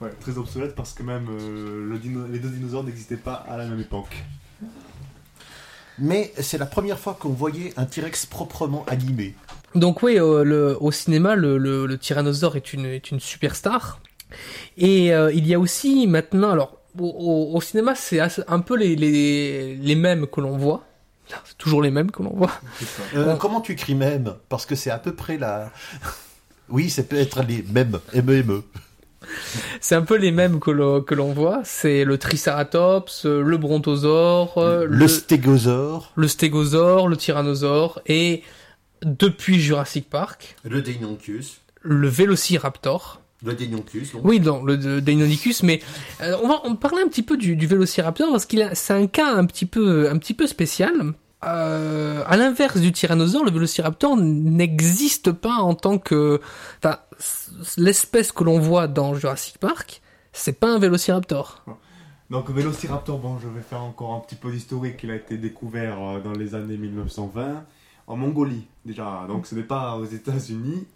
Ouais, 0.00 0.10
très 0.20 0.38
obsolète 0.38 0.74
parce 0.74 0.94
que 0.94 1.02
même 1.02 1.26
euh, 1.28 1.86
le 1.86 1.98
dino- 1.98 2.26
les 2.26 2.38
deux 2.38 2.48
dinosaures 2.48 2.84
n'existaient 2.84 3.16
pas 3.18 3.34
à 3.34 3.56
la 3.58 3.66
même 3.66 3.80
époque. 3.80 4.16
Mais 5.98 6.32
c'est 6.40 6.56
la 6.56 6.64
première 6.64 6.98
fois 6.98 7.14
qu'on 7.20 7.28
voyait 7.30 7.74
un 7.76 7.84
T-Rex 7.84 8.24
proprement 8.24 8.86
animé. 8.86 9.34
Donc 9.74 10.02
oui, 10.02 10.18
euh, 10.18 10.42
le- 10.42 10.76
au 10.80 10.90
cinéma, 10.90 11.34
le, 11.34 11.58
le, 11.58 11.84
le 11.86 11.98
tyrannosaure 11.98 12.56
est 12.56 12.72
une, 12.72 12.86
est 12.86 13.10
une 13.10 13.20
superstar. 13.20 14.00
Et 14.78 15.12
euh, 15.12 15.30
il 15.34 15.46
y 15.46 15.52
a 15.52 15.58
aussi 15.60 16.06
maintenant, 16.06 16.50
alors 16.50 16.79
au, 16.98 17.04
au- 17.06 17.56
au 17.56 17.60
cinéma, 17.60 17.94
c'est 17.94 18.20
un 18.20 18.60
peu 18.60 18.76
les, 18.76 18.96
les, 18.96 19.74
les 19.76 19.94
mêmes 19.94 20.26
que 20.26 20.40
l'on 20.40 20.56
voit. 20.56 20.84
C'est 21.44 21.56
toujours 21.58 21.80
les 21.82 21.90
mêmes 21.92 22.10
que 22.10 22.22
l'on 22.24 22.34
voit. 22.34 22.50
Euh. 23.14 23.36
Comment 23.36 23.60
tu 23.60 23.72
écris 23.72 23.94
même? 23.94 24.34
Parce 24.48 24.66
que 24.66 24.74
c'est 24.74 24.90
à 24.90 24.98
peu 24.98 25.14
près 25.14 25.38
la... 25.38 25.70
Oui, 26.68 26.88
c'est 26.90 27.08
peut-être 27.08 27.42
les 27.42 27.64
mêmes, 27.72 27.98
E 28.14 28.18
M-E-M-E. 28.18 28.62
C'est 29.80 29.94
un 29.96 30.02
peu 30.02 30.16
les 30.16 30.30
mêmes 30.32 30.60
que 30.60 30.70
l'on 30.70 31.02
que 31.02 31.14
l'on 31.14 31.32
voit. 31.32 31.60
C'est 31.64 32.04
le 32.04 32.16
Triceratops, 32.18 33.24
le 33.26 33.56
Brontosaure, 33.58 34.56
euh, 34.58 34.86
Le 34.88 35.06
stégosaure, 35.08 36.12
le 36.16 36.26
Stégosaure, 36.28 37.08
le 37.08 37.16
Tyrannosaure 37.16 38.00
et 38.06 38.42
depuis 39.02 39.60
Jurassic 39.60 40.08
Park, 40.08 40.56
le 40.64 40.80
Deinonychus, 40.82 41.60
le 41.82 42.08
Vélociraptor. 42.08 43.19
Le 43.44 43.54
Deinonychus, 43.54 44.12
donc. 44.12 44.22
Oui, 44.24 44.38
non, 44.40 44.62
le 44.62 44.76
de- 44.76 45.00
Deinonychus, 45.00 45.62
mais 45.62 45.80
euh, 46.20 46.36
on 46.42 46.48
va 46.48 46.60
on 46.64 46.76
parler 46.76 47.02
un 47.02 47.08
petit 47.08 47.22
peu 47.22 47.36
du, 47.36 47.56
du 47.56 47.66
Vélociraptor 47.66 48.30
parce 48.30 48.46
qu'il 48.46 48.62
a 48.62 48.74
c'est 48.74 48.92
un 48.92 49.06
cas 49.06 49.34
un 49.34 49.46
petit 49.46 49.66
peu 49.66 50.10
un 50.10 50.18
petit 50.18 50.34
peu 50.34 50.46
spécial. 50.46 50.92
Euh, 51.42 52.22
à 52.26 52.36
l'inverse 52.36 52.80
du 52.80 52.92
tyrannosaure, 52.92 53.44
le 53.44 53.50
Vélociraptor 53.50 54.14
n'existe 54.18 55.32
pas 55.32 55.54
en 55.54 55.74
tant 55.74 55.96
que, 55.96 56.38
enfin, 56.82 56.98
l'espèce 57.78 58.30
que 58.32 58.44
l'on 58.44 58.58
voit 58.58 58.88
dans 58.88 59.14
Jurassic 59.14 59.56
Park, 59.58 60.02
c'est 60.32 60.60
pas 60.60 60.68
un 60.68 60.78
Vélociraptor. 60.78 61.64
Donc 62.28 62.50
Vélociraptor, 62.50 63.18
bon, 63.18 63.38
je 63.38 63.48
vais 63.48 63.62
faire 63.62 63.82
encore 63.82 64.14
un 64.14 64.20
petit 64.20 64.34
peu 64.36 64.52
d'historique. 64.52 65.00
Il 65.02 65.10
a 65.10 65.16
été 65.16 65.36
découvert 65.38 65.96
euh, 66.00 66.20
dans 66.20 66.32
les 66.32 66.54
années 66.54 66.76
1920 66.76 67.64
en 68.06 68.16
Mongolie 68.16 68.66
déjà. 68.84 69.24
Donc 69.26 69.46
ce 69.46 69.54
n'est 69.54 69.62
pas 69.62 69.96
aux 69.96 70.04
États-Unis. 70.04 70.86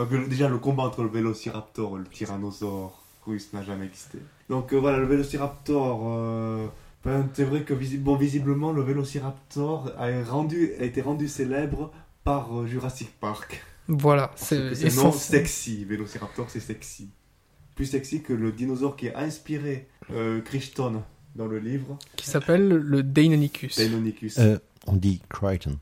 Donc 0.00 0.10
le- 0.12 0.26
déjà 0.28 0.48
le 0.48 0.58
combat 0.58 0.84
entre 0.84 1.02
le 1.02 1.08
Vélociraptor 1.10 1.96
et 1.96 2.00
le 2.00 2.06
tyrannosaure 2.06 3.02
russe 3.26 3.52
n'a 3.52 3.62
jamais 3.62 3.84
existé. 3.86 4.18
Donc 4.48 4.72
euh, 4.72 4.76
voilà, 4.78 4.98
le 4.98 5.06
Vélociraptor. 5.06 6.00
euh, 6.06 6.66
ben, 7.04 7.28
c'est 7.34 7.44
vrai 7.44 7.62
que 7.62 7.74
visi- 7.74 7.98
bon, 7.98 8.16
visiblement 8.16 8.72
le 8.72 8.82
Vélociraptor 8.82 9.92
a, 9.98 10.08
rendu, 10.24 10.72
a 10.80 10.84
été 10.84 11.00
rendu 11.02 11.28
célèbre 11.28 11.90
par 12.24 12.58
euh, 12.60 12.66
Jurassic 12.66 13.10
Park. 13.20 13.62
Voilà, 13.88 14.30
c'est 14.36 14.72
non 14.96 15.10
sexy. 15.12 15.84
Vélociraptor, 15.84 16.46
c'est 16.48 16.60
sexy. 16.60 17.08
Plus 17.74 17.86
sexy 17.86 18.22
que 18.22 18.32
le 18.32 18.52
dinosaure 18.52 18.96
qui 18.96 19.08
a 19.08 19.18
inspiré 19.18 19.88
euh, 20.12 20.40
Crichton 20.42 21.02
dans 21.36 21.46
le 21.46 21.58
livre, 21.58 21.98
qui 22.16 22.26
s'appelle 22.26 22.68
le 22.68 23.02
Deinonychus. 23.02 23.72
Deinonychus. 23.76 24.34
Euh, 24.38 24.58
on 24.86 24.94
dit 24.94 25.20
Crichton. 25.28 25.76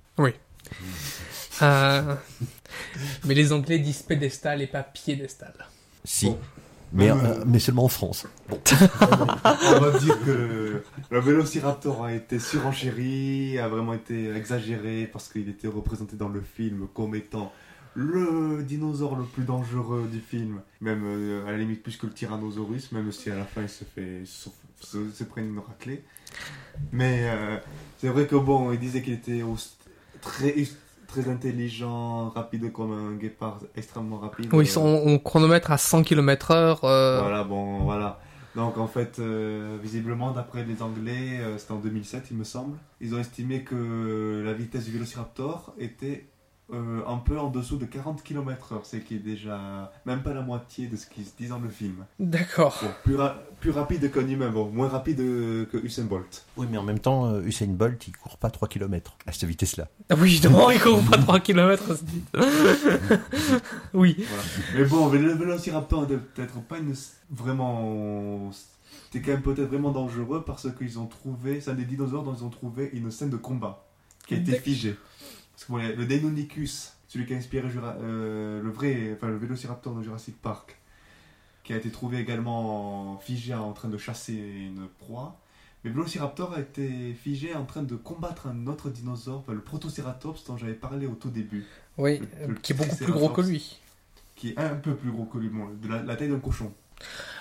Euh, 1.63 2.15
mais 3.25 3.35
les 3.35 3.53
Anglais 3.53 3.79
disent 3.79 4.03
pédestal 4.03 4.63
et 4.63 4.67
pas 4.67 4.83
piédestal. 4.83 5.55
Si. 6.05 6.27
Bon. 6.27 6.39
Mais, 6.91 7.09
Même, 7.09 7.19
euh, 7.19 7.29
euh, 7.41 7.45
mais 7.47 7.59
seulement 7.59 7.85
en 7.85 7.89
France. 7.89 8.27
Bon. 8.49 8.59
On 8.65 9.79
va 9.81 9.99
dire 9.99 10.19
que 10.25 10.83
le 11.11 11.21
Vélociraptor 11.21 12.03
a 12.05 12.15
été 12.15 12.39
surenchéri, 12.39 13.59
a 13.59 13.69
vraiment 13.69 13.93
été 13.93 14.31
exagéré 14.35 15.07
parce 15.13 15.29
qu'il 15.31 15.51
était 15.51 15.69
représenté 15.69 16.17
dans 16.17 16.31
le 16.31 16.41
film 16.41 16.87
comme 16.95 17.15
étant 17.15 17.53
le 17.95 18.63
dinosaure 18.63 19.17
le 19.17 19.25
plus 19.25 19.43
dangereux 19.45 20.09
du 20.11 20.21
film, 20.21 20.61
même 20.81 21.03
euh, 21.05 21.47
à 21.47 21.51
la 21.51 21.59
limite 21.59 21.83
plus 21.83 21.97
que 21.99 22.07
le 22.07 22.13
Tyrannosaurus, 22.13 22.91
même 22.93 23.13
si 23.13 23.29
à 23.31 23.35
la 23.37 23.45
fin 23.45 23.63
il 23.63 23.69
se 23.69 23.85
fait 23.85 24.23
se, 24.25 24.49
se, 24.81 25.11
se 25.11 25.25
prenne 25.25 25.49
une 25.49 25.59
raclée. 25.59 26.03
Mais 26.93 27.25
euh, 27.25 27.59
c'est 28.01 28.09
vrai 28.09 28.27
que 28.27 28.37
bon, 28.37 28.73
il 28.73 28.79
disait 28.79 29.03
qu'il 29.03 29.13
était 29.15 29.43
au- 29.43 29.57
très 30.23 30.55
très 31.09 31.29
intelligent, 31.29 32.29
rapide 32.29 32.71
comme 32.73 32.93
un 32.93 33.17
guépard, 33.17 33.59
extrêmement 33.75 34.19
rapide. 34.19 34.49
Oui, 34.53 34.69
Euh, 34.77 34.81
on, 34.81 35.03
on 35.15 35.19
chronomètre 35.19 35.73
à 35.73 35.79
100 35.79 36.05
km 36.05 36.53
heure. 36.53 36.85
euh, 36.85 37.21
voilà, 37.21 37.43
bon, 37.43 37.79
voilà. 37.81 38.21
Donc 38.55 38.79
en 38.79 38.87
fait, 38.87 39.19
euh, 39.19 39.77
visiblement, 39.83 40.31
d'après 40.33 40.65
les 40.65 40.83
Anglais, 40.83 41.39
euh, 41.41 41.59
c'était 41.59 41.73
en 41.73 41.79
2007, 41.79 42.29
il 42.31 42.37
me 42.37 42.45
semble, 42.45 42.77
ils 43.01 43.15
ont 43.15 43.19
estimé 43.19 43.63
que 43.65 44.43
la 44.45 44.53
vitesse 44.53 44.85
du 44.85 44.91
Vélociraptor 44.93 45.75
était 45.79 46.27
euh, 46.73 47.01
un 47.07 47.17
peu 47.17 47.39
en 47.39 47.49
dessous 47.49 47.77
de 47.79 47.87
40 47.87 48.23
km/h, 48.23 48.81
c'est 48.85 49.01
qui 49.01 49.15
est 49.15 49.19
déjà 49.21 49.91
même 50.05 50.23
pas 50.23 50.35
la 50.35 50.43
moitié 50.43 50.87
de 50.87 50.97
ce 50.97 51.07
qui 51.07 51.25
se 51.25 51.31
dit 51.39 51.49
dans 51.49 51.59
le 51.59 51.69
film. 51.71 52.05
D'accord. 52.19 52.79
Bon, 52.83 52.89
plus, 53.05 53.17
ra- 53.17 53.37
plus 53.61 53.71
rapide 53.71 54.11
qu'un 54.13 54.29
humain, 54.29 54.51
bon, 54.51 54.67
moins 54.71 54.89
rapide 54.89 55.17
que 55.19 55.77
Usain 55.83 56.05
Bolt. 56.05 56.45
Oui, 56.59 56.67
mais 56.71 56.77
en 56.77 56.83
même 56.83 56.99
temps, 56.99 57.27
euh, 57.27 57.41
Usain 57.43 57.69
Bolt, 57.69 58.07
il 58.09 58.17
court 58.17 58.37
pas 58.37 58.51
3 58.51 58.69
km 58.69 59.17
à 59.27 59.33
cette 59.33 59.49
vitesse-là. 59.49 59.89
Ah 60.11 60.15
oui, 60.19 60.41
non, 60.45 60.71
il 60.71 60.79
court 60.81 61.03
pas 61.11 61.17
3 61.19 61.41
km. 61.41 61.85
oui. 63.95 64.17
Voilà. 64.29 64.43
Mais 64.77 64.85
bon, 64.85 65.09
le 65.11 65.33
Vélociraptor 65.35 66.09
n'est 66.09 66.17
peut-être 66.19 66.61
pas 66.63 66.79
une, 66.79 66.95
vraiment. 67.31 68.51
C'était 69.11 69.25
quand 69.25 69.33
même 69.33 69.43
peut-être 69.43 69.69
vraiment 69.69 69.91
dangereux 69.91 70.45
parce 70.47 70.67
qu'ils 70.77 70.99
ont 70.99 71.07
trouvé, 71.07 71.61
c'est 71.63 71.71
un 71.71 71.75
des 71.75 71.85
dinosaures 71.87 72.25
dont 72.25 72.35
ils 72.35 72.45
ont 72.45 72.51
trouvé 72.51 72.91
une 72.93 73.11
scène 73.11 73.31
de 73.31 73.37
combat 73.39 73.85
qui 74.27 74.35
a 74.35 74.37
été 74.37 74.59
figée. 74.59 74.97
Parce 75.59 75.67
que 75.67 75.73
bon, 75.73 75.79
le 75.79 76.07
Deinonychus, 76.07 76.93
celui 77.09 77.27
qui 77.27 77.35
a 77.35 77.37
inspiré 77.37 77.69
Jura- 77.69 77.97
euh, 78.01 78.63
le 78.63 78.71
vrai, 78.71 79.13
enfin 79.17 79.27
le 79.27 79.37
Vélociraptor 79.39 79.93
de 79.97 80.05
Jurassic 80.05 80.41
Park, 80.41 80.77
qui 81.65 81.73
a 81.73 81.77
été 81.77 81.91
trouvé 81.91 82.19
également 82.19 83.19
figé 83.19 83.55
en 83.55 83.73
train 83.73 83.89
de 83.89 83.99
chasser 83.99 84.35
une 84.35 84.87
proie. 85.01 85.37
Mais 85.83 85.91
le 85.91 85.97
Vélociraptor 85.97 86.55
a 86.55 86.61
été 86.61 87.13
figé 87.15 87.55
en 87.57 87.65
train 87.65 87.83
de 87.83 87.97
combattre 87.97 88.47
un 88.47 88.69
autre 88.69 88.89
dinosaure, 88.89 89.41
enfin, 89.41 89.53
le 89.53 89.61
Protoceratops 89.61 90.45
dont 90.45 90.57
j'avais 90.57 90.75
parlé 90.75 91.07
au 91.09 91.15
tout 91.17 91.31
début 91.31 91.65
Oui, 91.97 92.21
Le- 92.41 92.49
le 92.49 92.55
qui 92.55 92.73
est 92.73 92.77
beaucoup 92.77 92.95
plus 92.97 93.13
gros 93.13 93.29
que 93.31 93.41
lui. 93.41 93.81
qui 94.37 94.51
est 94.51 94.59
un 94.59 94.77
peu 94.77 94.95
plus 94.95 95.11
gros 95.11 95.25
que 95.25 95.39
lui, 95.39 95.49
bon, 95.49 95.69
de 95.83 95.89
la, 95.89 96.03
la 96.05 96.15
taille 96.15 96.29
d'un 96.29 96.39
cochon. 96.39 96.73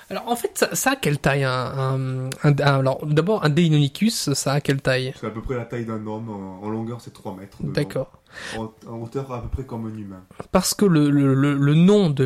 Alors 0.09 0.23
en 0.29 0.38
fait, 0.38 0.51
ça, 0.53 0.73
ça 0.73 0.91
a 0.91 0.95
quelle 0.95 1.19
taille 1.19 1.43
un, 1.43 1.51
un- 1.51 2.29
un- 2.43 2.51
un- 2.51 2.79
Alors 2.79 3.05
d'abord, 3.05 3.43
un 3.43 3.49
Deinonychus, 3.49 4.11
ça 4.35 4.53
a 4.53 4.61
quelle 4.61 4.81
taille? 4.81 5.13
C'est 5.19 5.27
à 5.27 5.31
peu 5.31 5.41
près 5.41 5.55
la 5.57 5.65
taille 5.65 5.85
d'un 5.85 6.05
homme, 6.07 6.29
en, 6.29 6.69
longueur 6.69 7.01
c'est 7.01 7.11
3 7.11 7.35
mètres. 7.35 7.57
D'accord. 7.61 8.11
En, 8.57 8.71
en 8.89 9.01
hauteur 9.01 9.29
à 9.34 9.41
peu 9.41 9.49
près 9.49 9.63
comme 9.63 9.85
un 9.88 9.97
humain. 9.97 10.23
Parce 10.53 10.73
que 10.73 10.85
le, 10.85 11.09
le, 11.09 11.34
le, 11.34 11.55
le 11.55 11.73
nom 11.73 12.09
de 12.09 12.23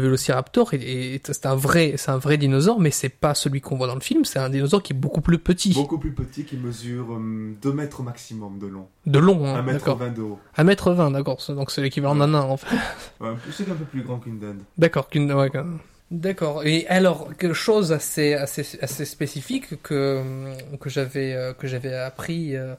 est, 0.76 0.82
est- 0.84 1.34
c'est 1.34 1.46
un 1.48 1.56
vrai, 1.56 1.94
c'est 1.98 2.12
un 2.12 2.18
vrai 2.20 2.38
dinosaure, 2.38 2.80
mais 2.80 2.92
c'est 2.92 3.10
pas 3.10 3.34
celui 3.34 3.62
qu'on 3.62 3.78
voit 3.78 3.88
dans 3.88 3.96
le 3.96 4.02
film. 4.02 4.26
C'est 4.26 4.38
un 4.40 4.50
dinosaure 4.50 4.84
qui 4.84 4.94
est 4.94 4.96
beaucoup 4.96 5.22
plus 5.22 5.40
petit, 5.40 5.74
Beaucoup 5.74 5.98
plus 5.98 6.12
petit, 6.14 6.44
qui 6.46 6.58
mesure 6.58 7.20
2 7.20 7.74
mètres 7.74 8.04
maximum 8.04 8.60
de 8.60 8.68
long. 8.68 8.90
de 9.08 9.18
long. 9.18 9.44
Hein, 9.48 9.56
1 9.56 9.62
mètre 9.64 9.78
d'accord. 9.80 9.98
20 9.98 10.10
de 10.12 10.22
haut. 10.22 10.40
1 10.56 10.64
mètre 10.66 10.92
20, 10.92 11.12
d'accord. 11.12 11.40
Donc 11.50 11.72
c'est 11.72 11.82
l'équivalent 11.82 12.16
d'un 12.16 12.28
nain 12.28 12.42
en 12.42 12.58
fait. 12.58 12.76
Ouais, 13.20 13.30
c'est 13.52 13.70
un 13.72 13.76
peu 13.76 13.86
plus 13.86 14.04
grand 14.04 14.20
qu'une 14.20 14.38
dinde. 14.40 14.60
D'accord, 14.78 15.10
qu'une. 15.10 15.32
ouais, 15.34 15.50
qu'un- 15.50 15.66
D'accord. 16.12 16.66
Et 16.66 16.86
alors, 16.90 17.30
quelque 17.38 17.54
chose 17.54 17.94
assez, 17.94 18.34
assez, 18.34 18.78
assez 18.82 19.06
spécifique 19.06 19.82
que, 19.82 20.22
que 20.78 20.90
j'avais, 20.90 21.34
euh, 21.34 21.54
que 21.54 21.68
j'avais 21.68 21.94
appris 21.96 22.54
euh, 22.54 22.76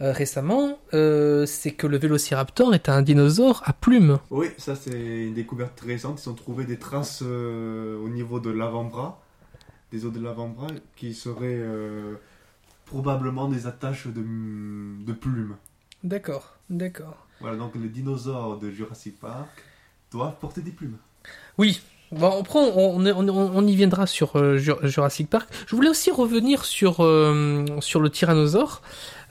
euh, 0.00 0.12
récemment, 0.12 0.78
euh, 0.94 1.44
c'est 1.44 1.72
que 1.72 1.88
le 1.88 1.98
Vélociraptor 1.98 2.76
est 2.76 2.88
un 2.88 3.02
dinosaure 3.02 3.62
à 3.64 3.72
plumes. 3.72 4.20
Oui, 4.30 4.46
ça 4.58 4.76
c'est 4.76 5.26
une 5.26 5.34
découverte 5.34 5.80
récente. 5.80 6.22
Ils 6.24 6.30
ont 6.30 6.34
trouvé 6.34 6.66
des 6.66 6.78
traces 6.78 7.22
euh, 7.22 7.98
au 7.98 8.08
niveau 8.08 8.38
de 8.38 8.50
l'avant-bras, 8.50 9.20
des 9.90 10.06
os 10.06 10.12
de 10.12 10.20
l'avant-bras, 10.20 10.68
qui 10.94 11.14
seraient 11.14 11.60
probablement 12.84 13.48
des 13.48 13.66
attaches 13.66 14.06
de, 14.06 14.22
de 15.04 15.12
plumes. 15.12 15.56
D'accord, 16.04 16.56
d'accord. 16.70 17.26
Voilà, 17.40 17.56
donc 17.56 17.74
les 17.74 17.88
dinosaures 17.88 18.56
de 18.56 18.70
Jurassic 18.70 19.18
Park 19.18 19.50
doivent 20.12 20.36
porter 20.40 20.60
des 20.60 20.70
plumes. 20.70 20.98
Oui. 21.58 21.82
Bon, 22.10 22.42
on, 22.54 22.58
on, 22.58 23.06
on, 23.06 23.28
on 23.28 23.66
y 23.66 23.74
viendra 23.76 24.06
sur 24.06 24.36
euh, 24.36 24.56
Jur- 24.56 24.84
Jurassic 24.86 25.28
Park. 25.28 25.48
Je 25.66 25.76
voulais 25.76 25.90
aussi 25.90 26.10
revenir 26.10 26.64
sur, 26.64 27.04
euh, 27.04 27.64
sur 27.80 28.00
le 28.00 28.08
tyrannosaure, 28.10 28.80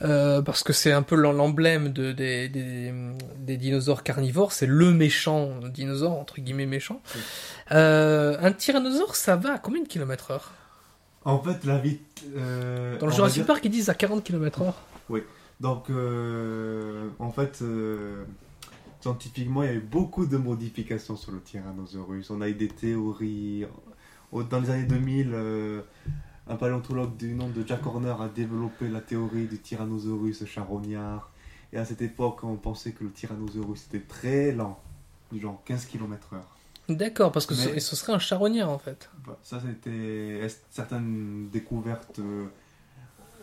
euh, 0.02 0.42
parce 0.42 0.62
que 0.62 0.72
c'est 0.72 0.92
un 0.92 1.02
peu 1.02 1.16
l'em- 1.16 1.36
l'emblème 1.36 1.92
de, 1.92 2.12
des, 2.12 2.48
des, 2.48 2.92
des 3.38 3.56
dinosaures 3.56 4.04
carnivores. 4.04 4.52
C'est 4.52 4.66
le 4.66 4.92
méchant 4.92 5.50
dinosaure, 5.74 6.12
entre 6.12 6.40
guillemets 6.40 6.66
méchant. 6.66 7.00
Oui. 7.16 7.20
Un 7.70 8.52
tyrannosaure, 8.52 9.16
ça 9.16 9.34
va 9.36 9.54
à 9.54 9.58
combien 9.58 9.82
de 9.82 9.88
kilomètres 9.88 10.30
heure? 10.30 10.52
En 11.24 11.42
fait, 11.42 11.64
la 11.64 11.78
vie. 11.78 11.98
euh, 12.36 12.96
Dans 12.98 13.06
le 13.06 13.12
Jurassic 13.12 13.38
dire- 13.38 13.46
Park, 13.46 13.60
ils 13.64 13.70
disent 13.72 13.88
à 13.90 13.94
40 13.94 14.22
km 14.22 14.62
heure. 14.62 14.74
Donc, 15.60 15.90
euh, 15.90 17.08
en 17.18 17.32
fait, 17.32 17.58
scientifiquement, 19.00 19.62
il 19.62 19.66
y 19.66 19.70
a 19.70 19.74
eu 19.74 19.80
beaucoup 19.80 20.26
de 20.26 20.36
modifications 20.36 21.16
sur 21.16 21.32
le 21.32 21.40
Tyrannosaurus. 21.40 22.30
On 22.30 22.40
a 22.40 22.48
eu 22.48 22.54
des 22.54 22.68
théories. 22.68 23.64
Dans 24.32 24.60
les 24.60 24.70
années 24.70 24.84
2000, 24.86 25.30
euh, 25.32 25.82
un 26.46 26.56
paléontologue 26.56 27.16
du 27.16 27.34
nom 27.34 27.48
de 27.48 27.66
Jack 27.66 27.84
Horner 27.86 28.14
a 28.20 28.28
développé 28.28 28.88
la 28.88 29.00
théorie 29.00 29.46
du 29.46 29.58
Tyrannosaurus 29.58 30.44
charognard. 30.46 31.30
Et 31.72 31.78
à 31.78 31.84
cette 31.84 32.02
époque, 32.02 32.44
on 32.44 32.56
pensait 32.56 32.92
que 32.92 33.04
le 33.04 33.10
Tyrannosaurus 33.10 33.86
était 33.88 34.00
très 34.06 34.52
lent, 34.52 34.78
du 35.32 35.40
genre 35.40 35.62
15 35.64 35.84
km/h. 35.86 36.38
D'accord, 36.94 37.32
parce 37.32 37.44
que 37.44 37.54
ce, 37.54 37.68
Mais- 37.68 37.80
ce 37.80 37.94
serait 37.96 38.14
un 38.14 38.18
charognard 38.18 38.70
en 38.70 38.78
fait. 38.78 39.10
Bah, 39.26 39.38
Ça, 39.42 39.60
c'était. 39.60 40.40
Certaines 40.70 41.48
découvertes 41.52 42.18
euh, 42.18 42.46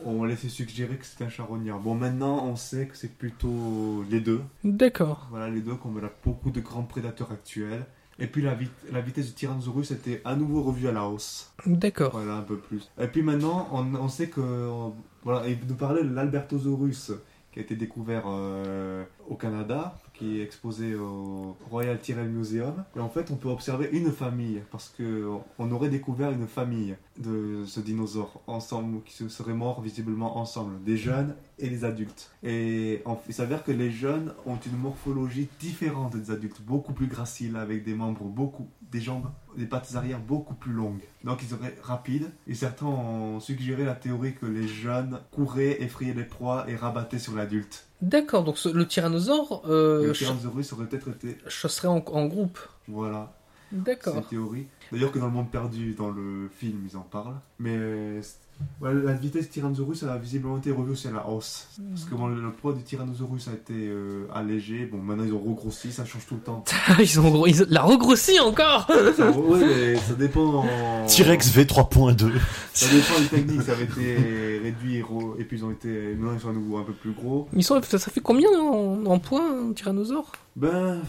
ont 0.03 0.23
laissé 0.23 0.49
suggérer 0.49 0.97
que 0.97 1.05
c'était 1.05 1.23
un 1.23 1.29
charognard. 1.29 1.79
Bon, 1.79 1.95
maintenant, 1.95 2.45
on 2.45 2.55
sait 2.55 2.87
que 2.87 2.97
c'est 2.97 3.15
plutôt 3.17 4.03
les 4.09 4.19
deux. 4.19 4.41
D'accord. 4.63 5.27
Voilà, 5.29 5.49
les 5.49 5.61
deux, 5.61 5.75
comme 5.75 5.97
on 6.01 6.05
a 6.05 6.11
beaucoup 6.23 6.51
de 6.51 6.59
grands 6.61 6.83
prédateurs 6.83 7.31
actuels. 7.31 7.85
Et 8.19 8.27
puis, 8.27 8.41
la, 8.41 8.53
vit- 8.55 8.69
la 8.91 9.01
vitesse 9.01 9.27
du 9.27 9.33
Tyrannosaurus 9.33 9.91
était 9.91 10.21
à 10.25 10.35
nouveau 10.35 10.61
revue 10.63 10.87
à 10.87 10.91
la 10.91 11.05
hausse. 11.07 11.51
D'accord. 11.65 12.11
Voilà, 12.13 12.35
un 12.35 12.41
peu 12.43 12.57
plus. 12.57 12.89
Et 12.99 13.07
puis 13.07 13.21
maintenant, 13.21 13.67
on, 13.71 13.93
on 13.95 14.07
sait 14.09 14.27
que. 14.29 14.41
on- 14.41 14.93
voilà, 15.23 15.47
il 15.49 15.57
nous 15.67 15.75
parlait 15.75 16.03
de 16.03 16.13
l'Albertosaurus 16.13 17.11
qui 17.51 17.59
a 17.59 17.61
été 17.63 17.75
découvert 17.75 18.23
euh, 18.27 19.03
au 19.27 19.35
Canada, 19.35 19.97
qui 20.17 20.39
est 20.39 20.43
exposé 20.43 20.95
au 20.95 21.55
Royal 21.69 21.99
Tyrrell 21.99 22.29
Museum. 22.29 22.83
Et 22.95 22.99
en 22.99 23.09
fait, 23.09 23.31
on 23.31 23.35
peut 23.35 23.49
observer 23.49 23.89
une 23.91 24.11
famille, 24.11 24.61
parce 24.71 24.89
que 24.89 25.29
on 25.59 25.71
aurait 25.71 25.89
découvert 25.89 26.31
une 26.31 26.47
famille 26.47 26.95
de 27.17 27.63
ce 27.65 27.79
dinosaure 27.79 28.41
ensemble, 28.47 29.01
qui 29.03 29.13
se 29.13 29.29
seraient 29.29 29.53
morts 29.53 29.81
visiblement 29.81 30.37
ensemble, 30.37 30.83
des 30.83 30.97
jeunes 30.97 31.35
et 31.59 31.69
des 31.69 31.85
adultes. 31.85 32.31
Et 32.43 33.01
il 33.27 33.33
s'avère 33.33 33.63
que 33.63 33.71
les 33.71 33.91
jeunes 33.91 34.33
ont 34.45 34.57
une 34.57 34.77
morphologie 34.77 35.47
différente 35.59 36.15
des 36.15 36.31
adultes, 36.31 36.61
beaucoup 36.61 36.93
plus 36.93 37.07
gracile, 37.07 37.55
avec 37.55 37.83
des 37.83 37.93
membres 37.93 38.25
beaucoup, 38.25 38.67
des 38.91 39.01
jambes, 39.01 39.29
des 39.57 39.65
pattes 39.65 39.95
arrière 39.95 40.19
beaucoup 40.19 40.53
plus 40.53 40.73
longues. 40.73 41.01
Donc 41.23 41.41
ils 41.41 41.49
seraient 41.49 41.75
rapides. 41.81 42.31
Et 42.47 42.53
certains 42.53 42.85
ont 42.85 43.39
suggéré 43.39 43.85
la 43.85 43.95
théorie 43.95 44.35
que 44.35 44.45
les 44.45 44.67
jeunes 44.67 45.19
couraient, 45.31 45.81
effrayaient 45.81 46.13
les 46.13 46.23
proies 46.23 46.65
et 46.69 46.75
rabattaient 46.75 47.19
sur 47.19 47.35
l'adulte. 47.35 47.84
D'accord, 48.01 48.43
donc 48.43 48.57
ce- 48.57 48.69
le 48.69 48.87
tyrannosaure 48.87 49.63
euh, 49.67 50.07
le 50.07 50.13
Tyrannosaurus 50.13 50.73
aurait 50.73 50.85
peut-être 50.85 51.09
été, 51.09 51.37
chasserait 51.47 51.87
en, 51.87 52.03
en 52.05 52.25
groupe. 52.25 52.59
voilà, 52.87 53.33
c'est 53.71 53.83
D'accord. 53.83 54.15
une 54.17 54.23
théorie. 54.25 54.67
D'ailleurs 54.91 55.11
que 55.11 55.19
dans 55.19 55.25
le 55.27 55.31
monde 55.31 55.49
perdu, 55.49 55.93
dans 55.93 56.11
le 56.11 56.49
film, 56.55 56.85
ils 56.89 56.95
en 56.97 57.01
parlent. 57.01 57.39
Mais 57.57 57.75
euh, 57.75 58.21
c'est- 58.21 58.37
voilà, 58.79 59.01
la 59.01 59.13
vitesse 59.13 59.49
Tyrannosaurus 59.49 60.03
a 60.03 60.17
visiblement 60.17 60.57
été 60.57 60.71
revue 60.71 60.91
aussi 60.91 61.07
à 61.07 61.11
la 61.11 61.27
hausse. 61.27 61.67
Parce 61.91 62.05
que 62.05 62.15
bon, 62.15 62.27
le 62.27 62.51
poids 62.51 62.73
du 62.73 62.83
Tyrannosaurus 62.83 63.47
a 63.47 63.53
été 63.53 63.73
euh, 63.73 64.27
allégé. 64.33 64.85
Bon, 64.85 64.97
maintenant 64.97 65.23
ils 65.25 65.33
ont 65.33 65.39
regrossi, 65.39 65.91
ça 65.91 66.05
change 66.05 66.25
tout 66.27 66.35
le 66.35 66.41
temps. 66.41 66.63
ils 66.99 67.19
ont 67.19 67.43
la 67.69 67.81
regrossi 67.83 68.39
encore 68.39 68.87
Ça, 69.15 69.31
ouais, 69.31 69.59
mais 69.59 69.95
ça 69.97 70.13
dépend. 70.13 70.63
en- 70.63 71.05
T-Rex 71.07 71.49
V3.2. 71.55 72.31
Ça 72.73 72.85
dépend 72.91 73.19
des 73.21 73.27
techniques. 73.27 73.61
Ça 73.63 73.71
avait 73.73 73.85
été 73.85 74.59
réduit 74.63 74.97
et 74.97 75.43
puis 75.43 75.57
ils 75.57 75.65
ont 75.65 75.71
été. 75.71 76.15
Maintenant 76.15 76.33
ils 76.33 76.39
sont 76.39 76.49
à 76.49 76.53
nouveau 76.53 76.77
un 76.77 76.83
peu 76.83 76.93
plus 76.93 77.11
gros. 77.11 77.47
Ils 77.53 77.63
sont, 77.63 77.81
ça, 77.81 77.99
ça 77.99 78.11
fait 78.11 78.21
combien 78.21 78.49
en, 78.59 79.05
en 79.05 79.19
poids 79.19 79.43
un 79.43 79.73
tyrannosaure? 79.73 80.31
Ben. 80.55 81.01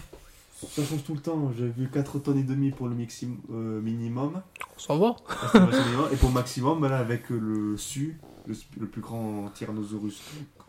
Ça 0.59 0.83
change 0.85 1.05
tout 1.05 1.15
le 1.15 1.21
temps. 1.21 1.53
J'ai 1.57 1.69
vu 1.69 1.89
4 1.93 2.19
tonnes 2.19 2.39
et 2.39 2.43
demi 2.43 2.71
pour 2.71 2.89
le 2.89 2.95
mixi- 2.95 3.29
euh, 3.53 3.81
minimum. 3.83 4.41
Ça 4.79 4.95
va. 4.95 5.15
Et 6.13 6.17
pour 6.17 6.31
maximum, 6.31 6.81
ben 6.81 6.89
là, 6.89 6.99
avec 6.99 7.29
le 7.31 7.77
SU, 7.77 8.19
le, 8.79 8.87
plus 8.87 9.03
grand 9.03 9.51
Tyrannosaurus 9.55 10.23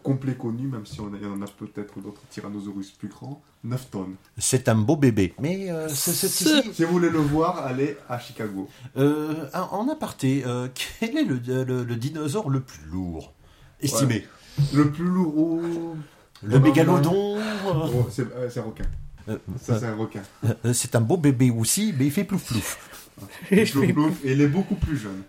complet 0.04 0.36
connu, 0.36 0.68
même 0.68 0.86
si 0.86 1.00
on 1.00 1.08
a- 1.14 1.18
il 1.18 1.24
y 1.24 1.26
en 1.26 1.42
a 1.42 1.46
peut-être 1.48 2.00
d'autres 2.02 2.22
Tyrannosaurus 2.30 2.92
plus 2.92 3.08
grands, 3.08 3.42
9 3.64 3.90
tonnes. 3.90 4.16
C'est 4.38 4.68
un 4.68 4.76
beau 4.76 4.98
bébé. 4.98 5.34
Mais 5.40 5.70
euh, 5.72 5.88
c'est- 5.90 6.12
c'est- 6.14 6.28
Ce- 6.28 6.62
si- 6.64 6.74
Si 6.74 6.84
vous 6.84 6.92
voulez 6.94 7.10
le 7.10 7.20
voir, 7.20 7.60
allez 7.66 7.98
à 8.10 8.20
Chicago. 8.20 8.68
euh, 8.98 9.46
en 9.54 9.88
aparté, 9.90 10.44
euh, 10.46 10.68
quel 11.00 11.18
est 11.18 11.24
le, 11.24 11.40
le- 11.64 11.84
le 11.84 11.96
dinosaure 11.96 12.50
le 12.50 12.60
plus 12.62 12.86
lourd 12.92 13.34
Estimé? 13.80 14.26
Le 14.74 14.90
plus 14.92 15.06
lourd. 15.06 15.38
ou 15.38 15.96
Le 16.44 16.58
Oh, 16.58 16.60
mégalodon. 16.60 17.38
Oh, 17.68 18.08
c'est 18.12 18.24
euh, 18.34 18.50
c'est 18.50 18.60
un 18.60 18.64
requin. 18.64 18.84
Euh, 19.30 19.38
Ça, 19.62 19.80
c'est 19.80 19.86
un 19.86 19.96
requin. 19.96 20.22
euh, 20.66 20.74
c'est 20.74 20.96
un 20.96 21.02
beau 21.02 21.18
bébé 21.18 21.52
aussi, 21.52 21.94
mais 21.98 22.06
il 22.06 22.12
fait 22.12 22.24
plouf 22.24 22.46
plouf. 22.46 23.02
Et 23.52 23.66
je 23.66 23.72
Plouf, 23.74 23.92
plouf, 23.94 24.26
Et 24.26 24.34
il 24.34 24.42
est 24.42 24.48
beaucoup 24.48 24.76
plus 24.76 24.98
jeune. 24.98 25.22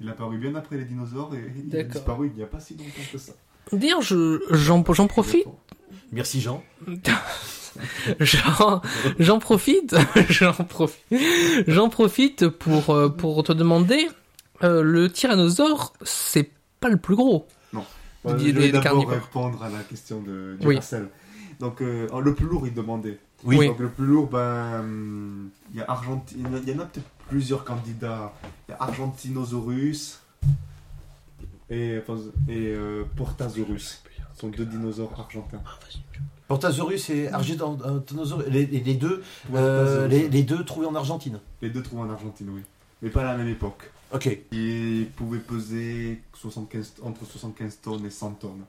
Il 0.00 0.08
a 0.08 0.12
apparu 0.12 0.38
bien 0.38 0.54
après 0.54 0.76
les 0.78 0.84
dinosaures 0.84 1.34
et 1.34 1.44
il 1.68 1.76
a 1.76 1.82
disparu 1.84 2.28
il 2.32 2.36
n'y 2.36 2.42
a 2.42 2.46
pas 2.46 2.58
si 2.58 2.74
longtemps 2.74 2.90
que 3.12 3.18
ça. 3.18 3.32
D'ailleurs, 3.72 4.00
je- 4.02 4.40
j'en 4.50 4.82
profite. 4.82 5.44
Merci 6.12 6.40
Jean. 6.40 6.62
J'en 8.18 8.82
j'en 9.20 9.38
profite, 9.38 9.94
j'en 10.28 10.52
profite, 10.52 11.04
j'en 11.68 11.88
profite 11.88 12.48
pour 12.48 12.90
euh, 12.90 13.08
pour 13.08 13.42
te 13.44 13.52
demander, 13.52 14.08
euh, 14.64 14.82
le 14.82 15.08
tyrannosaure, 15.10 15.92
c'est 16.02 16.50
pas 16.80 16.88
le 16.88 16.96
plus 16.96 17.14
gros. 17.14 17.46
Ouais, 18.24 18.34
Des- 18.34 18.48
je 18.52 18.58
vais 18.58 18.72
d'abord 18.72 19.08
répondre 19.08 19.62
à 19.62 19.70
la 19.70 19.78
question 19.84 20.20
de, 20.20 20.56
du 20.60 20.66
Oui. 20.66 20.74
Marcel. 20.74 21.08
Donc, 21.58 21.80
euh, 21.80 22.06
le 22.20 22.34
plus 22.34 22.44
lourd, 22.46 22.66
il 22.66 22.74
demandait. 22.74 23.18
Oui. 23.44 23.56
Oui. 23.58 23.66
Donc, 23.68 23.78
le 23.78 23.88
plus 23.88 24.06
lourd, 24.06 24.28
ben, 24.28 24.80
hum, 24.80 25.50
il 25.72 25.78
y 25.78 25.82
a 25.82 25.84
Argentine, 25.88 26.46
il 26.62 26.68
y 26.68 26.76
en 26.76 26.80
a 26.80 26.84
peut-être 26.86 27.08
plusieurs 27.28 27.64
candidats. 27.64 28.32
Il 28.68 28.72
y 28.72 28.74
a 28.74 28.82
Argentinosaurus 28.82 30.20
et, 31.70 31.96
et 31.96 32.00
euh, 32.50 33.04
Portasaurus. 33.16 34.02
Ce 34.34 34.40
sont 34.40 34.48
deux 34.48 34.66
dinosaures 34.66 35.12
argentins. 35.18 35.62
Portasaurus 36.48 37.10
et 37.10 37.28
Argentinosaurus, 37.28 38.46
les, 38.48 38.94
deux, 38.94 39.22
euh, 39.54 40.08
les 40.08 40.42
deux 40.42 40.64
trouvés 40.64 40.86
en 40.86 40.94
Argentine. 40.94 41.38
Les 41.62 41.70
deux 41.70 41.82
trouvés 41.82 42.02
en 42.02 42.10
Argentine, 42.10 42.48
oui. 42.50 42.62
Mais 43.02 43.10
pas 43.10 43.22
à 43.22 43.24
la 43.24 43.36
même 43.36 43.48
époque. 43.48 43.90
Ok. 44.12 44.28
Ils 44.52 45.08
pouvaient 45.16 45.38
peser 45.38 46.22
75, 46.34 46.94
entre 47.02 47.24
75 47.24 47.78
tonnes 47.80 48.06
et 48.06 48.10
100 48.10 48.32
tonnes. 48.32 48.64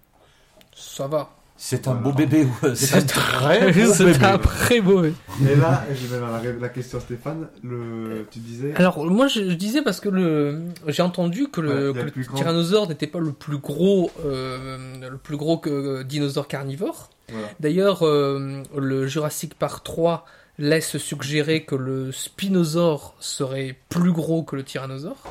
Ça 0.76 1.08
va. 1.08 1.36
C'est 1.64 1.88
un 1.88 1.94
Voilà. 1.94 2.10
beau 2.10 2.14
bébé. 2.18 2.48
C'est 2.74 2.96
un 2.98 3.02
très 3.04 3.72
beau 3.72 3.94
C'est 3.94 4.06
bébé. 4.06 4.26
un 4.26 4.38
très 4.40 4.82
beau. 4.82 5.04
Et 5.06 5.14
là, 5.58 5.86
je 5.94 6.08
vais 6.08 6.20
dans 6.20 6.32
la, 6.32 6.42
la 6.60 6.70
question 6.70 7.00
Stéphane. 7.00 7.50
Le, 7.64 8.26
tu 8.32 8.40
disais 8.40 8.74
Alors 8.78 9.06
moi 9.06 9.28
je, 9.28 9.48
je 9.48 9.54
disais 9.54 9.84
parce 9.84 10.00
que 10.00 10.10
le 10.10 10.64
j'ai 10.88 11.04
entendu 11.04 11.50
que 11.50 11.62
Ouais, 11.62 12.04
le, 12.04 12.10
que 12.10 12.20
grand. 12.22 12.36
tyrannosaure 12.38 12.90
n'était 12.90 13.06
pas 13.06 13.20
le 13.20 13.32
plus 13.32 13.60
gros 13.60 14.10
euh, 14.26 14.96
le 15.08 15.18
plus 15.18 15.38
gros 15.38 15.60
que 15.60 15.70
euh, 15.70 16.04
dinosaure 16.04 16.48
carnivore. 16.48 17.12
Voilà. 17.32 17.48
D'ailleurs 17.60 18.08
euh, 18.08 18.64
le 18.76 19.06
Jurassic 19.06 19.54
Park 19.54 19.84
3 19.84 20.26
laisse 20.58 20.98
suggérer 20.98 21.64
que 21.64 21.76
le 21.76 22.12
spinosaure 22.12 23.14
serait 23.20 23.78
plus 23.90 24.12
gros 24.14 24.42
que 24.42 24.56
le 24.56 24.64
tyrannosaure. 24.64 25.22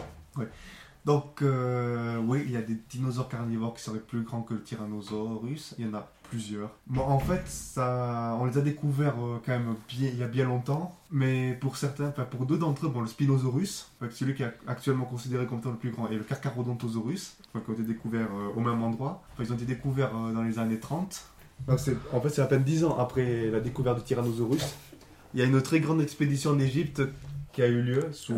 Donc, 1.07 1.41
euh, 1.41 2.19
oui, 2.27 2.43
il 2.45 2.53
y 2.53 2.57
a 2.59 2.61
des 2.63 2.77
dinosaures 2.91 3.29
carnivores 3.31 3.73
qui 3.75 3.83
seraient 3.83 3.99
plus 4.01 4.21
grands 4.23 4.43
que 4.43 4.53
le 4.53 4.61
Tyrannosaurus. 4.63 5.75
Il 5.79 5.87
y 5.87 5.89
en 5.89 5.95
a 5.95 6.07
plusieurs. 6.31 6.71
Bon, 6.87 7.03
en 7.03 7.19
fait, 7.19 7.43
ça, 7.47 8.37
on 8.41 8.45
les 8.47 8.57
a 8.57 8.61
découverts 8.61 9.17
euh, 9.21 9.39
quand 9.45 9.53
même 9.53 9.75
bien, 9.89 10.09
il 10.13 10.19
y 10.19 10.23
a 10.23 10.27
bien 10.29 10.45
longtemps. 10.47 10.97
Mais 11.11 11.55
pour 11.61 11.77
certains, 11.77 12.09
enfin 12.09 12.25
pour 12.25 12.47
deux 12.47 12.57
d'entre 12.57 12.87
eux, 12.87 12.89
bon, 12.89 13.01
le 13.01 13.09
Spinosaurus, 13.09 13.91
celui 14.11 14.35
qui 14.35 14.45
est 14.45 14.53
actuellement 14.69 15.05
considéré 15.05 15.45
comme 15.47 15.59
étant 15.59 15.71
le 15.73 15.77
plus 15.77 15.91
grand, 15.91 16.09
et 16.09 16.15
le 16.17 16.23
Carcharodontosaurus, 16.23 17.37
enfin, 17.53 17.65
qui 17.65 17.71
ont 17.71 17.75
été 17.75 17.83
découverts 17.83 18.29
euh, 18.33 18.57
au 18.57 18.61
même 18.61 18.83
endroit. 18.83 19.23
Enfin, 19.35 19.43
ils 19.45 19.53
ont 19.53 19.57
été 19.57 19.65
découverts 19.67 20.13
euh, 20.17 20.33
dans 20.33 20.43
les 20.43 20.59
années 20.59 20.79
30. 20.79 21.21
Donc, 21.69 21.79
c'est- 21.81 21.97
en 22.13 22.21
fait, 22.21 22.31
c'est 22.31 22.43
à 22.43 22.47
peine 22.47 22.63
10 22.63 22.85
ans 22.85 22.97
après 22.99 23.51
la 23.51 23.61
découverte 23.61 23.99
du 23.99 24.05
Tyrannosaurus. 24.05 24.65
Il 25.35 25.41
y 25.41 25.43
a 25.43 25.47
une 25.47 25.61
très 25.63 25.81
grande 25.81 26.01
expédition 26.01 26.53
en 26.53 26.59
Égypte 26.59 27.03
qui 27.53 27.63
a 27.63 27.67
eu 27.67 27.83
lieu, 27.83 28.09
sous... 28.13 28.35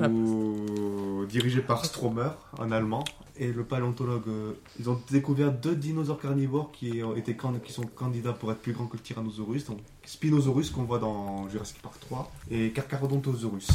dirigée 1.28 1.60
par 1.60 1.84
Stromer, 1.84 2.30
en 2.58 2.70
allemand. 2.72 3.04
Et 3.38 3.52
le 3.52 3.64
paléontologue, 3.64 4.28
euh, 4.28 4.52
ils 4.78 4.90
ont 4.90 5.00
découvert 5.10 5.52
deux 5.52 5.74
dinosaures 5.74 6.20
carnivores 6.20 6.70
qui, 6.70 7.02
qui 7.24 7.72
sont 7.72 7.82
candidats 7.82 8.32
pour 8.34 8.52
être 8.52 8.60
plus 8.60 8.72
grands 8.72 8.86
que 8.86 8.96
le 8.96 9.02
Tyrannosaurus. 9.02 9.64
Donc 9.66 9.78
Spinosaurus 10.04 10.70
qu'on 10.70 10.84
voit 10.84 10.98
dans 10.98 11.48
Jurassic 11.48 11.80
Park 11.80 11.98
3 12.00 12.30
et 12.50 12.72
Carcharodontosaurus. 12.72 13.68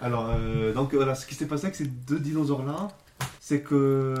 Alors, 0.00 0.30
euh, 0.30 0.74
donc 0.74 0.94
voilà, 0.94 1.14
ce 1.14 1.26
qui 1.26 1.34
s'est 1.34 1.46
passé 1.46 1.66
avec 1.66 1.76
ces 1.76 1.86
deux 1.86 2.18
dinosaures-là, 2.18 2.88
c'est 3.40 3.60
que 3.62 4.14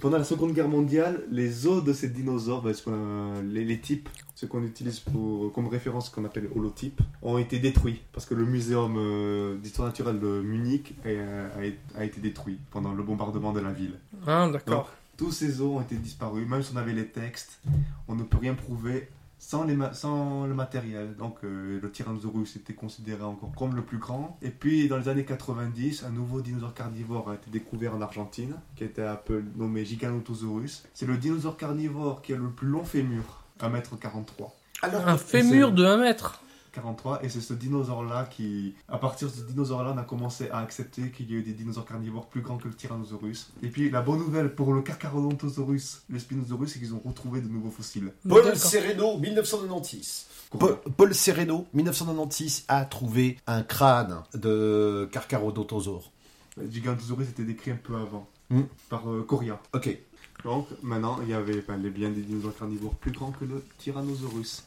pendant 0.00 0.18
la 0.18 0.24
Seconde 0.24 0.52
Guerre 0.52 0.68
mondiale, 0.68 1.22
les 1.30 1.66
os 1.66 1.84
de 1.84 1.92
ces 1.92 2.08
dinosaures, 2.08 2.62
ben, 2.62 2.74
ce 2.74 2.88
a- 2.90 3.42
les, 3.42 3.64
les 3.64 3.78
types, 3.78 4.08
ce 4.34 4.46
qu'on 4.46 4.62
utilise 4.64 4.98
pour, 5.00 5.52
comme 5.52 5.68
référence, 5.68 6.10
qu'on 6.10 6.24
appelle 6.24 6.48
holotypes, 6.56 7.00
ont 7.22 7.38
été 7.38 7.58
détruits 7.60 8.02
parce 8.12 8.26
que 8.26 8.34
le 8.34 8.44
muséum 8.44 8.96
euh, 8.98 9.56
d'histoire 9.58 9.86
naturelle 9.88 10.18
de 10.18 10.40
Munich 10.42 10.94
a, 11.04 11.98
a 12.00 12.04
été 12.04 12.20
détruit 12.20 12.58
pendant 12.70 12.92
le 12.92 13.02
bombardement 13.02 13.52
de 13.52 13.60
la 13.60 13.70
ville. 13.72 13.94
Ah 14.26 14.48
d'accord. 14.52 14.90
Tous 15.16 15.30
ces 15.30 15.60
os 15.60 15.76
ont 15.76 15.80
été 15.80 15.94
disparus, 15.94 16.48
même 16.48 16.62
si 16.64 16.72
on 16.74 16.76
avait 16.76 16.92
les 16.92 17.06
textes, 17.06 17.60
on 18.08 18.16
ne 18.16 18.24
peut 18.24 18.38
rien 18.38 18.54
prouver 18.54 19.08
sans, 19.46 19.64
les 19.64 19.74
ma- 19.76 19.92
sans 19.92 20.46
le 20.46 20.54
matériel. 20.54 21.14
Donc 21.16 21.36
euh, 21.44 21.78
le 21.80 21.90
Tyrannosaurus 21.90 22.56
était 22.56 22.72
considéré 22.74 23.22
encore 23.22 23.52
comme 23.56 23.74
le 23.76 23.82
plus 23.82 23.98
grand. 23.98 24.38
Et 24.42 24.50
puis 24.50 24.88
dans 24.88 24.96
les 24.96 25.08
années 25.08 25.24
90, 25.24 26.04
un 26.04 26.10
nouveau 26.10 26.40
dinosaure 26.40 26.72
carnivore 26.74 27.30
a 27.30 27.34
été 27.34 27.50
découvert 27.50 27.94
en 27.94 28.00
Argentine, 28.00 28.54
qui 28.76 28.84
était 28.84 29.02
appelé, 29.02 29.42
nommé 29.56 29.84
Giganotosaurus. 29.84 30.84
C'est 30.94 31.06
le 31.06 31.16
dinosaure 31.18 31.56
carnivore 31.56 32.22
qui 32.22 32.32
a 32.32 32.36
le 32.36 32.48
plus 32.50 32.68
long 32.68 32.84
fémur, 32.84 33.42
1m43. 33.60 34.50
Alors, 34.82 35.08
Un 35.08 35.16
fémur 35.18 35.72
de 35.72 35.84
1 35.84 35.96
mètre. 35.98 36.40
43 36.74 37.24
et 37.24 37.28
c'est 37.28 37.40
ce 37.40 37.54
dinosaure-là 37.54 38.24
qui, 38.30 38.74
à 38.88 38.98
partir 38.98 39.28
de 39.28 39.32
ce 39.32 39.42
dinosaure-là, 39.42 39.92
on 39.94 39.98
a 39.98 40.02
commencé 40.02 40.50
à 40.50 40.58
accepter 40.58 41.10
qu'il 41.10 41.30
y 41.30 41.34
a 41.34 41.38
eu 41.38 41.42
des 41.42 41.52
dinosaures 41.52 41.86
carnivores 41.86 42.26
plus 42.26 42.40
grands 42.40 42.58
que 42.58 42.68
le 42.68 42.74
Tyrannosaurus. 42.74 43.52
Et 43.62 43.68
puis 43.68 43.90
la 43.90 44.02
bonne 44.02 44.18
nouvelle 44.18 44.54
pour 44.54 44.72
le 44.72 44.82
Carcharodontosaurus, 44.82 46.02
le 46.08 46.18
Spinosaurus, 46.18 46.72
c'est 46.72 46.78
qu'ils 46.78 46.94
ont 46.94 47.02
retrouvé 47.04 47.40
de 47.40 47.48
nouveaux 47.48 47.70
fossiles. 47.70 48.12
Paul. 48.28 48.56
Sereno, 48.56 49.18
1996. 49.18 50.26
Paul, 50.58 50.78
Paul 50.96 51.14
Sereno, 51.14 51.66
1996, 51.72 52.64
a 52.68 52.84
trouvé 52.84 53.38
un 53.46 53.62
crâne 53.62 54.22
de 54.34 55.08
Carcharodontosaure. 55.12 56.10
Le 56.56 56.70
Gigantosaurus 56.70 57.28
était 57.30 57.44
décrit 57.44 57.72
un 57.72 57.76
peu 57.76 57.96
avant 57.96 58.28
Hmm. 58.50 58.62
par 58.90 59.10
euh, 59.10 59.22
Coria. 59.26 59.58
Ok. 59.72 59.96
Donc 60.44 60.66
maintenant, 60.82 61.18
il 61.22 61.30
y 61.30 61.32
avait 61.32 61.62
ben, 61.66 61.78
les 61.78 61.88
bien 61.90 62.10
des 62.10 62.20
dinosaures 62.20 62.56
carnivores 62.56 62.94
plus 62.96 63.10
grands 63.12 63.32
que 63.32 63.44
le 63.46 63.64
Tyrannosaurus. 63.78 64.64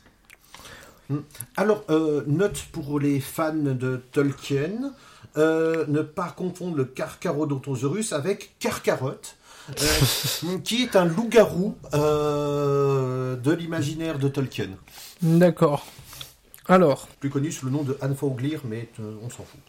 Alors, 1.55 1.84
euh, 1.89 2.23
note 2.27 2.65
pour 2.71 2.99
les 2.99 3.19
fans 3.19 3.53
de 3.53 4.01
Tolkien, 4.11 4.93
euh, 5.38 5.85
ne 5.88 6.01
pas 6.01 6.29
confondre 6.29 6.75
le 6.77 6.85
Carcharodontosaurus 6.85 8.13
avec 8.13 8.55
Carcarotte, 8.59 9.38
euh, 9.81 10.57
qui 10.63 10.84
est 10.84 10.95
un 10.95 11.05
loup-garou 11.05 11.75
de 11.93 13.51
l'imaginaire 13.51 14.19
de 14.19 14.27
Tolkien. 14.27 14.69
D'accord. 15.21 15.85
Alors, 16.67 17.07
Plus 17.19 17.29
connu 17.29 17.51
sous 17.51 17.65
le 17.65 17.71
nom 17.71 17.84
de 17.84 17.97
Anne 18.01 18.15
mais 18.65 18.89
on 19.23 19.29
s'en 19.29 19.43
fout. 19.43 19.59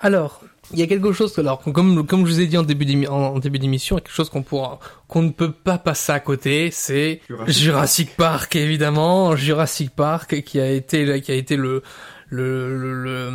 alors, 0.00 0.42
il 0.72 0.78
y 0.78 0.82
a 0.82 0.86
quelque 0.86 1.12
chose, 1.12 1.36
alors, 1.38 1.60
comme, 1.60 2.06
comme 2.06 2.26
je 2.26 2.32
vous 2.32 2.40
ai 2.40 2.46
dit 2.46 2.56
en 2.56 2.62
début 2.62 3.06
en, 3.06 3.38
début 3.38 3.58
d'émission, 3.58 3.96
il 3.96 3.98
y 3.98 4.02
a 4.02 4.04
quelque 4.04 4.14
chose 4.14 4.30
qu'on 4.30 4.42
pourra, 4.42 4.78
qu'on 5.08 5.22
ne 5.22 5.30
peut 5.30 5.52
pas 5.52 5.78
passer 5.78 6.12
à 6.12 6.20
côté, 6.20 6.70
c'est 6.70 7.20
Jurassic 7.28 7.62
Jurassic 7.62 8.16
Park, 8.16 8.56
évidemment. 8.56 9.36
Jurassic 9.36 9.90
Park, 9.90 10.42
qui 10.42 10.60
a 10.60 10.70
été, 10.70 11.20
qui 11.20 11.32
a 11.32 11.34
été 11.34 11.56
le, 11.56 11.82
le, 12.28 12.78
le, 12.78 13.04
le, 13.04 13.30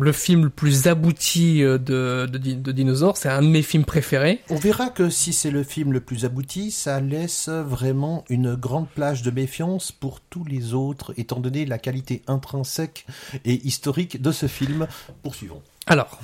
le 0.00 0.12
film 0.12 0.44
le 0.44 0.50
plus 0.50 0.86
abouti 0.86 1.62
euh, 1.62 1.76
de, 1.76 2.26
de, 2.26 2.38
de 2.38 2.72
dinosaures. 2.72 3.16
C'est 3.18 3.28
un 3.28 3.42
de 3.42 3.48
mes 3.48 3.62
films 3.62 3.84
préférés. 3.84 4.40
On 4.48 4.56
verra 4.56 4.88
que 4.88 5.10
si 5.10 5.34
c'est 5.34 5.50
le 5.50 5.62
film 5.62 5.92
le 5.92 6.00
plus 6.00 6.24
abouti, 6.24 6.70
ça 6.70 7.00
laisse 7.00 7.50
vraiment 7.50 8.24
une 8.30 8.54
grande 8.54 8.88
plage 8.88 9.22
de 9.22 9.30
méfiance 9.30 9.92
pour 9.92 10.20
tous 10.20 10.44
les 10.44 10.72
autres, 10.72 11.12
étant 11.18 11.40
donné 11.40 11.66
la 11.66 11.78
qualité 11.78 12.22
intrinsèque 12.26 13.04
et 13.44 13.66
historique 13.66 14.22
de 14.22 14.32
ce 14.32 14.46
film. 14.46 14.86
Poursuivons. 15.22 15.60
Alors, 15.86 16.18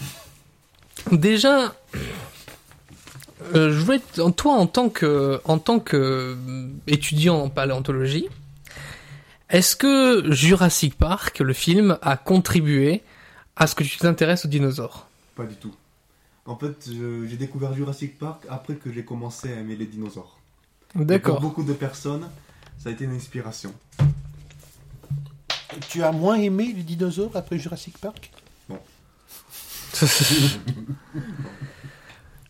déjà, 1.12 1.74
euh, 3.54 3.72
je 3.72 3.78
voulais, 3.78 4.00
toi, 4.36 4.54
en 4.54 4.66
tant 4.66 4.88
que, 4.88 5.40
en 5.44 5.58
tant 5.58 5.78
que 5.78 5.96
euh, 5.96 6.68
étudiant 6.88 7.42
en 7.42 7.48
paléontologie, 7.48 8.26
est-ce 9.50 9.76
que 9.76 10.32
Jurassic 10.32 10.96
Park, 10.96 11.38
le 11.38 11.52
film, 11.52 11.98
a 12.02 12.16
contribué 12.16 13.02
à 13.54 13.66
ce 13.66 13.74
que 13.74 13.84
tu 13.84 13.98
t'intéresses 13.98 14.46
aux 14.46 14.48
dinosaures? 14.48 15.06
Pas 15.36 15.44
du 15.44 15.54
tout. 15.54 15.74
En 16.44 16.56
fait, 16.56 16.88
j'ai 16.90 17.36
découvert 17.36 17.72
Jurassic 17.72 18.18
Park 18.18 18.44
après 18.48 18.74
que 18.74 18.92
j'ai 18.92 19.04
commencé 19.04 19.52
à 19.52 19.60
aimer 19.60 19.76
les 19.76 19.86
dinosaures. 19.86 20.38
Et 20.94 20.98
Pour 20.98 21.06
D'accord. 21.06 21.40
beaucoup 21.40 21.62
de 21.62 21.72
personnes, 21.72 22.28
ça 22.78 22.88
a 22.88 22.92
été 22.92 23.04
une 23.04 23.14
inspiration. 23.14 23.72
Tu 25.88 26.02
as 26.02 26.10
moins 26.10 26.36
aimé 26.36 26.74
les 26.76 26.82
dinosaures 26.82 27.36
après 27.36 27.58
Jurassic 27.58 27.96
Park? 27.98 28.32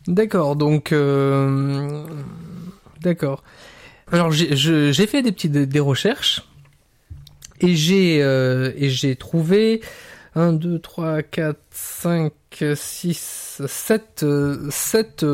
D'accord, 0.08 0.56
donc 0.56 0.92
euh, 0.92 2.04
d'accord. 3.00 3.44
Alors 4.10 4.32
j'ai 4.32 5.06
fait 5.06 5.22
des 5.22 5.32
petites 5.32 5.52
des 5.52 5.80
recherches 5.80 6.42
et 7.60 7.76
j'ai 7.76 8.20
euh, 8.22 8.72
et 8.76 8.90
j'ai 8.90 9.14
trouvé 9.14 9.80
1 10.34 10.54
2 10.54 10.80
3 10.80 11.22
4 11.22 11.56
5 11.70 12.32
6 12.74 13.62
7 13.66 14.26
7 14.70 15.24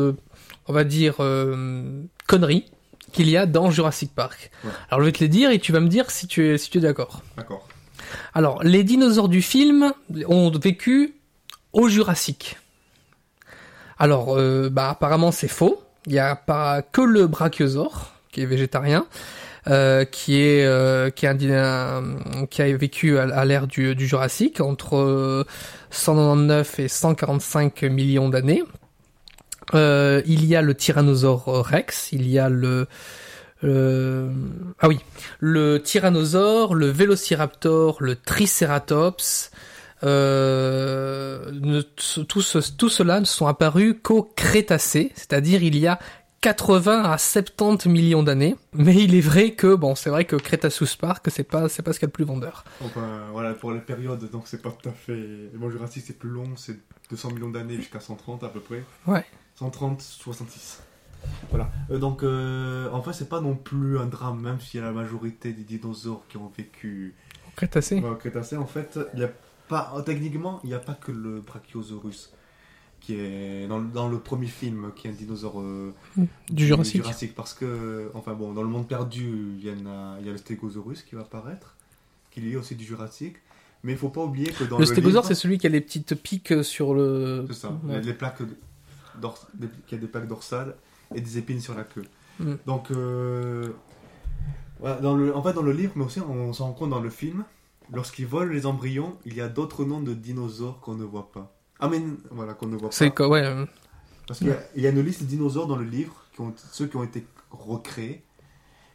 on 0.67 0.73
va 0.73 0.83
dire 0.83 1.15
euh, 1.19 2.03
conneries 2.27 2.65
qu'il 3.11 3.27
y 3.27 3.37
a 3.37 3.47
dans 3.47 3.71
Jurassic 3.71 4.13
Park. 4.13 4.51
Ouais. 4.63 4.69
Alors 4.89 5.01
je 5.01 5.07
vais 5.07 5.11
te 5.11 5.23
les 5.23 5.29
dire 5.29 5.49
et 5.49 5.57
tu 5.57 5.71
vas 5.71 5.79
me 5.79 5.89
dire 5.89 6.11
si 6.11 6.27
tu 6.27 6.47
es 6.47 6.59
si 6.59 6.69
tu 6.69 6.77
es 6.77 6.81
d'accord. 6.81 7.23
D'accord. 7.37 7.67
Alors, 8.33 8.63
les 8.63 8.83
dinosaures 8.83 9.29
du 9.29 9.41
film 9.41 9.93
ont 10.27 10.51
vécu 10.51 11.15
au 11.73 11.87
Jurassique. 11.87 12.57
Alors, 13.97 14.37
euh, 14.37 14.69
bah, 14.69 14.89
apparemment, 14.89 15.31
c'est 15.31 15.47
faux. 15.47 15.83
Il 16.05 16.13
n'y 16.13 16.19
a 16.19 16.35
pas 16.35 16.81
que 16.81 17.01
le 17.01 17.27
brachiosaure, 17.27 18.13
qui 18.31 18.41
est 18.41 18.45
végétarien, 18.45 19.05
euh, 19.67 20.05
qui 20.05 20.41
est 20.41 20.65
euh, 20.65 21.09
qui, 21.09 21.27
a 21.27 22.77
vécu 22.77 23.17
à, 23.19 23.45
l'ère 23.45 23.67
du, 23.67 23.95
Jurassique 23.97 24.61
entre 24.61 24.97
euh, 24.97 25.43
199 25.91 26.79
et 26.79 26.87
145 26.87 27.83
millions 27.83 28.29
d'années. 28.29 28.63
Euh, 29.75 30.21
il 30.25 30.45
y 30.45 30.55
a 30.55 30.61
le 30.61 30.73
tyrannosaure 30.73 31.65
rex, 31.65 32.11
il 32.11 32.27
y 32.27 32.39
a 32.39 32.49
le 32.49 32.87
euh, 33.63 34.31
ah 34.79 34.87
oui, 34.87 34.99
le 35.39 35.81
tyrannosaure, 35.81 36.75
le 36.75 36.87
vélociraptor, 36.87 37.97
le 37.99 38.15
tricératops, 38.15 39.51
euh, 39.51 39.57
ne- 40.03 41.81
tout, 42.23 42.41
ce, 42.41 42.59
tout 42.71 42.89
cela 42.89 43.19
ne 43.19 43.25
sont 43.25 43.47
apparus 43.47 43.95
qu'au 44.01 44.23
Crétacé, 44.35 45.11
c'est-à-dire 45.15 45.63
il 45.63 45.77
y 45.77 45.87
a 45.87 45.99
80 46.41 47.03
à 47.03 47.17
70 47.17 47.89
millions 47.89 48.23
d'années. 48.23 48.55
Mais 48.73 48.95
il 48.95 49.13
est 49.15 49.21
vrai 49.21 49.51
que 49.51 49.75
bon, 49.75 49.95
c'est 49.95 50.09
vrai 50.09 50.25
que 50.25 50.35
Cretaceous 50.37 50.95
Park, 50.99 51.25
c'est 51.29 51.43
pas 51.43 51.67
c'est 51.69 51.81
pas 51.83 51.91
ce 51.93 51.99
qu'il 51.99 52.05
y 52.05 52.09
a 52.09 52.11
de 52.11 52.13
plus 52.13 52.23
vendeur. 52.25 52.63
Enfin, 52.85 53.27
voilà, 53.33 53.53
pour 53.53 53.71
les 53.73 53.81
périodes, 53.81 54.29
donc 54.31 54.43
c'est 54.47 54.61
pas 54.61 54.71
tout 54.71 54.87
à 54.89 54.93
fait. 54.93 55.49
Bon, 55.55 55.69
Jurassic 55.69 56.03
c'est 56.05 56.17
plus 56.17 56.29
long, 56.29 56.45
c'est 56.55 56.77
200 57.09 57.31
millions 57.31 57.49
d'années 57.49 57.75
jusqu'à 57.75 57.99
130 57.99 58.43
à 58.43 58.49
peu 58.49 58.59
près. 58.61 58.83
Ouais. 59.07 59.25
130, 59.55 60.01
66. 60.01 60.79
Voilà. 61.49 61.69
Euh, 61.91 61.97
donc, 61.97 62.23
euh, 62.23 62.89
en 62.93 63.01
fait, 63.01 63.11
c'est 63.11 63.27
pas 63.27 63.41
non 63.41 63.53
plus 63.55 63.99
un 63.99 64.05
drame, 64.05 64.39
même 64.39 64.61
s'il 64.61 64.79
y 64.79 64.83
a 64.83 64.85
la 64.85 64.93
majorité 64.93 65.51
des 65.51 65.63
dinosaures 65.63 66.23
qui 66.29 66.37
ont 66.37 66.49
vécu 66.57 67.13
Au 67.45 67.51
Crétacé. 67.57 67.99
au 68.01 68.15
Crétacé. 68.15 68.55
En 68.55 68.65
fait, 68.65 68.97
il 69.15 69.19
y 69.19 69.23
a 69.25 69.29
pas, 69.69 69.93
techniquement, 70.05 70.59
il 70.63 70.67
n'y 70.71 70.73
a 70.75 70.79
pas 70.79 70.93
que 70.95 71.11
le 71.11 71.39
Brachiosaurus 71.41 72.31
qui 72.99 73.13
est 73.15 73.65
dans, 73.67 73.77
le- 73.79 73.87
dans 73.87 74.09
le 74.09 74.19
premier 74.19 74.47
film, 74.47 74.91
qui 74.95 75.07
est 75.07 75.11
un 75.11 75.13
dinosaure 75.13 75.61
euh, 75.61 75.93
Du 76.49 76.67
Jurassique. 76.67 77.33
parce 77.33 77.53
que, 77.53 78.11
enfin 78.13 78.33
bon, 78.33 78.51
dans 78.51 78.61
le 78.63 78.67
monde 78.67 78.87
perdu, 78.89 79.55
il 79.57 79.65
y, 79.65 79.71
en 79.71 79.85
a, 79.85 80.17
il 80.19 80.25
y 80.25 80.29
a 80.29 80.33
le 80.33 80.37
Stégosaurus 80.37 81.03
qui 81.03 81.15
va 81.15 81.21
apparaître, 81.21 81.75
qui 82.31 82.41
lui 82.41 82.51
est 82.53 82.55
aussi 82.57 82.75
du 82.75 82.83
Jurassique. 82.83 83.37
Mais 83.85 83.93
il 83.93 83.97
faut 83.97 84.09
pas 84.09 84.21
oublier 84.25 84.51
que 84.51 84.65
dans 84.65 84.77
Le 84.77 84.81
le, 84.83 84.85
stégosaure, 84.85 85.23
c'est 85.23 85.35
celui 85.35 85.57
qui 85.57 85.65
a 85.65 85.69
les 85.69 85.79
petites 85.79 86.13
piques 86.21 86.53
sur 86.65 86.93
le. 86.93 87.45
c'est 87.47 87.53
ça, 87.53 87.71
Ouais. 87.85 88.01
plaques 88.13 88.41
dors- 89.21 89.47
des- 89.53 89.69
qui 89.87 89.95
a 89.95 89.97
des 89.97 90.07
plaques 90.07 90.27
dorsales 90.27 90.75
et 91.15 91.21
des 91.21 91.37
épines 91.37 91.61
sur 91.61 91.73
la 91.75 91.85
queue. 91.85 92.03
Mm. 92.41 92.55
Donc, 92.65 92.91
euh, 92.91 93.69
voilà, 94.81 94.97
dans 94.99 95.15
le, 95.15 95.33
en 95.33 95.41
fait, 95.41 95.53
dans 95.53 95.61
le 95.61 95.71
livre, 95.71 95.93
mais 95.95 96.03
aussi 96.03 96.19
on 96.19 96.51
s'en 96.51 96.65
rend 96.65 96.73
compte 96.73 96.89
dans 96.89 96.99
le 96.99 97.09
film, 97.09 97.45
lorsqu'ils 97.91 98.27
volent 98.27 98.51
les 98.51 98.65
embryons, 98.65 99.17
il 99.25 99.33
y 99.35 99.41
a 99.41 99.47
d'autres 99.49 99.85
noms 99.85 100.01
de 100.01 100.13
dinosaures 100.13 100.79
qu'on 100.79 100.95
ne 100.95 101.03
voit 101.03 101.31
pas. 101.31 101.55
Ah 101.79 101.87
mais 101.89 102.01
voilà, 102.31 102.53
qu'on 102.53 102.67
ne 102.67 102.77
voit 102.77 102.91
C'est 102.91 103.09
pas. 103.09 103.15
quoi, 103.15 103.29
ouais. 103.29 103.45
euh, 103.45 103.65
Parce 104.27 104.39
qu'il 104.39 104.55
y 104.75 104.81
y, 104.81 104.87
a 104.87 104.89
une 104.89 105.01
liste 105.01 105.21
de 105.23 105.27
dinosaures 105.27 105.67
dans 105.67 105.77
le 105.77 105.85
livre, 105.85 106.25
qui 106.33 106.41
ont, 106.41 106.53
ceux 106.71 106.87
qui 106.87 106.97
ont 106.97 107.03
été 107.03 107.25
recréés. 107.51 108.23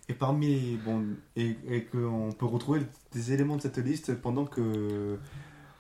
Et 0.08 0.12
parmi, 0.14 0.76
bon, 0.84 1.02
et, 1.34 1.56
et 1.68 1.84
qu'on 1.84 2.30
peut 2.38 2.44
retrouver 2.44 2.82
des 3.12 3.32
éléments 3.32 3.56
de 3.56 3.62
cette 3.62 3.78
liste 3.78 4.14
pendant 4.20 4.44
que 4.44 5.18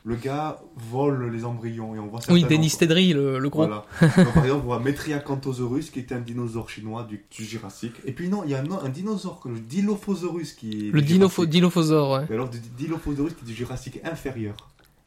le 0.06 0.16
gars 0.16 0.60
vole 0.76 1.30
les 1.32 1.44
embryons. 1.44 1.94
Et 1.94 1.98
on 1.98 2.06
voit 2.08 2.20
Oui, 2.28 2.44
Denis 2.44 2.70
Tedry, 2.78 3.12
le, 3.14 3.38
le 3.38 3.48
gros. 3.48 3.66
voilà. 3.66 3.86
Donc, 4.00 4.34
par 4.34 4.44
exemple, 4.44 4.62
on 4.62 4.66
voit 4.66 4.78
Metriacanthosaurus 4.80 5.90
qui 5.90 6.00
était 6.00 6.14
un 6.14 6.20
dinosaure 6.20 6.68
chinois 6.68 7.04
du, 7.04 7.24
du 7.36 7.44
Jurassique. 7.44 7.94
Et 8.04 8.12
puis 8.12 8.28
non, 8.28 8.42
il 8.44 8.50
y 8.50 8.54
a 8.54 8.60
un, 8.60 8.70
un 8.84 8.88
dinosaure, 8.90 9.40
le 9.46 9.58
Dilophosaurus 9.58 10.52
qui 10.52 10.88
est. 10.88 10.90
Le 10.92 11.00
dinopho- 11.00 11.30
Jurassique. 11.36 11.48
dinophosaure, 11.50 12.10
ouais. 12.12 12.26
Et 12.30 12.34
alors, 12.34 12.50
du 12.50 12.58
Dilophosaurus 12.60 13.32
qui 13.34 13.44
est 13.44 13.48
du 13.48 13.54
Jurassique 13.54 14.00
inférieur. 14.04 14.54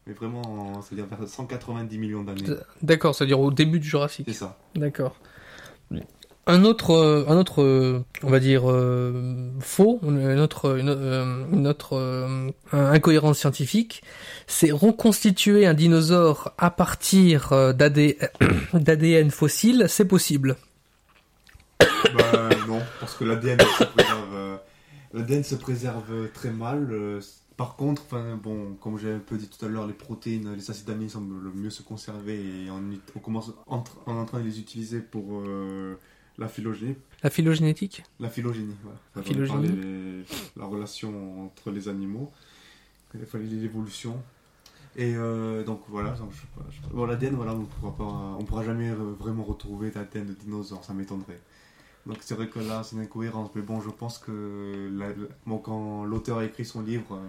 Mais 0.07 0.13
vraiment, 0.13 0.81
c'est-à-dire 0.81 1.05
vers 1.05 1.27
190 1.27 1.97
millions 1.97 2.23
d'années. 2.23 2.45
D'accord, 2.81 3.13
c'est-à-dire 3.13 3.39
au 3.41 3.51
début 3.51 3.79
du 3.79 3.87
Jurassique. 3.89 4.25
C'est 4.29 4.33
ça. 4.35 4.57
D'accord. 4.73 5.15
Un 6.49 6.63
autre, 6.63 6.91
euh, 6.91 7.25
un 7.27 7.35
autre, 7.35 7.61
euh, 7.61 8.05
on 8.23 8.29
va 8.29 8.39
dire 8.39 8.71
euh, 8.71 9.51
faux, 9.59 9.99
une 10.01 10.39
autre, 10.39 10.79
incohérence 12.71 13.39
scientifique, 13.39 14.01
c'est 14.47 14.71
reconstituer 14.71 15.67
un 15.67 15.73
dinosaure 15.73 16.53
à 16.57 16.71
partir 16.71 17.73
d'AD 17.73 18.15
d'ADN 18.73 19.29
fossile, 19.29 19.87
c'est 19.89 20.07
possible. 20.07 20.55
bah 21.79 22.49
non, 22.65 22.81
parce 23.01 23.15
que 23.15 23.25
l'ADN 23.25 23.59
se 23.59 23.83
préserve. 23.83 25.43
se 25.43 25.55
préserve 25.55 26.31
très 26.33 26.51
mal. 26.51 27.19
Par 27.57 27.75
contre, 27.75 28.03
bon, 28.41 28.77
comme 28.79 28.97
j'ai 28.97 29.11
un 29.11 29.19
peu 29.19 29.35
dit 29.35 29.49
tout 29.49 29.65
à 29.65 29.67
l'heure, 29.67 29.85
les 29.85 29.93
protéines, 29.93 30.53
les 30.55 30.71
acides 30.71 30.89
aminés 30.89 31.09
semblent 31.09 31.43
le 31.43 31.51
mieux 31.51 31.71
se 31.71 31.81
conserver 31.81 32.35
et 32.35 32.71
on, 32.71 32.81
on 33.15 33.19
commence 33.19 33.51
en 33.65 33.81
train 33.81 34.39
de 34.39 34.45
les 34.45 34.59
utiliser 34.59 35.01
pour 35.01 35.43
La 36.37 36.47
phylogénie. 36.47 36.95
La 37.23 37.29
phylogénétique 37.29 38.03
La 38.19 38.29
phylogénie, 38.29 38.75
ai 39.15 39.23
phylogénie. 39.23 39.67
les- 39.67 40.25
la 40.55 40.65
relation 40.65 41.45
entre 41.45 41.71
les 41.71 41.87
animaux, 41.89 42.31
il 43.15 43.25
fallait 43.25 43.45
l'évolution. 43.45 44.21
Et 44.95 45.13
euh, 45.15 45.63
donc 45.63 45.81
voilà, 45.89 46.11
donc, 46.11 46.31
je 46.31 46.41
je. 46.71 46.93
Bon, 46.93 47.05
l'ADN, 47.05 47.35
voilà, 47.35 47.53
on 47.53 47.65
pourra 47.65 47.95
pas, 47.95 48.37
on 48.39 48.43
pourra 48.43 48.63
jamais 48.63 48.89
euh, 48.89 49.13
vraiment 49.19 49.43
retrouver 49.43 49.91
d'ADN 49.91 50.25
de 50.27 50.33
dinosaure, 50.33 50.83
ça 50.83 50.93
m'étonnerait. 50.93 51.39
Donc 52.05 52.17
c'est 52.21 52.35
vrai 52.35 52.47
que 52.49 52.59
là, 52.59 52.83
c'est 52.83 52.95
une 52.95 53.01
incohérence, 53.03 53.49
mais 53.55 53.61
bon, 53.61 53.81
je 53.81 53.89
pense 53.89 54.17
que 54.17 54.89
la- 54.97 55.13
bon, 55.45 55.57
quand 55.59 56.05
l'auteur 56.05 56.37
a 56.39 56.45
écrit 56.45 56.65
son 56.65 56.81
livre, 56.81 57.13
euh, 57.15 57.27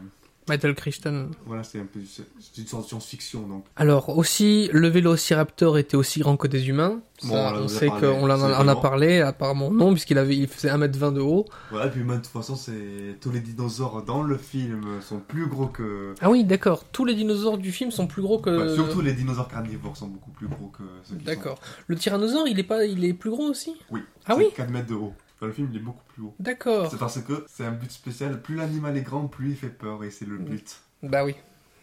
Michael 0.49 0.75
Crichton. 0.75 1.31
voilà, 1.47 1.63
c'est 1.63 1.79
un 1.81 1.85
peu, 1.87 2.01
une 2.01 2.67
sorte 2.67 2.85
de 2.85 2.89
science-fiction, 2.89 3.47
donc 3.47 3.65
Alors 3.77 4.17
aussi, 4.17 4.69
le 4.73 4.89
vélociraptor 4.89 5.79
était 5.79 5.97
aussi 5.97 6.21
grand 6.21 6.37
que 6.37 6.47
des 6.49 6.69
humains. 6.69 7.01
Bon, 7.25 7.31
Ça, 7.35 7.53
on 7.61 7.67
sait 7.69 7.89
qu'on 7.89 8.31
en, 8.31 8.69
a 8.69 8.77
parlé, 8.77 9.21
apparemment 9.21 9.73
non, 9.73 9.93
puisqu'il 9.93 10.19
avait, 10.19 10.37
il 10.37 10.47
faisait 10.47 10.69
1m20 10.71 11.13
de 11.15 11.21
haut. 11.21 11.47
voilà. 11.71 11.87
Et 11.87 11.91
puis 11.91 12.01
même 12.05 12.19
de 12.19 12.23
toute 12.23 12.27
façon, 12.33 12.55
c'est 12.55 13.17
tous 13.21 13.33
les 13.33 13.41
dinosaures 13.41 14.03
dans 14.05 14.23
le 14.23 14.37
film 14.37 14.85
sont 15.01 15.19
plus 15.19 15.47
gros 15.49 15.67
que, 15.67 16.15
Ah 16.21 16.31
oui, 16.31 16.45
d'accord. 16.45 16.85
Tous 16.93 17.05
les 17.05 17.15
dinosaures 17.15 17.59
du 17.59 17.73
film 17.73 17.91
sont 17.91 18.07
plus 18.07 18.23
gros 18.23 18.39
que. 18.39 18.51
Enfin, 18.51 18.75
surtout 18.75 19.01
les 19.01 19.15
dinosaures 19.15 19.49
carnivores 19.49 19.97
sont 19.97 20.07
beaucoup 20.09 20.31
plus 20.31 20.47
gros 20.47 20.69
que 20.69 20.85
sont- 21.03 21.17
D'accord. 21.25 21.59
Le 21.89 21.97
tyrannosaure, 21.97 22.47
il 22.47 22.59
est 22.61 22.63
pas, 22.65 22.85
il 22.85 23.05
est 23.05 23.15
plus 23.15 23.31
gros 23.31 23.45
aussi? 23.49 23.75
Oui. 23.91 24.01
Ah 24.27 24.37
oui? 24.37 24.47
4 24.55 24.71
mètres 24.71 24.87
de 24.89 24.95
haut. 24.95 25.13
Dans 25.41 25.47
le 25.47 25.53
film, 25.53 25.69
il 25.73 25.77
est 25.77 25.83
beaucoup 25.83 26.03
plus 26.13 26.23
haut. 26.23 26.35
D'accord. 26.41 26.91
C'est 26.91 26.99
parce 26.99 27.21
que 27.21 27.45
c'est 27.49 27.65
un 27.65 27.71
but 27.73 27.91
spécial. 27.93 28.41
Plus 28.43 28.57
l'animal 28.57 28.97
est 28.97 29.03
grand, 29.03 29.27
plus 29.29 29.51
il 29.51 29.57
fait 29.57 29.69
peur. 29.69 30.03
Et 30.05 30.11
c'est 30.11 30.27
le 30.27 30.37
but. 30.39 30.79
Bah 31.03 31.25
oui, 31.25 31.35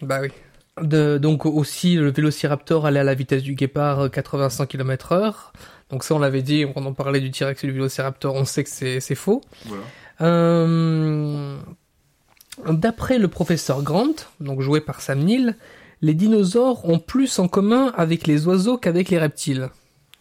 bah 0.02 0.20
oui. 0.22 0.30
De- 0.82 1.18
donc 1.18 1.46
aussi, 1.46 1.96
le 1.96 2.12
vélociraptor 2.12 2.86
allait 2.86 3.00
à 3.00 3.04
la 3.06 3.14
vitesse 3.16 3.44
du 3.44 3.56
guépard, 3.56 4.00
euh, 4.02 4.10
85 4.10 4.66
km/h. 4.68 5.52
Donc 5.90 6.04
ça, 6.04 6.16
on 6.16 6.20
l'avait 6.20 6.42
dit, 6.42 6.66
on 6.76 6.94
parlait 6.94 7.22
du 7.22 7.32
T-Rex 7.32 7.64
et 7.64 7.68
du 7.68 7.74
vélociraptor, 7.74 8.36
on 8.36 8.44
sait 8.44 8.64
que 8.66 8.70
c'est 8.70 9.00
c'est 9.00 9.16
faux. 9.16 9.42
Voilà. 9.66 9.84
Euh, 10.22 11.58
D'après 12.68 13.20
le 13.20 13.28
professeur 13.28 13.84
Grant, 13.84 14.14
donc 14.40 14.62
joué 14.62 14.80
par 14.82 15.02
Sam 15.02 15.20
Neill, 15.20 15.56
les 16.02 16.14
dinosaures 16.14 16.88
ont 16.88 17.00
plus 17.00 17.38
en 17.40 17.48
commun 17.50 17.92
avec 17.98 18.28
les 18.28 18.48
oiseaux 18.48 18.78
qu'avec 18.78 19.10
les 19.10 19.18
reptiles. 19.18 19.70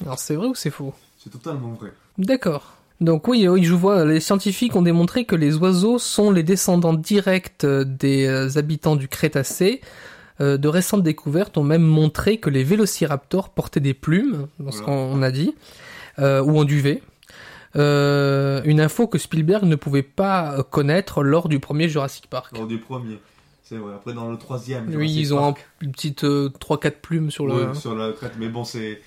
Alors 0.03 0.19
c'est 0.19 0.35
vrai 0.35 0.49
ou 0.49 0.55
c'est 0.55 0.71
faux? 0.71 0.93
C'est 1.17 1.31
totalement 1.31 1.71
vrai. 1.73 1.93
D'accord. 2.19 2.75
Donc 3.05 3.29
oui, 3.29 3.47
oui, 3.49 3.63
je 3.65 3.75
vois, 3.75 4.05
les 4.05 4.21
scientifiques 4.21 4.75
ont 4.77 4.83
démontré 4.83 5.25
que 5.25 5.37
les 5.37 5.57
oiseaux 5.57 5.99
sont 5.99 6.31
les 6.31 6.43
descendants 6.43 6.95
directs 6.95 7.65
euh, 7.65 7.85
des 7.85 8.27
euh, 8.27 8.57
habitants 8.59 8.97
du 8.97 9.09
Crétacé. 9.09 9.81
Euh, 10.41 10.57
de 10.57 10.67
récentes 10.69 11.03
découvertes 11.05 11.57
ont 11.59 11.63
même 11.65 11.83
montré 11.83 12.39
que 12.39 12.51
les 12.51 12.65
vélociraptors 12.65 13.51
portaient 13.51 13.79
des 13.81 13.95
plumes, 13.95 14.49
dans 14.59 14.73
ce 14.73 14.83
qu'on 14.83 15.23
a 15.23 15.31
dit, 15.31 15.55
euh, 16.19 16.43
ou 16.43 16.59
en 16.59 16.65
duvet. 16.65 17.03
Euh, 17.77 18.61
une 18.65 18.81
info 18.81 19.07
que 19.07 19.19
Spielberg 19.19 19.65
ne 19.65 19.77
pouvait 19.77 20.03
pas 20.03 20.59
euh, 20.59 20.63
connaître 20.63 21.23
lors 21.23 21.49
du 21.49 21.59
premier 21.61 21.89
Jurassic 21.89 22.29
Park. 22.29 22.57
Lors 22.57 22.67
du 22.67 22.79
premier. 22.79 23.19
C'est 23.63 23.77
vrai. 23.77 23.95
Après, 23.95 24.13
dans 24.13 24.31
le 24.31 24.37
troisième. 24.37 24.93
Oui, 24.95 25.13
ils 25.13 25.35
ont 25.35 25.49
un- 25.49 25.55
une 25.81 25.93
petite 25.93 26.25
euh, 26.25 26.51
3-4 26.61 26.93
plumes 27.03 27.31
sur 27.31 27.47
le... 27.47 27.75
sur 27.75 27.95
la 27.95 28.13
crête. 28.13 28.33
Mais 28.39 28.49
bon, 28.49 28.65
c'est. 28.65 29.01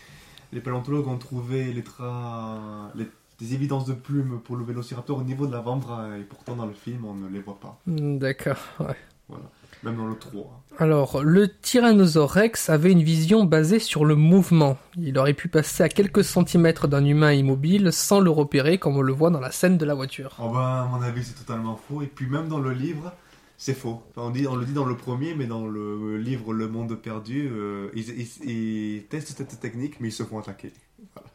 Les 0.54 0.62
paléontologues 0.62 1.08
ont 1.08 1.18
trouvé 1.18 1.74
les 1.74 1.84
tra... 1.84 2.58
les... 2.96 3.06
des 3.40 3.54
évidences 3.54 3.86
de 3.86 3.94
plumes 3.94 4.40
pour 4.44 4.56
le 4.56 4.66
vélociraptor 4.66 5.18
au 5.18 5.24
niveau 5.24 5.48
de 5.48 5.52
l'avant-bras. 5.52 6.18
Et 6.18 6.24
pourtant, 6.24 6.56
dans 6.56 6.66
le 6.66 6.74
film, 6.74 7.06
on 7.06 7.14
ne 7.14 7.28
les 7.30 7.40
voit 7.40 7.60
pas. 7.60 7.80
D'accord, 7.86 8.58
ouais. 8.80 8.96
Même 9.84 9.98
dans 9.98 10.08
le 10.08 10.16
3. 10.16 10.64
Alors, 10.80 11.22
le 11.24 11.50
Tyrannosaure 11.50 12.32
Rex 12.32 12.70
avait 12.70 12.92
une 12.92 13.04
vision 13.04 13.44
basée 13.44 13.80
sur 13.80 14.06
le 14.06 14.16
mouvement. 14.16 14.78
Il 14.98 15.18
aurait 15.20 15.34
pu 15.34 15.50
passer 15.50 15.84
à 15.84 15.90
quelques 15.90 16.24
centimètres 16.24 16.88
d'un 16.88 17.06
humain 17.06 17.34
immobile 17.34 17.92
sans 17.92 18.20
le 18.20 18.32
repérer, 18.32 18.80
comme 18.80 18.98
on 18.98 19.02
le 19.02 19.14
voit 19.14 19.30
dans 19.30 19.40
la 19.40 19.52
scène 19.52 19.78
de 19.78 19.86
la 19.86 19.94
voiture. 19.94 20.36
Oh 20.42 20.50
bah, 20.50 20.84
à 20.84 20.86
mon 20.86 21.02
avis, 21.04 21.24
c'est 21.24 21.36
totalement 21.36 21.76
faux. 21.76 22.02
Et 22.02 22.08
puis 22.08 22.26
même 22.26 22.48
dans 22.48 22.60
le 22.60 22.74
livre, 22.74 23.14
c'est 23.58 23.74
faux. 23.74 24.02
Enfin, 24.12 24.28
on, 24.28 24.30
dit, 24.30 24.48
on 24.48 24.56
le 24.56 24.66
dit 24.66 24.74
dans 24.74 24.86
le 24.86 24.96
premier, 24.96 25.34
mais 25.36 25.46
dans 25.46 25.66
le 25.68 26.18
livre 26.18 26.54
Le 26.54 26.68
Monde 26.68 26.96
Perdu, 26.96 27.50
euh, 27.52 27.90
ils, 27.96 28.10
ils- 28.22 28.50
ils 28.50 29.04
testent 29.06 29.36
cette 29.38 29.60
technique, 29.60 29.96
mais 30.00 30.10
ils 30.10 30.14
se 30.14 30.24
font 30.24 30.40
attaquer. 30.40 30.72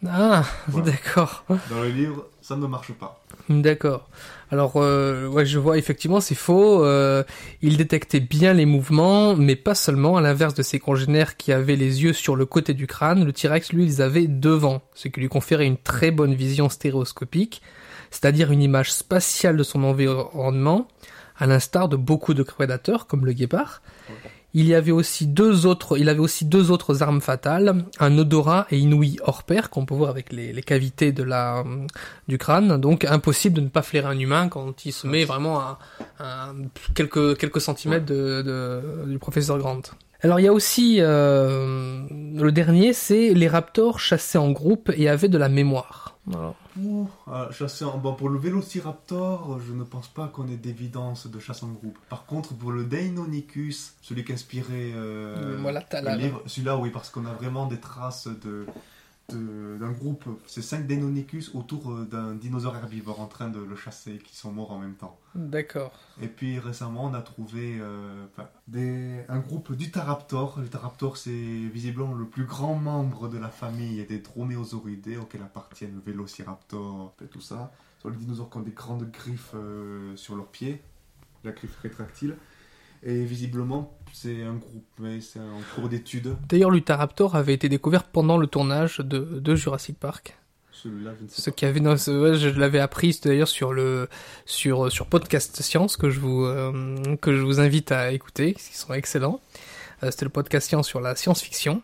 Ah, 0.07 0.45
Voilà. 0.69 0.91
d'accord, 0.91 1.45
Dans 1.71 1.83
le 1.83 1.89
livre, 1.89 2.27
ça 2.41 2.57
ne 2.57 2.67
marche 2.67 2.93
pas. 2.93 3.23
d'accord. 3.49 4.09
Alors, 4.51 4.73
euh, 4.77 5.29
ouais, 5.29 5.47
je 5.47 5.59
vois, 5.59 5.79
effectivement, 5.79 6.21
c'est 6.21 6.35
faux. 6.35 6.85
Euh, 6.85 7.23
il 7.63 7.77
détectait 7.77 8.21
bien 8.21 8.53
les 8.53 8.67
mouvements, 8.67 9.35
mais 9.37 9.55
pas 9.57 9.75
seulement. 9.75 10.17
À 10.17 10.21
l'inverse 10.21 10.55
de 10.55 10.63
ses 10.63 10.79
congénères 10.81 11.37
qui 11.37 11.53
avaient 11.53 11.77
les 11.77 12.03
yeux 12.03 12.13
sur 12.13 12.35
le 12.37 12.45
côté 12.47 12.75
du 12.75 12.87
crâne, 12.87 13.25
le 13.25 13.33
T-Rex, 13.33 13.73
lui, 13.73 13.85
les 13.87 14.01
avait 14.01 14.27
devant, 14.27 14.83
ce 14.95 15.09
qui 15.09 15.21
lui 15.21 15.29
conférait 15.29 15.67
une 15.67 15.79
très 15.79 16.11
bonne 16.11 16.35
vision 16.35 16.69
stéréoscopique, 16.69 17.63
c'est-à-dire 18.11 18.51
une 18.53 18.63
image 18.63 18.93
spatiale 18.93 19.57
de 19.57 19.63
son 19.63 19.85
environnement, 19.85 20.87
à 21.39 21.47
l'instar 21.47 21.89
de 21.89 21.97
beaucoup 21.97 22.35
de 22.35 22.43
prédateurs 22.43 23.07
comme 23.07 23.25
le 23.27 23.33
guépard. 23.33 23.83
Il 24.55 24.67
y 24.67 24.75
avait 24.75 24.93
aussi 24.93 25.27
deux 25.27 25.65
autres, 25.65 25.97
il 25.97 26.11
avait 26.11 26.21
aussi 26.21 26.45
deux 26.45 26.71
autres 26.71 27.03
armes 27.03 27.23
fatales, 27.23 27.87
un 28.01 28.19
odorat 28.19 28.67
et 28.71 28.79
une 28.79 28.93
ouïe 28.93 29.17
hors 29.25 29.45
pair 29.45 29.71
qu'on 29.71 29.87
peut 29.87 29.95
voir 29.95 30.11
avec 30.11 30.31
les, 30.31 30.53
cavités 30.61 31.11
de 31.11 31.23
la, 31.23 31.65
du 32.29 32.37
crâne. 32.37 32.79
Donc 32.79 33.07
impossible 33.07 33.57
de 33.57 33.61
ne 33.63 33.69
pas 33.69 33.81
flairer 33.81 34.09
un 34.09 34.19
humain 34.19 34.49
quand 34.49 34.85
il 34.85 34.93
se 34.93 35.07
met 35.07 35.25
vraiment 35.25 35.59
à, 35.59 35.79
à 36.19 36.53
quelques, 36.95 37.39
quelques 37.39 37.63
centimètres 37.63 38.05
de, 38.05 38.43
de- 38.43 39.11
du 39.11 39.19
professeur 39.19 39.57
Grant. 39.57 39.81
Alors 40.21 40.39
il 40.39 40.43
y 40.45 40.49
a 40.49 40.53
aussi 40.53 40.99
euh, 41.01 42.03
le 42.37 42.53
dernier, 42.53 42.93
c'est 42.93 43.33
les 43.33 43.49
raptors 43.49 44.01
chassaient 44.01 44.39
en 44.39 44.51
groupe 44.51 44.93
et 44.97 45.09
avaient 45.09 45.29
de 45.29 45.39
la 45.39 45.49
mémoire. 45.49 46.02
Voilà. 46.27 46.55
Ouh, 46.81 47.09
ah, 47.27 47.49
chasser 47.51 47.85
en- 47.85 47.99
bon, 47.99 48.15
pour 48.15 48.29
le 48.29 48.39
Vélociraptor, 48.39 49.59
je 49.67 49.73
ne 49.73 49.83
pense 49.83 50.07
pas 50.09 50.29
qu'on 50.29 50.47
ait 50.49 50.57
d'évidence 50.57 51.27
de 51.27 51.39
chasse 51.41 51.63
en 51.63 51.69
groupe. 51.69 51.99
Par 52.09 52.27
contre, 52.27 52.55
pour 52.55 52.71
le 52.71 52.85
Deinonychus, 52.85 53.95
celui 54.03 54.25
qui 54.25 54.33
inspirait 54.33 54.93
euh, 54.95 55.57
le 56.01 56.19
livre, 56.23 56.43
celui-là, 56.47 56.77
oui, 56.77 56.91
parce 56.91 57.11
qu'on 57.11 57.27
a 57.27 57.33
vraiment 57.33 57.67
des 57.67 57.79
traces 57.81 58.29
de- 58.29 58.67
d'un 59.35 59.91
groupe, 59.91 60.25
c'est 60.47 60.63
5 60.63 60.87
Deinonychus 60.87 61.51
autour 61.55 61.93
euh, 61.93 62.05
d'un 62.05 62.35
dinosaure 62.35 62.77
herbivore 62.77 63.21
en 63.21 63.27
train 63.27 63.49
de 63.49 63.61
le 63.61 63.77
chasser, 63.77 64.19
qui 64.19 64.37
sont 64.37 64.53
morts 64.53 64.73
en 64.73 64.79
même 64.79 64.95
temps. 64.95 65.19
D'accord. 65.35 65.93
Et 66.21 66.29
puis 66.29 66.59
récemment, 66.59 67.07
on 67.07 67.15
a 67.15 67.23
trouvé 67.23 67.79
euh, 67.81 68.27
des, 68.69 69.25
un 69.29 69.39
groupe 69.39 69.73
d'Utaraptor. 69.75 70.61
L'Utaraptor, 70.61 71.17
c'est 71.17 71.31
visiblement 71.31 72.15
le 72.15 72.27
plus 72.27 72.45
grand 72.45 72.75
membre 72.75 73.29
de 73.29 73.39
la 73.39 73.49
famille 73.49 74.05
des 74.05 74.19
Dromaeosauridae, 74.19 75.19
auxquels 75.19 75.43
appartiennent 75.43 75.95
le 75.95 76.01
Vélociraptor 76.01 77.15
et 77.23 77.27
tout 77.27 77.41
ça. 77.41 77.73
Ce 77.99 78.03
sont 78.03 78.09
les 78.09 78.17
dinosaures 78.17 78.51
qui 78.51 78.59
ont 78.59 78.63
des 78.63 78.73
grandes 78.73 79.11
griffes 79.11 79.55
euh, 79.55 80.17
sur 80.17 80.37
leurs 80.37 80.49
pieds, 80.49 80.83
la 81.45 81.53
griffe 81.53 81.77
rétractile. 81.77 82.37
Et 83.05 83.25
visiblement, 83.25 83.99
c'est 84.13 84.43
un 84.43 84.55
groupe, 84.55 84.85
mais 84.99 85.21
c'est 85.21 85.39
en 85.41 85.61
cours 85.75 85.89
d'étude. 85.89 86.37
D'ailleurs, 86.49 86.71
l'Utaraptor 86.71 87.35
avait 87.37 87.55
été 87.55 87.69
découvert 87.69 88.05
pendant 88.05 88.37
le 88.39 88.47
tournage 88.47 88.99
de, 88.99 89.19
de 89.19 89.55
Jurassic 89.55 89.99
Park. 89.99 90.37
Celui-là, 90.73 91.13
je 91.19 91.25
ne 91.25 91.29
sais 91.29 91.41
Ce 91.43 91.51
pas. 91.51 91.55
qui 91.57 91.65
avait, 91.67 91.81
non, 91.81 91.97
ce- 91.97 92.11
ouais, 92.11 92.35
je 92.39 92.49
l'avais 92.49 92.81
appris 92.81 93.19
d'ailleurs 93.25 93.49
sur 93.49 93.73
le 93.73 94.09
sur 94.47 94.91
sur 94.91 95.07
podcast 95.07 95.63
science 95.63 95.97
que 95.97 96.11
je 96.11 96.19
vous 96.21 96.45
euh, 96.45 97.17
que 97.21 97.37
je 97.37 97.43
vous 97.43 97.61
invite 97.61 97.93
à 97.93 98.11
écouter, 98.13 98.55
qui 98.55 98.77
sont 98.77 98.93
excellents. 98.93 99.41
Euh, 100.03 100.11
C'était 100.11 100.25
le 100.25 100.31
podcast 100.31 100.67
science 100.69 100.89
sur 100.89 101.01
la 101.01 101.15
science-fiction. 101.15 101.83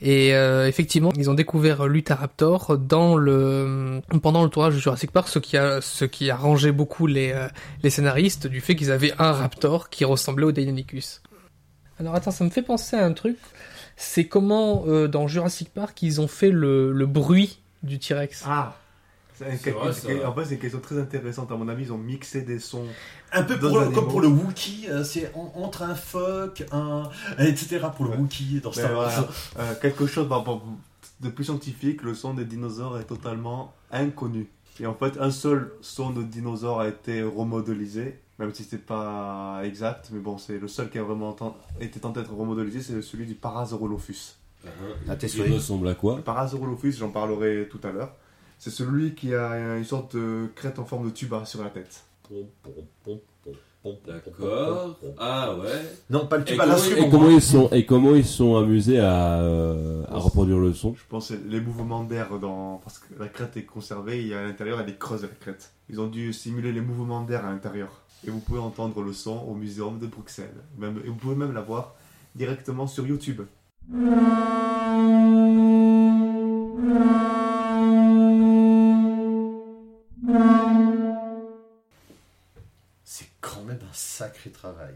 Et 0.00 0.34
euh, 0.34 0.66
effectivement, 0.66 1.12
ils 1.16 1.30
ont 1.30 1.34
découvert 1.34 1.86
l'Utaraptor 1.86 2.76
dans 2.76 3.16
le 3.16 4.00
pendant 4.22 4.42
le 4.42 4.50
tournage 4.50 4.74
de 4.74 4.80
Jurassic 4.80 5.12
Park, 5.12 5.28
ce 5.28 5.38
qui 5.38 5.56
a 5.56 5.80
ce 5.80 6.04
qui 6.04 6.28
a 6.30 6.36
rangé 6.36 6.72
beaucoup 6.72 7.06
les 7.06 7.32
les 7.84 7.90
scénaristes 7.90 8.48
du 8.48 8.60
fait 8.60 8.74
qu'ils 8.74 8.90
avaient 8.90 9.12
un 9.20 9.30
raptor 9.32 9.90
qui 9.90 10.04
ressemblait 10.04 10.44
au 10.46 10.52
Deinonychus. 10.52 11.20
Alors 12.00 12.14
attends, 12.14 12.30
ça 12.30 12.44
me 12.44 12.50
fait 12.50 12.62
penser 12.62 12.96
à 12.96 13.04
un 13.04 13.12
truc. 13.12 13.36
C'est 13.96 14.26
comment 14.26 14.84
euh, 14.86 15.06
dans 15.08 15.28
Jurassic 15.28 15.72
Park 15.72 16.02
ils 16.02 16.20
ont 16.20 16.26
fait 16.28 16.50
le, 16.50 16.92
le 16.92 17.06
bruit 17.06 17.60
du 17.82 17.98
T-Rex. 17.98 18.42
Ah 18.46 18.76
c'est 19.36 19.46
un- 19.46 19.56
C'est 19.60 19.70
vrai, 19.72 19.92
c'est- 19.92 20.20
ça. 20.20 20.30
En 20.30 20.34
fait, 20.34 20.44
c'est 20.44 20.54
une 20.54 20.60
question 20.60 20.80
très 20.80 20.98
intéressante. 20.98 21.50
À 21.52 21.56
mon 21.56 21.68
avis, 21.68 21.84
ils 21.84 21.92
ont 21.92 21.98
mixé 21.98 22.42
des 22.42 22.58
sons. 22.60 22.86
Un 23.32 23.42
peu 23.42 23.58
pour 23.58 23.78
le- 23.78 23.88
comme 23.90 24.08
pour 24.08 24.20
le 24.20 24.28
Wookiee, 24.28 24.86
euh, 24.88 25.02
c'est 25.04 25.32
en- 25.34 25.52
entre 25.56 25.82
un 25.82 25.94
phoque, 25.96 26.64
un. 26.72 27.08
etc. 27.38 27.80
pour 27.96 28.04
le 28.06 28.12
Ouais. 28.12 28.16
Wookiee 28.18 28.60
dans 28.60 28.70
Mais 28.70 28.76
Star 28.82 28.92
Wars. 28.96 29.10
voilà, 29.54 29.70
euh, 29.70 29.74
quelque 29.80 30.06
chose 30.06 30.28
bah, 30.28 30.44
de 31.20 31.28
plus 31.30 31.44
scientifique, 31.44 32.02
le 32.02 32.14
son 32.14 32.34
des 32.34 32.44
dinosaures 32.44 32.98
est 32.98 33.04
totalement 33.04 33.72
inconnu. 33.90 34.48
Et 34.80 34.86
en 34.86 34.94
fait, 34.94 35.18
un 35.20 35.30
seul 35.30 35.72
son 35.80 36.10
de 36.10 36.22
dinosaure 36.22 36.80
a 36.80 36.88
été 36.88 37.22
remodélisé, 37.22 38.18
même 38.38 38.52
si 38.52 38.64
c'est 38.64 38.84
pas 38.84 39.60
exact, 39.62 40.08
mais 40.12 40.18
bon, 40.20 40.36
c'est 40.38 40.58
le 40.58 40.66
seul 40.66 40.90
qui 40.90 40.98
a 40.98 41.02
vraiment 41.04 41.36
été 41.80 42.00
tenté 42.00 42.20
d'être 42.20 42.34
remodélisé, 42.34 42.82
c'est 42.82 43.00
celui 43.02 43.26
du 43.26 43.34
Parasaurolophus. 43.34 44.34
Ah, 45.08 45.14
t'es 45.16 45.26
Il 45.26 45.30
souris. 45.30 45.52
ressemble 45.52 45.86
à 45.88 45.94
quoi? 45.94 46.16
Le 46.16 46.22
Parasaurolophus, 46.22 46.92
j'en 46.92 47.10
parlerai 47.10 47.68
tout 47.70 47.80
à 47.84 47.92
l'heure, 47.92 48.14
c'est 48.58 48.70
celui 48.70 49.14
qui 49.14 49.34
a 49.34 49.76
une 49.76 49.84
sorte 49.84 50.16
de 50.16 50.48
crête 50.56 50.78
en 50.78 50.84
forme 50.84 51.06
de 51.06 51.10
tuba 51.10 51.44
sur 51.44 51.62
la 51.62 51.70
tête. 51.70 52.02
pom, 52.28 52.46
pom, 53.04 53.18
pom. 53.84 54.94
Ah 55.18 55.54
ouais. 55.56 55.68
Non, 56.10 56.26
pas 56.26 56.38
le 56.38 56.42
Et 56.42 56.46
tube 56.46 56.60
à 56.60 56.64
comment, 56.64 56.72
l'instrument. 56.74 57.06
et 57.06 57.10
comment 57.10 57.30
ils 57.30 57.42
sont 57.42 57.68
et 57.70 57.86
comment 57.86 58.14
ils 58.14 58.24
sont 58.24 58.56
amusés 58.56 58.98
à, 58.98 59.40
euh, 59.42 60.02
à 60.10 60.18
reproduire 60.18 60.58
le 60.58 60.72
son 60.72 60.94
Je 60.94 61.02
pense 61.08 61.28
que 61.28 61.34
les 61.46 61.60
mouvements 61.60 62.02
d'air 62.02 62.38
dans. 62.40 62.80
Parce 62.82 62.98
que 62.98 63.06
la 63.18 63.28
crête 63.28 63.56
est 63.56 63.64
conservée, 63.64 64.20
il 64.22 64.28
y 64.28 64.34
a 64.34 64.40
à 64.40 64.42
l'intérieur, 64.42 64.80
elle 64.80 64.88
est 64.88 64.98
creuse 64.98 65.22
la 65.22 65.28
crête. 65.28 65.72
Ils 65.90 66.00
ont 66.00 66.08
dû 66.08 66.32
simuler 66.32 66.72
les 66.72 66.80
mouvements 66.80 67.22
d'air 67.22 67.44
à 67.44 67.50
l'intérieur. 67.50 68.00
Et 68.26 68.30
vous 68.30 68.40
pouvez 68.40 68.58
entendre 68.58 69.02
le 69.02 69.12
son 69.12 69.36
au 69.46 69.54
muséum 69.54 69.98
de 69.98 70.06
Bruxelles. 70.06 70.54
Même, 70.78 70.98
et 71.04 71.08
vous 71.08 71.14
pouvez 71.14 71.36
même 71.36 71.52
la 71.52 71.60
voir 71.60 71.94
directement 72.34 72.86
sur 72.86 73.06
YouTube. 73.06 73.42
Sacré 83.94 84.50
travail. 84.50 84.94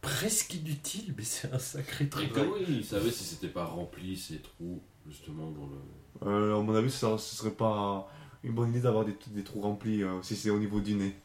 Presque 0.00 0.54
inutile, 0.54 1.14
mais 1.16 1.24
c'est 1.24 1.52
un 1.52 1.58
sacré 1.58 2.04
Et 2.04 2.08
travail. 2.08 2.30
comment 2.32 2.56
ils 2.56 2.84
savaient 2.84 3.10
si 3.10 3.24
c'était 3.24 3.48
pas 3.48 3.64
rempli 3.64 4.16
ces 4.16 4.38
trous 4.38 4.80
justement 5.08 5.50
dans 5.50 5.66
le. 5.66 6.30
Euh, 6.30 6.58
à 6.58 6.62
mon 6.62 6.74
avis, 6.74 6.90
ça, 6.90 7.18
ce 7.18 7.36
serait 7.36 7.50
pas 7.50 8.08
une 8.44 8.52
bonne 8.52 8.70
idée 8.70 8.80
d'avoir 8.80 9.04
des, 9.04 9.16
des 9.28 9.42
trous 9.42 9.60
remplis 9.60 10.02
euh, 10.02 10.22
si 10.22 10.36
c'est 10.36 10.50
au 10.50 10.58
niveau 10.58 10.80
du 10.80 10.94
nez. 10.94 11.16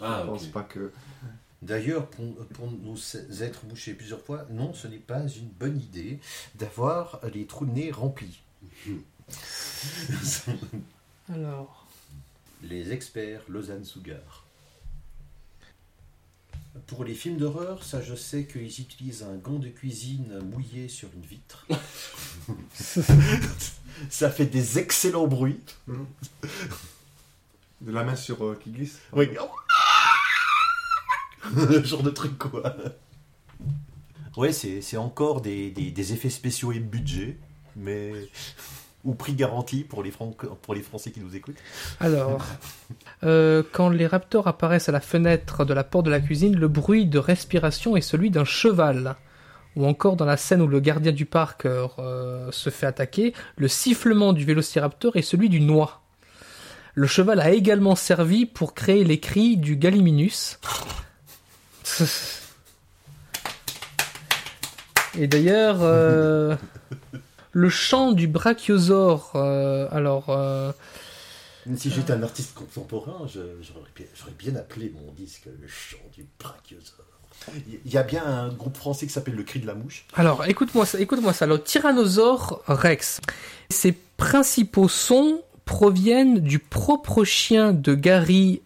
Ah 0.00 0.22
Je 0.22 0.26
pense 0.26 0.46
pas 0.46 0.62
que. 0.62 0.90
D'ailleurs, 1.60 2.08
pour, 2.08 2.34
pour 2.46 2.70
nous 2.70 2.98
être 3.40 3.64
bouchés 3.66 3.94
plusieurs 3.94 4.20
fois, 4.20 4.46
non, 4.50 4.74
ce 4.74 4.88
n'est 4.88 4.96
pas 4.98 5.28
une 5.28 5.48
bonne 5.48 5.78
idée 5.78 6.18
d'avoir 6.56 7.20
les 7.32 7.46
trous 7.46 7.66
de 7.66 7.72
nez 7.72 7.90
remplis. 7.92 8.40
Alors, 11.32 11.86
les 12.62 12.92
experts 12.92 13.42
Lausanne 13.48 13.84
Sougar. 13.84 14.41
Pour 16.86 17.04
les 17.04 17.14
films 17.14 17.36
d'horreur, 17.36 17.84
ça 17.84 18.00
je 18.00 18.14
sais 18.14 18.46
qu'ils 18.46 18.80
utilisent 18.80 19.22
un 19.22 19.36
gant 19.36 19.58
de 19.58 19.68
cuisine 19.68 20.38
mouillé 20.40 20.88
sur 20.88 21.08
une 21.14 21.22
vitre. 21.22 21.66
ça 24.10 24.30
fait 24.30 24.46
des 24.46 24.78
excellents 24.78 25.26
bruits. 25.26 25.60
De 27.80 27.92
la 27.92 28.04
main 28.04 28.16
sur 28.16 28.42
euh, 28.44 28.58
qui 28.62 28.70
glisse 28.70 28.98
Oui. 29.12 29.28
Ce 31.54 31.84
genre 31.84 32.02
de 32.02 32.10
truc 32.10 32.38
quoi. 32.38 32.74
Ouais, 34.36 34.52
c'est 34.52 34.80
c'est 34.80 34.96
encore 34.96 35.42
des, 35.42 35.70
des- 35.70 35.90
des 35.90 36.12
effets 36.14 36.30
spéciaux 36.30 36.72
et 36.72 36.78
budget, 36.78 37.36
mais 37.76 38.12
ou 39.04 39.14
prix 39.14 39.32
garanti 39.34 39.82
pour 39.84 40.02
les, 40.02 40.10
Fran- 40.10 40.34
pour 40.62 40.74
les 40.74 40.82
Français 40.82 41.10
qui 41.10 41.20
nous 41.20 41.34
écoutent. 41.34 41.56
alors, 42.00 42.44
euh, 43.24 43.62
quand 43.72 43.88
les 43.88 44.06
raptors 44.06 44.46
apparaissent 44.46 44.88
à 44.88 44.92
la 44.92 45.00
fenêtre 45.00 45.64
de 45.64 45.74
la 45.74 45.84
porte 45.84 46.06
de 46.06 46.10
la 46.10 46.20
cuisine, 46.20 46.56
le 46.56 46.68
bruit 46.68 47.06
de 47.06 47.18
respiration 47.18 47.96
est 47.96 48.00
celui 48.00 48.30
d'un 48.30 48.44
cheval. 48.44 49.16
Ou 49.74 49.86
encore 49.86 50.16
dans 50.16 50.26
la 50.26 50.36
scène 50.36 50.60
où 50.60 50.66
le 50.68 50.80
gardien 50.80 51.12
du 51.12 51.24
parc 51.24 51.64
euh, 51.64 52.50
se 52.52 52.68
fait 52.70 52.84
attaquer, 52.86 53.32
le 53.56 53.68
sifflement 53.68 54.34
du 54.34 54.44
vélociraptor 54.44 55.16
est 55.16 55.22
celui 55.22 55.48
du 55.48 55.60
noix. 55.60 56.02
Le 56.94 57.06
cheval 57.06 57.40
a 57.40 57.50
également 57.52 57.96
servi 57.96 58.44
pour 58.44 58.74
créer 58.74 59.02
les 59.02 59.18
cris 59.18 59.56
du 59.56 59.76
Gallimimus. 59.76 60.58
Et 65.18 65.26
d'ailleurs, 65.26 65.78
euh, 65.80 66.56
le 67.52 67.68
chant 67.68 68.12
du 68.12 68.26
brachiosaure, 68.28 69.32
euh, 69.34 69.86
alors, 69.90 70.26
euh, 70.30 70.72
Si 71.76 71.90
j'étais 71.90 72.12
un 72.12 72.22
artiste 72.22 72.54
contemporain, 72.54 73.26
je- 73.28 73.38
j'aurais 73.62 73.90
bien, 73.94 74.06
j'aurais 74.18 74.34
bien 74.38 74.56
appelé 74.56 74.92
mon 74.94 75.12
disque 75.12 75.44
le 75.46 75.68
chant 75.68 75.96
du 76.16 76.26
brachiosaure. 76.38 77.06
Il 77.84 77.92
y 77.92 77.96
a 77.98 78.02
bien 78.04 78.24
un 78.24 78.48
groupe 78.50 78.76
français 78.76 79.06
qui 79.06 79.12
s'appelle 79.12 79.34
le 79.34 79.42
cri 79.42 79.58
de 79.60 79.66
la 79.66 79.74
mouche. 79.74 80.04
alors, 80.14 80.44
écoute-moi 80.46 80.86
ça, 80.86 80.98
écoute-moi 81.00 81.32
ça. 81.32 81.46
Le 81.46 81.60
Tyrannosaure 81.60 82.62
Rex, 82.66 83.20
ses 83.70 83.92
principaux 84.16 84.88
sons 84.88 85.40
proviennent 85.64 86.38
du 86.40 86.58
propre 86.58 87.24
chien 87.24 87.72
de 87.72 87.94
Gary 87.94 88.60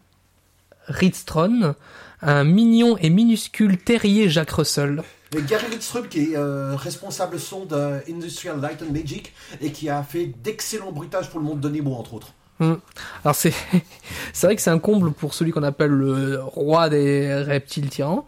Ridstron, 0.89 1.75
un 2.23 2.45
mignon 2.45 2.97
et 2.99 3.11
minuscule 3.11 3.79
terrier 3.79 4.29
Jacques 4.29 4.51
Russell. 4.53 5.03
Et 5.35 5.43
Gary 5.43 5.67
Ridström 5.67 6.09
qui 6.09 6.33
est 6.33 6.37
euh, 6.37 6.77
responsable 6.77 7.39
son 7.41 7.65
de 7.65 8.01
Industrial 8.09 8.61
Light 8.61 8.83
and 8.83 8.93
Magic 8.93 9.33
et 9.61 9.73
qui 9.73 9.89
a 9.89 10.03
fait 10.03 10.27
d'excellents 10.43 10.93
bruitages 10.93 11.31
pour 11.31 11.41
le 11.41 11.47
monde 11.47 11.61
de 11.61 11.69
Nemo 11.69 11.95
entre 11.95 12.15
autres. 12.15 12.33
Alors 12.61 13.35
c'est 13.35 13.53
c'est 14.33 14.47
vrai 14.47 14.57
que 14.57 14.63
c'est 14.63 14.71
un 14.71 14.79
comble 14.79 15.13
pour 15.13 15.35
celui 15.35 15.51
qu'on 15.51 15.63
appelle 15.63 15.91
le 15.91 16.41
roi 16.43 16.89
des 16.89 17.35
reptiles 17.35 17.91
tyrans. 17.91 18.25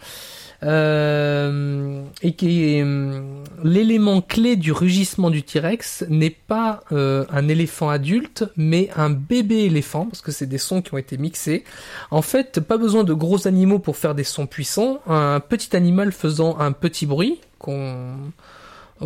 Euh, 0.65 2.03
et 2.21 2.33
qui 2.33 2.65
est 2.65 2.83
hum, 2.83 3.45
l'élément 3.63 4.21
clé 4.21 4.57
du 4.57 4.73
rugissement 4.73 5.31
du 5.31 5.45
T-Rex 5.45 6.05
n'est 6.09 6.31
pas 6.31 6.83
euh, 6.91 7.25
un 7.31 7.47
éléphant 7.47 7.89
adulte, 7.89 8.45
mais 8.57 8.91
un 8.97 9.11
bébé 9.11 9.65
éléphant, 9.65 10.07
parce 10.07 10.21
que 10.21 10.33
c'est 10.33 10.47
des 10.47 10.59
sons 10.59 10.83
qui 10.83 10.95
ont 10.95 10.99
été 10.99 11.17
mixés. 11.17 11.63
En 12.11 12.23
fait, 12.23 12.59
pas 12.61 12.77
besoin 12.77 13.05
de 13.05 13.13
gros 13.13 13.47
animaux 13.47 13.79
pour 13.79 13.97
faire 13.97 14.17
des 14.17 14.25
sons 14.25 14.47
puissants. 14.47 15.01
Un 15.07 15.39
petit 15.39 15.77
animal 15.77 16.11
faisant 16.11 16.59
un 16.59 16.73
petit 16.73 17.07
bruit 17.07 17.41
qu'on 17.59 18.17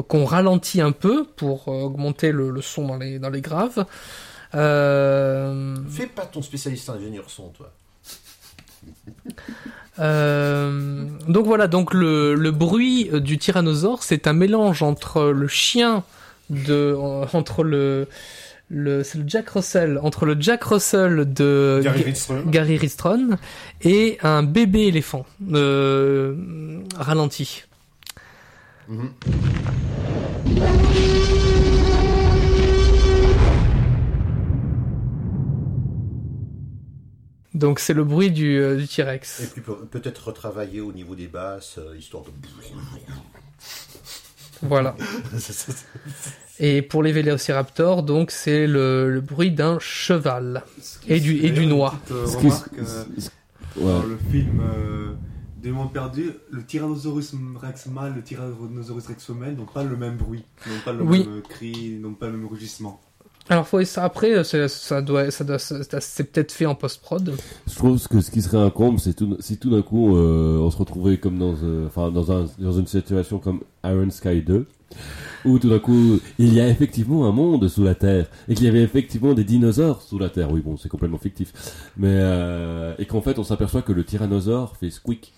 qu'on 0.09 0.24
ralentit 0.24 0.81
un 0.81 0.93
peu 0.93 1.24
pour 1.37 1.69
euh, 1.69 1.83
augmenter 1.83 2.33
le, 2.33 2.51
le 2.51 2.62
son 2.62 2.87
dans 2.87 2.97
les 2.97 3.19
dans 3.19 3.29
les 3.29 3.43
graves. 3.43 3.85
Euh, 4.55 5.77
Fais 5.91 6.07
pas 6.07 6.24
ton 6.24 6.41
spécialiste 6.41 6.89
ingénieur 6.89 7.29
son, 7.29 7.51
toi. 7.51 7.73
euh, 9.98 11.05
donc 11.28 11.47
voilà, 11.47 11.66
donc 11.66 11.93
le, 11.93 12.35
le 12.35 12.51
bruit 12.51 13.10
du 13.20 13.39
tyrannosaure, 13.39 14.02
c'est 14.02 14.27
un 14.27 14.32
mélange 14.32 14.82
entre 14.82 15.24
le 15.24 15.48
chien 15.48 16.02
de, 16.51 16.97
entre 17.32 17.62
le, 17.62 18.09
le, 18.70 19.02
c'est 19.02 19.19
le 19.19 19.24
Jack 19.27 19.51
Russell, 19.51 19.98
entre 20.02 20.24
le 20.24 20.36
Jack 20.40 20.64
Russell 20.64 21.32
de. 21.32 21.81
Gary 22.47 22.77
Ridstron 22.78 23.39
et 23.82 24.19
un 24.23 24.43
bébé 24.43 24.86
éléphant 24.86 25.27
euh, 25.52 26.35
ralenti. 26.97 27.64
Mhm. 28.89 29.10
Donc 37.55 37.79
c'est 37.81 37.93
le 37.95 38.05
bruit 38.05 38.31
du, 38.31 38.57
euh, 38.59 38.77
du 38.77 38.85
Et 38.85 38.89
T-Rex. 38.89 39.49
puis 39.53 39.61
peut- 39.61 39.85
peut-être 39.91 40.29
retravailler 40.29 40.81
au 40.81 40.93
niveau 40.93 41.15
des 41.15 41.29
basses, 41.29 41.77
euh, 41.79 41.97
histoire 41.97 42.24
de... 42.24 42.31
Voilà. 44.62 44.95
Et 46.61 46.83
pour 46.83 47.03
les 47.03 47.12
vélociraptors, 47.12 48.03
donc 48.05 48.31
c'est 48.31 48.66
le, 48.66 49.12
le 49.12 49.20
bruit 49.20 49.51
d'un 49.51 49.79
cheval. 49.81 50.62
Et 51.09 51.19
du- 51.19 51.39
et 51.45 51.51
du 51.51 51.66
noix. 51.66 51.95
euh, 52.12 52.24
remarque, 52.27 52.69
euh, 52.79 53.05
dans 53.77 54.01
ouais. 54.03 54.09
le 54.09 54.19
film 54.31 54.61
euh, 54.61 55.12
Des 55.61 55.73
mondes 55.73 55.93
perdus, 55.93 56.31
le 56.51 56.62
Tyrannosaurus 56.65 57.35
Rex 57.61 57.87
mâle, 57.87 58.15
le 58.15 58.23
Tyrannosaurus 58.23 59.07
Rex 59.09 59.24
femelle 59.24 59.57
n'ont 59.57 59.65
pas 59.66 59.83
le 59.83 59.97
même 59.97 60.16
bruit, 60.16 60.45
n'ont 60.66 60.81
pas 60.85 60.93
le 60.93 61.03
Oui. 61.03 61.27
même 61.27 61.43
cri, 61.43 61.99
n'ont 62.01 62.15
pas 62.15 62.27
le 62.29 62.37
même 62.37 62.47
rugissement. 62.47 63.01
Alors 63.53 63.66
après, 63.99 64.45
c'est- 64.45 64.66
ça 64.69 65.03
doit, 65.03 65.31
ça 65.31 65.45
doit, 65.45 65.59
c'est 65.59 66.24
peut-être 66.24 66.53
fait 66.53 66.65
en 66.65 66.74
post-prod. 66.74 67.35
Je 67.69 67.74
trouve 67.74 68.09
que 68.09 68.23
ce 68.23 68.31
qui 68.31 68.41
serait 68.41 68.57
un 68.57 68.70
comble, 68.70 68.99
c'est 68.99 69.15
si 69.41 69.59
tout 69.59 69.69
d'un 69.69 69.83
coup 69.83 70.16
euh, 70.16 70.57
on 70.57 70.70
se 70.70 70.79
retrouvait 70.79 71.19
comme 71.19 71.39
dans, 71.39 71.55
euh, 71.62 71.87
dans, 72.11 72.33
un, 72.33 72.47
dans 72.59 72.73
une 72.73 72.87
situation 72.87 73.39
comme 73.39 73.61
Iron 73.85 74.09
Sky 74.09 74.41
2, 74.41 74.66
où 75.45 75.59
tout 75.59 75.69
d'un 75.69 75.81
coup 75.81 76.19
il 76.39 76.55
y 76.55 76.61
a 76.62 76.69
effectivement 76.70 77.27
un 77.27 77.33
monde 77.33 77.69
sous 77.69 77.85
la 77.85 77.95
Terre 77.95 78.31
et 78.49 78.55
qu'il 78.55 78.65
y 78.65 78.69
avait 78.69 78.81
effectivement 78.83 79.35
des 79.35 79.45
dinosaures 79.45 80.01
sous 80.01 80.19
la 80.19 80.31
Terre. 80.31 80.51
Oui, 80.51 80.62
bon, 80.62 80.79
c'est 80.79 80.89
complètement 80.89 81.19
fictif, 81.19 81.53
mais 81.99 82.09
euh, 82.11 82.95
et 82.99 83.05
qu'en 83.05 83.20
fait 83.20 83.39
on 83.39 83.45
s'aperçoit 83.45 83.83
que 83.83 83.93
le 83.93 84.03
tyrannosaure 84.03 84.79
fait 84.79 84.89
squeak. 84.89 85.35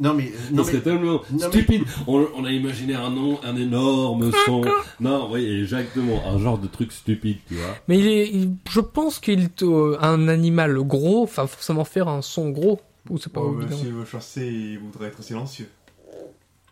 Non 0.00 0.14
mais... 0.14 0.32
Ça 0.32 0.52
Non, 0.52 0.64
mais... 0.72 0.80
tellement 0.80 1.20
stupide. 1.38 1.82
On, 2.06 2.26
on 2.36 2.44
a 2.44 2.50
imaginé 2.50 2.94
un 2.94 3.10
nom, 3.10 3.38
un 3.44 3.56
énorme 3.56 4.30
son. 4.46 4.62
Non, 5.00 5.30
oui, 5.30 5.44
exactement, 5.60 6.22
un 6.26 6.38
genre 6.38 6.58
de 6.58 6.66
truc 6.66 6.92
stupide, 6.92 7.38
tu 7.48 7.56
vois. 7.56 7.76
Mais 7.88 7.98
il 7.98 8.06
est, 8.06 8.28
il- 8.28 8.54
je 8.70 8.80
pense 8.80 9.18
qu'il 9.18 9.40
est 9.42 9.62
euh, 9.62 9.96
un 10.00 10.28
animal 10.28 10.78
gros, 10.80 11.22
enfin 11.22 11.46
forcément 11.46 11.84
faire 11.84 12.08
un 12.08 12.22
son 12.22 12.50
gros. 12.50 12.80
Ou 13.10 13.18
c'est 13.18 13.32
pas 13.32 13.40
Oh. 13.42 13.58
S'il 13.70 13.92
veut 13.92 14.04
chasser, 14.04 14.46
il 14.46 14.78
voudrait 14.78 15.08
être 15.08 15.22
silencieux. 15.22 15.68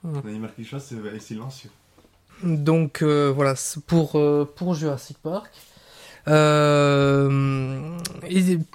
Hmm. 0.03 0.17
Un 0.25 0.29
animal 0.29 0.53
qui 0.57 0.65
chasse 0.65 0.93
est 0.93 1.19
silencieux. 1.21 1.71
Donc 2.43 3.03
euh, 3.03 3.31
voilà, 3.35 3.55
c'est 3.57 3.83
pour 3.85 4.17
euh, 4.17 4.51
pour 4.57 4.75
Jurassic 4.75 5.19
Park. 5.19 5.51
Euh, 6.29 7.99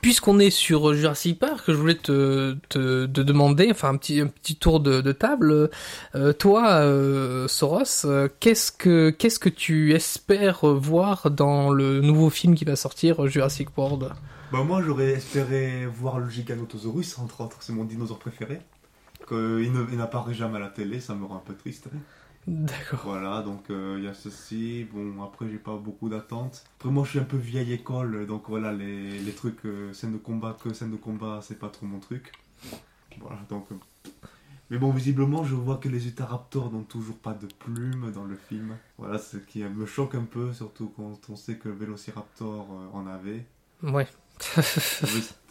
puisqu'on 0.02 0.40
est 0.40 0.50
sur 0.50 0.94
Jurassic 0.94 1.40
Park, 1.40 1.64
je 1.68 1.74
voulais 1.74 1.96
te, 1.96 2.56
te, 2.70 3.06
demander, 3.06 3.70
enfin 3.72 3.90
un 3.90 3.98
petit 3.98 4.20
un 4.20 4.28
petit 4.28 4.56
tour 4.56 4.80
de, 4.80 5.12
table. 5.12 5.70
Euh, 6.16 6.34
toi, 6.34 6.80
euh, 6.82 7.48
Soros, 7.48 8.06
qu'est-ce 8.40 8.72
que 8.72 9.10
qu'est-ce 9.10 9.40
que 9.40 9.50
tu 9.50 9.94
espères 9.94 10.66
voir 10.66 11.32
dans 11.32 11.72
le 11.72 12.02
nouveau 12.02 12.30
film 12.30 12.56
qui 12.56 12.66
va 12.66 12.76
sortir, 12.76 13.28
Jurassic 13.28 13.78
World? 13.78 14.12
Bah 14.52 14.64
moi 14.64 14.82
j'aurais 14.86 15.12
espéré 15.14 15.86
voir 15.86 16.20
le 16.20 16.30
Giganotosaurus 16.30 17.18
entre 17.18 17.42
autres, 17.42 17.58
c'est 17.62 17.74
mon 17.74 17.84
dinosaure 17.84 18.20
préféré. 18.20 18.60
Que 19.28 19.62
il 19.64 19.72
ne- 19.72 19.88
il 19.92 19.98
n'apparaît 19.98 20.36
jamais 20.36 20.58
à 20.58 20.60
la 20.60 20.70
télé, 20.70 21.00
ça 21.00 21.16
me 21.16 21.26
rend 21.26 21.38
un 21.38 21.44
peu 21.46 21.56
triste. 21.56 21.88
D'accord. 22.48 23.02
Voilà, 23.04 23.42
donc 23.42 23.70
euh, 23.70 23.96
il 23.98 24.04
y 24.06 24.08
a 24.08 24.14
ceci. 24.14 24.86
Bon, 24.94 25.24
après 25.24 25.50
j'ai 25.50 25.58
pas 25.58 25.76
beaucoup 25.78 26.10
d'attentes. 26.10 26.64
Après 26.78 26.90
moi 26.90 27.04
je 27.04 27.10
suis 27.12 27.20
un 27.20 27.24
peu 27.24 27.38
vieille 27.38 27.74
école, 27.74 28.28
donc 28.28 28.44
voilà, 28.48 28.72
les, 28.72 29.20
les 29.20 29.32
trucs, 29.32 29.66
euh, 29.66 29.94
scènes 29.94 30.14
de 30.14 30.18
combat, 30.18 30.56
que 30.62 30.74
scènes 30.74 30.92
de 30.92 30.98
combat, 30.98 31.40
c'est 31.42 31.58
pas 31.58 31.70
trop 31.70 31.86
mon 31.86 32.00
truc. 32.00 32.32
Voilà, 33.20 33.40
donc... 33.50 33.72
euh, 33.72 33.76
Mais 34.70 34.78
bon, 34.78 34.92
visiblement, 34.92 35.44
je 35.44 35.56
vois 35.56 35.78
que 35.78 35.90
les 35.90 36.08
Utahraptors 36.08 36.72
n'ont 36.72 36.84
toujours 36.84 37.18
pas 37.18 37.34
de 37.34 37.48
plumes 37.48 38.12
dans 38.12 38.26
le 38.26 38.36
film. 38.36 38.78
Voilà, 38.98 39.18
ce 39.20 39.38
qui 39.38 39.64
me 39.64 39.86
choque 39.86 40.16
un 40.16 40.26
peu, 40.26 40.54
surtout 40.54 40.92
quand 40.96 41.20
on 41.30 41.36
sait 41.36 41.58
que 41.58 41.70
le 41.70 41.76
Vélociraptor 41.76 42.68
euh, 42.72 42.98
en 42.98 43.08
avait. 43.08 43.46
Ouais. 43.84 44.08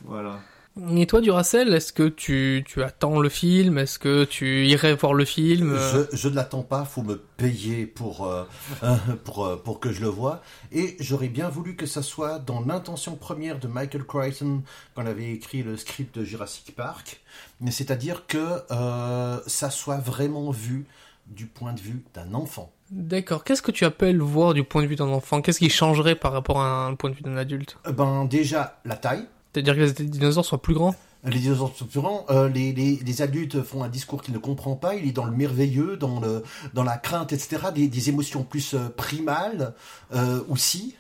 Voilà. 0.05 0.41
Et 0.77 1.07
toi, 1.07 1.21
Duracell, 1.21 1.73
est-ce 1.73 1.93
que 1.93 2.09
tu, 2.09 2.65
tu 2.67 2.83
attends 2.83 3.21
le 3.21 3.29
film? 3.29 3.79
Est-ce 3.79 4.01
que 4.01 4.25
tu 4.25 4.67
irais 4.67 4.95
voir 4.95 5.15
le 5.15 5.25
film? 5.25 5.77
Je, 5.77 6.17
je 6.17 6.29
ne 6.29 6.35
l'attends 6.35 6.63
pas, 6.63 6.85
faut 6.85 7.03
me 7.03 7.17
payer 7.37 7.87
pour, 7.87 8.27
euh, 8.27 8.45
euh, 8.83 8.97
pour, 9.23 9.47
euh, 9.47 9.57
pour 9.57 9.79
que 9.79 9.93
je 9.93 10.01
le 10.01 10.09
voie. 10.09 10.43
Et 10.73 10.97
j'aurais 10.99 11.29
bien 11.29 11.49
voulu 11.49 11.77
que 11.77 11.87
ça 11.87 12.03
soit 12.03 12.41
dans 12.41 12.61
l'intention 12.61 13.15
première 13.15 13.61
de 13.61 13.69
Michael 13.69 14.05
Crichton 14.05 14.63
quand 14.95 15.03
il 15.03 15.09
avait 15.09 15.31
écrit 15.31 15.63
le 15.63 15.77
script 15.77 16.19
de 16.19 16.25
Jurassic 16.25 16.75
Park. 16.75 17.21
Mais 17.61 17.71
c'est-à-dire 17.71 18.27
que 18.27 18.63
euh, 18.73 19.41
ça 19.47 19.71
soit 19.71 19.99
vraiment 19.99 20.51
vu 20.51 20.87
du 21.29 21.47
point 21.47 21.73
de 21.73 21.81
vue 21.81 22.05
d'un 22.15 22.35
enfant. 22.35 22.73
D'accord. 22.91 23.45
Qu'est-ce 23.45 23.63
que 23.63 23.71
tu 23.71 23.85
appelles 23.85 24.21
voir 24.21 24.55
du 24.55 24.65
point 24.65 24.83
de 24.83 24.89
vue 24.89 24.97
d'un 24.97 25.09
enfant? 25.09 25.41
Qu'est-ce 25.41 25.61
qui 25.61 25.71
changerait 25.71 26.17
par 26.17 26.33
rapport 26.33 26.61
à 26.61 26.87
un 26.87 26.95
point 26.97 27.11
de 27.11 27.15
vue 27.15 27.23
d'un 27.23 27.37
adulte? 27.37 27.79
Ben 27.89 28.25
déjà 28.25 28.81
la 28.85 28.97
taille. 28.97 29.27
C'est-à-dire 29.55 29.77
que 29.77 30.03
les 30.03 30.09
dinosaures 30.09 30.45
soient 30.45 30.61
plus 30.61 30.75
grands 30.75 30.97
Les 31.25 31.39
dinosaures 31.39 31.73
sont 31.77 31.87
plus 31.87 32.01
grands, 32.01 32.27
euh, 32.31 32.49
les, 32.49 32.73
les, 32.73 32.97
les 32.97 33.23
adultes 33.23 33.63
font 33.63 33.85
un 33.85 33.89
discours 33.89 34.21
qu'il 34.21 34.35
ne 34.35 34.39
comprend 34.39 34.75
pas, 34.75 34.97
il 34.97 35.09
est 35.09 35.13
dans 35.13 35.25
le 35.25 35.31
merveilleux, 35.31 35.97
dans, 35.97 36.19
le, 36.19 36.43
dans 36.75 36.83
la 36.83 36.97
crainte, 36.97 37.33
etc., 37.33 37.69
des, 37.73 37.87
des 37.87 38.09
émotions 38.09 38.43
plus 38.43 38.75
euh, 38.75 38.89
primales 38.89 39.75
euh, 40.13 40.41
aussi. 40.49 40.97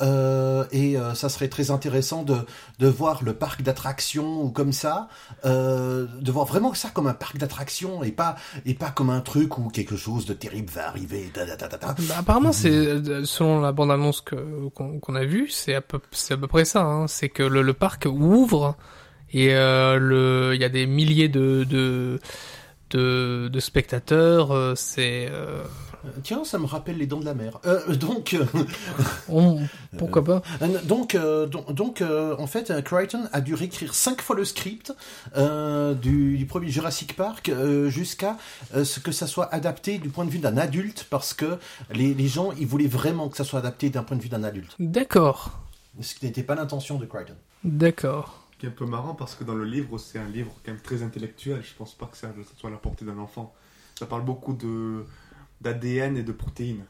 Euh, 0.00 0.64
et 0.72 0.96
euh, 0.96 1.14
ça 1.14 1.28
serait 1.28 1.48
très 1.48 1.70
intéressant 1.70 2.22
de, 2.22 2.38
de 2.78 2.86
voir 2.86 3.22
le 3.22 3.34
parc 3.34 3.62
d'attractions 3.62 4.42
ou 4.42 4.50
comme 4.50 4.72
ça, 4.72 5.08
euh, 5.44 6.06
de 6.20 6.32
voir 6.32 6.46
vraiment 6.46 6.72
ça 6.74 6.90
comme 6.90 7.06
un 7.06 7.14
parc 7.14 7.36
d'attractions 7.38 8.02
et 8.02 8.12
pas, 8.12 8.36
et 8.64 8.74
pas 8.74 8.90
comme 8.90 9.10
un 9.10 9.20
truc 9.20 9.58
où 9.58 9.68
quelque 9.68 9.96
chose 9.96 10.26
de 10.26 10.32
terrible 10.32 10.70
va 10.70 10.88
arriver. 10.88 11.30
da, 11.34 11.44
da, 11.44 11.56
da, 11.56 11.68
da, 11.68 11.76
da. 11.76 11.94
Bah, 12.08 12.14
apparemment, 12.18 12.52
c'est 12.52 13.24
selon 13.24 13.60
la 13.60 13.72
bande-annonce 13.72 14.20
que 14.20 14.68
qu'on 14.70 15.14
a 15.14 15.24
vue, 15.24 15.48
c'est 15.50 15.74
à 15.74 15.80
peu 15.80 16.00
c'est 16.12 16.34
à 16.34 16.36
peu 16.36 16.46
près 16.46 16.64
ça. 16.64 16.82
Hein. 16.82 17.06
C'est 17.06 17.28
que 17.28 17.42
le, 17.42 17.62
le 17.62 17.74
parc 17.74 18.06
ouvre 18.06 18.76
et 19.32 19.48
le 19.52 20.52
il 20.54 20.60
y 20.60 20.64
a 20.64 20.68
des 20.68 20.86
milliers 20.86 21.28
de 21.28 21.64
de 21.64 22.20
de, 22.90 23.48
de 23.48 23.60
spectateurs. 23.60 24.76
c'est 24.76 25.28
Tiens, 26.22 26.44
ça 26.44 26.58
me 26.58 26.66
rappelle 26.66 26.96
les 26.98 27.06
dents 27.06 27.20
de 27.20 27.24
la 27.24 27.34
mer. 27.34 27.58
Euh, 27.66 27.94
donc, 27.94 28.34
euh, 28.34 28.44
on- 29.28 29.60
pourquoi 29.98 30.24
pas 30.24 30.42
Euh, 30.62 30.78
Donc, 30.84 31.14
euh, 31.14 31.46
donc, 31.46 31.72
donc, 31.72 32.00
euh, 32.02 32.34
en 32.38 32.46
fait, 32.46 32.70
euh, 32.70 32.82
Crichton 32.82 33.28
a 33.32 33.40
dû 33.40 33.54
réécrire 33.54 33.94
cinq 33.94 34.22
fois 34.22 34.36
le 34.36 34.44
script 34.44 34.92
euh, 35.36 35.94
du, 35.94 36.36
du 36.38 36.46
premier 36.46 36.68
Jurassic 36.68 37.16
Park 37.16 37.48
euh, 37.48 37.88
jusqu'à 37.90 38.36
euh, 38.74 38.84
ce 38.84 39.00
que 39.00 39.12
ça 39.12 39.26
soit 39.26 39.52
adapté 39.54 39.98
du 39.98 40.08
point 40.08 40.24
de 40.24 40.30
vue 40.30 40.38
d'un 40.38 40.56
adulte, 40.56 41.06
parce 41.10 41.34
que 41.34 41.58
les, 41.92 42.14
les 42.14 42.28
gens, 42.28 42.52
ils 42.52 42.66
voulaient 42.66 42.86
vraiment 42.86 43.28
que 43.28 43.36
ça 43.36 43.44
soit 43.44 43.58
adapté 43.58 43.90
d'un 43.90 44.02
point 44.02 44.16
de 44.16 44.22
vue 44.22 44.28
d'un 44.28 44.44
adulte, 44.44 44.74
D'accord, 44.78 45.58
ce 46.00 46.14
qui 46.14 46.24
n'était 46.26 46.42
pas 46.42 46.54
l'intention 46.54 46.98
de 46.98 47.06
Crichton. 47.06 47.34
d'accord. 47.64 48.36
Ce 48.54 48.58
qui 48.60 48.66
est 48.66 48.68
un 48.68 48.72
peu 48.72 48.84
marrant 48.86 49.14
parce 49.14 49.34
que 49.34 49.42
dans 49.44 49.54
le 49.54 49.64
livre, 49.64 49.96
c'est 49.96 50.18
un 50.18 50.28
livre 50.28 50.52
quand 50.64 50.72
même 50.72 50.80
très 50.82 51.02
intellectuel. 51.02 51.62
Je 51.62 51.74
pense 51.78 51.94
pas 51.94 52.04
que 52.06 52.16
ça, 52.18 52.28
ça 52.28 52.50
soit 52.58 52.68
à 52.68 52.72
la 52.72 52.78
portée 52.78 53.06
d'un 53.06 53.16
enfant. 53.18 53.54
Ça 53.98 54.04
parle 54.04 54.22
beaucoup 54.22 54.52
de 54.52 55.04
d'ADN 55.60 56.16
et 56.16 56.22
de 56.22 56.32
protéines. 56.32 56.84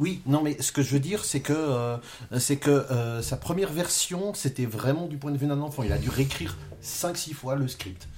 Oui, 0.00 0.20
non, 0.26 0.42
mais 0.42 0.60
ce 0.60 0.72
que 0.72 0.82
je 0.82 0.90
veux 0.90 0.98
dire, 1.00 1.24
c'est 1.24 1.40
que 1.40 1.52
euh, 1.52 1.96
c'est 2.38 2.56
que 2.56 2.70
euh, 2.70 3.22
sa 3.22 3.36
première 3.36 3.70
version, 3.72 4.34
c'était 4.34 4.66
vraiment 4.66 5.06
du 5.06 5.16
point 5.18 5.30
de 5.30 5.38
vue 5.38 5.46
d'un 5.46 5.60
enfant. 5.60 5.84
Il 5.84 5.92
a 5.92 5.98
dû 5.98 6.10
réécrire 6.10 6.56
5-6 6.82 7.32
fois 7.32 7.54
le 7.54 7.68
script. 7.68 8.08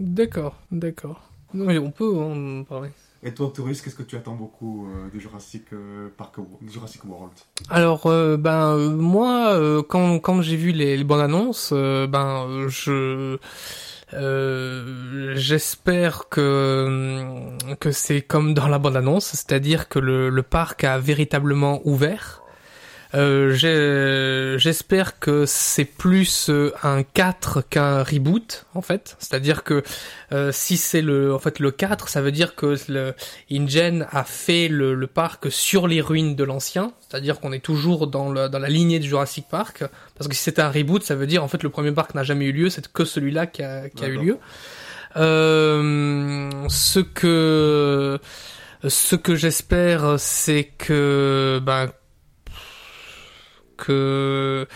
D'accord, 0.00 0.56
d'accord. 0.72 1.20
Non, 1.54 1.66
mais 1.66 1.78
on 1.78 1.90
peut 1.90 2.16
en 2.16 2.64
parler. 2.64 2.90
Et 3.22 3.34
toi, 3.34 3.52
Touriste, 3.54 3.84
qu'est-ce 3.84 3.96
que 3.96 4.02
tu 4.02 4.16
attends 4.16 4.34
beaucoup 4.34 4.86
euh, 4.86 5.10
du 5.10 5.20
Jurassic 5.20 5.64
euh, 5.74 6.08
Park, 6.16 6.36
du 6.62 6.72
Jurassic 6.72 7.04
World? 7.04 7.32
Alors, 7.68 8.06
euh, 8.06 8.38
ben 8.38 8.78
moi, 8.78 9.52
euh, 9.52 9.82
quand 9.82 10.18
quand 10.20 10.40
j'ai 10.40 10.56
vu 10.56 10.72
les, 10.72 10.96
les 10.96 11.04
bandes 11.04 11.20
annonces, 11.20 11.70
euh, 11.74 12.06
ben 12.06 12.46
euh, 12.48 12.68
je 12.70 13.36
euh, 14.14 15.34
j'espère 15.36 16.28
que 16.28 17.56
que 17.78 17.92
c'est 17.92 18.22
comme 18.22 18.54
dans 18.54 18.68
la 18.68 18.78
bande 18.78 18.96
annonce, 18.96 19.26
c'est-à-dire 19.26 19.88
que 19.88 19.98
le 19.98 20.42
parc 20.42 20.84
a 20.84 20.98
véritablement 20.98 21.80
ouvert. 21.84 22.39
Euh, 23.14 24.56
J'espère 24.58 25.18
que 25.18 25.44
c'est 25.46 25.84
plus 25.84 26.48
euh, 26.48 26.72
un 26.82 27.02
4 27.02 27.62
qu'un 27.68 28.02
reboot 28.02 28.66
en 28.74 28.82
fait, 28.82 29.16
c'est-à-dire 29.18 29.64
que 29.64 29.82
euh, 30.32 30.52
si 30.52 30.76
c'est 30.76 31.02
le 31.02 31.34
en 31.34 31.38
fait 31.38 31.58
le 31.58 31.72
4, 31.72 32.08
ça 32.08 32.20
veut 32.20 32.30
dire 32.30 32.54
que 32.54 32.76
le 32.88 33.14
InGen 33.50 34.06
a 34.12 34.22
fait 34.22 34.68
le, 34.68 34.94
le 34.94 35.06
parc 35.08 35.50
sur 35.50 35.88
les 35.88 36.00
ruines 36.00 36.36
de 36.36 36.44
l'ancien, 36.44 36.92
c'est-à-dire 37.00 37.40
qu'on 37.40 37.52
est 37.52 37.64
toujours 37.64 38.06
dans, 38.06 38.30
le, 38.30 38.48
dans 38.48 38.58
la 38.60 38.68
lignée 38.68 39.00
du 39.00 39.08
Jurassic 39.08 39.46
Park, 39.50 39.82
parce 40.16 40.28
que 40.28 40.34
si 40.34 40.42
c'était 40.42 40.62
un 40.62 40.70
reboot, 40.70 41.02
ça 41.02 41.16
veut 41.16 41.26
dire 41.26 41.42
en 41.42 41.48
fait 41.48 41.62
le 41.62 41.70
premier 41.70 41.92
parc 41.92 42.14
n'a 42.14 42.22
jamais 42.22 42.46
eu 42.46 42.52
lieu, 42.52 42.70
c'est 42.70 42.86
que 42.92 43.04
celui-là 43.04 43.46
qui 43.46 43.62
a, 43.62 43.88
qui 43.88 44.04
a 44.04 44.08
eu 44.08 44.18
lieu. 44.18 44.38
Euh, 45.16 46.48
ce 46.68 47.00
que 47.00 48.20
ce 48.86 49.16
que 49.16 49.34
j'espère, 49.34 50.14
c'est 50.18 50.64
que 50.78 51.60
ben 51.62 51.90
que 53.86 54.66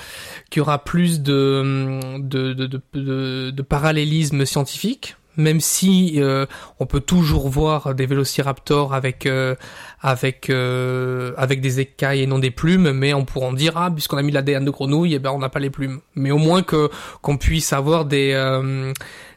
qu'il 0.50 0.60
y 0.60 0.62
aura 0.62 0.78
plus 0.84 1.20
de 1.20 2.18
de, 2.18 2.52
de, 2.54 2.66
de, 2.66 2.80
de, 2.94 3.50
de 3.50 3.62
parallélisme 3.62 4.44
scientifique, 4.44 5.16
même 5.36 5.60
si 5.60 6.14
euh, 6.22 6.46
on 6.80 6.86
peut 6.86 7.00
toujours 7.00 7.48
voir 7.48 7.94
des 7.94 8.06
vélociraptors 8.06 8.94
avec 8.94 9.26
euh, 9.26 9.54
avec 10.00 10.48
euh, 10.50 11.32
avec 11.36 11.60
des 11.60 11.80
écailles 11.80 12.22
et 12.22 12.26
non 12.26 12.38
des 12.38 12.50
plumes, 12.52 12.92
mais 12.92 13.12
on 13.14 13.24
pourra 13.24 13.46
en 13.48 13.52
dire 13.52 13.72
ah 13.76 13.90
puisqu'on 13.90 14.16
a 14.18 14.22
mis 14.22 14.32
l'ADN 14.32 14.64
de 14.64 14.70
grenouille, 14.70 15.14
eh 15.14 15.18
ben 15.18 15.30
on 15.32 15.38
n'a 15.40 15.48
pas 15.48 15.60
les 15.60 15.70
plumes. 15.70 16.00
Mais 16.14 16.30
au 16.30 16.38
moins 16.38 16.62
que 16.62 16.88
qu'on 17.22 17.36
puisse 17.36 17.72
avoir 17.72 18.04
des 18.04 18.32
euh, 18.34 18.92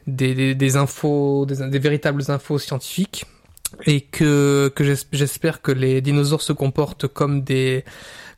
des, 0.06 0.34
des, 0.34 0.54
des 0.54 0.76
infos, 0.76 1.46
des, 1.46 1.68
des 1.68 1.78
véritables 1.78 2.22
infos 2.30 2.58
scientifiques 2.58 3.26
et 3.84 4.00
que, 4.00 4.72
que 4.74 4.82
j'es- 4.82 5.06
j'espère 5.12 5.60
que 5.60 5.70
les 5.72 6.00
dinosaures 6.00 6.40
se 6.40 6.54
comportent 6.54 7.06
comme 7.06 7.42
des, 7.42 7.84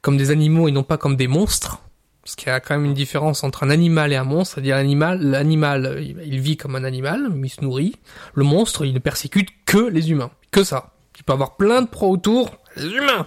comme 0.03 0.17
des 0.17 0.31
animaux 0.31 0.69
et 0.69 0.73
non 0.73 0.83
pas 0.83 0.97
comme 0.99 1.17
des 1.17 1.29
monstres. 1.29 1.79
Parce 2.23 2.37
qu'il 2.37 2.49
y 2.49 2.51
a 2.53 2.61
quand 2.61 2.77
même 2.77 2.85
une 2.85 2.95
différence 2.95 3.45
entre 3.45 3.63
un 3.63 3.71
animal 3.71 4.13
et 4.13 4.17
un 4.17 4.25
monstre. 4.25 4.55
C'est-à-dire 4.55 4.77
l'animal, 4.77 5.21
l'animal, 5.23 6.05
il 6.25 6.39
vit 6.41 6.57
comme 6.57 6.77
un 6.77 6.85
animal, 6.85 7.33
il 7.43 7.49
se 7.51 7.63
nourrit. 7.63 7.95
Le 8.35 8.45
monstre, 8.45 8.85
il 8.85 8.93
ne 8.95 8.99
persécute 8.99 9.49
que 9.65 9.79
les 9.79 10.11
humains. 10.11 10.31
Que 10.51 10.63
ça. 10.63 10.93
Il 11.19 11.25
peut 11.25 11.33
avoir 11.33 11.57
plein 11.57 11.83
de 11.83 11.89
pros 11.89 12.11
autour. 12.11 12.51
Les 12.77 12.87
humains! 12.89 13.27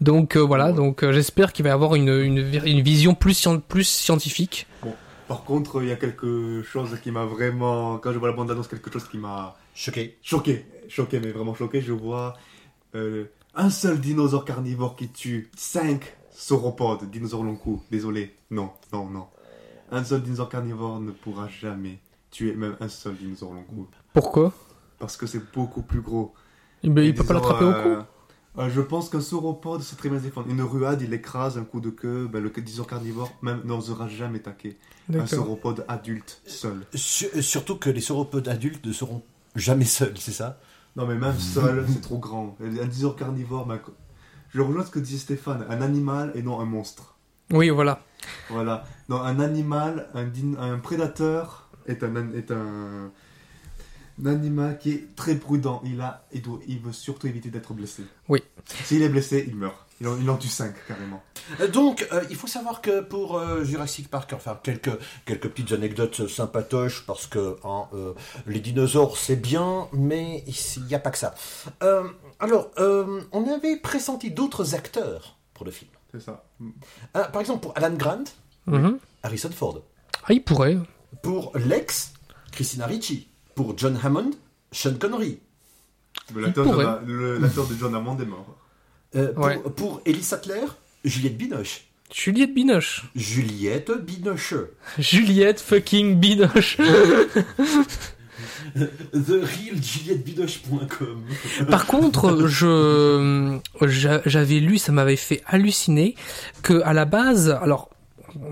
Donc 0.00 0.36
euh, 0.36 0.40
voilà, 0.40 0.72
donc 0.72 1.04
euh, 1.04 1.12
j'espère 1.12 1.52
qu'il 1.52 1.62
va 1.62 1.68
y 1.70 1.72
avoir 1.72 1.94
une, 1.94 2.08
une, 2.08 2.38
une 2.64 2.80
vision 2.82 3.14
plus, 3.14 3.34
scien- 3.40 3.60
plus 3.60 3.84
scientifique. 3.84 4.66
Par 5.28 5.44
contre, 5.44 5.82
il 5.82 5.88
y 5.88 5.92
a 5.92 5.96
quelque 5.96 6.62
chose 6.62 6.98
qui 7.02 7.10
m'a 7.10 7.24
vraiment, 7.24 7.98
quand 7.98 8.12
je 8.12 8.18
vois 8.18 8.28
la 8.28 8.34
bande-annonce, 8.34 8.68
quelque 8.68 8.92
chose 8.92 9.04
qui 9.08 9.18
m'a 9.18 9.56
Choqué. 9.74 10.18
choqué, 10.22 10.66
choqué, 10.88 11.20
mais 11.20 11.30
vraiment 11.30 11.54
choqué. 11.54 11.80
Je 11.80 11.92
vois 11.92 12.34
euh, 12.94 13.24
un 13.54 13.70
seul 13.70 14.00
dinosaure 14.00 14.44
carnivore 14.44 14.96
qui 14.96 15.08
tue 15.08 15.50
5 15.56 16.16
sauropodes, 16.30 17.10
dinosaures 17.10 17.44
long 17.44 17.56
cou. 17.56 17.82
Désolé, 17.90 18.34
non, 18.50 18.70
non, 18.92 19.06
non. 19.06 19.26
Un 19.90 20.04
seul 20.04 20.22
dinosaure 20.22 20.48
carnivore 20.48 21.00
ne 21.00 21.10
pourra 21.10 21.48
jamais 21.48 21.98
tuer 22.30 22.54
même 22.54 22.76
un 22.80 22.88
seul 22.88 23.16
dinosaure 23.16 23.52
long 23.52 23.64
cou. 23.64 23.86
Pourquoi? 24.14 24.52
Parce 24.98 25.16
que 25.16 25.26
c'est 25.26 25.52
beaucoup 25.52 25.82
plus 25.82 26.00
gros. 26.00 26.32
Il, 26.82 26.90
il 26.98 26.98
Et 26.98 27.12
peut 27.12 27.24
pas 27.24 27.34
l'attraper 27.34 27.64
au 27.64 27.72
cou 27.72 27.78
euh, 27.78 28.02
euh, 28.58 28.70
Je 28.70 28.80
pense 28.80 29.08
qu'un 29.10 29.20
sauropode, 29.20 29.82
c'est 29.82 29.96
très 29.96 30.08
bien 30.08 30.18
se 30.18 30.24
défendre. 30.24 30.48
Une 30.48 30.62
ruade, 30.62 31.02
il 31.02 31.12
écrase 31.12 31.58
un 31.58 31.64
coup 31.64 31.80
de 31.80 31.90
queue. 31.90 32.28
Ben, 32.32 32.42
le 32.42 32.50
dinosaure 32.50 32.86
carnivore 32.86 33.30
même 33.42 33.60
n'osera 33.64 34.08
jamais 34.08 34.38
attaquer. 34.38 34.78
Un 35.12 35.26
sauropode 35.26 35.84
adulte, 35.88 36.40
seul. 36.46 36.86
Su- 36.94 37.42
surtout 37.42 37.76
que 37.76 37.90
les 37.90 38.00
sauropodes 38.00 38.48
adultes 38.48 38.86
ne 38.86 38.92
seront 38.92 39.22
jamais 39.56 39.84
seuls, 39.84 40.16
c'est 40.16 40.32
ça? 40.32 40.58
Non, 40.96 41.06
mais 41.06 41.14
même 41.14 41.38
seul, 41.38 41.86
c'est 41.88 42.00
trop 42.02 42.18
grand. 42.18 42.56
Un 42.62 42.68
dinosaure 42.68 43.16
carnivore, 43.16 43.66
je 44.50 44.60
rejoins 44.60 44.84
ce 44.84 44.90
que 44.90 44.98
disait 44.98 45.18
Stéphane. 45.18 45.64
Un 45.68 45.80
animal 45.80 46.32
et 46.34 46.42
non 46.42 46.60
un 46.60 46.66
monstre. 46.66 47.14
Oui, 47.50 47.70
voilà. 47.70 48.02
Voilà. 48.50 48.84
Non, 49.08 49.20
un 49.20 49.40
animal, 49.40 50.08
un, 50.14 50.24
din- 50.24 50.56
un 50.58 50.78
prédateur 50.78 51.68
est 51.86 52.02
un, 52.02 52.32
est 52.34 52.50
un, 52.50 53.10
un 54.22 54.26
animal 54.26 54.78
qui 54.78 54.90
est 54.92 55.16
très 55.16 55.34
prudent. 55.36 55.82
Il, 55.84 56.00
a, 56.00 56.26
il, 56.32 56.42
doit, 56.42 56.60
il 56.68 56.78
veut 56.80 56.92
surtout 56.92 57.26
éviter 57.26 57.50
d'être 57.50 57.72
blessé. 57.72 58.04
Oui. 58.28 58.42
S'il 58.84 59.02
est 59.02 59.08
blessé, 59.08 59.44
il 59.48 59.56
meurt. 59.56 59.81
Il 60.02 60.08
en, 60.08 60.18
il 60.20 60.28
en 60.28 60.36
tue 60.36 60.48
5 60.48 60.74
carrément. 60.88 61.22
Euh, 61.60 61.68
Donc, 61.68 62.08
euh, 62.12 62.24
il 62.28 62.34
faut 62.34 62.48
savoir 62.48 62.80
que 62.82 63.00
pour 63.00 63.38
euh, 63.38 63.62
Jurassic 63.62 64.08
Park, 64.08 64.32
enfin 64.34 64.58
quelques 64.60 64.90
quelques 65.26 65.48
petites 65.48 65.70
anecdotes 65.70 66.26
sympatoches 66.26 67.06
parce 67.06 67.28
que 67.28 67.56
hein, 67.62 67.84
euh, 67.94 68.12
les 68.48 68.58
dinosaures 68.58 69.16
c'est 69.16 69.36
bien, 69.36 69.86
mais 69.92 70.42
il 70.48 70.82
n'y 70.86 70.94
a 70.96 70.98
pas 70.98 71.12
que 71.12 71.18
ça. 71.18 71.34
Euh, 71.84 72.08
alors, 72.40 72.72
euh, 72.78 73.20
on 73.30 73.48
avait 73.48 73.76
pressenti 73.76 74.32
d'autres 74.32 74.74
acteurs 74.74 75.36
pour 75.54 75.64
le 75.64 75.70
film. 75.70 75.90
C'est 76.12 76.20
ça. 76.20 76.44
Par 77.12 77.40
exemple, 77.40 77.60
pour 77.60 77.72
Alan 77.76 77.94
Grant, 77.94 78.24
Mhm. 78.66 78.98
Harrison 79.22 79.50
Ford. 79.50 79.82
Ah, 80.24 80.32
il 80.32 80.42
pourrait. 80.42 80.78
Pour 81.22 81.52
Lex, 81.56 82.12
Christina 82.50 82.86
Ricci. 82.86 83.28
Pour 83.54 83.78
John 83.78 83.98
Hammond, 84.02 84.32
Sean 84.72 84.94
Connery. 84.98 85.38
L'acteur 86.34 86.64
pourrait. 86.64 86.86
de, 87.06 87.38
de 87.38 87.74
John 87.78 87.94
Hammond 87.94 88.18
est 88.18 88.24
mort. 88.24 88.46
Euh, 89.16 89.32
pour, 89.32 89.44
Ouais. 89.44 89.58
pour 89.76 90.00
Ellie 90.06 90.22
Sattler, 90.22 90.60
Juliette 91.04 91.36
Binoche. 91.36 91.84
Juliette 92.14 92.54
Binoche. 92.54 93.04
Juliette 93.16 93.90
Binoche. 94.04 94.54
Juliette 94.98 95.60
fucking 95.60 96.16
Binoche. 96.20 96.76
TheRealJulietteBinoche.com. 99.92 101.24
Par 101.70 101.86
contre, 101.86 102.46
je 102.46 103.58
j'a- 103.82 104.22
j'avais 104.26 104.60
lu, 104.60 104.78
ça 104.78 104.92
m'avait 104.92 105.16
fait 105.16 105.42
halluciner 105.46 106.14
que 106.62 106.80
à 106.84 106.92
la 106.92 107.04
base, 107.04 107.50
alors 107.50 107.90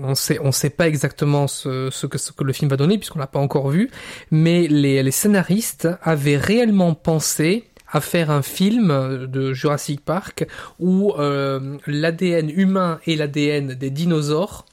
on 0.03 0.13
sait 0.13 0.37
on 0.43 0.51
sait 0.51 0.69
pas 0.69 0.87
exactement 0.87 1.47
ce, 1.47 1.89
ce 1.91 2.05
que 2.05 2.17
ce 2.19 2.31
que 2.31 2.43
le 2.43 2.53
film 2.53 2.69
va 2.69 2.77
donner 2.77 2.97
puisqu'on 2.99 3.17
l'a 3.19 3.27
pas 3.27 3.39
encore 3.39 3.69
vu, 3.69 3.89
mais 4.29 4.67
les 4.67 5.01
les 5.01 5.11
scénaristes 5.11 5.87
avaient 6.03 6.37
réellement 6.37 6.93
pensé 6.93 7.65
à 7.91 8.01
faire 8.01 8.31
un 8.31 8.41
film 8.41 9.27
de 9.27 9.53
Jurassic 9.53 10.01
Park 10.03 10.47
où 10.79 11.13
euh, 11.19 11.77
l'ADN 11.87 12.49
humain 12.49 12.99
et 13.05 13.15
l'ADN 13.15 13.73
des 13.73 13.89
dinosaures 13.89 14.65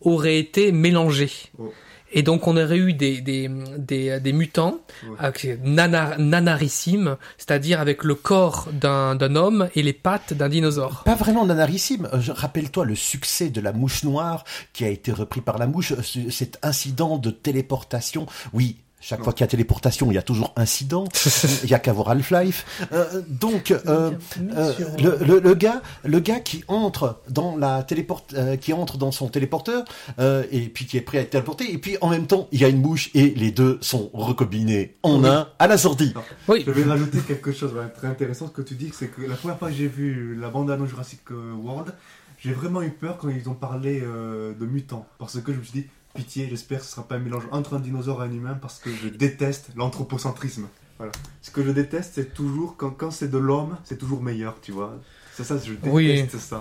auraient 0.00 0.38
été 0.38 0.72
mélangés. 0.72 1.32
Oh. 1.58 1.72
Et 2.14 2.22
donc 2.22 2.46
on 2.46 2.58
aurait 2.58 2.76
eu 2.76 2.92
des, 2.92 3.22
des, 3.22 3.48
des, 3.78 4.20
des 4.20 4.32
mutants 4.34 4.80
Ouais. 5.08 5.16
avec 5.18 5.58
nana, 5.64 6.16
nanarissimes, 6.18 7.16
c'est-à-dire 7.38 7.80
avec 7.80 8.04
le 8.04 8.14
corps 8.14 8.68
d'un 8.70 9.14
d'un 9.14 9.34
homme 9.34 9.68
et 9.74 9.82
les 9.82 9.94
pattes 9.94 10.34
d'un 10.34 10.50
dinosaure. 10.50 11.04
Pas 11.04 11.14
vraiment 11.14 11.46
nanarissime. 11.46 12.08
Euh, 12.12 12.20
Rappelle-toi 12.28 12.84
le 12.84 12.94
succès 12.96 13.48
de 13.48 13.60
la 13.62 13.72
mouche 13.72 14.04
noire 14.04 14.44
qui 14.74 14.84
a 14.84 14.88
été 14.88 15.10
repris 15.10 15.40
par 15.40 15.56
la 15.56 15.66
mouche. 15.66 15.94
Ce- 16.02 16.28
Cet 16.30 16.58
incident 16.62 17.16
de 17.16 17.30
téléportation. 17.30 18.26
Oui. 18.52 18.76
Chaque 19.04 19.24
fois 19.24 19.32
qu'il 19.32 19.42
y 19.42 19.44
a 19.44 19.48
téléportation, 19.48 20.10
il 20.12 20.14
y 20.14 20.18
a 20.18 20.22
toujours 20.22 20.52
incident. 20.54 21.04
Il 21.64 21.68
y 21.70 21.74
a 21.74 21.80
qu'à 21.80 21.92
voir 21.92 22.10
Half-Life. 22.10 22.86
Euh, 22.92 23.20
donc, 23.28 23.72
euh, 23.72 24.12
euh, 24.38 24.72
le, 25.02 25.18
le, 25.26 25.40
le 25.40 25.54
gars, 25.54 25.82
le 26.04 26.20
gars 26.20 26.38
qui 26.38 26.62
entre 26.68 27.20
dans 27.28 27.56
la 27.56 27.82
téléporte, 27.82 28.32
euh, 28.34 28.56
qui 28.56 28.72
entre 28.72 28.98
dans 28.98 29.10
son 29.10 29.26
téléporteur, 29.28 29.84
euh, 30.20 30.44
et 30.52 30.60
puis 30.68 30.86
qui 30.86 30.96
est 30.98 31.00
prêt 31.00 31.18
à 31.18 31.22
être 31.22 31.30
téléporté, 31.30 31.72
et 31.72 31.78
puis 31.78 31.96
en 32.00 32.10
même 32.10 32.28
temps, 32.28 32.46
il 32.52 32.60
y 32.60 32.64
a 32.64 32.68
une 32.68 32.80
mouche 32.80 33.10
et 33.14 33.30
les 33.30 33.50
deux 33.50 33.78
sont 33.80 34.08
recombinés 34.14 34.94
en 35.02 35.20
Oui. 35.20 35.28
un 35.28 35.48
à 35.58 35.66
la 35.66 35.78
sortie. 35.78 36.14
Oui, 36.46 36.62
Je 36.64 36.70
vais 36.70 36.84
rajouter 36.84 37.18
quelque 37.18 37.50
chose 37.52 37.72
très 37.96 38.06
intéressant. 38.06 38.46
Ce 38.46 38.52
que 38.52 38.62
tu 38.62 38.74
dis, 38.76 38.92
c'est 38.96 39.08
que 39.08 39.22
la 39.22 39.34
première 39.34 39.58
fois 39.58 39.68
que 39.68 39.74
j'ai 39.74 39.88
vu 39.88 40.36
la 40.40 40.48
bande 40.48 40.70
annonce 40.70 40.90
Jurassic 40.90 41.22
World, 41.30 41.92
j'ai 42.38 42.52
vraiment 42.52 42.82
eu 42.82 42.90
peur 42.90 43.18
quand 43.18 43.28
ils 43.30 43.48
ont 43.48 43.54
parlé 43.54 44.00
euh, 44.02 44.52
de 44.54 44.66
mutants. 44.66 45.06
Parce 45.18 45.40
que 45.40 45.52
je 45.52 45.58
me 45.58 45.62
suis 45.64 45.82
dit, 45.82 45.86
pitié, 46.14 46.48
j'espère 46.48 46.80
que 46.80 46.84
ce 46.84 46.92
sera 46.92 47.02
pas 47.06 47.16
un 47.16 47.20
mélange 47.20 47.44
entre 47.50 47.74
un 47.74 47.80
dinosaure 47.80 48.22
et 48.22 48.26
un 48.28 48.32
humain, 48.32 48.54
parce 48.60 48.78
que 48.78 48.90
je 48.90 49.08
déteste 49.08 49.70
l'anthropocentrisme. 49.76 50.66
Voilà. 50.98 51.12
Ce 51.40 51.50
que 51.50 51.64
je 51.64 51.70
déteste, 51.70 52.12
c'est 52.14 52.32
toujours, 52.34 52.76
quand, 52.76 52.90
quand 52.90 53.10
c'est 53.10 53.28
de 53.28 53.38
l'homme, 53.38 53.76
c'est 53.84 53.96
toujours 53.98 54.22
meilleur, 54.22 54.60
tu 54.60 54.72
vois. 54.72 54.94
C'est 55.34 55.44
ça, 55.44 55.56
je 55.58 55.72
déteste 55.72 56.34
Oui. 56.34 56.40
ça. 56.40 56.60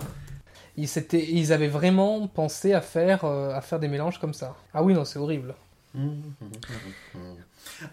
ils, 0.77 0.89
ils 1.13 1.53
avaient 1.53 1.67
vraiment 1.67 2.27
pensé 2.27 2.73
à 2.73 2.81
faire, 2.81 3.25
euh, 3.25 3.53
à 3.53 3.61
faire 3.61 3.79
des 3.79 3.87
mélanges 3.89 4.19
comme 4.19 4.33
ça. 4.33 4.55
Ah 4.73 4.81
oui, 4.83 4.93
non, 4.93 5.05
c'est 5.05 5.19
horrible. 5.19 5.53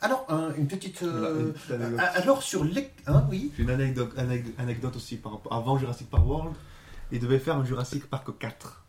Alors, 0.00 0.24
un- 0.28 0.54
une 0.56 0.66
petite. 0.66 1.02
euh, 1.02 1.52
une 1.70 1.98
alors 2.00 2.42
sur 2.42 2.64
les, 2.64 2.90
hein, 3.06 3.26
oui. 3.30 3.52
J'ai 3.56 3.62
une 3.64 3.70
anecdote, 3.70 4.12
anecdote, 4.16 4.54
anecdote 4.58 4.96
aussi 4.96 5.16
par 5.16 5.32
rapport 5.32 5.52
avant 5.52 5.78
Jurassic 5.78 6.08
Park 6.10 6.26
World. 6.26 6.54
Ils 7.12 7.20
devaient 7.20 7.38
faire 7.38 7.56
un 7.56 7.64
Jurassic 7.64 8.06
Park 8.06 8.28
4. 8.38 8.84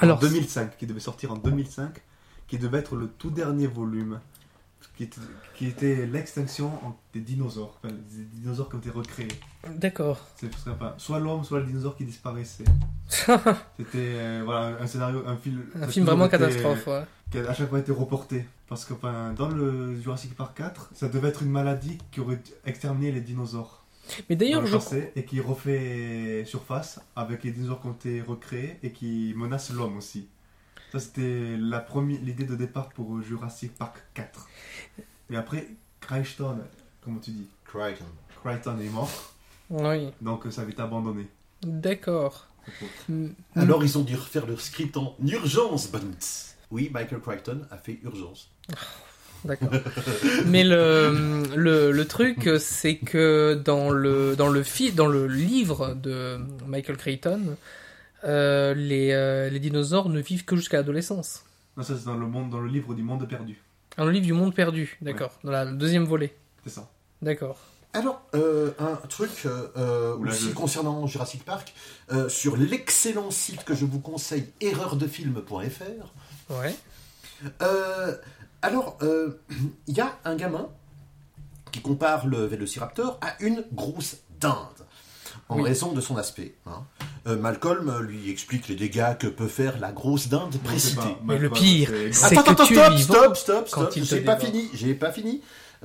Alors, 0.00 0.18
en 0.18 0.20
2005, 0.20 0.76
qui 0.78 0.86
devait 0.86 1.00
sortir 1.00 1.32
en 1.32 1.36
2005, 1.36 2.00
qui 2.46 2.58
devait 2.58 2.78
être 2.78 2.96
le 2.96 3.08
tout 3.08 3.30
dernier 3.30 3.66
volume, 3.66 4.20
qui 4.96 5.04
était, 5.04 5.20
qui 5.54 5.66
était 5.66 6.06
l'extinction 6.06 6.70
des 7.14 7.20
dinosaures, 7.20 7.78
enfin, 7.82 7.92
des 7.94 8.24
dinosaures 8.40 8.68
qui 8.68 8.76
ont 8.76 8.78
été 8.80 8.90
recréés. 8.90 9.28
d'accord. 9.68 10.18
C'est 10.36 10.50
pas 10.78 10.94
soit 10.98 11.18
l'homme, 11.20 11.44
soit 11.44 11.60
le 11.60 11.66
dinosaure 11.66 11.96
qui 11.96 12.04
disparaissait. 12.04 12.64
C'était 13.08 13.96
euh, 13.96 14.42
voilà 14.44 14.76
un 14.80 14.86
scénario, 14.86 15.22
un 15.26 15.36
film, 15.36 15.62
Un 15.74 15.82
a 15.82 15.88
film 15.88 16.06
vraiment 16.06 16.26
été- 16.26 16.38
catastrophe. 16.38 16.86
ouais. 16.86 17.02
qui 17.30 17.38
a 17.38 17.48
à 17.50 17.54
chaque 17.54 17.68
fois 17.68 17.78
été 17.78 17.92
reporté. 17.92 18.44
Parce 18.68 18.84
que 18.84 18.92
enfin, 18.94 19.32
dans 19.36 19.48
le 19.48 19.98
Jurassic 20.00 20.34
Park 20.36 20.56
4, 20.58 20.90
ça 20.94 21.08
devait 21.08 21.28
être 21.28 21.42
une 21.42 21.50
maladie 21.50 21.96
qui 22.10 22.20
aurait 22.20 22.40
exterminé 22.66 23.10
les 23.12 23.20
dinosaures. 23.22 23.82
Mais 24.28 24.36
d'ailleurs, 24.36 24.60
le 24.62 24.66
je 24.66 24.74
passé, 24.74 25.12
et 25.16 25.24
qui 25.24 25.40
refait 25.40 26.44
surface 26.46 27.00
avec 27.16 27.44
les 27.44 27.50
dinosaures 27.50 27.80
qui 27.80 27.86
ont 27.88 27.92
été 27.92 28.22
recréés 28.22 28.78
et 28.82 28.92
qui 28.92 29.32
menacent 29.36 29.70
l'homme 29.70 29.96
aussi. 29.96 30.28
Ça, 30.92 31.00
c'était 31.00 31.56
la 31.58 31.80
première, 31.80 32.20
l'idée 32.22 32.44
de 32.44 32.56
départ 32.56 32.88
pour 32.90 33.20
Jurassic 33.20 33.74
Park 33.74 33.98
4. 34.14 34.48
Et 35.30 35.36
après, 35.36 35.68
Crichton, 36.00 36.58
comment 37.02 37.18
tu 37.18 37.30
dis? 37.32 37.46
Crichton. 37.64 38.06
Crichton 38.42 38.78
est 38.80 38.88
mort, 38.88 39.10
oui, 39.70 40.10
donc 40.20 40.44
ça 40.50 40.62
avait 40.62 40.72
été 40.72 40.80
abandonné. 40.82 41.28
d'accord. 41.62 42.46
Alors 43.54 43.82
ils 43.82 43.98
ont 43.98 44.02
dû 44.02 44.14
refaire 44.14 44.46
leur 44.46 44.60
script 44.60 44.96
en 44.96 45.16
urgence, 45.26 45.90
Bunts. 45.90 46.56
Oui, 46.70 46.90
Michael 46.92 47.20
Crichton 47.20 47.66
a 47.70 47.78
fait 47.78 47.98
urgence. 48.02 48.50
D'accord. 49.44 49.70
Mais 50.46 50.64
le, 50.64 51.42
le, 51.56 51.92
le 51.92 52.04
truc, 52.06 52.48
c'est 52.58 52.96
que 52.96 53.54
dans 53.54 53.90
le, 53.90 54.34
dans, 54.36 54.48
le 54.48 54.62
fi, 54.62 54.92
dans 54.92 55.06
le 55.06 55.26
livre 55.28 55.94
de 55.94 56.38
Michael 56.66 56.96
Crichton, 56.96 57.56
euh, 58.24 58.74
les, 58.74 59.12
euh, 59.12 59.48
les 59.48 59.60
dinosaures 59.60 60.08
ne 60.08 60.20
vivent 60.20 60.44
que 60.44 60.56
jusqu'à 60.56 60.78
l'adolescence. 60.78 61.44
Non, 61.76 61.84
ça 61.84 61.94
c'est 61.96 62.04
dans 62.06 62.16
le 62.16 62.26
monde, 62.26 62.50
dans 62.50 62.60
le 62.60 62.68
livre 62.68 62.94
du 62.94 63.02
monde 63.02 63.28
perdu. 63.28 63.56
Dans 63.96 64.04
le 64.04 64.10
livre 64.10 64.26
du 64.26 64.32
monde 64.32 64.54
perdu, 64.54 64.96
d'accord. 65.02 65.38
Dans 65.44 65.52
la, 65.52 65.64
le 65.64 65.72
deuxième 65.76 66.04
volet, 66.04 66.34
C'est 66.64 66.70
ça. 66.70 66.88
d'accord. 67.22 67.58
Alors, 67.94 68.20
euh, 68.34 68.72
un 68.80 68.94
truc 69.08 69.30
euh, 69.46 69.66
euh, 69.76 70.14
Oula, 70.16 70.32
aussi 70.32 70.48
je- 70.50 70.54
concernant 70.54 71.06
Jurassic 71.06 71.44
Park, 71.44 71.72
euh, 72.12 72.28
sur 72.28 72.56
l'excellent 72.56 73.30
site 73.30 73.64
que 73.64 73.74
je 73.74 73.84
vous 73.86 73.98
conseille, 74.00 74.46
erreurdefilm.fr, 74.60 76.12
Ouais. 76.50 76.74
Alors, 78.62 78.96
euh, 79.02 79.40
il 79.86 79.96
y 79.96 80.00
a 80.00 80.16
un 80.24 80.36
gamin 80.36 80.68
qui 81.72 81.80
compare 81.80 82.26
le 82.26 82.46
Velociraptor 82.46 83.18
à 83.20 83.34
une 83.42 83.64
grosse 83.72 84.16
dinde. 84.40 84.54
En 85.50 85.56
Oui. 85.56 85.62
raison 85.64 85.92
de 85.92 86.00
son 86.02 86.16
aspect. 86.16 86.54
hein. 86.66 86.84
Euh, 87.26 87.36
Malcolm 87.36 87.88
euh, 87.88 88.02
lui 88.02 88.30
explique 88.30 88.68
les 88.68 88.74
dégâts 88.76 89.16
que 89.18 89.26
peut 89.26 89.48
faire 89.48 89.78
la 89.78 89.92
grosse 89.92 90.28
dinde 90.28 90.54
précitée. 90.62 91.16
Mais 91.24 91.38
le 91.38 91.48
pire, 91.50 91.90
c'est- 92.12 92.34
que 92.34 92.40
attends, 92.40 92.64
tu 92.66 92.78
es 92.78 92.98
stop, 92.98 93.34
stop, 93.34 93.36
stop, 93.36 93.68
stop. 93.68 93.92
il 93.96 94.02
te 94.02 94.08
J'ai 94.08 94.20
pas 94.20 94.34
dévore. 94.34 94.52
fini, 94.54 94.70
j'ai 94.74 94.94
pas 94.94 95.10
fini. 95.12 95.42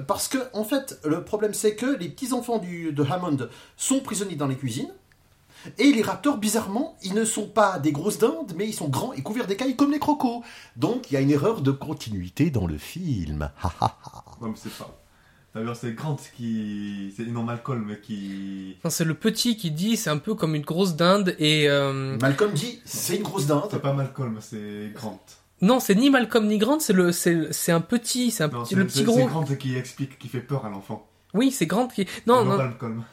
Parce 0.07 0.27
que, 0.27 0.37
en 0.53 0.63
fait, 0.63 0.99
le 1.05 1.23
problème 1.23 1.53
c'est 1.53 1.75
que 1.75 1.85
les 1.97 2.09
petits 2.09 2.33
enfants 2.33 2.57
du, 2.57 2.91
de 2.93 3.03
Hammond 3.03 3.47
sont 3.77 3.99
prisonniers 3.99 4.35
dans 4.35 4.47
les 4.47 4.55
cuisines. 4.57 4.91
Et 5.77 5.91
les 5.91 6.01
raptors, 6.01 6.37
bizarrement, 6.37 6.97
ils 7.03 7.13
ne 7.13 7.25
sont 7.25 7.47
pas 7.47 7.79
des 7.79 7.91
grosses 7.91 8.17
dindes, 8.19 8.53
mais 8.57 8.67
ils 8.67 8.73
sont 8.73 8.89
grands 8.89 9.13
et 9.13 9.21
couverts 9.21 9.47
d'écailles 9.47 9.75
comme 9.75 9.91
les 9.91 9.99
crocos. 9.99 10.43
Donc, 10.75 11.09
il 11.11 11.13
y 11.13 11.17
a 11.17 11.21
une 11.21 11.31
erreur 11.31 11.61
de 11.61 11.71
continuité 11.71 12.49
dans 12.51 12.67
le 12.67 12.77
film. 12.77 13.49
Ha, 13.61 13.73
ha, 13.81 13.97
ha. 14.03 14.23
Non, 14.41 14.49
mais 14.49 14.55
c'est 14.55 14.71
pas. 14.77 14.99
D'ailleurs, 15.55 15.75
c'est 15.75 15.93
Grant 15.93 16.17
qui. 16.35 17.13
C'est 17.15 17.27
non 17.27 17.43
Malcolm 17.43 17.95
qui. 18.01 18.77
Non, 18.83 18.89
c'est 18.89 19.05
le 19.05 19.13
petit 19.13 19.55
qui 19.55 19.69
dit 19.69 19.97
c'est 19.97 20.09
un 20.09 20.17
peu 20.17 20.33
comme 20.33 20.55
une 20.55 20.63
grosse 20.63 20.95
dinde 20.95 21.35
et 21.37 21.69
euh, 21.69 22.17
Malcolm 22.19 22.51
dit, 22.53 22.79
c'est 22.85 23.17
une 23.17 23.23
grosse 23.23 23.45
dinde. 23.45 23.63
C'est 23.69 23.79
pas 23.81 23.93
Malcolm, 23.93 24.37
c'est 24.41 24.91
Grant. 24.95 25.23
non 25.61 25.79
c'est 25.79 25.93
ni 25.93 26.09
Malcolm 26.09 26.47
ni 26.47 26.57
Grant 26.57 26.79
c'est 26.79 26.91
le 26.93 27.11
c'est 27.11 27.53
c'est 27.53 27.71
un 27.71 27.81
petit 27.81 28.31
c'est 28.31 28.43
un 28.45 28.47
Non, 28.47 28.63
petit 28.63 28.69
c'est 28.73 28.75
le 28.75 28.81
c'est- 28.81 28.87
petit 28.87 28.97
c'est 28.99 29.03
gros 29.05 29.27
Grant 29.27 29.43
qui 29.45 29.75
explique, 29.77 30.17
qui 30.17 30.27
fait 30.27 30.41
peur 30.41 30.65
à 30.65 30.69
l'enfant. 30.69 31.07
oui 31.35 31.51
c'est 31.51 31.67
Grant 31.67 31.87
qui 31.87 32.07
non 32.25 32.43
non 32.43 32.57
Malcolm. 32.57 33.03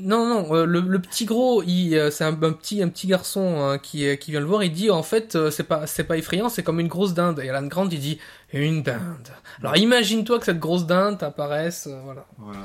Non, 0.00 0.26
non, 0.26 0.54
euh, 0.54 0.64
le, 0.66 0.80
le 0.80 0.98
petit 1.00 1.24
gros, 1.24 1.62
il, 1.62 1.94
euh, 1.96 2.10
c'est 2.10 2.24
un, 2.24 2.32
un 2.42 2.52
petit, 2.52 2.82
un 2.82 2.88
petit 2.88 3.06
garçon 3.06 3.60
hein, 3.60 3.78
qui, 3.78 4.06
euh, 4.06 4.16
qui 4.16 4.30
vient 4.30 4.40
le 4.40 4.46
voir. 4.46 4.62
Il 4.64 4.72
dit 4.72 4.90
en 4.90 5.02
fait, 5.02 5.36
euh, 5.36 5.50
c'est 5.50 5.64
pas, 5.64 5.86
c'est 5.86 6.04
pas 6.04 6.16
effrayant, 6.16 6.48
c'est 6.48 6.62
comme 6.62 6.80
une 6.80 6.88
grosse 6.88 7.14
dinde. 7.14 7.40
Et 7.40 7.48
Alan 7.50 7.66
Grant, 7.66 7.88
il 7.88 8.00
dit 8.00 8.18
une 8.52 8.82
dinde. 8.82 9.28
Alors 9.60 9.76
imagine-toi 9.76 10.38
que 10.38 10.44
cette 10.46 10.58
grosse 10.58 10.86
dinde 10.86 11.22
apparaisse, 11.22 11.86
euh, 11.90 12.00
voilà. 12.04 12.26
Voilà. 12.38 12.60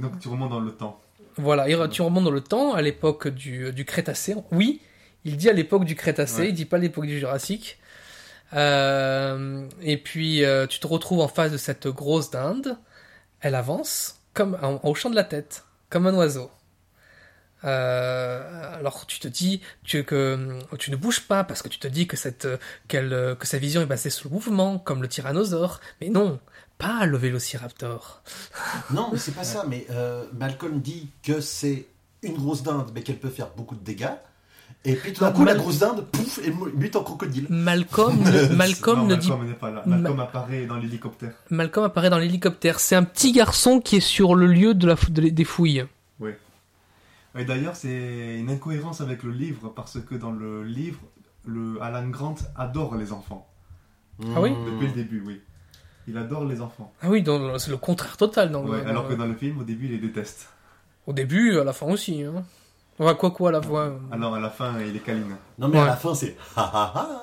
Donc 0.00 0.18
tu 0.20 0.28
remontes 0.28 0.50
dans 0.50 0.60
le 0.60 0.72
temps. 0.72 1.00
Voilà, 1.36 1.68
et 1.68 1.76
tu 1.90 2.02
remontes 2.02 2.24
dans 2.24 2.30
le 2.30 2.40
temps, 2.40 2.74
à 2.74 2.82
l'époque 2.82 3.26
du, 3.28 3.72
du 3.72 3.84
Crétacé. 3.84 4.36
Oui, 4.52 4.80
il 5.24 5.36
dit 5.36 5.48
à 5.50 5.52
l'époque 5.52 5.84
du 5.84 5.96
Crétacé, 5.96 6.42
Ouais. 6.42 6.48
il 6.50 6.54
dit 6.54 6.64
pas 6.64 6.76
à 6.76 6.80
l'époque 6.80 7.06
du 7.06 7.18
Jurassique. 7.18 7.78
Euh, 8.52 9.66
et 9.82 9.96
puis 9.96 10.44
euh, 10.44 10.66
tu 10.66 10.78
te 10.78 10.86
retrouves 10.86 11.20
en 11.20 11.28
face 11.28 11.50
de 11.50 11.56
cette 11.56 11.88
grosse 11.88 12.30
dinde. 12.30 12.78
Elle 13.40 13.54
avance 13.56 14.20
comme 14.32 14.56
en, 14.62 14.74
en 14.82 14.90
hochant 14.90 15.10
de 15.10 15.16
la 15.16 15.24
tête, 15.24 15.64
comme 15.94 16.08
un 16.08 16.14
oiseau. 16.14 16.50
Euh, 17.62 18.74
alors 18.76 19.06
tu 19.06 19.20
te 19.20 19.28
dis 19.28 19.60
tu, 19.84 20.02
que 20.02 20.58
tu 20.76 20.90
ne 20.90 20.96
bouges 20.96 21.20
pas 21.20 21.44
parce 21.44 21.62
que 21.62 21.68
tu 21.68 21.78
te 21.78 21.86
dis 21.86 22.08
que 22.08 22.16
cette 22.16 22.48
qu'elle 22.88 23.36
que 23.38 23.46
sa 23.46 23.58
vision 23.58 23.80
est 23.80 23.86
basée 23.86 24.10
sur 24.10 24.28
le 24.28 24.34
mouvement 24.34 24.80
comme 24.80 25.02
le 25.02 25.08
tyrannosaure, 25.08 25.78
mais 26.00 26.08
non, 26.08 26.40
pas 26.78 27.06
le 27.06 27.16
vélociraptor. 27.16 28.24
Non, 28.90 29.10
mais 29.12 29.18
c'est 29.18 29.36
pas 29.36 29.44
ça. 29.44 29.64
Mais 29.68 29.86
euh, 29.90 30.24
Malcolm 30.32 30.80
dit 30.80 31.10
que 31.22 31.40
c'est 31.40 31.86
une 32.22 32.34
grosse 32.34 32.64
dinde, 32.64 32.90
mais 32.92 33.02
qu'elle 33.02 33.20
peut 33.20 33.30
faire 33.30 33.50
beaucoup 33.50 33.76
de 33.76 33.84
dégâts. 33.84 34.16
Et 34.86 34.96
puis 34.96 35.12
tout 35.14 35.20
d'un 35.24 35.32
coup, 35.32 35.44
la 35.44 35.52
Mal- 35.54 35.62
grosse 35.62 35.78
dinde, 35.78 36.04
pouf, 36.12 36.38
et 36.46 36.52
mute 36.76 36.94
en 36.96 37.02
crocodile. 37.02 37.46
Malcolm, 37.48 38.18
ne- 38.22 38.54
Malcolm 38.54 38.98
non, 39.00 39.06
ne 39.06 39.14
dit 39.16 39.28
Malcolm 39.28 39.48
n'est 39.48 39.54
pas 39.54 39.70
là. 39.70 39.82
Malcolm 39.86 40.20
apparaît 40.20 40.66
dans 40.66 40.76
l'hélicoptère. 40.76 41.32
Malcolm 41.50 41.86
apparaît 41.86 42.10
dans 42.10 42.18
l'hélicoptère. 42.18 42.80
C'est 42.80 42.94
un 42.94 43.04
petit 43.04 43.32
garçon 43.32 43.80
qui 43.80 43.96
est 43.96 44.00
sur 44.00 44.34
le 44.34 44.46
lieu 44.46 44.74
de 44.74 44.86
la 44.86 44.96
fou- 44.96 45.10
de- 45.10 45.28
des 45.28 45.44
fouilles. 45.44 45.84
Et 47.36 47.44
d'ailleurs, 47.44 47.74
c'est 47.74 48.38
une 48.38 48.48
incohérence 48.48 49.00
avec 49.00 49.24
le 49.24 49.32
livre 49.32 49.68
parce 49.74 49.98
que 50.00 50.14
dans 50.14 50.30
le 50.30 50.62
livre, 50.62 51.00
le 51.44 51.82
Alan 51.82 52.06
Grant 52.08 52.36
adore 52.54 52.94
les 52.94 53.10
enfants. 53.12 53.48
Ah 54.36 54.40
oui 54.40 54.52
Depuis 54.66 54.86
le 54.86 54.92
début, 54.92 55.20
oui. 55.26 55.40
Il 56.06 56.16
adore 56.16 56.44
les 56.44 56.60
enfants. 56.60 56.92
Ah 57.02 57.08
oui, 57.08 57.22
dans- 57.22 57.58
c'est 57.58 57.72
le 57.72 57.76
contraire 57.76 58.16
total. 58.16 58.52
Dans 58.52 58.62
le- 58.62 58.70
Ouais, 58.70 58.82
dans 58.84 58.88
alors 58.90 59.08
le- 59.08 59.14
que 59.16 59.18
dans 59.18 59.26
le 59.26 59.34
film, 59.34 59.58
au 59.58 59.64
début, 59.64 59.86
il 59.86 59.92
les 59.92 59.98
déteste. 59.98 60.48
Au 61.08 61.12
début, 61.12 61.58
à 61.58 61.64
la 61.64 61.72
fin 61.72 61.86
aussi. 61.86 62.22
Hein. 62.22 62.44
Ouais, 62.98 63.16
quoi 63.16 63.30
quoi 63.32 63.50
la 63.52 63.60
fois. 63.62 63.98
Alors 64.12 64.34
à 64.34 64.40
la 64.40 64.50
fin, 64.50 64.80
il 64.80 64.94
est 64.96 65.00
câline. 65.00 65.36
Non, 65.58 65.68
mais 65.68 65.76
Ouais. 65.78 65.82
à 65.82 65.86
la 65.86 65.96
fin, 65.96 66.14
c'est 66.14 66.36
ha 66.56 66.62
ha 66.62 66.92
ha, 66.94 67.22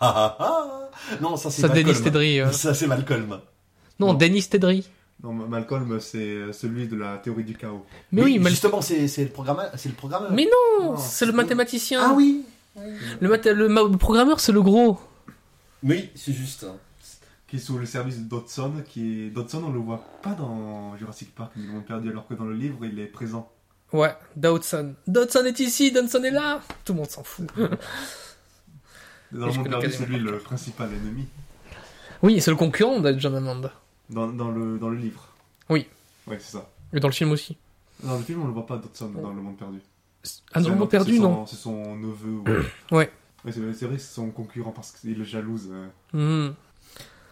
ha 0.00 0.08
ha 0.08 0.36
ha. 0.40 0.90
Non, 1.20 1.36
ça 1.36 1.50
c'est 1.50 1.62
Ça 1.62 1.68
Malcolm. 1.68 1.86
Dennis 1.86 2.02
Tedry. 2.02 2.40
euh. 2.40 2.50
Ça 2.52 2.72
c'est 2.74 2.86
Malcolm. 2.86 3.28
Non, 4.00 4.08
Non. 4.08 4.14
Dennis 4.14 4.48
Tedry. 4.48 4.88
Non, 5.22 5.32
Malcolm, 5.34 6.00
c'est 6.00 6.52
celui 6.52 6.88
de 6.88 6.96
la 6.96 7.18
théorie 7.18 7.44
du 7.44 7.54
chaos. 7.56 7.84
Mais 8.10 8.22
oui, 8.22 8.40
justement, 8.48 8.80
c'est 8.80 9.06
c'est 9.06 9.22
le 9.24 9.30
programme, 9.30 9.60
c'est 9.76 9.88
le 9.90 9.94
programme. 9.94 10.26
Mais 10.32 10.44
non, 10.80 10.92
Non, 10.92 10.96
c'est 10.96 11.26
le 11.26 11.32
mathématicien. 11.32 12.00
Ah 12.02 12.12
oui. 12.16 12.44
Le, 13.20 13.28
math- 13.28 13.46
le 13.46 13.68
ma- 13.68 13.82
le 13.82 13.98
programmeur, 13.98 14.40
c'est 14.40 14.50
le 14.52 14.62
gros. 14.62 14.98
Oui, 15.84 16.10
c'est 16.14 16.32
juste. 16.32 16.66
Qui 17.46 17.56
est 17.56 17.58
sous 17.58 17.76
le 17.76 17.84
service 17.84 18.18
de 18.18 18.24
Dodson. 18.24 18.72
Qui 18.88 19.26
est... 19.26 19.30
Dodson, 19.30 19.62
on 19.66 19.70
le 19.70 19.78
voit 19.78 20.02
pas 20.22 20.30
dans 20.30 20.96
Jurassic 20.96 21.34
Park, 21.34 21.52
le 21.56 21.70
monde 21.70 21.84
perdu, 21.84 22.08
alors 22.08 22.26
que 22.26 22.32
dans 22.32 22.44
le 22.46 22.54
livre, 22.54 22.78
il 22.84 22.98
est 22.98 23.04
présent. 23.06 23.51
Ouais, 23.92 24.14
Dodson. 24.36 24.94
Dodson 25.06 25.44
est 25.44 25.60
ici, 25.60 25.92
Dodson 25.92 26.22
est 26.24 26.30
là. 26.30 26.60
Tout 26.84 26.92
le 26.94 27.00
monde 27.00 27.10
s'en 27.10 27.22
fout. 27.22 27.46
Dans 29.32 29.46
le 29.46 29.52
monde 29.52 29.68
perdu, 29.68 29.90
c'est 29.90 30.06
lui 30.06 30.18
le 30.18 30.38
principal 30.38 30.88
ennemi. 30.92 31.26
Oui, 32.22 32.40
c'est 32.40 32.50
le 32.50 32.56
concurrent 32.56 33.00
de 33.00 33.18
John 33.18 33.34
Hammond. 33.36 33.70
Dans, 34.10 34.28
dans, 34.28 34.50
le, 34.50 34.78
dans 34.78 34.88
le 34.90 34.96
livre. 34.96 35.28
Oui. 35.70 35.86
Ouais, 36.26 36.38
c'est 36.40 36.52
ça. 36.52 36.70
Et 36.92 37.00
dans 37.00 37.08
le 37.08 37.12
film 37.14 37.32
aussi. 37.32 37.56
Dans 38.02 38.16
le 38.16 38.22
film, 38.22 38.42
on 38.42 38.48
ne 38.48 38.52
voit 38.52 38.66
pas 38.66 38.76
Dodson 38.76 39.08
dans 39.10 39.32
le 39.32 39.40
monde 39.42 39.56
perdu. 39.56 39.78
Ah, 40.52 40.60
dans 40.60 40.68
le 40.68 40.74
un- 40.74 40.78
monde 40.78 40.90
perdu, 40.90 41.16
son- 41.16 41.22
non. 41.22 41.46
C'est 41.46 41.56
son 41.56 41.96
neveu. 41.96 42.40
Ouais. 42.46 42.62
Ouais. 42.92 43.12
Ouais, 43.44 43.50
c'est 43.52 43.60
vrai 43.60 43.96
que 43.96 44.00
c'est 44.02 44.14
son 44.14 44.30
concurrent 44.30 44.70
parce 44.70 44.92
qu'il 44.92 45.20
est 45.20 45.24
jalouse. 45.24 45.70
euh. 45.72 46.48
Hmm. 46.50 46.54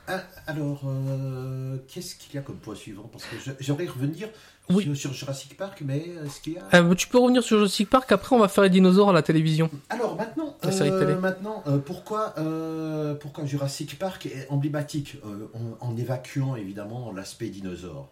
Ah, 0.09 0.21
alors, 0.49 0.81
euh, 0.87 1.77
qu'est-ce 1.87 2.17
qu'il 2.17 2.35
y 2.35 2.39
a 2.39 2.41
comme 2.41 2.57
point 2.57 2.75
suivant? 2.75 3.09
Parce 3.13 3.25
que 3.27 3.37
j'aimerais 3.61 3.87
revenir 3.87 4.29
Oui. 4.71 4.97
sur, 4.97 5.13
Jurassic 5.13 5.57
Park, 5.57 5.83
mais 5.85 5.99
est-ce 6.25 6.41
qu'il 6.41 6.55
y 6.55 6.59
a 6.59 6.63
Euh, 6.75 6.95
tu 6.95 7.09
peux 7.09 7.19
revenir 7.19 7.43
sur 7.43 7.57
Jurassic 7.59 7.89
Park, 7.91 8.11
après 8.13 8.35
on 8.37 8.39
va 8.39 8.49
faire 8.49 8.65
les 8.65 8.71
dinosaures 8.71 9.11
à 9.11 9.13
la 9.13 9.23
télévision. 9.23 9.71
Alors 9.89 10.17
maintenant, 10.17 10.57
La 10.63 10.73
série 10.73 10.91
euh, 10.91 11.01
télé. 11.01 11.15
maintenant 11.15 11.63
euh, 11.67 11.79
pourquoi, 11.79 12.35
euh, 12.39 13.15
pourquoi 13.15 13.45
Jurassic 13.47 13.99
Park 13.99 14.27
est 14.27 14.47
emblématique 14.51 15.17
euh, 15.25 15.49
en, 15.81 15.89
en 15.89 15.97
évacuant 15.97 16.57
évidemment 16.57 17.13
l'aspect 17.13 17.49
dinosaure? 17.49 18.09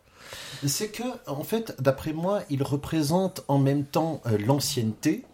C'est 0.66 0.88
que, 0.88 1.04
en 1.26 1.44
fait, 1.44 1.74
d'après 1.80 2.12
moi, 2.12 2.40
il 2.50 2.62
représente 2.62 3.44
en 3.48 3.58
même 3.58 3.84
temps 3.84 4.20
euh, 4.26 4.36
l'ancienneté, 4.38 5.24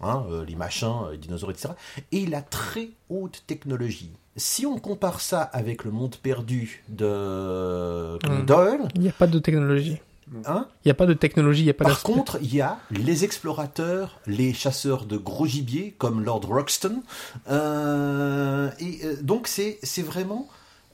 hein, 0.00 0.24
euh, 0.30 0.44
les 0.46 0.54
machins, 0.56 0.88
euh, 1.06 1.12
les 1.12 1.18
dinosaures, 1.18 1.50
etc., 1.50 1.68
et 2.12 2.26
la 2.26 2.40
très 2.40 2.90
haute 3.10 3.42
technologie. 3.46 4.10
Si 4.36 4.64
on 4.64 4.78
compare 4.78 5.20
ça 5.20 5.42
avec 5.42 5.84
le 5.84 5.90
monde 5.90 6.16
perdu 6.16 6.82
de 6.88 8.18
Hmm. 8.26 8.46
Doyle, 8.46 8.88
Il 8.94 9.02
n'y 9.02 9.08
a 9.10 9.12
pas 9.12 9.26
de 9.26 9.38
technologie. 9.38 10.00
Hein, 10.46 10.68
Il 10.84 10.88
n'y 10.88 10.90
a 10.90 10.94
pas 10.94 11.06
de 11.06 11.14
technologie, 11.14 11.62
il 11.62 11.64
n'y 11.64 11.70
a 11.70 11.74
pas 11.74 11.84
par 11.84 12.02
contre, 12.02 12.38
il 12.42 12.54
y 12.54 12.60
a 12.60 12.78
les 12.90 13.24
explorateurs, 13.24 14.20
les 14.26 14.52
chasseurs 14.52 15.04
de 15.06 15.16
gros 15.16 15.46
gibier, 15.46 15.94
comme 15.98 16.22
Lord 16.22 16.46
Roxton. 16.46 17.02
Euh, 17.48 18.70
et 18.78 19.00
euh, 19.04 19.16
donc, 19.22 19.48
c'est 19.48 19.78
c'est 19.82 20.02
vraiment 20.02 20.48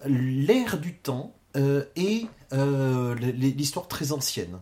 l'ère 0.06 0.78
du 0.78 0.94
temps 0.94 1.34
euh, 1.56 1.84
et 1.96 2.26
l'histoire 2.52 3.88
très 3.88 4.12
ancienne. 4.12 4.58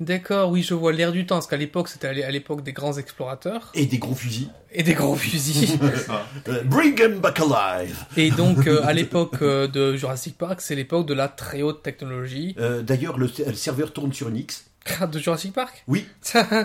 D'accord, 0.00 0.50
oui, 0.50 0.62
je 0.62 0.74
vois 0.74 0.92
l'air 0.92 1.12
du 1.12 1.26
temps, 1.26 1.36
parce 1.36 1.46
qu'à 1.46 1.56
l'époque, 1.56 1.88
c'était 1.88 2.08
à 2.08 2.12
l'é- 2.12 2.24
à 2.24 2.30
l'époque 2.30 2.62
des 2.62 2.72
grands 2.72 2.96
explorateurs 2.98 3.70
Et 3.74 3.86
des 3.86 3.98
gros 3.98 4.14
fusils. 4.14 4.48
et 4.72 4.82
des 4.82 4.94
gros 4.94 5.14
fusils. 5.16 5.78
Euh, 6.48 6.62
bring 6.64 6.94
them 6.94 7.20
back 7.20 7.40
alive 7.40 7.96
et 8.16 8.30
donc, 8.30 8.66
euh, 8.66 8.80
à 8.84 8.92
l'époque 8.92 9.36
euh, 9.42 9.66
de 9.66 9.96
Jurassic 9.96 10.36
Park, 10.36 10.60
c'est 10.60 10.74
l'époque 10.74 11.06
de 11.06 11.14
la 11.14 11.28
très 11.28 11.62
haute 11.62 11.82
technologie. 11.82 12.54
Euh, 12.58 12.82
D'ailleurs, 12.82 13.16
le, 13.18 13.30
le 13.46 13.54
serveur 13.54 13.92
tourne 13.92 14.12
sur 14.12 14.28
Unix. 14.28 14.64
De 15.10 15.18
Jurassic 15.18 15.54
Park? 15.54 15.82
Oui. 15.88 16.06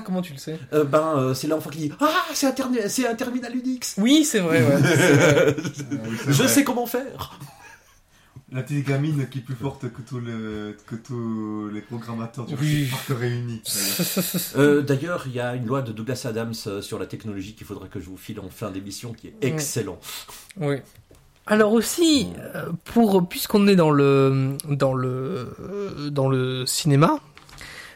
Comment 0.05 0.21
tu 0.21 0.33
le 0.33 0.39
sais? 0.39 0.57
Ben, 0.73 1.33
c'est 1.33 1.47
l'enfant 1.47 1.69
qui 1.69 1.77
dit 1.79 1.91
Ah, 2.01 2.25
c'est 2.33 2.47
un, 2.47 3.15
terminal 3.15 3.55
Unix 3.55 3.95
Oui, 3.97 4.25
c'est 4.25 4.39
vrai, 4.39 4.61
ouais. 4.61 4.75
Vrai. 4.75 5.55
Oui, 5.89 6.17
Je 6.27 6.45
sais 6.47 6.65
comment 6.65 6.85
faire 6.85 7.39
La 8.51 8.63
petite 8.63 8.87
gamine 8.87 9.27
qui 9.29 9.39
est 9.39 9.41
plus 9.41 9.55
forte 9.55 9.81
que, 9.91 10.01
tout 10.01 10.19
le, 10.19 10.75
que 10.87 10.95
tous 10.95 11.69
les 11.69 11.81
programmateurs 11.81 12.45
du 12.45 12.55
Oui. 12.59 12.87
Park 12.89 13.19
réunis. 13.19 13.61
d'ailleurs. 13.63 14.57
Euh, 14.57 14.81
D'ailleurs, 14.81 15.23
il 15.27 15.33
y 15.33 15.39
a 15.39 15.53
une 15.55 15.65
loi 15.67 15.81
de 15.83 15.91
Douglas 15.91 16.23
Adams 16.25 16.53
euh, 16.67 16.81
sur 16.81 16.97
la 16.97 17.05
technologie 17.05 17.53
qu'il 17.53 17.67
faudrait 17.67 17.89
que 17.89 17.99
je 17.99 18.05
vous 18.09 18.17
file 18.17 18.39
en 18.39 18.49
fin 18.49 18.71
d'émission 18.71 19.13
qui 19.13 19.27
est 19.27 19.35
excellent. 19.41 19.99
Oui. 20.57 20.77
Alors 21.45 21.73
aussi, 21.73 22.27
euh, 22.55 22.71
pour 22.85 23.27
puisqu'on 23.27 23.67
est 23.67 23.75
dans 23.75 23.91
le 23.91 24.55
dans 24.67 24.93
le 24.93 26.09
dans 26.11 26.29
le 26.29 26.65
cinéma, 26.67 27.19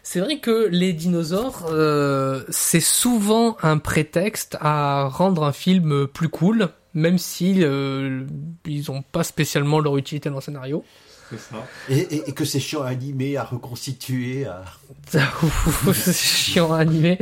c'est 0.02 0.20
vrai 0.20 0.40
que 0.40 0.68
les 0.72 0.92
dinosaures, 0.92 1.68
euh, 1.72 2.44
c'est 2.50 2.80
souvent 2.80 3.56
un 3.64 3.78
prétexte 3.78 4.58
à 4.60 5.08
rendre 5.08 5.44
un 5.44 5.54
film 5.54 6.08
plus 6.08 6.30
cool, 6.30 6.70
même 6.94 7.18
si 7.18 7.64
euh, 7.64 8.26
ils 8.66 8.92
ont 8.92 9.02
pas 9.02 9.24
spécialement 9.24 9.80
leur 9.80 9.98
utilité 9.98 10.30
dans 10.30 10.36
le 10.36 10.42
scénario. 10.42 10.84
C'est 11.30 11.40
ça. 11.40 11.66
Et, 11.90 11.98
et- 12.16 12.30
et 12.30 12.32
que 12.34 12.46
c'est 12.46 12.60
chiant 12.60 12.84
à 12.84 12.90
animer, 12.90 13.38
à 13.38 13.44
reconstituer. 13.44 14.46
À... 14.46 14.64
c'est 15.94 16.14
chiant 16.14 16.72
à 16.74 16.80
animer. 16.80 17.18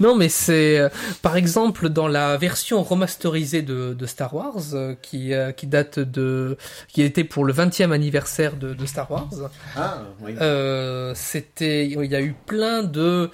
Non, 0.00 0.16
mais 0.16 0.28
c'est 0.28 0.78
euh, 0.78 0.88
par 1.22 1.36
exemple 1.36 1.88
dans 1.88 2.08
la 2.08 2.36
version 2.36 2.82
remasterisée 2.82 3.62
de, 3.62 3.94
de 3.94 4.06
Star 4.06 4.34
Wars 4.34 4.56
euh, 4.74 4.94
qui 5.00 5.32
euh, 5.32 5.52
qui 5.52 5.66
date 5.66 5.98
de 5.98 6.58
qui 6.88 7.00
était 7.02 7.24
pour 7.24 7.44
le 7.44 7.54
20e 7.54 7.92
anniversaire 7.92 8.56
de, 8.56 8.74
de 8.74 8.86
Star 8.86 9.10
Wars. 9.10 9.30
Ah, 9.76 10.02
oui. 10.20 10.34
Euh, 10.40 11.12
c'était 11.14 11.86
il 11.86 12.04
y 12.10 12.16
a 12.16 12.20
eu 12.22 12.34
plein 12.46 12.82
de 12.82 13.30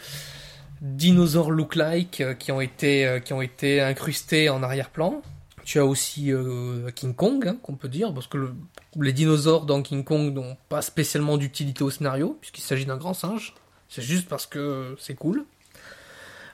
dinosaures 0.80 1.50
look-like 1.50 2.22
qui 2.38 2.52
ont 2.52 2.60
été 2.60 3.20
qui 3.24 3.32
ont 3.32 3.42
été 3.42 3.80
incrustés 3.80 4.48
en 4.48 4.62
arrière-plan. 4.62 5.22
Tu 5.70 5.78
as 5.78 5.84
aussi 5.86 6.32
euh, 6.32 6.90
King 6.96 7.14
Kong, 7.14 7.46
hein, 7.46 7.56
qu'on 7.62 7.74
peut 7.76 7.86
dire, 7.88 8.12
parce 8.12 8.26
que 8.26 8.38
le- 8.38 8.54
les 9.00 9.12
dinosaures 9.12 9.66
dans 9.66 9.82
King 9.82 10.02
Kong 10.02 10.34
n'ont 10.34 10.56
pas 10.68 10.82
spécialement 10.82 11.36
d'utilité 11.36 11.84
au 11.84 11.90
scénario, 11.90 12.36
puisqu'il 12.40 12.62
s'agit 12.62 12.86
d'un 12.86 12.96
grand 12.96 13.14
singe. 13.14 13.54
C'est 13.88 14.02
juste 14.02 14.28
parce 14.28 14.46
que 14.46 14.96
c'est 14.98 15.14
cool. 15.14 15.44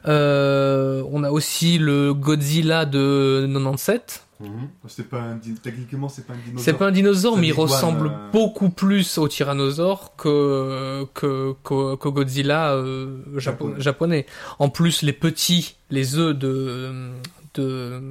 Euh, 0.06 1.02
on 1.10 1.24
a 1.24 1.30
aussi 1.30 1.78
le 1.78 2.12
Godzilla 2.12 2.84
de 2.84 3.46
97. 3.50 4.22
Mhm. 4.38 4.48
C'est 4.86 5.08
pas 5.08 5.22
un 5.22 5.38
Techniquement, 5.62 6.10
c'est 6.10 6.26
pas 6.26 6.34
un 6.34 6.36
dinosaure. 6.36 6.62
C'est 6.62 6.72
pas 6.74 6.86
un 6.88 6.92
dinosaure, 6.92 7.38
mais 7.38 7.46
il 7.48 7.52
ressemble 7.54 8.08
euh. 8.08 8.30
beaucoup 8.32 8.68
plus 8.68 9.16
au 9.16 9.28
tyrannosaure 9.28 10.14
que 10.16 11.06
que, 11.14 11.54
que, 11.64 11.96
que 11.96 12.08
Godzilla 12.10 12.72
euh, 12.74 13.16
japo- 13.36 13.40
Japonais. 13.40 13.80
japonais. 13.80 14.26
En 14.58 14.68
plus, 14.68 15.00
les 15.00 15.14
petits, 15.14 15.76
les 15.88 16.16
œufs 16.16 16.36
de 16.36 17.12
de, 17.60 18.02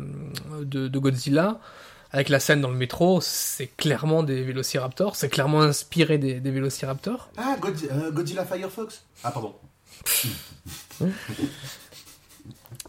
de 0.62 0.88
de 0.88 1.00
Godzilla, 1.00 1.60
avec 2.16 2.30
la 2.30 2.40
scène 2.40 2.62
dans 2.62 2.72
le 2.72 2.78
métro, 2.78 3.20
c'est 3.22 3.68
clairement 3.68 4.24
des 4.24 4.42
vélociraptors. 4.42 5.18
C'est 5.18 5.28
clairement 5.28 5.62
inspiré 5.62 6.18
des, 6.18 6.40
des 6.40 6.50
vélociraptors. 6.50 7.30
Ah, 7.36 7.58
euh, 7.92 8.10
Godzilla 8.10 8.46
Firefox 8.46 9.04
Ah, 9.22 9.32
pardon. 9.32 9.54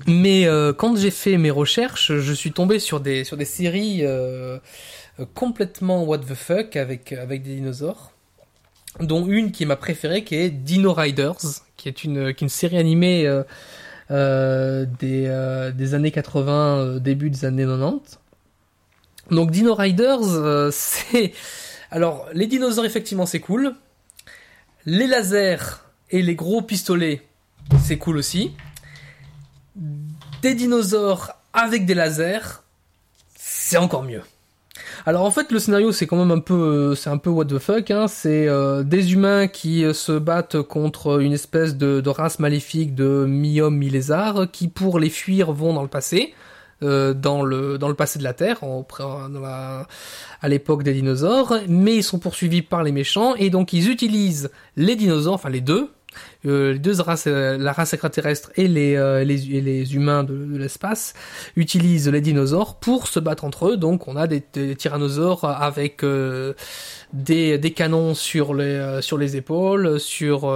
Mais 0.07 0.47
euh, 0.47 0.73
quand 0.73 0.97
j'ai 0.97 1.11
fait 1.11 1.39
mes 1.39 1.51
recherches, 1.51 2.13
je 2.17 2.33
suis 2.33 2.53
tombé 2.53 2.79
sur 2.79 3.01
des 3.01 3.25
sur 3.25 3.37
des 3.37 3.45
séries 3.45 4.03
euh, 4.03 4.61
complètement 5.35 6.05
what 6.05 6.19
the 6.19 6.35
fuck 6.35 6.77
avec 6.77 7.13
avec 7.13 7.43
des 7.43 7.57
dinosaures, 7.57 8.13
dont 9.01 9.27
une 9.27 9.51
qui 9.51 9.65
est 9.65 9.67
ma 9.67 9.75
préférée, 9.75 10.23
qui 10.23 10.37
est 10.37 10.51
Dino 10.51 10.93
Riders, 10.93 11.39
qui 11.77 11.89
est 11.89 12.05
une 12.05 12.33
qui 12.33 12.45
est 12.45 12.47
une 12.47 12.49
série 12.49 12.79
animée 12.79 13.27
des 14.11 15.27
euh, 15.29 15.73
des 15.73 15.95
années 15.95 16.11
80, 16.11 16.79
euh, 16.79 16.99
début 16.99 17.31
des 17.31 17.45
années 17.45 17.65
90. 17.65 18.19
Donc 19.31 19.51
Dino 19.51 19.75
Riders, 19.75 20.23
euh, 20.23 20.71
c'est... 20.73 21.33
Alors, 21.91 22.27
les 22.33 22.47
dinosaures, 22.47 22.85
effectivement, 22.85 23.27
c'est 23.27 23.41
cool. 23.41 23.75
Les 24.85 25.07
lasers 25.07 25.83
et 26.11 26.23
les 26.23 26.35
gros 26.35 26.63
pistolets, 26.63 27.23
c'est 27.83 27.99
cool 27.99 28.19
aussi. 28.19 28.55
Des 30.43 30.55
dinosaures 30.55 31.33
avec 31.53 31.87
des 31.87 31.95
lasers, 31.95 32.63
c'est 33.37 33.77
encore 33.77 34.03
mieux. 34.03 34.23
Alors 35.09 35.23
en 35.23 35.31
fait 35.31 35.53
le 35.53 35.61
scénario 35.61 35.93
c'est 35.93 36.09
quand 36.09 36.17
même 36.17 36.33
un 36.33 36.41
peu 36.41 36.97
c'est 36.97 37.11
un 37.11 37.17
peu 37.19 37.31
what 37.31 37.45
the 37.45 37.59
fuck 37.59 37.93
hein. 37.93 38.09
c'est 38.09 38.49
euh, 38.49 38.83
des 38.83 39.13
humains 39.13 39.47
qui 39.47 39.85
euh, 39.85 39.93
se 39.93 40.11
battent 40.11 40.61
contre 40.63 41.21
une 41.21 41.33
espèce 41.33 41.77
de, 41.77 42.03
race 42.09 42.41
maléfique 42.41 42.93
de 42.97 43.25
mi-homme 43.25 43.77
mi-lézard 43.77 44.51
qui 44.51 44.67
pour 44.67 44.99
les 44.99 45.09
fuir 45.09 45.53
vont 45.53 45.73
dans 45.73 45.83
le 45.83 45.89
passé 45.89 46.35
euh, 46.83 47.15
dans 47.15 47.43
le 47.43 47.79
dans 47.79 47.87
le 47.87 47.95
passé 47.95 48.19
de 48.19 48.25
la 48.25 48.33
Terre 48.33 48.59
dans 48.63 49.41
la- 49.41 49.87
à 50.43 50.49
l'époque 50.49 50.83
des 50.83 50.93
dinosaures 50.93 51.55
mais 51.69 51.95
ils 51.95 52.03
sont 52.03 52.19
poursuivis 52.19 52.63
par 52.63 52.83
les 52.83 52.91
méchants 52.91 53.37
et 53.37 53.49
donc 53.49 53.73
ils 53.73 53.89
utilisent 53.89 54.51
les 54.75 54.97
dinosaures 54.97 55.35
enfin 55.35 55.51
les 55.51 55.61
deux 55.61 55.89
euh, 56.47 56.73
les 56.73 56.79
deux 56.79 57.01
races, 57.01 57.27
euh, 57.27 57.59
la 57.59 57.73
race 57.73 57.93
extraterrestre 57.93 58.51
et 58.57 58.69
les, 58.69 58.97
euh, 58.97 59.25
les, 59.25 59.37
les 59.37 59.95
humains 59.95 60.25
de, 60.25 60.57
l'espace 60.57 61.15
utilisent 61.57 62.09
les 62.09 62.21
dinosaures 62.21 62.77
pour 62.77 63.09
se 63.09 63.21
battre 63.21 63.45
entre 63.45 63.69
eux. 63.69 63.77
Donc 63.77 64.09
on 64.09 64.17
a 64.17 64.27
des, 64.27 64.41
tyrannosaures 64.77 65.45
avec 65.45 66.05
des, 67.13 67.59
des 67.59 67.71
canons 67.73 68.15
sur 68.15 68.55
les, 68.55 69.01
sur 69.03 69.19
les 69.19 69.37
épaules, 69.37 70.01
sur, 70.01 70.53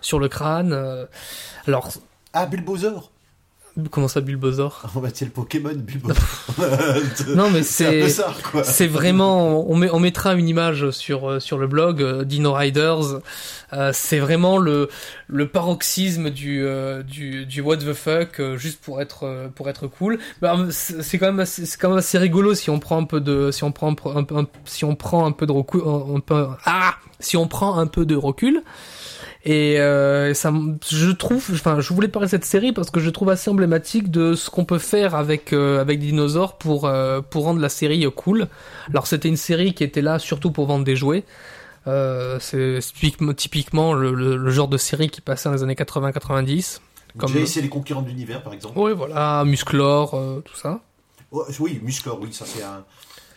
sur 0.00 0.18
le 0.18 0.28
crâne. 0.28 1.06
Alors, 1.66 1.90
Ah, 2.32 2.46
Bulbosaur 2.46 3.10
comment 3.88 4.08
ça 4.08 4.20
Bulbosaur 4.20 4.82
On 4.94 5.00
va 5.00 5.08
le 5.20 5.26
Pokémon 5.28 5.72
Bulbosaur. 5.74 6.22
Non 7.34 7.50
mais 7.50 7.62
c'est 7.62 8.06
c'est... 8.62 8.86
vraiment, 8.86 9.68
on, 9.70 9.76
met, 9.76 9.90
on 9.90 10.00
mettra 10.00 10.34
une 10.34 10.48
image 10.48 10.90
sur 10.90 11.30
euh, 11.30 11.40
sur 11.40 11.58
le 11.58 11.66
blog 11.66 12.02
euh, 12.02 12.24
Dino 12.24 12.52
Riders. 12.52 13.20
Euh, 13.72 13.90
c'est 13.94 14.18
vraiment 14.18 14.58
le 14.58 14.88
le 15.28 15.46
paroxysme 15.48 16.30
du 16.30 16.64
euh, 16.64 17.02
du 17.02 17.46
du 17.46 17.60
what 17.60 17.76
the 17.78 17.92
fuck 17.92 18.40
euh, 18.40 18.56
juste 18.56 18.80
pour 18.80 19.00
être 19.00 19.50
pour 19.54 19.68
être 19.68 19.86
cool. 19.86 20.18
Bah, 20.42 20.56
c'est 20.70 21.18
quand 21.18 21.26
même 21.26 21.40
assez, 21.40 21.66
c'est 21.66 21.78
quand 21.78 21.90
même 21.90 21.98
assez 21.98 22.18
rigolo 22.18 22.54
si 22.54 22.70
on 22.70 22.78
prend 22.80 22.98
un 22.98 23.04
peu 23.04 23.20
de 23.20 23.50
si 23.50 23.62
on 23.64 23.72
prend 23.72 23.90
un, 23.90 23.94
peu- 23.94 24.10
un, 24.16 24.24
peu- 24.24 24.36
un- 24.36 24.46
si 24.64 24.84
on 24.84 24.96
prend 24.96 25.24
un 25.26 25.32
peu 25.32 25.46
de 25.46 25.52
recul 25.52 25.82
un 25.86 26.20
peu 26.20 26.46
ah 26.64 26.94
si 27.20 27.36
on 27.36 27.46
prend 27.46 27.78
un 27.78 27.86
peu 27.86 28.04
de 28.06 28.16
recul. 28.16 28.62
Et 29.44 29.80
euh, 29.80 30.34
ça, 30.34 30.52
je 30.88 31.10
trouve, 31.10 31.44
enfin, 31.52 31.80
je 31.80 31.94
voulais 31.94 32.08
parler 32.08 32.26
de 32.26 32.30
cette 32.30 32.44
série 32.44 32.72
parce 32.72 32.90
que 32.90 33.00
je 33.00 33.08
trouve 33.08 33.30
assez 33.30 33.50
emblématique 33.50 34.10
de 34.10 34.34
ce 34.34 34.50
qu'on 34.50 34.66
peut 34.66 34.78
faire 34.78 35.14
avec 35.14 35.54
euh, 35.54 35.80
avec 35.80 35.98
des 35.98 36.06
dinosaures 36.08 36.58
pour 36.58 36.86
euh, 36.86 37.22
pour 37.22 37.44
rendre 37.44 37.60
la 37.60 37.70
série 37.70 38.04
cool. 38.14 38.48
Alors 38.90 39.06
c'était 39.06 39.28
une 39.28 39.38
série 39.38 39.72
qui 39.72 39.82
était 39.82 40.02
là 40.02 40.18
surtout 40.18 40.50
pour 40.50 40.66
vendre 40.66 40.84
des 40.84 40.96
jouets. 40.96 41.24
Euh, 41.86 42.38
c'est 42.40 42.78
typiquement, 43.34 43.94
le, 43.94 44.12
le, 44.12 44.36
le 44.36 44.50
genre 44.50 44.68
de 44.68 44.76
série 44.76 45.08
qui 45.08 45.20
passait 45.20 45.48
dans 45.48 45.54
les 45.54 45.62
années 45.62 45.74
80-90. 45.74 46.80
Comme... 47.16 47.28
Jay, 47.30 47.46
c'est 47.46 47.60
les 47.60 47.68
conquérants 47.68 48.02
de 48.02 48.08
l'univers, 48.08 48.42
par 48.42 48.52
exemple. 48.52 48.78
Oui, 48.78 48.92
voilà, 48.92 49.44
Musclor, 49.44 50.14
euh, 50.14 50.40
tout 50.40 50.54
ça. 50.54 50.80
Oh, 51.32 51.44
oui, 51.60 51.80
Musclor, 51.82 52.20
oui, 52.20 52.32
ça 52.32 52.44
c'est 52.46 52.62
un. 52.62 52.84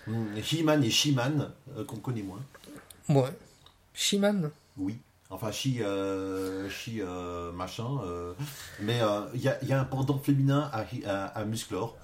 Hmm, 0.05 0.25
He-Man 0.37 0.83
et 0.83 0.89
She-Man, 0.89 1.49
euh, 1.77 1.85
qu'on 1.85 1.97
connaît 1.97 2.23
moins. 2.23 2.41
Ouais. 3.09 3.31
She-Man? 3.93 4.51
Oui. 4.77 4.97
Enfin, 5.33 5.51
She, 5.51 5.79
euh, 5.81 6.69
She 6.69 6.99
euh, 6.99 7.51
machin. 7.51 7.87
euh, 8.05 8.33
mais 8.81 9.01
euh, 9.01 9.21
il 9.33 9.41
y, 9.41 9.47
a, 9.49 9.57
il 9.63 9.67
y 9.67 9.73
a 9.73 9.79
un 9.81 9.85
pendant 9.85 10.17
féminin 10.19 10.69
à, 10.71 10.85
à, 11.07 11.25
à 11.25 11.45
Musclor. 11.45 11.95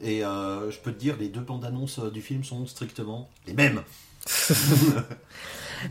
Et 0.00 0.24
euh, 0.24 0.70
je 0.70 0.78
peux 0.78 0.92
te 0.92 0.98
dire, 1.00 1.16
les 1.18 1.28
deux 1.28 1.40
bandes 1.40 1.64
annonces 1.64 1.98
euh, 1.98 2.10
du 2.10 2.22
film 2.22 2.44
sont 2.44 2.66
strictement 2.66 3.28
les 3.46 3.54
mêmes. 3.54 3.82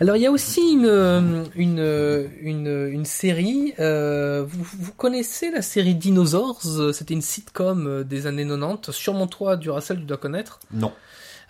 Alors 0.02 0.18
il 0.18 0.22
y 0.22 0.26
a 0.26 0.32
aussi 0.32 0.62
une 0.74 1.46
une 1.56 2.30
une, 2.42 2.90
une 2.92 3.06
série. 3.06 3.74
euh, 3.80 4.44
vous, 4.48 4.64
vous 4.80 4.92
connaissez 4.92 5.50
la 5.50 5.62
série 5.62 5.96
Dinosaurs 5.96 6.62
C'était 6.94 7.14
une 7.14 7.22
sitcom 7.22 8.04
des 8.04 8.28
années 8.28 8.46
90. 8.46 8.92
Sûrement 8.92 9.28
toi, 9.28 9.56
Duracell, 9.56 10.00
tu 10.00 10.06
dois 10.06 10.18
connaître. 10.18 10.60
Non. 10.74 10.92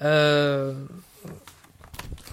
Euh, 0.03 0.73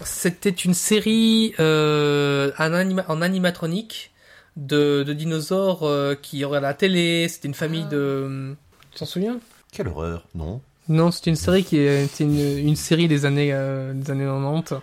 C'était 0.03 0.49
une 0.49 0.73
série 0.73 1.53
euh, 1.59 2.51
en, 2.59 2.73
anima- 2.73 3.05
en 3.07 3.21
animatronique 3.21 4.11
de, 4.57 5.03
de 5.03 5.13
dinosaures 5.13 5.83
euh, 5.83 6.15
qui 6.15 6.43
auraient 6.43 6.61
la 6.61 6.73
télé. 6.73 7.27
C'était 7.29 7.47
une 7.47 7.53
famille 7.53 7.85
de. 7.85 8.55
Tu 8.91 8.99
t'en 8.99 9.05
souviens? 9.05 9.39
Quelle 9.71 9.87
horreur, 9.87 10.25
non 10.35 10.61
Non, 10.89 11.11
c'était 11.11 11.29
une 11.29 11.35
série 11.35 11.63
qui 11.63 11.77
était 11.77 12.23
une, 12.23 12.39
une 12.67 12.75
série 12.75 13.07
des 13.07 13.25
années 13.25 13.51
euh, 13.53 13.93
des 13.93 14.11
années 14.11 14.25
90. 14.25 14.75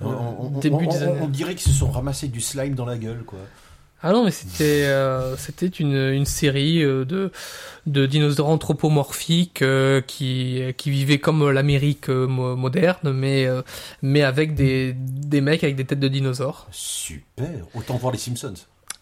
on, 0.00 0.06
on- 0.06 0.58
début 0.60 0.86
on- 0.86 0.90
des 0.92 1.02
années. 1.02 1.18
on 1.22 1.28
dirait 1.28 1.54
qu'ils 1.54 1.72
se 1.72 1.78
sont 1.78 1.90
ramassés 1.90 2.28
du 2.28 2.40
slime 2.40 2.74
dans 2.74 2.86
la 2.86 2.96
gueule, 2.96 3.24
quoi. 3.26 3.38
Ah 4.02 4.12
non, 4.12 4.24
mais 4.24 4.30
c'était 4.30 4.84
euh, 4.84 5.36
c'était 5.36 5.66
une, 5.66 5.96
une 5.96 6.24
série 6.24 6.82
euh, 6.84 7.04
de 7.04 7.32
de 7.86 8.06
dinosaures 8.06 8.48
anthropomorphiques 8.48 9.62
euh, 9.62 10.00
qui 10.00 10.62
qui 10.76 10.90
vivaient 10.90 11.18
comme 11.18 11.50
l'Amérique 11.50 12.08
euh, 12.08 12.26
mo- 12.28 12.54
moderne, 12.54 13.12
mais 13.12 13.46
euh, 13.46 13.62
mais 14.02 14.22
avec 14.22 14.54
des 14.54 14.94
des 14.96 15.40
mecs 15.40 15.64
avec 15.64 15.74
des 15.74 15.84
têtes 15.84 15.98
de 15.98 16.06
dinosaures. 16.08 16.68
Super. 16.70 17.48
Autant 17.74 17.96
voir 17.96 18.12
les 18.12 18.18
Simpsons. 18.20 18.54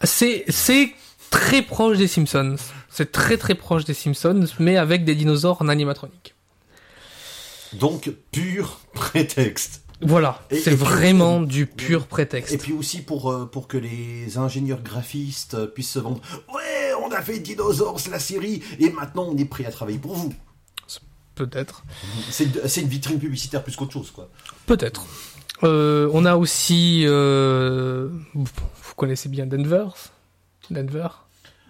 C'est 0.03 0.45
c'est 0.49 0.91
très 1.29 1.61
proche 1.61 1.97
des 1.97 2.07
Simpsons. 2.07 2.55
C'est 2.89 3.11
très 3.11 3.37
très 3.37 3.53
proche 3.53 3.85
des 3.85 3.93
Simpsons, 3.93 4.45
mais 4.57 4.77
avec 4.77 5.05
des 5.05 5.13
dinosaures 5.13 5.61
en 5.61 5.67
animatronique. 5.67 6.33
Donc, 7.73 8.09
pur 8.31 8.79
prétexte. 8.93 9.83
Voilà, 10.01 10.41
c'est 10.51 10.61
puis- 10.63 10.75
vraiment 10.75 11.41
du 11.41 11.65
pur 11.65 12.05
prétexte. 12.07 12.53
Et 12.53 12.57
puis 12.57 12.73
aussi 12.73 13.01
pour, 13.01 13.31
euh, 13.31 13.45
pour 13.45 13.67
que 13.67 13.77
les 13.77 14.37
ingénieurs 14.37 14.81
graphistes 14.83 15.55
euh, 15.55 15.65
puissent 15.67 15.91
se 15.91 15.99
vendre. 15.99 16.21
Ouais, 16.53 16.91
on 17.03 17.11
a 17.11 17.21
fait 17.21 17.39
Dinosaurs, 17.39 17.99
la 18.11 18.19
série, 18.19 18.61
et 18.79 18.91
maintenant 18.91 19.27
on 19.27 19.35
est 19.37 19.45
prêt 19.45 19.65
à 19.65 19.71
travailler 19.71 19.97
pour 19.99 20.13
vous. 20.13 20.33
Peut-être. 21.35 21.83
C'est 22.31 22.45
une- 22.81 22.87
vitrine 22.87 23.19
publicitaire 23.19 23.63
plus 23.63 23.75
qu'autre 23.75 23.93
chose, 23.93 24.09
quoi. 24.11 24.27
Peut-être. 24.65 25.05
Euh, 25.63 26.09
on 26.13 26.25
a 26.25 26.35
aussi, 26.35 27.03
euh, 27.05 28.09
vous 28.33 28.43
vous 28.43 28.93
connaissez 28.95 29.29
bien 29.29 29.45
Denver, 29.45 29.85
Denver? 30.71 31.07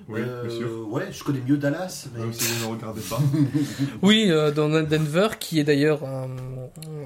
Oui, 0.10 0.22
Euh, 0.24 0.44
bien 0.48 0.58
sûr. 0.58 0.88
Ouais, 0.90 1.12
je 1.12 1.24
connais 1.24 1.42
mieux 1.42 1.58
Dallas, 1.58 2.08
mais. 2.14 2.22
Même 2.22 2.32
si 2.34 2.46
vous 2.54 2.68
ne 2.70 2.76
regardez 2.76 3.02
pas. 3.02 3.20
Oui, 4.02 4.28
euh, 4.30 4.52
dans 4.52 4.70
Denver, 4.70 5.30
qui 5.40 5.60
est 5.60 5.64
d'ailleurs, 5.64 6.04
un- 6.06 6.30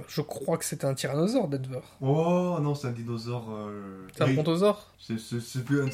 je 0.08 0.22
crois 0.22 0.58
que 0.58 0.66
c'est 0.66 0.86
un 0.86 0.94
tyrannosaure, 0.94 1.48
Denver. 1.48 1.82
Oh 2.02 2.58
non, 2.62 2.76
c'est 2.76 2.88
un 2.88 2.92
dinosaure. 2.92 3.48
euh, 3.52 4.08
C'est 4.16 4.24
un 4.24 4.34
brontosaure. 4.34 4.88
C'est- 5.00 5.18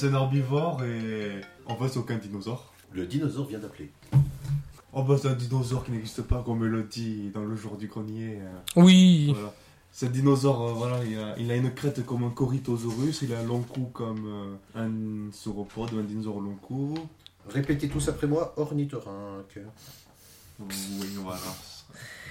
un 0.07 0.13
herbivore 0.13 0.83
et. 0.83 1.41
En 1.65 1.75
fait, 1.77 1.87
c'est 1.89 1.99
aucun 1.99 2.17
dinosaure. 2.17 2.73
Le 2.91 3.05
dinosaure 3.05 3.47
vient 3.47 3.59
d'appeler. 3.59 3.91
Oh 4.93 5.03
bah, 5.03 5.15
c'est 5.21 5.27
un 5.27 5.33
dinosaure 5.35 5.83
qui 5.85 5.91
n'existe 5.91 6.21
pas, 6.23 6.41
comme 6.45 6.59
me 6.59 6.67
le 6.67 6.83
dit 6.83 7.29
dans 7.33 7.43
le 7.43 7.55
jour 7.55 7.77
du 7.77 7.87
grenier. 7.87 8.39
euh, 8.41 8.81
Oui. 8.81 9.31
Voilà. 9.33 9.53
Un 9.99 10.09
dinosaure, 10.09 10.61
euh, 10.61 10.73
voilà, 10.73 11.03
il 11.03 11.17
a, 11.17 11.35
il 11.39 11.51
a 11.51 11.55
une 11.55 11.73
crête 11.73 12.05
comme 12.05 12.23
un 12.23 12.29
Corythosaurus, 12.29 13.23
il 13.23 13.33
a 13.33 13.39
un 13.39 13.43
long 13.43 13.61
cou 13.61 13.89
comme 13.91 14.27
euh, 14.27 14.55
un 14.75 15.31
sauropode 15.31 15.91
ou 15.93 15.97
un 15.99 16.03
dinosaure 16.03 16.39
long 16.39 16.55
cou. 16.55 16.93
Répétez 17.49 17.89
tous 17.89 18.07
après 18.07 18.27
moi, 18.27 18.53
ornithorynque. 18.57 19.59
Oui, 20.59 21.07
voilà. 21.15 21.39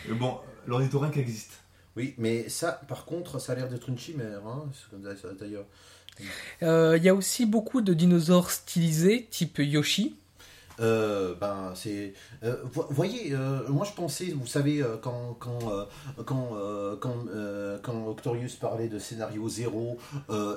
Mais 0.09 0.15
bon, 0.15 0.39
l'ornithorynque 0.67 1.17
existe. 1.17 1.61
Oui, 1.97 2.15
mais 2.19 2.49
ça, 2.49 2.73
par 2.87 3.05
contre, 3.05 3.41
ça 3.41 3.53
a 3.53 3.57
l'air 3.57 3.69
d'être 3.69 3.89
une 3.89 3.99
chimère, 3.99 4.47
hein, 4.47 4.67
d'ailleurs. 5.41 5.65
Euh, 6.63 6.97
Il 6.97 7.03
y 7.03 7.09
a 7.09 7.15
aussi 7.15 7.47
beaucoup 7.47 7.81
de 7.81 7.95
dinosaures 7.95 8.51
stylisés, 8.51 9.27
type 9.31 9.59
Yoshi. 9.59 10.15
Euh, 10.79 11.35
ben 11.41 11.73
c'est 11.75 12.13
euh, 12.45 12.57
vo- 12.65 12.87
voyez 12.91 13.33
euh, 13.33 13.67
moi 13.69 13.87
je 13.87 13.93
pensais 13.93 14.27
vous 14.27 14.47
savez 14.47 14.83
euh, 14.83 14.99
quand 15.01 15.35
quand 15.41 15.59
quand 16.27 16.51
quand, 17.01 17.17
quand 17.83 18.07
Octorius 18.09 18.57
parlait 18.57 18.89
de 18.89 18.99
scénario 18.99 19.49
zéro 19.49 19.97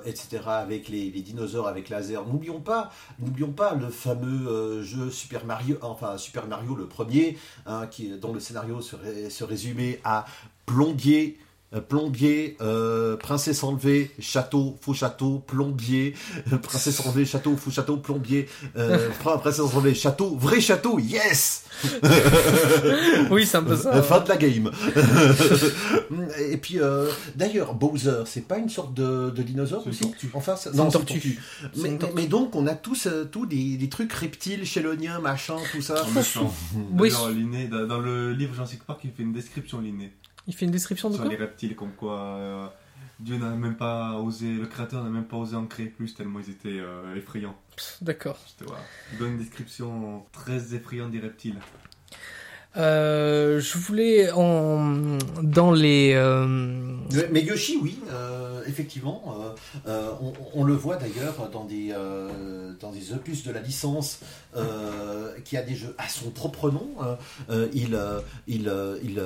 etc 0.06 0.41
avec 0.48 0.90
les, 0.90 1.10
les 1.10 1.22
dinosaures 1.22 1.68
avec 1.70 1.88
laser 1.88 2.26
n'oublions 2.26 2.60
pas 2.60 2.91
n'oublions 3.20 3.54
pas 3.54 3.76
le 3.76 3.88
fameux 3.90 4.84
jeu 4.84 5.10
Super 5.10 5.46
Mario 5.46 5.78
enfin 5.82 6.18
Super 6.18 6.48
Mario 6.48 6.76
le 6.76 6.88
premier 6.88 7.38
hein, 7.66 7.88
qui 7.88 8.10
dont 8.18 8.34
le 8.34 8.41
scénario 8.41 8.82
se, 8.82 8.98
se 9.30 9.44
résumait 9.46 10.02
à 10.04 10.26
plombier 10.66 11.38
plombier, 11.88 12.58
euh, 12.62 13.16
princesse 13.18 13.64
enlevée, 13.64 14.10
château, 14.20 14.76
faux 14.82 14.94
château, 14.94 15.44
plombier, 15.46 16.16
euh, 16.52 16.58
princesse 16.58 17.00
enlevée, 17.06 17.26
château, 17.26 17.56
faux 17.56 17.70
château, 17.72 17.98
plombier, 17.98 18.48
euh, 18.76 19.10
princesse 19.20 19.60
enlevée, 19.60 19.94
château, 19.94 20.36
vrai 20.36 20.62
château, 20.62 20.98
yes 21.00 21.66
Oui, 23.32 23.46
c'est 23.46 23.58
un 23.58 23.64
peu 23.64 23.76
ça. 23.78 23.94
Euh, 23.96 24.02
Fin 24.02 24.20
de 24.22 24.30
la 24.30 24.38
game. 24.38 24.72
Et 26.50 26.58
puis, 26.58 26.80
euh, 26.80 27.10
d'ailleurs, 27.36 27.74
Bowser, 27.74 28.24
c'est 28.26 28.48
pas 28.48 28.58
une 28.58 28.70
sorte 28.70 28.94
de, 28.94 29.30
de 29.30 29.44
dinosaure 29.44 29.86
aussi? 29.88 30.00
tortue. 30.02 30.30
En 30.34 30.40
face 30.41 30.68
une 30.72 30.78
Non, 30.78 30.90
tortue. 30.90 31.14
une 31.14 31.20
tortue. 31.22 31.40
C'est 31.76 31.82
Mais, 31.91 31.98
tortue. 31.98 32.28
donc, 32.28 32.56
on 32.56 32.68
a 32.68 32.76
tous, 32.76 33.08
euh, 33.08 33.26
tous 33.32 33.46
des, 33.46 33.78
des 33.78 33.90
trucs 33.90 34.12
reptiles, 34.14 34.66
chéloniens, 34.66 35.20
machin, 35.20 35.56
tout 35.72 35.82
ça. 35.82 36.04
Oui. 36.98 37.12
Dans 37.70 37.86
dans 37.88 38.00
le 38.00 38.34
livre 38.34 38.54
Jurassic 38.54 38.84
Park, 38.84 39.02
il 39.04 39.12
fait 39.12 39.24
une 39.24 39.34
description, 39.34 39.80
Linné, 39.82 40.12
Il 40.50 40.56
fait 40.56 40.66
une 40.66 40.72
description 40.72 41.12
de 41.12 41.14
sur 41.14 41.24
quoi 41.24 41.32
les 41.32 41.38
reptiles, 41.38 41.76
comme 41.76 41.92
quoi 41.92 42.20
euh, 42.20 42.68
Dieu 43.20 43.38
n'a 43.38 43.52
même 43.52 43.78
pas 43.78 44.18
osé, 44.18 44.52
le 44.52 44.66
créateur 44.66 45.04
n'a 45.04 45.10
même 45.12 45.28
pas 45.28 45.38
osé 45.38 45.56
en 45.56 45.68
créer 45.68 45.86
plus, 45.86 46.16
tellement 46.16 46.40
ils 46.40 46.50
étaient 46.50 46.80
euh, 46.80 47.16
effrayants. 47.16 47.56
D'accord. 48.02 48.40
Voilà. 48.66 48.82
Il 49.12 49.20
donne 49.20 49.34
une 49.34 49.38
description 49.38 50.26
très 50.32 50.74
effrayante 50.74 51.12
des 51.12 51.20
reptiles. 51.20 51.60
Euh, 52.80 53.60
je 53.60 53.77
voulais 53.77 54.31
en 54.31 55.18
dans 55.43 55.72
les 55.72 56.14
euh, 56.15 56.45
Mais- 57.31 57.41
Yoshi, 57.41 57.77
oui, 57.81 57.99
euh, 58.11 58.61
effectivement, 58.68 59.35
euh, 59.88 60.11
on, 60.56 60.64
le 60.64 60.73
voit 60.73 60.95
d'ailleurs 60.95 61.49
dans 61.51 61.65
des 61.65 61.93
dans 62.80 62.91
des 62.91 63.11
opus 63.11 63.43
de 63.43 63.51
la 63.51 63.60
licence 63.60 64.19
qui 65.43 65.57
a 65.57 65.61
des 65.61 65.76
jeux 65.76 65.93
à 65.97 66.07
son 66.07 66.30
propre 66.31 66.72
nom. 66.72 66.89
euh, 67.49 67.68
il 67.73 67.99
il 68.47 68.72
il 69.03 69.22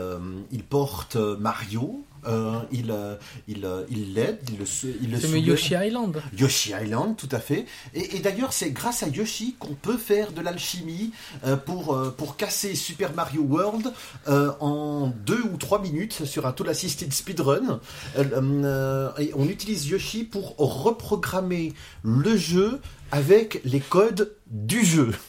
il 0.51 0.63
porte 0.63 1.15
Mario, 1.15 2.03
euh, 2.27 2.59
il 2.71 2.91
euh, 2.91 3.15
il 3.47 3.65
euh, 3.65 3.83
il 3.89 4.13
l'aide, 4.13 4.39
il 4.49 4.57
le 4.59 4.65
il 5.01 5.11
le 5.11 5.19
c'est 5.19 5.27
le 5.27 5.29
soulève. 5.29 5.47
Yoshi 5.47 5.73
Island. 5.75 6.21
Yoshi 6.37 6.73
Island, 6.81 7.15
tout 7.17 7.29
à 7.31 7.39
fait. 7.39 7.65
Et, 7.93 8.17
et 8.17 8.19
d'ailleurs, 8.19 8.53
c'est 8.53 8.71
grâce 8.71 9.03
à 9.03 9.07
Yoshi 9.07 9.55
qu'on 9.59 9.73
peut 9.75 9.97
faire 9.97 10.31
de 10.31 10.41
l'alchimie 10.41 11.11
euh, 11.45 11.55
pour, 11.57 11.95
euh, 11.95 12.11
pour 12.11 12.37
casser 12.37 12.75
Super 12.75 13.13
Mario 13.13 13.41
World 13.41 13.91
euh, 14.27 14.51
en 14.59 15.07
deux 15.07 15.41
ou 15.41 15.57
trois 15.57 15.81
minutes 15.81 16.25
sur 16.25 16.45
un 16.45 16.51
Tool 16.51 16.69
Assisted 16.69 17.11
Speedrun. 17.13 17.79
Euh, 18.17 18.23
euh, 18.33 19.11
et 19.17 19.31
on 19.35 19.47
utilise 19.47 19.87
Yoshi 19.87 20.23
pour 20.23 20.55
reprogrammer 20.57 21.73
le 22.03 22.35
jeu 22.37 22.79
avec 23.11 23.61
les 23.63 23.79
codes 23.79 24.35
du 24.47 24.83
jeu. 24.85 25.11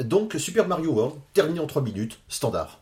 Donc, 0.00 0.34
Super 0.38 0.68
Mario 0.68 0.92
World, 0.92 1.16
terminé 1.34 1.58
en 1.60 1.66
trois 1.66 1.82
minutes, 1.82 2.18
standard. 2.28 2.80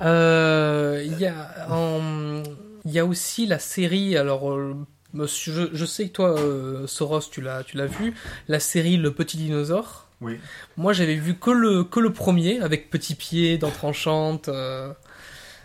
Euh, 0.00 1.02
Il 1.04 1.18
y 1.18 1.26
a 1.26 1.66
en- 1.70 2.42
il 2.84 2.92
y 2.92 2.98
a 2.98 3.04
aussi 3.04 3.46
la 3.46 3.58
série. 3.58 4.16
Alors 4.16 4.50
euh, 4.52 4.74
monsieur, 5.12 5.52
je, 5.52 5.62
je 5.76 5.84
sais 5.84 6.08
que 6.08 6.12
toi 6.12 6.30
euh, 6.38 6.86
Soros 6.86 7.20
tu 7.30 7.40
l'as 7.40 7.62
tu 7.64 7.76
l'as 7.76 7.86
vu 7.86 8.14
la 8.48 8.60
série 8.60 8.96
Le 8.96 9.12
Petit 9.12 9.36
Dinosaure. 9.36 10.06
Oui. 10.20 10.38
Moi 10.76 10.92
j'avais 10.92 11.14
vu 11.16 11.34
que 11.34 11.50
le 11.50 11.84
que 11.84 12.00
le 12.00 12.12
premier 12.12 12.60
avec 12.60 12.90
Petit 12.90 13.14
Pied, 13.14 13.58
Dents 13.58 13.70
Tranchantes. 13.70 14.48
euh, 14.48 14.92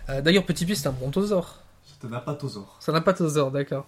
euh, 0.09 0.21
D'ailleurs 0.21 0.45
Petit 0.45 0.65
Pied 0.65 0.75
c'est 0.75 0.87
un 0.87 0.91
brontosaure. 0.91 1.59
C'était 1.85 2.13
un 2.13 2.17
apatosaure. 2.17 2.75
C'est 2.81 2.91
un 2.91 2.95
apatosaure 2.95 3.51
d'accord. 3.51 3.87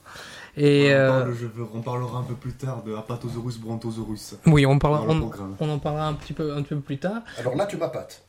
Et 0.56 0.88
on, 0.88 0.92
euh, 0.96 1.10
parle- 1.22 1.34
je 1.36 1.46
veux- 1.46 1.68
on 1.74 1.82
parlera 1.82 2.20
un 2.20 2.24
peu 2.24 2.34
plus 2.36 2.54
tard 2.54 2.82
de 2.84 2.96
Apatosaurus 2.96 3.58
brontosaurus. 3.60 4.36
oui 4.46 4.66
on 4.66 4.80
parlera 4.80 5.02
en 5.04 5.80
parlera 5.80 6.08
un 6.08 6.14
petit 6.14 6.34
peu 6.34 6.54
un 6.56 6.62
peu 6.64 6.78
plus 6.80 6.98
tard. 6.98 7.22
Alors 7.38 7.56
là, 7.56 7.66
tu 7.66 7.76
m'appâtes. 7.78 8.24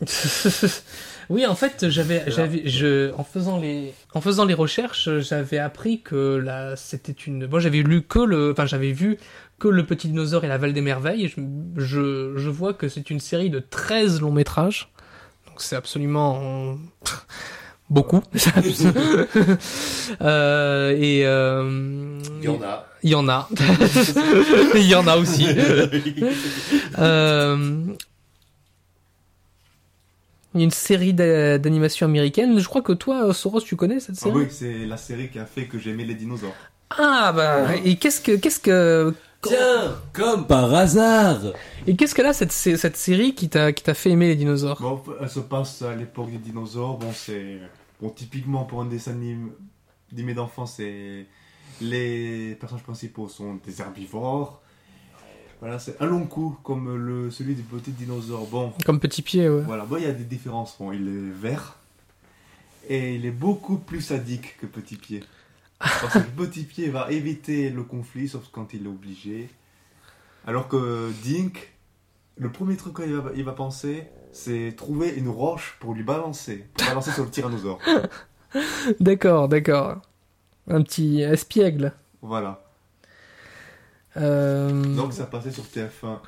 oui, 1.30 1.46
en 1.46 1.54
fait, 1.54 1.88
j'avais, 1.88 2.24
j'avais, 2.28 2.68
je, 2.68 3.12
en 3.14 3.24
faisant 3.24 3.58
les, 3.58 3.92
en 4.14 4.20
faisant 4.20 4.44
les 4.44 4.54
recherches, 4.54 5.08
j'avais 5.20 5.58
appris 5.58 6.00
que 6.02 6.36
là, 6.36 6.76
c'était 6.76 7.12
une. 7.12 7.46
Moi, 7.46 7.60
j'avais 7.60 7.82
lu 7.82 8.02
que 8.02 8.20
le, 8.20 8.52
enfin, 8.52 8.66
j'avais 8.66 8.92
vu 8.92 9.18
que 9.58 9.68
le 9.68 9.84
Petit 9.84 10.08
Dinosaure 10.08 10.44
et 10.44 10.48
la 10.48 10.58
Val 10.58 10.72
des 10.72 10.80
Merveilles. 10.80 11.24
Et 11.24 11.28
je, 11.28 11.40
je, 11.76 12.32
je 12.36 12.48
vois 12.48 12.74
que 12.74 12.88
c'est 12.88 13.10
une 13.10 13.20
série 13.20 13.50
de 13.50 13.58
13 13.58 14.20
longs 14.20 14.32
métrages. 14.32 14.90
Donc, 15.46 15.60
c'est 15.60 15.76
absolument 15.76 16.78
beaucoup. 17.90 18.22
Euh, 20.22 20.96
et 20.98 21.24
euh, 21.26 22.18
Il 22.40 22.44
y 22.44 22.48
en 22.48 22.62
a. 22.62 22.86
il 23.02 23.10
y 23.10 23.14
en 23.14 23.28
a. 23.28 23.48
il 24.74 24.86
y 24.86 24.94
en 24.94 25.06
a 25.06 25.16
aussi. 25.16 25.46
Euh, 26.98 27.84
il 30.54 30.60
y 30.60 30.62
a 30.62 30.64
une 30.64 30.70
série 30.70 31.12
d'a- 31.14 31.58
d'animation 31.58 32.06
américaine. 32.06 32.58
Je 32.58 32.68
crois 32.68 32.82
que 32.82 32.92
toi, 32.92 33.32
Soros, 33.34 33.60
tu 33.60 33.76
connais 33.76 34.00
cette 34.00 34.16
Ah 34.18 34.22
série 34.24 34.36
oui, 34.36 34.46
c'est 34.50 34.86
la 34.86 34.96
série 34.96 35.28
qui 35.28 35.38
a 35.38 35.46
fait 35.46 35.66
que 35.66 35.78
j'aimais 35.78 36.04
les 36.04 36.14
dinosaures. 36.14 36.54
Ah 36.90 37.32
bah 37.36 37.76
et 37.84 37.96
qu'est-ce 37.96 38.20
que 38.22 38.32
qu'est-ce 38.36 38.60
que 38.60 39.14
Tiens, 39.42 39.94
comme 40.12 40.46
par 40.48 40.74
hasard 40.74 41.38
et 41.86 41.94
qu'est-ce 41.94 42.14
qu'elle 42.14 42.26
a 42.26 42.32
cette 42.32 42.50
cette 42.50 42.96
série 42.96 43.34
qui 43.34 43.48
t'a 43.48 43.72
qui 43.72 43.84
t'a 43.84 43.94
fait 43.94 44.10
aimer 44.10 44.26
les 44.28 44.36
dinosaures? 44.36 44.80
Bon, 44.80 45.00
elle 45.20 45.28
se 45.28 45.40
passe 45.40 45.82
à 45.82 45.94
l'époque 45.94 46.30
des 46.30 46.38
dinosaures. 46.38 46.96
Bon, 46.98 47.12
c'est. 47.14 47.58
Bon, 48.00 48.08
typiquement 48.10 48.64
pour 48.64 48.80
un 48.80 48.86
dessin 48.86 49.12
anim- 49.12 49.50
animé 50.12 50.34
d'enfants, 50.34 50.66
c'est. 50.66 51.26
Les 51.80 52.56
personnages 52.58 52.82
principaux 52.82 53.28
sont 53.28 53.60
des 53.64 53.80
herbivores. 53.80 54.60
Voilà, 55.60 55.78
c'est 55.78 56.00
un 56.00 56.06
long 56.06 56.24
coup, 56.24 56.56
comme 56.62 56.96
le, 56.96 57.30
celui 57.30 57.54
du 57.54 57.62
petit 57.62 57.90
dinosaure. 57.90 58.46
Bon, 58.46 58.72
Comme 58.86 59.00
Petit 59.00 59.22
Pied, 59.22 59.48
ouais. 59.48 59.62
voilà, 59.62 59.84
bon, 59.84 59.96
il 59.96 60.04
y 60.04 60.06
a 60.06 60.12
des 60.12 60.24
différences. 60.24 60.76
Bon, 60.78 60.92
il 60.92 61.08
est 61.08 61.32
vert. 61.32 61.76
Et 62.88 63.16
il 63.16 63.26
est 63.26 63.32
beaucoup 63.32 63.76
plus 63.76 64.00
sadique 64.00 64.56
que 64.58 64.66
Petit 64.66 64.96
Pied. 64.96 65.24
Parce 65.78 66.14
que 66.14 66.18
Petit 66.36 66.62
Pied 66.62 66.88
va 66.90 67.10
éviter 67.10 67.70
le 67.70 67.82
conflit, 67.82 68.28
sauf 68.28 68.44
quand 68.52 68.72
il 68.72 68.84
est 68.86 68.88
obligé. 68.88 69.48
Alors 70.46 70.68
que 70.68 71.10
Dink, 71.24 71.72
le 72.36 72.50
premier 72.50 72.76
truc 72.76 72.96
qu'il 72.96 73.12
va, 73.14 73.30
il 73.34 73.44
va 73.44 73.52
penser, 73.52 74.04
c'est 74.32 74.74
trouver 74.76 75.10
une 75.10 75.28
roche 75.28 75.76
pour 75.80 75.92
lui 75.92 76.04
balancer. 76.04 76.66
Pour 76.74 76.86
balancer 76.86 77.10
sur 77.10 77.24
le 77.24 77.30
tyrannosaure. 77.30 77.78
D'accord, 79.00 79.48
d'accord. 79.48 80.00
Un 80.68 80.82
petit 80.82 81.20
espiègle. 81.20 81.92
Voilà. 82.22 82.62
Euh... 84.20 84.70
Donc 84.96 85.12
ça 85.12 85.24
passait 85.24 85.50
sur 85.50 85.64
TF1. 85.64 86.18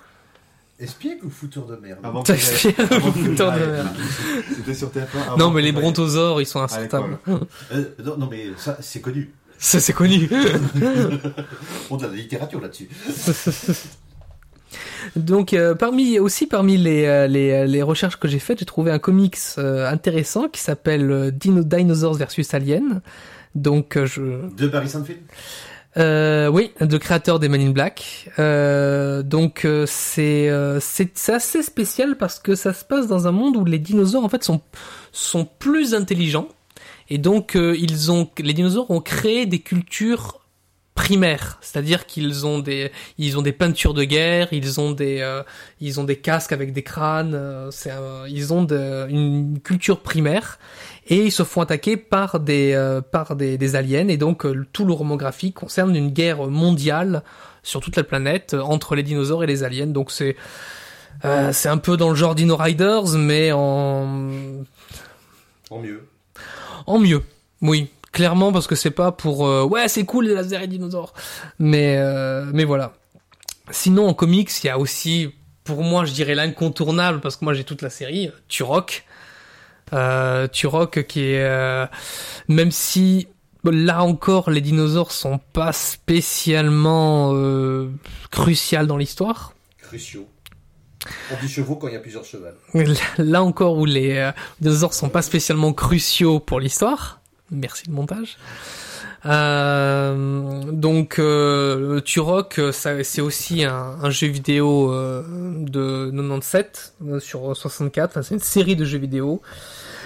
Espiègle 0.78 1.26
ou 1.26 1.30
fouteur 1.30 1.66
de 1.66 1.76
merde 1.76 1.98
Avant 2.02 2.22
que 2.22 2.32
avant 2.32 3.12
que 3.12 3.18
putain 3.18 3.58
de 3.58 3.66
merde. 3.66 3.88
C'était 4.56 4.74
sur 4.74 4.88
TF1. 4.88 5.22
avant 5.26 5.36
Non, 5.36 5.50
mais 5.50 5.60
les 5.60 5.72
brontosaures, 5.72 6.40
ils 6.40 6.46
sont 6.46 6.62
incertables. 6.62 7.18
Euh, 7.72 7.84
non, 8.02 8.16
non, 8.16 8.28
mais 8.30 8.46
ça, 8.56 8.78
c'est 8.80 9.00
connu. 9.00 9.30
Ça, 9.58 9.78
c'est 9.78 9.92
connu. 9.92 10.30
On 11.90 11.96
a 11.98 12.06
de 12.06 12.06
la 12.06 12.14
littérature 12.14 12.62
là-dessus. 12.62 12.88
Donc, 15.16 15.52
euh, 15.52 15.74
parmi 15.74 16.18
aussi 16.18 16.46
parmi 16.46 16.76
les, 16.78 17.04
euh, 17.04 17.26
les, 17.26 17.66
les 17.66 17.82
recherches 17.82 18.16
que 18.16 18.28
j'ai 18.28 18.38
faites, 18.38 18.60
j'ai 18.60 18.64
trouvé 18.64 18.90
un 18.90 18.98
comics 18.98 19.36
euh, 19.58 19.90
intéressant 19.90 20.48
qui 20.48 20.60
s'appelle 20.60 21.30
Dino 21.32 21.62
Dinosaurs 21.62 22.14
versus 22.14 22.54
Alien. 22.54 23.02
Donc, 23.54 23.96
euh, 23.96 24.06
je, 24.06 24.22
De 24.56 24.68
Barry 24.68 24.88
Sandfield? 24.88 25.20
Euh, 25.96 26.48
oui, 26.48 26.72
de 26.80 26.98
créateur 26.98 27.40
des 27.40 27.48
Men 27.48 27.60
in 27.60 27.70
Black. 27.70 28.30
Euh, 28.38 29.22
donc, 29.22 29.64
euh, 29.64 29.86
c'est 29.88 30.48
euh, 30.48 30.78
c'est 30.80 31.10
c'est 31.18 31.32
assez 31.32 31.62
spécial 31.62 32.16
parce 32.16 32.38
que 32.38 32.54
ça 32.54 32.72
se 32.72 32.84
passe 32.84 33.08
dans 33.08 33.26
un 33.26 33.32
monde 33.32 33.56
où 33.56 33.64
les 33.64 33.78
dinosaures 33.78 34.24
en 34.24 34.28
fait 34.28 34.44
sont 34.44 34.60
sont 35.12 35.44
plus 35.44 35.94
intelligents. 35.94 36.48
Et 37.08 37.18
donc 37.18 37.56
euh, 37.56 37.76
ils 37.76 38.12
ont 38.12 38.30
les 38.38 38.52
dinosaures 38.52 38.90
ont 38.90 39.00
créé 39.00 39.46
des 39.46 39.58
cultures 39.58 40.38
primaires, 40.94 41.58
c'est-à-dire 41.60 42.06
qu'ils 42.06 42.46
ont 42.46 42.60
des 42.60 42.92
ils 43.18 43.36
ont 43.36 43.42
des 43.42 43.52
peintures 43.52 43.94
de 43.94 44.04
guerre, 44.04 44.48
ils 44.52 44.80
ont 44.80 44.92
des 44.92 45.18
euh, 45.20 45.42
ils 45.80 45.98
ont 45.98 46.04
des 46.04 46.16
casques 46.16 46.52
avec 46.52 46.72
des 46.72 46.84
crânes, 46.84 47.68
c'est 47.72 47.90
ils 48.28 48.52
ont 48.52 48.64
une 48.64 49.58
culture 49.64 50.02
primaire 50.02 50.60
et 51.10 51.24
ils 51.26 51.32
se 51.32 51.42
font 51.42 51.60
attaquer 51.60 51.96
par 51.96 52.38
des 52.38 52.72
euh, 52.72 53.00
par 53.00 53.34
des, 53.36 53.58
des 53.58 53.74
aliens 53.76 54.06
et 54.08 54.16
donc 54.16 54.46
euh, 54.46 54.64
tout 54.72 54.84
le 54.84 54.92
roman 54.92 55.16
graphique 55.16 55.56
concerne 55.56 55.94
une 55.94 56.10
guerre 56.10 56.46
mondiale 56.46 57.22
sur 57.64 57.80
toute 57.80 57.96
la 57.96 58.04
planète 58.04 58.54
euh, 58.54 58.60
entre 58.62 58.94
les 58.94 59.02
dinosaures 59.02 59.42
et 59.44 59.46
les 59.46 59.64
aliens. 59.64 59.88
Donc 59.88 60.12
c'est 60.12 60.36
euh, 61.24 61.52
c'est 61.52 61.68
un 61.68 61.78
peu 61.78 61.96
dans 61.96 62.08
le 62.08 62.14
genre 62.14 62.34
Dino 62.36 62.56
Riders 62.56 63.08
mais 63.18 63.50
en 63.52 64.22
En 65.68 65.78
mieux. 65.80 66.06
en 66.86 66.98
mieux. 66.98 67.22
Oui, 67.60 67.90
clairement 68.12 68.52
parce 68.52 68.68
que 68.68 68.76
c'est 68.76 68.92
pas 68.92 69.10
pour 69.12 69.40
ouais 69.40 69.88
c'est 69.88 70.04
cool 70.04 70.26
les 70.26 70.34
lasers 70.34 70.62
et 70.62 70.68
dinosaures, 70.68 71.12
mais 71.58 71.98
mais 72.52 72.64
voilà. 72.64 72.94
Sinon 73.72 74.06
en 74.06 74.14
comics 74.14 74.50
il 74.62 74.66
y 74.68 74.70
a 74.70 74.78
aussi 74.78 75.34
pour 75.64 75.82
moi 75.82 76.04
je 76.04 76.12
dirais 76.12 76.34
l'incontournable 76.36 77.20
parce 77.20 77.36
que 77.36 77.44
moi 77.44 77.52
j'ai 77.52 77.64
toute 77.64 77.82
la 77.82 77.90
série 77.90 78.30
Turok. 78.48 79.04
Euh, 79.92 80.46
Turok 80.48 81.06
qui 81.06 81.32
est 81.32 81.44
euh, 81.44 81.86
même 82.48 82.70
si 82.70 83.28
là 83.64 84.02
encore 84.02 84.50
les 84.50 84.60
dinosaures 84.60 85.12
sont 85.12 85.38
pas 85.52 85.72
spécialement 85.72 87.32
euh, 87.34 87.90
cruciales 88.30 88.86
dans 88.86 88.96
l'histoire. 88.96 89.52
Cruciaux. 89.82 90.28
On 91.32 91.40
dit 91.40 91.48
chevaux 91.48 91.76
quand 91.76 91.88
il 91.88 91.94
y 91.94 91.96
a 91.96 92.00
plusieurs 92.00 92.24
chevaux. 92.24 92.44
Là 93.18 93.42
encore 93.42 93.78
où 93.78 93.84
les 93.84 94.16
euh, 94.16 94.32
dinosaures 94.60 94.94
sont 94.94 95.08
pas 95.08 95.22
spécialement 95.22 95.72
cruciaux 95.72 96.40
pour 96.40 96.60
l'histoire. 96.60 97.20
Merci 97.50 97.84
le 97.88 97.94
montage. 97.94 98.38
Euh, 99.26 100.62
donc 100.72 101.18
euh, 101.18 102.00
Turok, 102.00 102.60
c'est 102.72 103.20
aussi 103.20 103.64
un, 103.64 103.96
un 104.02 104.10
jeu 104.10 104.28
vidéo 104.28 104.92
euh, 104.92 105.22
de 105.58 106.10
97 106.10 106.94
euh, 107.06 107.20
sur 107.20 107.54
64. 107.54 108.10
Enfin, 108.10 108.22
c'est 108.22 108.34
une 108.34 108.40
série 108.40 108.76
de 108.76 108.84
jeux 108.84 108.98
vidéo 108.98 109.42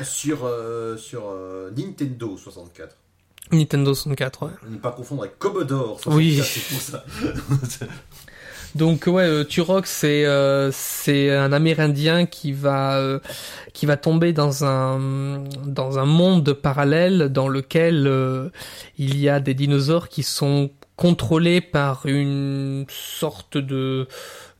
Sur, 0.02 0.44
euh, 0.44 0.96
sur 0.96 1.24
euh, 1.28 1.70
Nintendo 1.76 2.36
64. 2.36 2.96
Nintendo 3.52 3.94
64. 3.94 4.42
Ouais. 4.46 4.52
Ne 4.68 4.78
pas 4.78 4.90
confondre 4.90 5.22
avec 5.22 5.38
Commodore 5.38 6.00
64, 6.00 6.16
Oui. 6.16 6.42
c'est 6.42 6.74
pour 6.74 6.80
ça. 6.80 7.04
Donc 8.74 9.04
ouais, 9.06 9.22
euh, 9.22 9.44
Turok 9.44 9.86
c'est 9.86 10.26
euh, 10.26 10.72
c'est 10.72 11.30
un 11.30 11.52
Amérindien 11.52 12.26
qui 12.26 12.52
va 12.52 12.96
euh, 12.98 13.20
qui 13.72 13.86
va 13.86 13.96
tomber 13.96 14.32
dans 14.32 14.64
un 14.64 15.44
dans 15.64 16.00
un 16.00 16.04
monde 16.06 16.52
parallèle 16.54 17.28
dans 17.28 17.46
lequel 17.46 18.50
il 18.98 19.16
y 19.16 19.28
a 19.28 19.38
des 19.38 19.54
dinosaures 19.54 20.08
qui 20.08 20.24
sont 20.24 20.70
contrôlés 20.96 21.60
par 21.60 22.06
une 22.06 22.84
sorte 22.88 23.58
de 23.58 24.08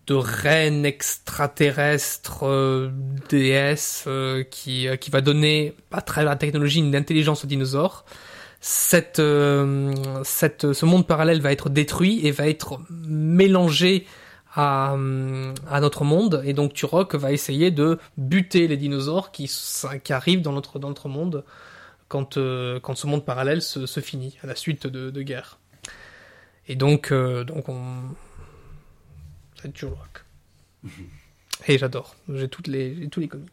de 0.06 0.14
reine 0.14 0.84
extraterrestre 0.84 2.44
euh, 2.44 2.90
déesse 3.30 4.04
euh, 4.06 4.42
qui 4.44 4.86
euh, 4.86 4.96
qui 4.96 5.10
va 5.10 5.20
donner 5.22 5.74
à 5.92 6.02
travers 6.02 6.30
la 6.30 6.36
technologie 6.36 6.80
une 6.80 6.94
intelligence 6.94 7.44
aux 7.44 7.46
dinosaures. 7.46 8.04
Cette, 8.60 9.18
euh, 9.18 9.94
cette, 10.24 10.72
ce 10.72 10.86
monde 10.86 11.06
parallèle 11.06 11.40
va 11.40 11.52
être 11.52 11.68
détruit 11.68 12.26
et 12.26 12.30
va 12.30 12.48
être 12.48 12.80
mélangé 12.90 14.06
à, 14.54 14.94
euh, 14.94 15.52
à 15.70 15.80
notre 15.80 16.04
monde. 16.04 16.42
Et 16.46 16.54
donc 16.54 16.72
Turok 16.72 17.14
va 17.14 17.32
essayer 17.32 17.70
de 17.70 17.98
buter 18.16 18.68
les 18.68 18.76
dinosaures 18.76 19.32
qui, 19.32 19.50
qui 20.02 20.12
arrivent 20.12 20.42
dans 20.42 20.52
notre, 20.52 20.78
dans 20.78 20.88
notre 20.88 21.08
monde 21.08 21.44
quand, 22.08 22.36
euh, 22.36 22.80
quand 22.80 22.94
ce 22.94 23.06
monde 23.06 23.24
parallèle 23.24 23.60
se, 23.62 23.86
se 23.86 24.00
finit 24.00 24.38
à 24.42 24.46
la 24.46 24.54
suite 24.54 24.86
de, 24.86 25.10
de 25.10 25.22
guerre. 25.22 25.58
Et 26.68 26.76
donc, 26.76 27.12
donc 27.12 27.68
on... 27.68 27.82
c'est 29.64 29.72
Turok. 29.72 30.24
Et 31.68 31.78
j'adore. 31.78 32.16
J'ai 32.28 32.48
toutes 32.48 32.66
les, 32.66 32.94
j'ai 32.96 33.08
tous 33.08 33.20
les 33.20 33.28
comics. 33.28 33.50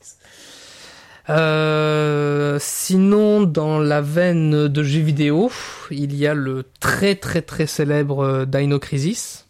Euh, 1.29 2.57
sinon, 2.59 3.43
dans 3.43 3.79
la 3.79 4.01
veine 4.01 4.67
de 4.67 4.83
jeux 4.83 5.01
vidéo, 5.01 5.51
il 5.89 6.13
y 6.15 6.27
a 6.27 6.33
le 6.33 6.65
très 6.79 7.15
très 7.15 7.41
très 7.41 7.67
célèbre 7.67 8.19
euh, 8.19 8.45
Dino 8.45 8.79
Crisis. 8.79 9.47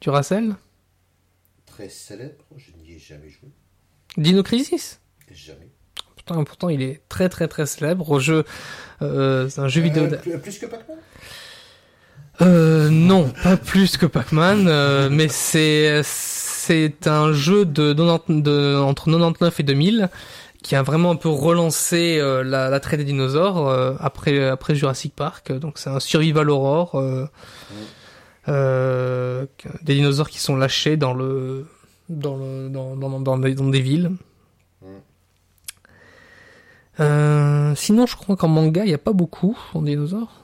Duracell 0.00 0.54
Très 1.66 1.88
célèbre, 1.90 2.44
je 2.56 2.70
n'y 2.80 2.92
ai 2.94 2.98
jamais 2.98 3.28
joué. 3.28 3.50
Dino 4.16 4.42
Crisis? 4.42 5.00
Jamais. 5.30 5.68
Pourtant, 6.14 6.44
pourtant, 6.44 6.68
il 6.70 6.80
est 6.80 7.02
très 7.08 7.28
très 7.28 7.48
très 7.48 7.66
célèbre. 7.66 8.08
Au 8.08 8.20
jeu, 8.20 8.44
euh, 9.02 9.48
c'est 9.50 9.60
un 9.60 9.68
jeu 9.68 9.82
vidéo. 9.82 10.04
Euh, 10.04 10.16
plus, 10.16 10.38
plus 10.38 10.58
que 10.58 10.66
Pac-Man? 10.66 10.96
Euh, 12.40 12.88
non, 12.88 13.30
pas 13.42 13.56
plus 13.56 13.96
que 13.96 14.06
Pac-Man, 14.06 14.66
euh, 14.68 15.08
mais 15.10 15.28
c'est 15.28 16.02
c'est 16.04 17.06
un 17.06 17.32
jeu 17.32 17.64
de, 17.64 17.92
90 17.92 18.42
de 18.42 18.76
entre 18.78 19.06
99 19.06 19.60
et 19.60 19.62
2000 19.62 20.08
qui 20.62 20.76
a 20.76 20.82
vraiment 20.82 21.10
un 21.10 21.16
peu 21.16 21.28
relancé 21.28 22.18
euh, 22.20 22.42
la, 22.42 22.68
la 22.68 22.80
traite 22.80 22.98
des 23.00 23.04
dinosaures 23.04 23.68
euh, 23.68 23.94
après 24.00 24.48
après 24.48 24.74
Jurassic 24.74 25.14
Park. 25.14 25.52
Donc 25.52 25.78
c'est 25.78 25.90
un 25.90 26.00
survival 26.00 26.50
horror, 26.50 26.94
euh, 26.96 27.26
euh, 28.48 29.46
des 29.82 29.94
dinosaures 29.94 30.28
qui 30.28 30.40
sont 30.40 30.56
lâchés 30.56 30.96
dans 30.96 31.14
le 31.14 31.66
dans 32.08 32.36
le 32.36 32.68
dans 32.68 32.96
dans, 32.96 33.20
dans, 33.20 33.38
des, 33.38 33.54
dans 33.54 33.68
des 33.68 33.80
villes. 33.80 34.12
Euh, 37.00 37.74
sinon, 37.76 38.06
je 38.06 38.16
crois 38.16 38.36
qu'en 38.36 38.48
manga, 38.48 38.84
il 38.84 38.88
n'y 38.88 38.94
a 38.94 38.98
pas 38.98 39.12
beaucoup 39.12 39.56
en 39.74 39.82
dinosaures. 39.82 40.42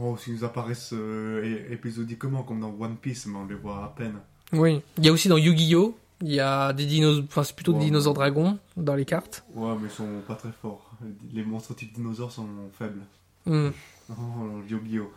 Oh, 0.00 0.16
s'ils 0.16 0.34
nous 0.34 0.44
apparaissent 0.44 0.92
euh, 0.94 1.66
épisodiquement 1.70 2.42
comme 2.42 2.60
dans 2.60 2.74
One 2.80 2.96
Piece, 2.96 3.26
mais 3.26 3.36
on 3.36 3.46
les 3.46 3.54
voit 3.54 3.84
à 3.84 3.92
peine. 3.96 4.14
Oui. 4.52 4.80
Il 4.98 5.04
y 5.04 5.08
a 5.08 5.12
aussi 5.12 5.28
dans 5.28 5.36
Yu-Gi-Oh! 5.36 5.96
Il 6.24 6.32
y 6.32 6.40
a 6.40 6.72
des 6.72 6.86
dinosaures, 6.86 7.24
enfin 7.28 7.42
c'est 7.42 7.54
plutôt 7.56 7.72
des 7.72 7.78
Ouais. 7.78 7.84
dinosaures 7.86 8.14
dragons 8.14 8.56
dans 8.76 8.94
les 8.94 9.04
cartes. 9.04 9.44
Ouais, 9.54 9.72
mais 9.80 9.88
ils 9.88 9.90
sont 9.90 10.20
pas 10.26 10.36
très 10.36 10.52
forts. 10.62 10.92
Les 11.32 11.42
monstres 11.42 11.74
type 11.74 11.92
dinosaures 11.92 12.30
sont 12.32 12.46
faibles. 12.78 13.00
Hmm. 13.46 13.70
Oh, 14.10 14.60
Yu-Gi-Oh! 14.68 15.10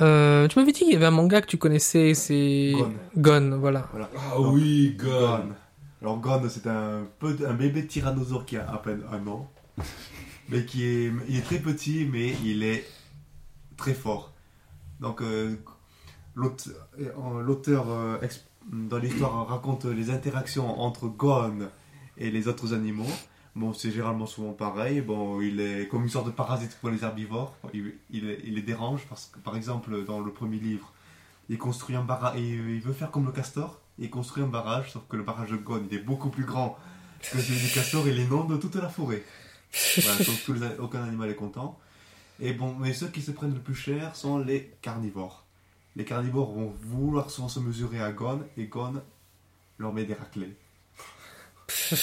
Euh, 0.00 0.46
tu 0.48 0.58
m'avais 0.58 0.72
dit 0.72 0.80
qu'il 0.80 0.92
y 0.92 0.96
avait 0.96 1.06
un 1.06 1.10
manga 1.10 1.40
que 1.40 1.46
tu 1.46 1.58
connaissais, 1.58 2.14
c'est 2.14 2.72
Gon. 2.74 2.92
Gon, 3.16 3.58
voilà. 3.58 3.88
Voilà. 3.90 4.08
Ah 4.16 4.40
oui, 4.40 4.96
Gon. 4.98 5.08
Gon. 5.10 5.48
Alors 6.00 6.18
Gon, 6.20 6.42
c'est 6.48 6.66
un, 6.68 7.02
peu, 7.18 7.36
un 7.46 7.54
bébé 7.54 7.86
tyrannosaure 7.86 8.46
qui 8.46 8.56
a 8.56 8.68
à 8.70 8.78
peine 8.78 9.02
un 9.12 9.26
an. 9.26 9.50
mais 10.48 10.64
qui 10.64 10.84
est, 10.84 11.12
il 11.28 11.36
est 11.36 11.42
très 11.42 11.58
petit, 11.58 12.08
mais 12.10 12.34
il 12.44 12.62
est 12.62 12.86
très 13.76 13.94
fort. 13.94 14.32
Donc 15.00 15.22
euh, 15.22 15.56
euh, 16.36 17.42
l'auteur 17.42 17.90
euh, 17.90 18.18
dans 18.72 18.98
l'histoire 18.98 19.46
raconte 19.48 19.84
les 19.84 20.10
interactions 20.10 20.80
entre 20.80 21.08
Gon 21.08 21.68
et 22.16 22.30
les 22.30 22.48
autres 22.48 22.74
animaux. 22.74 23.06
Bon, 23.54 23.72
c'est 23.72 23.90
généralement 23.90 24.26
souvent 24.26 24.52
pareil. 24.52 25.00
Bon, 25.00 25.40
il 25.40 25.60
est 25.60 25.88
comme 25.88 26.04
une 26.04 26.08
sorte 26.08 26.26
de 26.26 26.30
parasite 26.30 26.76
pour 26.80 26.90
les 26.90 27.02
herbivores. 27.02 27.56
Il, 27.72 27.94
il, 28.10 28.38
il 28.44 28.54
les 28.54 28.62
dérange 28.62 29.06
parce 29.08 29.26
que, 29.26 29.38
par 29.40 29.56
exemple, 29.56 30.04
dans 30.04 30.20
le 30.20 30.30
premier 30.30 30.58
livre, 30.58 30.92
il 31.48 31.58
construit 31.58 31.96
un 31.96 32.04
barrage. 32.04 32.38
Il 32.38 32.80
veut 32.80 32.92
faire 32.92 33.10
comme 33.10 33.26
le 33.26 33.32
castor. 33.32 33.80
Il 33.98 34.10
construit 34.10 34.44
un 34.44 34.48
barrage, 34.48 34.92
sauf 34.92 35.02
que 35.08 35.16
le 35.16 35.24
barrage 35.24 35.50
de 35.50 35.56
Gon, 35.56 35.82
il 35.90 35.96
est 35.96 36.02
beaucoup 36.02 36.28
plus 36.28 36.44
grand 36.44 36.78
que 37.20 37.40
celui 37.40 37.58
du 37.58 37.72
castor. 37.72 38.06
Il 38.06 38.18
inonde 38.18 38.60
toute 38.60 38.76
la 38.76 38.88
forêt. 38.88 39.24
Voilà, 40.02 40.18
donc 40.24 40.42
tous 40.44 40.54
les- 40.54 40.78
aucun 40.78 41.02
animal 41.04 41.30
est 41.30 41.34
content. 41.36 41.78
Et 42.40 42.52
bon, 42.52 42.74
mais 42.74 42.92
ceux 42.94 43.08
qui 43.08 43.20
se 43.22 43.30
prennent 43.32 43.54
le 43.54 43.60
plus 43.60 43.74
cher 43.74 44.14
sont 44.14 44.38
les 44.38 44.72
carnivores. 44.82 45.44
Les 45.96 46.04
carnivores 46.04 46.52
vont 46.52 46.72
vouloir 46.82 47.30
souvent 47.30 47.48
se 47.48 47.58
mesurer 47.60 48.00
à 48.00 48.12
Gon, 48.12 48.42
et 48.56 48.66
Gon 48.66 49.02
leur 49.78 49.92
met 49.92 50.04
des 50.04 50.14
raclés. 50.14 50.54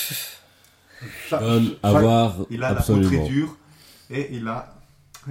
Gon, 1.31 1.75
avoir 1.83 2.35
Il 2.49 2.63
a 2.63 2.73
la 2.73 2.75
peau 2.81 2.83
très 2.83 2.95
absolument. 2.97 3.27
dure, 3.27 3.57
et 4.09 4.33
il 4.35 4.47
a. 4.47 4.75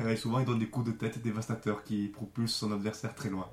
et 0.09 0.17
souvent, 0.17 0.39
il 0.41 0.45
donne 0.47 0.59
des 0.59 0.69
coups 0.69 0.87
de 0.87 0.93
tête 0.93 1.21
dévastateurs 1.23 1.85
qui 1.85 2.09
propulsent 2.09 2.55
son 2.55 2.73
adversaire 2.73 3.15
très 3.15 3.29
loin. 3.31 3.49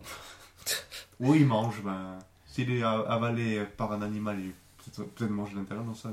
Ou 1.20 1.36
il 1.36 1.46
mange, 1.46 1.82
ben. 1.84 2.18
S'il 2.48 2.70
est 2.72 2.84
a- 2.84 3.00
avalé 3.00 3.64
par 3.78 3.92
un 3.94 4.02
animal, 4.02 4.40
il 4.40 4.52
peut-être 4.52 5.10
peut-être 5.14 5.32
manger 5.32 5.56
l'intérieur, 5.56 5.86
non, 5.86 5.94
ça. 5.96 6.10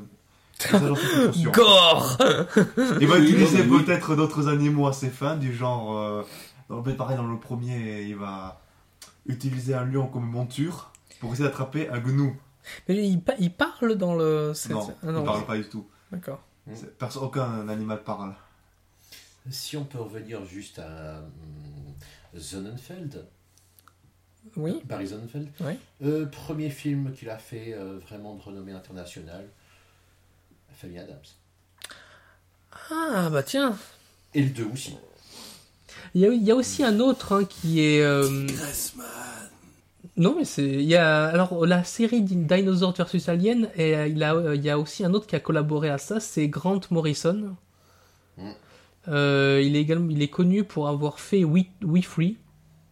Gore 1.52 2.18
Il 3.01 3.06
va 3.06 3.18
utiliser 3.18 3.62
peut-être 3.64 4.16
d'autres 4.16 4.48
animaux 4.48 4.86
assez 4.89 5.09
fins, 5.10 5.36
du 5.36 5.55
genre. 5.55 5.97
euh, 5.98 6.22
dans 6.68 6.80
le, 6.82 6.94
pareil, 6.97 7.16
dans 7.16 7.26
le 7.26 7.39
premier, 7.39 8.02
il 8.02 8.16
va 8.16 8.60
utiliser 9.26 9.74
un 9.74 9.85
lion 9.85 10.06
comme 10.06 10.26
monture 10.28 10.90
pour 11.20 11.32
essayer 11.32 11.48
d'attraper 11.48 11.89
un 11.89 11.98
gnou. 12.01 12.36
Mais 12.89 13.09
il, 13.09 13.20
pa- 13.20 13.36
il 13.39 13.52
parle 13.52 13.94
dans 13.97 14.14
le. 14.14 14.52
Non, 14.70 14.89
ah 14.90 14.94
il 15.05 15.10
non, 15.10 15.24
parle 15.24 15.47
pas 15.47 15.56
du 15.56 15.68
tout. 15.68 15.86
D'accord. 16.12 16.40
Aucun 17.22 17.68
animal 17.68 18.02
parle. 18.02 18.35
Si 19.51 19.76
on 19.78 19.85
peut 19.85 19.98
revenir 19.98 20.44
juste 20.44 20.78
à 20.78 21.20
hum, 21.20 22.39
Sonnenfeld, 22.39 23.24
Oui. 24.56 24.82
Barry 24.85 25.09
Sonnenfeld, 25.09 25.48
Oui. 25.60 25.72
Euh, 26.05 26.26
premier 26.26 26.68
film 26.68 27.12
qu'il 27.12 27.30
a 27.30 27.39
fait 27.39 27.72
euh, 27.72 27.98
vraiment 28.06 28.35
de 28.35 28.43
renommée 28.43 28.72
internationale, 28.72 29.48
Famille 30.80 30.98
Adams. 30.98 31.16
Ah 32.90 33.28
bah 33.30 33.42
tiens. 33.42 33.76
Et 34.34 34.42
le 34.42 34.50
2 34.50 34.64
aussi. 34.72 34.96
Il 36.14 36.20
y 36.22 36.26
a, 36.26 36.28
il 36.32 36.42
y 36.42 36.50
a 36.50 36.55
aussi 36.55 36.84
un 36.84 37.00
autre 37.00 37.32
hein, 37.34 37.44
qui 37.44 37.80
est. 37.84 38.02
euh, 38.02 38.46
Non 40.16 40.34
mais 40.36 40.44
c'est. 40.44 40.64
Il 40.66 40.82
y 40.82 40.96
a 40.96 41.26
alors 41.26 41.66
la 41.66 41.84
série 41.84 42.22
Din- 42.22 42.46
Dinosaur 42.56 42.92
vs 42.94 43.28
Alien 43.28 43.68
et 43.76 43.96
euh, 43.96 44.06
il 44.09 44.22
a 44.22 44.34
euh, 44.34 44.55
il 44.56 44.64
y 44.64 44.70
a 44.70 44.78
aussi 44.78 45.05
un 45.05 45.12
autre 45.14 45.26
qui 45.26 45.36
a 45.36 45.40
collaboré 45.40 45.88
à 45.90 45.98
ça, 45.98 46.20
c'est 46.20 46.48
Grant 46.48 46.80
Morrison. 46.90 47.56
Mm. 48.36 48.50
Euh, 49.09 49.62
il 49.64 49.74
est 49.76 49.80
également 49.80 50.10
il 50.10 50.22
est 50.22 50.28
connu 50.28 50.64
pour 50.64 50.88
avoir 50.88 51.18
fait 51.20 51.44
We, 51.44 51.64
We 51.82 52.05
Free, 52.05 52.36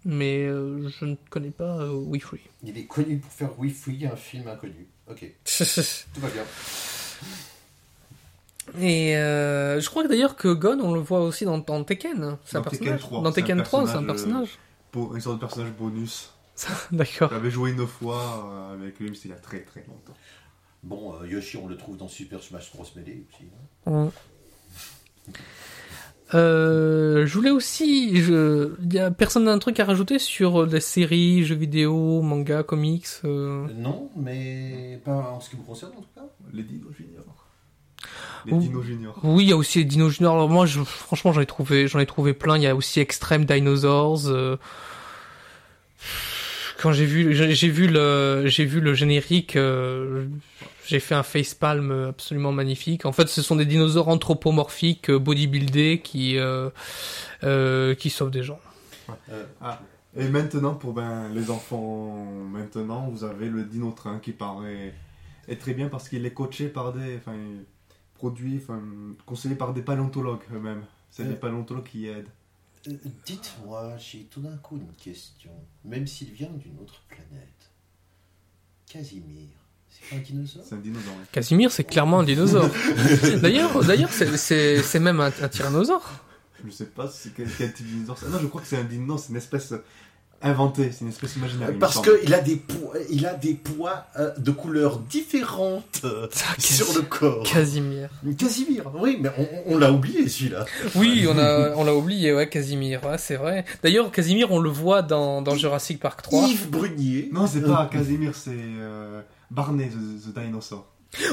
mais 0.05 0.45
euh, 0.47 0.89
je 0.89 1.05
ne 1.05 1.15
connais 1.31 1.51
pas 1.51 1.79
euh, 1.79 1.93
We 1.93 2.23
Free. 2.23 2.41
Il 2.63 2.77
est 2.77 2.87
connu 2.87 3.19
pour 3.19 3.33
faire 3.33 3.59
We 3.59 3.73
Free, 3.73 4.07
un 4.07 4.17
film 4.17 4.49
inconnu. 4.49 4.87
Ok, 5.09 5.21
tout 5.45 6.21
va 6.21 6.29
bien. 6.31 6.43
Et 8.81 9.17
euh, 9.17 9.81
je 9.81 9.89
crois 9.89 10.03
que 10.03 10.09
d'ailleurs 10.09 10.37
que 10.37 10.49
Gon, 10.53 10.79
on 10.81 10.93
le 10.95 11.01
voit 11.01 11.21
aussi 11.21 11.45
dans, 11.45 11.59
dans 11.59 11.83
Tekken. 11.85 12.37
C'est 12.45 12.57
un 12.57 12.61
Dans 12.61 12.71
Tekken 12.71 12.89
personnage. 12.89 13.01
3, 13.01 13.23
Dans 13.23 13.23
c'est 13.25 13.29
un 13.29 13.43
Tekken 13.45 13.63
3, 13.63 13.87
c'est 13.87 13.97
un 13.97 14.05
personnage, 14.05 14.59
une 14.95 15.21
sorte 15.21 15.37
de 15.37 15.41
personnage 15.41 15.73
bonus. 15.73 16.33
D'accord. 16.93 17.31
J'avais 17.31 17.51
joué 17.51 17.71
une 17.73 17.87
fois 17.87 18.51
euh, 18.51 18.75
avec 18.75 18.99
lui, 18.99 19.11
mais 19.11 19.15
c'était 19.17 19.29
il 19.29 19.33
y 19.33 19.35
a 19.35 19.41
très 19.41 19.61
très 19.61 19.81
longtemps. 19.87 20.15
Bon, 20.83 21.15
euh, 21.21 21.27
Yoshi, 21.27 21.57
on 21.59 21.67
le 21.69 21.77
trouve 21.77 21.97
dans 21.97 22.09
Super 22.09 22.43
Smash 22.43 22.73
Bros. 22.73 22.85
Melee 22.97 23.25
aussi. 23.29 23.45
hein. 23.87 24.05
Ouais. 24.05 25.33
Euh, 26.35 27.25
je 27.25 27.35
voulais 27.35 27.51
aussi, 27.51 28.17
je, 28.21 28.73
y 28.93 28.99
a 28.99 29.11
personne 29.13 29.45
n'a 29.45 29.53
un 29.53 29.59
truc 29.61 29.79
à 29.79 29.85
rajouter 29.85 30.19
sur 30.19 30.67
les 30.67 30.81
séries, 30.81 31.45
jeux 31.45 31.55
vidéo, 31.55 32.21
manga, 32.21 32.63
comics. 32.65 33.07
euh 33.25 33.67
Non, 33.77 34.11
mais 34.17 35.01
pas 35.05 35.31
en 35.31 35.41
ce 35.41 35.51
qui 35.51 35.57
me 35.57 35.63
concerne 35.63 35.93
en 35.97 36.01
tout 36.01 36.09
cas. 36.17 36.27
Les 36.53 36.65
Dino 36.65 36.91
Junior. 36.93 37.23
Les. 38.45 38.53
Dino 38.59 38.83
Junior. 38.83 39.15
Oui, 39.23 39.45
il 39.45 39.51
y 39.51 39.53
a 39.53 39.57
aussi 39.57 39.79
les 39.79 39.85
Dino 39.85 40.09
Junior. 40.09 40.35
Alors 40.35 40.49
moi, 40.49 40.67
je, 40.67 40.83
franchement, 40.83 41.33
j'en 41.33 41.41
ai 41.41 41.47
trouvé, 41.47 41.89
j'en 41.89 41.99
ai 41.99 42.07
trouvé 42.07 42.33
plein. 42.33 42.57
Il 42.57 42.63
y 42.63 42.67
a 42.67 42.75
aussi 42.75 43.01
Extreme 43.01 43.45
Dinosaurs. 43.45 44.27
euh. 44.27 44.57
Quand 46.79 46.93
j'ai 46.93 47.07
vu, 47.07 47.35
j'ai 47.35 47.69
vu 47.69 47.89
le, 47.89 48.43
j'ai 48.47 48.67
vu 48.67 48.81
le 48.81 48.93
générique, 48.93 49.57
euh, 49.57 50.27
j'ai 50.87 51.01
fait 51.01 51.15
un 51.15 51.23
facepalm 51.23 51.91
absolument 52.11 52.53
magnifique. 52.53 53.07
En 53.07 53.13
fait, 53.13 53.29
ce 53.29 53.41
sont 53.41 53.57
des 53.57 53.65
dinosaures 53.65 54.09
anthropomorphiques, 54.09 55.09
euh, 55.09 55.19
bodybuildés, 55.19 56.03
qui, 56.05 56.37
euh, 56.37 57.95
qui 57.95 58.11
sauvent 58.11 58.31
des 58.31 58.43
gens. 58.43 58.61
Ah, 59.63 59.81
et 60.15 60.29
maintenant, 60.29 60.75
pour 60.75 60.93
ben, 60.93 61.31
les 61.35 61.51
enfants, 61.51 62.27
maintenant, 62.53 63.09
vous 63.11 63.25
avez 63.25 63.49
le 63.49 63.65
Dino 63.65 63.93
Train 63.93 64.19
qui 64.19 64.33
paraît 64.33 64.93
être 65.49 65.61
très 65.61 65.73
bien 65.73 65.89
parce 65.89 66.11
qu'il 66.11 66.27
est 66.27 66.35
coaché 66.35 66.69
par 66.69 66.93
des. 66.93 67.17
Enfin, 67.17 67.37
produit, 68.17 68.61
enfin, 68.63 68.81
conseillé 69.25 69.55
par 69.55 69.73
des 69.73 69.83
paléontologues 69.83 70.43
eux-mêmes. 70.53 70.85
C'est 71.11 71.23
Euh. 71.25 71.29
des 71.29 71.35
paléontologues 71.37 71.85
qui 71.87 72.07
aident. 72.09 72.29
Euh, 72.89 72.93
Dites-moi, 73.25 73.97
j'ai 73.99 74.25
tout 74.31 74.41
d'un 74.41 74.57
coup 74.59 74.77
une 74.77 74.93
question. 74.95 75.51
Même 75.85 76.07
s'il 76.07 76.31
vient 76.33 76.51
d'une 76.51 76.79
autre 76.81 77.03
planète, 77.09 77.71
Casimir, 78.89 79.49
c'est 79.91 80.09
pas 80.11 80.17
un 80.17 80.21
dinosaure? 80.21 80.63
C'est 80.65 80.75
un 80.75 80.79
dinosaure. 80.79 81.15
oui. 81.19 81.27
Casimir, 81.33 81.73
c'est 81.73 81.85
clairement 81.85 82.21
un 82.21 82.25
dinosaure. 82.25 82.71
d'ailleurs, 83.43 83.85
d'ailleurs, 83.85 84.11
c'est- 84.13 84.37
c'est 84.37 84.83
c'est 84.83 85.01
même 85.01 85.21
un, 85.21 85.33
un 85.43 85.49
tyrannosaure. 85.49 86.21
Je 86.65 86.71
sais 86.71 86.87
pas 86.87 87.09
si 87.09 87.23
c'est 87.29 87.35
quel, 87.35 87.49
quel 87.51 87.73
type 87.73 87.87
de 87.87 87.91
dinosaure. 87.93 88.19
c'est. 88.19 88.29
Non, 88.29 88.39
je 88.41 88.47
crois 88.47 88.61
que 88.63 88.67
c'est 88.69 88.79
un 88.79 88.85
dinosaure, 88.85 89.19
c'est 89.19 89.31
une 89.31 89.37
espèce 89.37 89.75
inventée, 90.43 90.91
c'est 90.93 91.01
une 91.03 91.09
espèce 91.09 91.37
imaginaire. 91.37 91.71
Parce 91.81 92.01
qu'il 92.01 92.33
a 92.35 92.41
des 92.41 92.57
poids, 92.57 92.95
il 93.11 93.27
a 93.27 93.35
des 93.35 93.55
poids 93.55 94.05
euh, 94.19 94.31
de 94.39 94.51
couleurs 94.51 94.99
différentes 94.99 96.03
euh, 96.05 96.29
sur 96.59 96.93
le 96.95 97.03
corps. 97.03 97.43
Casimir. 97.45 98.09
Casimir, 98.39 98.91
oui, 98.95 99.19
mais 99.21 99.31
on, 99.67 99.75
on 99.75 99.79
l'a 99.79 99.91
oublié 99.93 100.29
celui-là. 100.29 100.65
Oui, 100.95 101.27
on 101.31 101.39
a, 101.39 101.75
on 101.77 101.85
l'a 101.85 101.95
oublié, 101.95 102.33
ouais, 102.35 102.49
Casimir, 102.49 103.05
ouais, 103.05 103.19
c'est 103.19 103.37
vrai. 103.37 103.65
D'ailleurs, 103.83 104.11
Casimir, 104.13 104.51
on 104.53 104.59
le 104.59 104.71
voit 104.71 105.03
dans, 105.03 105.43
dans 105.43 105.55
Jurassic 105.57 106.01
Park 106.01 106.23
3. 106.23 106.49
Yves 106.49 106.71
Brunier. 106.71 107.29
Non, 107.33 107.47
c'est 107.47 107.63
pas 107.63 107.89
Casimir, 107.91 108.33
c'est 108.35 108.51
euh, 108.55 109.21
Barney, 109.51 109.89
the, 109.89 110.33
the 110.33 110.39
dinosaur. 110.39 110.87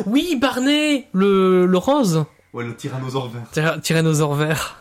Oui, 0.05 0.37
Barney, 0.39 1.07
le, 1.13 1.65
le 1.65 1.77
rose, 1.77 2.25
Ouais, 2.53 2.63
le 2.63 2.75
tyrannosaure 2.75 3.29
vert. 3.29 3.41
Tyra- 3.51 3.81
tyrannosaure 3.81 4.35
vert. 4.35 4.77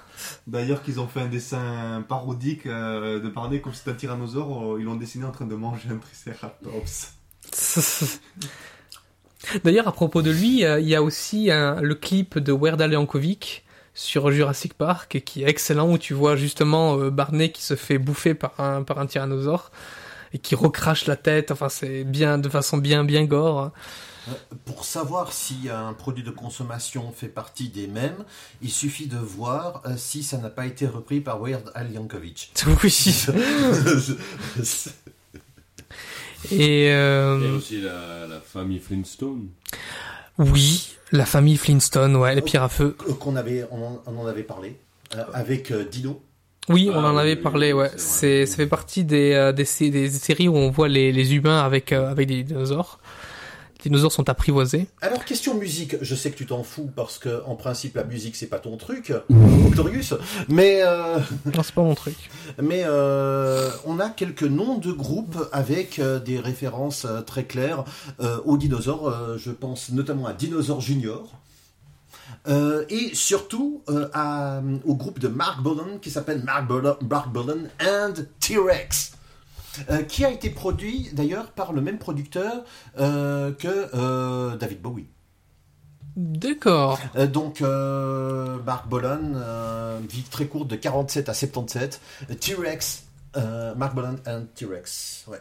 D'ailleurs, 0.47 0.83
qu'ils 0.83 1.01
ont 1.01 1.07
fait 1.09 1.21
un 1.21 1.29
dessin 1.29 2.05
parodique 2.09 2.67
euh, 2.67 3.21
de 3.21 3.29
Barney 3.29 3.61
comme 3.61 3.75
c'était 3.75 3.91
un 3.91 3.95
tyrannosaure, 3.95 4.75
euh, 4.75 4.81
ils 4.81 4.85
l'ont 4.85 4.97
dessiné 4.97 5.25
en 5.25 5.31
train 5.31 5.47
de 5.47 5.55
manger 5.55 5.89
un 5.91 5.97
triceratops. 5.99 7.13
D'ailleurs, 9.65 9.89
à 9.89 9.93
propos 9.93 10.23
de 10.23 10.31
lui, 10.31 10.65
euh, 10.65 10.79
il 10.81 10.89
y 10.89 10.95
a 10.95 11.03
aussi 11.03 11.51
un- 11.51 11.81
le 11.81 11.95
clip 11.95 12.39
de 12.39 12.53
Weird 12.53 12.81
Al 12.81 12.93
Yankovic 12.93 13.65
sur 13.95 14.31
Jurassic 14.31 14.75
Park 14.75 15.21
qui 15.25 15.43
est 15.43 15.49
excellent 15.49 15.91
où 15.91 15.99
tu 15.99 16.15
vois 16.15 16.37
justement 16.37 16.97
Barney 17.11 17.51
qui 17.51 17.63
se 17.63 17.77
fait 17.77 17.99
bouffer 17.99 18.35
par 18.35 18.59
un, 18.59 18.83
par 18.85 18.99
un 18.99 19.07
tyrannosaure 19.07 19.71
et 20.33 20.39
qui 20.39 20.55
recrache 20.55 21.07
la 21.07 21.17
tête. 21.17 21.51
Enfin, 21.51 21.69
c'est 21.69 22.05
bien, 22.05 22.39
de 22.39 22.49
façon 22.49 22.79
bien, 22.79 23.05
bien 23.05 23.25
gore. 23.25 23.71
Euh, 24.29 24.33
Pour 24.67 24.85
savoir 24.85 25.33
si 25.33 25.69
un 25.69 25.93
produit 25.95 26.23
de 26.23 26.31
consommation 26.31 27.13
fait 27.13 27.29
partie 27.29 27.69
des 27.71 27.89
mêmes, 27.89 28.25
il 28.63 28.71
suffit 28.71 29.07
de 29.07 29.17
voir 29.19 29.83
euh, 29.87 29.95
si 29.97 30.23
ça 30.23 30.39
n'a 30.39 30.51
pas 30.51 30.67
été 30.67 30.87
repris 30.87 31.21
par 31.21 31.41
Weird 31.41 31.71
Al 31.75 31.91
Yankovic. 31.93 32.53
Oui. 32.83 33.25
Et, 36.51 36.91
euh, 36.91 37.39
Il 37.41 37.49
y 37.49 37.53
a 37.53 37.57
aussi 37.57 37.81
la, 37.81 38.27
la 38.27 38.41
famille 38.41 38.81
Flintstone. 38.81 39.49
oui, 40.39 40.97
la 41.13 41.25
famille 41.27 41.57
Flintstone, 41.57 42.17
ouais, 42.17 42.35
les 42.35 42.43
pierres 42.43 42.65
à 42.65 42.69
feu. 42.69 42.97
Qu'on 43.21 43.37
avait, 43.37 43.65
on 43.71 43.83
en, 43.83 44.03
on 44.07 44.19
en 44.19 44.27
avait 44.27 44.43
parlé 44.43 44.77
euh, 45.15 45.23
avec 45.35 45.71
euh, 45.71 45.85
Dino. 45.85 46.21
Oui, 46.69 46.91
Ah 46.93 46.99
on 46.99 47.05
en 47.05 47.15
oui, 47.15 47.21
avait 47.21 47.37
oui, 47.37 47.43
parlé, 47.43 47.73
ouais. 47.73 47.91
c'est 47.97 48.47
ça 48.47 48.57
fait 48.57 48.67
partie 48.67 49.05
des, 49.05 49.33
euh, 49.33 49.53
des, 49.53 49.65
sé- 49.65 49.91
des 49.91 50.09
séries 50.11 50.49
où 50.49 50.57
on 50.57 50.71
voit 50.71 50.89
les, 50.89 51.13
les 51.13 51.35
humains 51.35 51.61
avec, 51.63 51.93
euh, 51.93 52.11
avec 52.11 52.29
des 52.29 52.43
dinosaures. 52.45 52.99
Les 53.85 53.89
dinosaures 53.91 54.13
sont 54.13 54.29
apprivoisés. 54.29 54.87
Alors 55.01 55.25
question 55.25 55.55
musique, 55.55 55.97
je 56.03 56.15
sais 56.15 56.31
que 56.31 56.37
tu 56.37 56.47
t'en 56.47 56.63
fous 56.63 56.91
parce 56.95 57.19
que 57.19 57.43
en 57.47 57.57
principe 57.57 57.97
la 57.97 58.05
musique 58.05 58.37
c'est 58.37 58.47
pas 58.47 58.59
ton 58.61 58.77
truc, 58.77 59.13
Octorius, 59.67 60.15
mais 60.49 60.83
euh, 60.83 61.19
Non, 61.55 61.63
c'est 61.63 61.75
pas 61.75 61.83
mon 61.83 61.95
truc. 61.95 62.15
mais 62.63 62.83
euh, 62.85 63.71
on 63.85 63.99
a 63.99 64.09
quelques 64.09 64.43
noms 64.45 64.79
de 64.79 64.93
groupes 64.93 65.37
avec 65.53 65.99
euh, 65.99 66.21
des 66.21 66.39
références 66.39 67.07
très 67.27 67.45
claires 67.45 67.85
euh, 68.21 68.39
aux 68.45 68.57
dinosaures. 68.57 69.09
euh, 69.09 69.37
je 69.39 69.51
pense 69.51 69.91
notamment 69.91 70.27
à 70.27 70.33
Dinosaur 70.33 70.81
Junior. 70.81 71.33
Euh, 72.49 72.85
et 72.89 73.15
surtout 73.15 73.83
euh, 73.89 74.09
à, 74.15 74.61
au 74.85 74.95
groupe 74.97 75.19
de 75.21 75.29
Mark 75.29 75.63
Bolan 75.63 75.99
qui 76.01 76.11
s'appelle 76.11 76.43
Mark 76.45 76.69
Mark 77.09 77.33
Bolan 77.33 77.65
and 77.81 78.15
T-Rex. 78.41 79.13
Euh, 79.91 80.03
qui 80.03 80.25
a 80.25 80.31
été 80.31 80.51
produit 80.51 81.11
d'ailleurs 81.13 81.51
par 81.53 81.73
le 81.73 81.81
même 81.81 81.99
producteur 81.99 82.65
euh, 82.99 83.53
que 83.53 83.89
euh, 83.95 84.57
David 84.57 84.81
Bowie. 84.83 85.07
D'accord. 86.17 86.99
Euh, 87.17 87.27
donc, 87.27 87.63
euh, 87.63 88.59
Mark 88.67 88.87
Bolan, 88.89 89.33
euh, 89.35 89.99
vie 90.09 90.23
très 90.25 90.47
courte 90.47 90.69
de 90.69 90.77
47 90.77 91.29
à 91.29 91.35
77. 91.35 92.01
Euh, 92.31 92.35
T-Rex, 92.35 93.05
euh, 93.37 93.75
Mark 93.75 93.95
Bolan 93.95 94.17
and 94.27 94.43
T-Rex. 94.55 95.25
Ouais. 95.29 95.39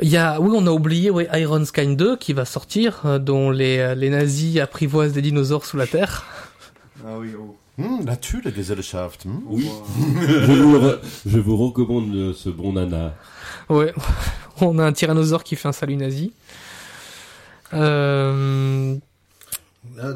Il 0.00 0.08
y 0.08 0.16
a, 0.16 0.40
oui, 0.40 0.50
on 0.54 0.66
a 0.66 0.70
oublié, 0.70 1.10
ouais, 1.10 1.28
Iron 1.40 1.64
Sky 1.64 1.96
2 1.96 2.16
qui 2.16 2.34
va 2.34 2.44
sortir, 2.44 3.06
euh, 3.06 3.18
dont 3.18 3.50
les, 3.50 3.94
les 3.94 4.10
nazis 4.10 4.58
apprivoisent 4.58 5.12
des 5.12 5.22
dinosaures 5.22 5.64
sous 5.64 5.76
la 5.78 5.86
terre. 5.86 6.26
Ah 7.06 7.16
oui, 7.18 7.30
oh. 7.38 7.56
Hmm, 7.78 8.04
Là-dessus, 8.06 8.40
la 8.44 8.52
Gesellschaft. 8.52 9.24
hmm. 9.24 9.40
Oui. 9.46 9.66
Wow. 9.68 9.84
je, 10.46 10.52
vous 10.62 10.78
re- 10.78 10.98
je 11.26 11.38
vous 11.38 11.56
recommande 11.56 12.32
ce 12.32 12.48
bon 12.48 12.72
nana. 12.74 13.14
Ouais. 13.68 13.92
On 14.60 14.78
a 14.78 14.84
un 14.84 14.92
tyrannosaure 14.92 15.42
qui 15.42 15.56
fait 15.56 15.66
un 15.68 15.72
salut 15.72 15.96
nazi. 15.96 16.32
Euh, 17.72 18.94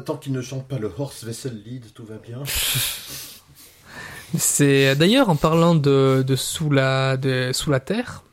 tant 0.05 0.15
qu'il 0.17 0.31
ne 0.31 0.41
chante 0.41 0.67
pas 0.67 0.77
le 0.79 0.89
Horse 0.97 1.23
Vessel 1.25 1.61
Lead, 1.65 1.91
tout 1.93 2.05
va 2.05 2.15
bien. 2.15 2.41
c'est, 4.37 4.95
d'ailleurs, 4.95 5.29
en 5.29 5.35
parlant 5.35 5.75
de, 5.75 6.23
de 6.25 6.35
sous 6.37 6.69
la, 6.69 7.17
de, 7.17 7.51
sous 7.53 7.69
la 7.71 7.79
terre, 7.79 8.23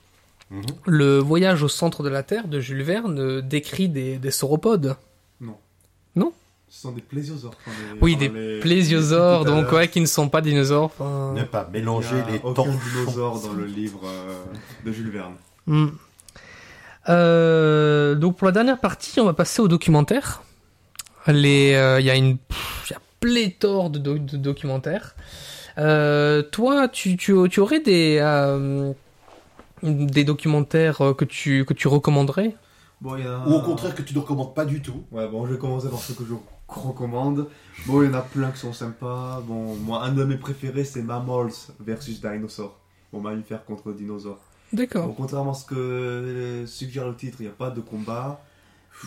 Mhm. 0.48 0.62
le 0.86 1.18
voyage 1.18 1.64
au 1.64 1.68
centre 1.68 2.04
de 2.04 2.08
la 2.08 2.22
Terre 2.22 2.46
de 2.46 2.60
Jules 2.60 2.84
Verne 2.84 3.40
décrit 3.40 3.88
des, 3.88 4.16
des 4.18 4.30
sauropodes. 4.30 4.94
Ce 6.76 6.82
sont 6.82 6.92
des 6.92 7.00
plésiosaures. 7.00 7.54
Oui, 8.02 8.16
des 8.16 8.28
les- 8.28 8.60
plésiosaures, 8.60 9.46
donc 9.46 9.72
ouais, 9.72 9.88
qui 9.88 9.98
ne 9.98 10.04
sont 10.06 10.28
pas 10.28 10.42
dinosaures. 10.42 10.84
enfin, 10.98 11.32
Ne 11.34 11.42
pas 11.44 11.66
Il 11.72 11.78
y 11.78 11.80
mélanger 11.80 12.20
a 12.20 12.30
les 12.30 12.38
aucun 12.44 12.52
torchons. 12.52 12.78
dinosaure 12.94 13.40
dans 13.40 13.54
le 13.54 13.64
livre 13.64 14.02
euh, 14.04 14.44
de 14.84 14.92
Jules 14.92 15.08
Verne. 15.10 15.36
Hmm. 15.66 15.86
Euh, 17.08 18.14
donc 18.14 18.36
pour 18.36 18.46
la 18.46 18.52
dernière 18.52 18.78
partie, 18.78 19.20
on 19.20 19.24
va 19.24 19.32
passer 19.32 19.62
au 19.62 19.68
documentaire. 19.68 20.42
Les, 21.28 21.72
euh, 21.74 21.98
il 21.98 22.04
y 22.04 22.10
a 22.10 22.14
une, 22.14 22.36
pff, 22.36 22.90
y 22.90 22.94
a 22.94 23.00
pléthore 23.20 23.88
de, 23.88 23.98
do- 23.98 24.18
de 24.18 24.36
documentaires. 24.36 25.16
Euh, 25.78 26.42
toi, 26.42 26.88
tu, 26.88 27.16
tu, 27.16 27.34
tu 27.50 27.60
aurais 27.60 27.80
des, 27.80 28.18
euh, 28.20 28.92
des 29.82 30.24
documentaires 30.24 30.98
que 31.16 31.24
tu, 31.24 31.64
que 31.64 31.72
tu 31.72 31.88
recommanderais? 31.88 32.54
Bon, 33.00 33.16
il 33.16 33.24
y 33.24 33.26
a... 33.26 33.46
Ou 33.46 33.54
au 33.54 33.60
contraire 33.62 33.94
que 33.94 34.02
tu 34.02 34.14
ne 34.14 34.20
recommandes 34.20 34.54
pas 34.54 34.64
du 34.66 34.82
tout. 34.82 35.04
Ouais, 35.10 35.26
bon, 35.26 35.46
je 35.46 35.52
vais 35.54 35.58
commencer 35.58 35.88
par 35.88 36.00
ce 36.00 36.12
que 36.12 36.24
je 36.28 36.34
recommande. 36.68 37.48
Bon, 37.86 38.02
il 38.02 38.06
y 38.06 38.10
en 38.10 38.14
a 38.14 38.22
plein 38.22 38.50
qui 38.50 38.58
sont 38.58 38.72
sympas. 38.72 39.40
Bon, 39.46 39.74
moi, 39.76 40.02
un 40.04 40.12
de 40.12 40.24
mes 40.24 40.36
préférés, 40.36 40.84
c'est 40.84 41.02
Mammals 41.02 41.52
versus 41.80 42.20
Dinosaur. 42.20 42.78
Bon, 43.12 43.20
mammifère 43.20 43.64
contre 43.64 43.92
dinosaure. 43.92 44.40
Bon, 44.72 44.76
D'accord. 44.78 45.14
contrairement 45.16 45.52
à 45.52 45.54
ce 45.54 45.64
que 45.64 46.64
suggère 46.66 47.06
le 47.08 47.14
titre, 47.14 47.36
il 47.40 47.44
n'y 47.44 47.48
a 47.48 47.54
pas 47.54 47.70
de 47.70 47.80
combat. 47.80 48.42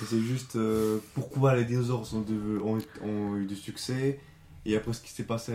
C'est 0.07 0.19
juste 0.21 0.55
euh, 0.55 0.99
pourquoi 1.15 1.55
les 1.55 1.65
dinosaures 1.65 2.05
sont 2.05 2.21
de- 2.21 2.59
ont, 2.63 2.77
ont 3.03 3.35
eu 3.37 3.45
du 3.45 3.55
succès. 3.55 4.19
Et 4.65 4.75
après 4.77 4.93
ce 4.93 5.01
qui 5.01 5.11
s'est 5.11 5.23
passé 5.23 5.53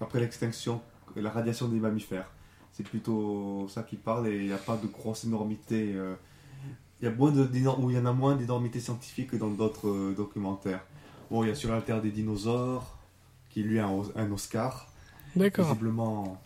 après 0.00 0.20
l'extinction, 0.20 0.80
la 1.14 1.30
radiation 1.30 1.68
des 1.68 1.78
mammifères. 1.78 2.30
C'est 2.72 2.82
plutôt 2.86 3.66
ça 3.70 3.82
qui 3.82 3.96
parle 3.96 4.28
et 4.28 4.36
il 4.36 4.46
n'y 4.46 4.52
a 4.52 4.58
pas 4.58 4.76
de 4.76 4.86
grosse 4.86 5.24
énormité. 5.24 5.92
euh, 5.94 6.14
il 7.06 7.10
y 7.10 7.14
a 7.14 7.16
moins 7.16 7.30
de, 7.30 7.48
il 7.52 7.62
y 7.62 7.98
en 7.98 8.06
a 8.06 8.12
moins 8.12 8.34
d'énormité 8.34 8.80
scientifique 8.80 9.30
que 9.30 9.36
dans 9.36 9.50
d'autres 9.50 9.88
euh, 9.88 10.14
documentaires. 10.16 10.84
Bon, 11.30 11.44
il 11.44 11.48
y 11.48 11.50
a 11.52 11.54
sur 11.54 11.70
la 11.70 11.80
Terre 11.80 12.02
des 12.02 12.10
dinosaures, 12.10 12.98
qui 13.50 13.62
lui 13.62 13.78
a 13.78 13.86
un, 13.86 14.02
un 14.16 14.32
Oscar. 14.32 14.88
D'accord. 15.36 15.66
Visiblement, 15.66 16.40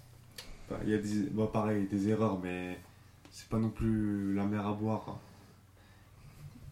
enfin, 0.69 0.81
il 0.85 0.91
y 0.91 0.95
a 0.95 0.99
des, 0.99 1.31
bon, 1.31 1.47
pareil, 1.47 1.87
des 1.91 2.09
erreurs, 2.09 2.39
mais 2.43 2.79
c'est 3.31 3.49
pas 3.49 3.59
non 3.59 3.71
plus 3.71 4.35
la 4.35 4.45
mer 4.45 4.67
à 4.67 4.73
boire. 4.75 5.19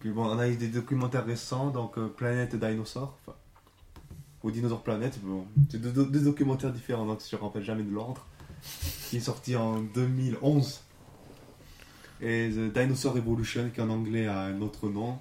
Puis 0.01 0.11
bon, 0.11 0.27
on 0.27 0.39
a 0.39 0.49
eu 0.49 0.57
des 0.57 0.69
documentaires 0.69 1.25
récents, 1.25 1.71
donc 1.71 1.97
euh, 1.97 2.09
Planète 2.09 2.57
Dinosaure, 2.57 3.17
enfin, 3.23 3.37
ou 4.43 4.51
Dinosaur 4.51 4.83
Planet. 4.83 5.19
Bon, 5.23 5.47
c'est 5.71 5.81
deux, 5.81 6.05
deux 6.05 6.21
documentaires 6.21 6.73
différents, 6.73 7.07
donc 7.07 7.21
je 7.29 7.35
ne 7.35 7.41
me 7.41 7.47
rappelle 7.47 7.65
jamais 7.65 7.85
de 7.85 7.93
l'ordre. 7.93 8.27
Qui 9.09 9.17
est 9.17 9.21
sorti 9.21 9.57
en 9.57 9.81
2011. 9.81 10.83
Et 12.21 12.51
The 12.51 12.73
Dinosaur 12.73 13.17
Evolution, 13.17 13.71
qui 13.73 13.81
en 13.81 13.91
anglais 13.91 14.27
a 14.27 14.41
un 14.43 14.61
autre 14.61 14.89
nom. 14.89 15.19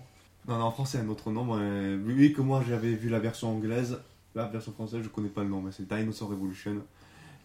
Non, 0.47 0.57
non, 0.57 0.65
en 0.65 0.71
français, 0.71 0.97
un 0.99 1.07
autre 1.09 1.31
nom. 1.31 1.47
Euh, 1.57 1.99
oui, 2.05 2.33
que 2.33 2.41
moi 2.41 2.63
j'avais 2.67 2.93
vu 2.93 3.09
la 3.09 3.19
version 3.19 3.51
anglaise. 3.55 3.99
La 4.35 4.45
version 4.47 4.71
française, 4.71 5.01
je 5.03 5.09
connais 5.09 5.29
pas 5.29 5.43
le 5.43 5.49
nom, 5.49 5.61
mais 5.61 5.71
c'est 5.71 5.87
Dinosaur 5.87 6.33
Evolution. 6.33 6.77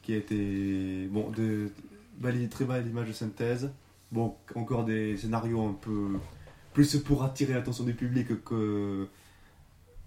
Qui 0.02 0.14
a 0.14 0.16
été. 0.16 1.06
Bon, 1.10 1.30
de, 1.30 1.70
belle- 2.18 2.48
très 2.48 2.64
belle 2.64 2.86
image 2.86 3.08
de 3.08 3.12
synthèse. 3.12 3.70
Bon, 4.10 4.34
encore 4.54 4.84
des 4.84 5.16
scénarios 5.16 5.62
un 5.66 5.74
peu. 5.74 6.18
Plus 6.72 6.96
pour 6.96 7.22
attirer 7.24 7.52
l'attention 7.54 7.84
du 7.84 7.92
public 7.94 8.42
que 8.44 9.06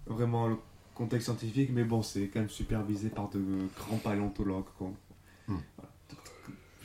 vraiment 0.06 0.48
le 0.48 0.56
contexte 0.94 1.26
scientifique, 1.26 1.70
mais 1.72 1.84
bon, 1.84 2.02
c'est 2.02 2.28
quand 2.28 2.40
même 2.40 2.48
supervisé 2.48 3.08
par 3.08 3.28
de 3.30 3.40
grands 3.76 3.98
paléontologues. 3.98 4.64
Quoi. 4.78 4.90
Voilà. 5.46 5.60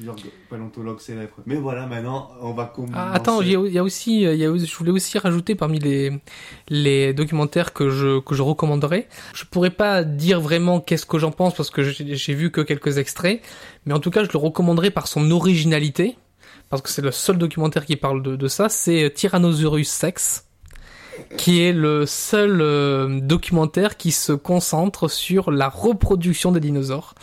Plusieurs 0.01 0.15
paléontologues 0.49 0.99
célèbres. 0.99 1.35
Mais 1.45 1.55
voilà, 1.57 1.85
maintenant, 1.85 2.31
on 2.41 2.53
va 2.53 2.65
commencer. 2.65 2.93
Ah, 2.95 3.11
attends, 3.13 3.41
il 3.41 3.51
y, 3.51 3.55
a- 3.55 3.59
il 3.67 3.71
y 3.73 3.77
a 3.77 3.83
aussi, 3.83 4.23
il 4.23 4.35
y 4.35 4.43
a, 4.45 4.57
je 4.57 4.75
voulais 4.75 4.89
aussi 4.91 5.19
rajouter 5.19 5.53
parmi 5.53 5.77
les, 5.77 6.11
les 6.69 7.13
documentaires 7.13 7.71
que 7.71 7.89
je, 7.91 8.19
que 8.19 8.33
je 8.33 8.41
recommanderais. 8.41 9.07
Je 9.35 9.45
pourrais 9.45 9.69
pas 9.69 10.03
dire 10.03 10.41
vraiment 10.41 10.79
qu'est-ce 10.79 11.05
que 11.05 11.19
j'en 11.19 11.31
pense 11.31 11.53
parce 11.53 11.69
que 11.69 11.83
j'ai 11.83 12.15
j'ai 12.15 12.33
vu 12.33 12.49
que 12.49 12.61
quelques 12.61 12.97
extraits, 12.97 13.41
mais 13.85 13.93
en 13.93 13.99
tout 13.99 14.09
cas, 14.09 14.23
je 14.23 14.29
le 14.33 14.39
recommanderais 14.39 14.89
par 14.89 15.07
son 15.07 15.29
originalité, 15.29 16.17
parce 16.71 16.81
que 16.81 16.89
c'est 16.89 17.03
le 17.03 17.11
seul 17.11 17.37
documentaire 17.37 17.85
qui 17.85 17.95
parle 17.95 18.23
de, 18.23 18.35
de 18.35 18.47
ça, 18.47 18.69
c'est 18.69 19.11
Tyrannosaurus 19.13 19.87
Sex, 19.87 20.47
qui 21.37 21.61
est 21.61 21.73
le 21.73 22.07
seul 22.07 22.59
euh, 22.61 23.19
documentaire 23.21 23.97
qui 23.97 24.11
se 24.11 24.31
concentre 24.31 25.09
sur 25.09 25.51
la 25.51 25.69
reproduction 25.69 26.51
des 26.51 26.59
dinosaures. 26.59 27.13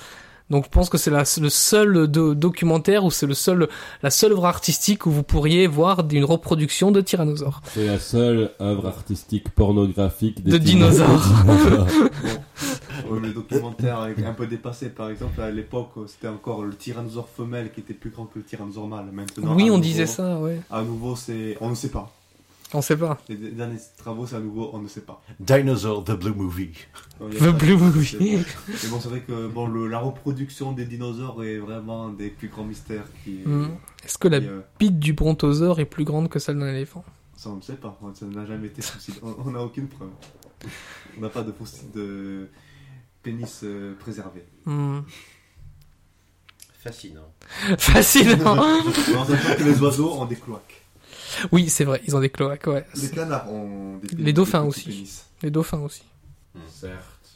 Donc 0.50 0.64
je 0.64 0.70
pense 0.70 0.88
que 0.88 0.96
c'est 0.98 1.10
la- 1.10 1.24
le 1.40 1.48
seul 1.50 2.06
do- 2.08 2.34
documentaire 2.34 3.04
ou 3.04 3.10
c'est 3.10 3.26
le 3.26 3.34
seul 3.34 3.68
la 4.02 4.10
seule 4.10 4.32
œuvre 4.32 4.46
artistique 4.46 5.04
où 5.06 5.10
vous 5.10 5.22
pourriez 5.22 5.66
voir 5.66 6.02
une 6.10 6.24
reproduction 6.24 6.90
de 6.90 7.00
tyrannosaures. 7.02 7.60
C'est 7.74 7.86
la 7.86 7.98
seule 7.98 8.50
œuvre 8.60 8.86
artistique 8.86 9.50
pornographique 9.50 10.42
des 10.42 10.52
De 10.52 10.58
dinosaures. 10.58 11.08
Ouais, 13.10 13.20
le 13.20 13.32
documentaire 13.32 14.06
est 14.06 14.24
un 14.24 14.32
peu 14.34 14.46
dépassé, 14.46 14.88
par 14.88 15.08
exemple, 15.08 15.40
à 15.40 15.50
l'époque, 15.50 15.90
c'était 16.08 16.28
encore 16.28 16.62
le 16.64 16.74
tyrannosaure 16.74 17.28
femelle 17.28 17.70
qui 17.72 17.80
était 17.80 17.94
plus 17.94 18.10
grand 18.10 18.24
que 18.26 18.38
le 18.38 18.44
tyrannosaure 18.44 18.88
mâle. 18.88 19.06
Maintenant, 19.12 19.54
oui, 19.54 19.64
on 19.64 19.66
nouveau- 19.76 19.78
disait 19.80 20.06
ça, 20.06 20.36
ouais. 20.38 20.60
À 20.70 20.82
nouveau, 20.82 21.14
c'est. 21.16 21.56
On 21.60 21.70
ne 21.70 21.74
sait 21.74 21.88
pas. 21.90 22.12
On 22.74 22.82
sait 22.82 22.96
pas. 22.98 23.16
Les 23.30 23.36
derniers 23.36 23.78
travaux, 23.96 24.26
c'est 24.26 24.36
à 24.36 24.40
nouveau, 24.40 24.70
on 24.74 24.78
ne 24.80 24.88
sait 24.88 25.00
pas. 25.00 25.22
Dinosaur, 25.40 26.04
the 26.04 26.12
Blue 26.12 26.34
Movie. 26.34 26.72
A 27.20 27.24
The 27.24 27.56
Blue 27.58 27.76
Movie. 27.78 28.16
Mais 28.20 28.88
bon, 28.90 29.00
c'est 29.00 29.08
vrai 29.08 29.20
que 29.20 29.46
bon, 29.48 29.66
le- 29.66 29.88
la 29.88 29.98
reproduction 30.00 30.72
des 30.72 30.84
dinosaures 30.84 31.42
est 31.44 31.56
vraiment 31.58 32.06
un 32.08 32.12
des 32.12 32.28
plus 32.28 32.48
grands 32.48 32.64
mystères 32.64 33.04
qui. 33.24 33.38
Hmm. 33.46 33.68
Est-ce 34.04 34.18
que 34.18 34.28
la 34.28 34.36
euh, 34.38 34.60
bite 34.78 34.98
du 34.98 35.14
brontosaure 35.14 35.80
est 35.80 35.86
plus 35.86 36.04
grande 36.04 36.28
que 36.28 36.38
celle 36.38 36.58
d'un 36.58 36.68
éléphant? 36.68 37.04
Ça, 37.36 37.48
on 37.50 37.56
ne 37.56 37.62
sait 37.62 37.76
pas. 37.76 37.98
Ça 38.14 38.26
n'a 38.26 38.44
jamais 38.44 38.66
été 38.66 38.82
fossile. 38.82 39.14
On- 39.22 39.36
On 39.46 39.50
n'a 39.52 39.60
aucune 39.62 39.88
preuve. 39.88 40.10
On 41.16 41.20
n'a 41.22 41.28
pas 41.30 41.42
de 41.44 41.52
fossile 41.52 41.90
de 41.94 42.48
pénis 43.22 43.60
euh, 43.64 43.94
préservé. 43.98 44.44
Hmm. 44.66 45.00
Fascinant. 46.80 47.32
Fascinant. 47.78 48.82
Sachant 48.92 49.54
que 49.56 49.64
les 49.64 49.80
oiseaux 49.80 50.12
ont 50.12 50.26
des 50.26 50.36
cloaques. 50.36 50.82
Oui, 51.52 51.68
c'est 51.68 51.84
vrai, 51.84 52.00
ils 52.06 52.14
ont 52.16 52.20
des 52.20 52.30
cloaques, 52.30 52.66
ouais. 52.66 52.84
Les 53.00 53.10
canards 53.10 53.50
ont 53.52 53.98
des 53.98 54.16
Les 54.22 54.32
dauphins 54.32 54.62
des 54.62 54.68
aussi. 54.68 54.84
pénis. 54.86 55.26
Les 55.42 55.50
dauphins 55.50 55.80
aussi. 55.80 56.02
Certes. 56.68 56.94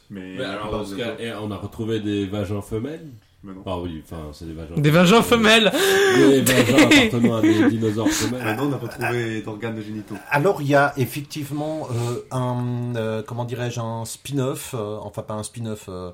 Mais, 0.09 0.35
Mais 0.37 0.43
alors, 0.43 0.71
dans 0.71 0.85
ce 0.85 0.95
cas, 0.95 1.15
eh, 1.19 1.31
on 1.33 1.49
a 1.51 1.55
retrouvé 1.57 1.99
des 1.99 2.25
vagins 2.27 2.61
femelles 2.61 3.07
Non. 3.43 3.61
Ah 3.65 3.77
oui, 3.79 4.01
enfin, 4.05 4.29
c'est 4.31 4.45
des 4.45 4.53
vagins. 4.53 4.75
Des 4.77 4.89
vagins 4.89 5.21
femelles 5.21 5.69
Des 6.15 6.41
vagins 6.41 6.87
appartenant 6.87 7.35
à 7.35 7.41
des 7.41 7.69
dinosaures 7.69 8.09
femelles. 8.09 8.43
Maintenant, 8.43 8.65
on 8.67 8.69
n'a 8.69 8.77
pas 8.77 8.87
trouvé 8.87 9.41
d'organes 9.41 9.81
génitaux. 9.81 10.15
Alors 10.29 10.61
il 10.61 10.69
y 10.69 10.75
a 10.75 10.93
effectivement 10.95 11.87
euh, 11.91 12.25
un 12.31 12.95
euh, 12.95 13.21
comment 13.21 13.43
dirais-je 13.43 13.81
un 13.81 14.05
spin-off, 14.05 14.73
euh, 14.77 14.97
enfin 15.01 15.23
pas 15.23 15.33
un 15.33 15.43
spin-off, 15.43 15.85
euh, 15.89 16.11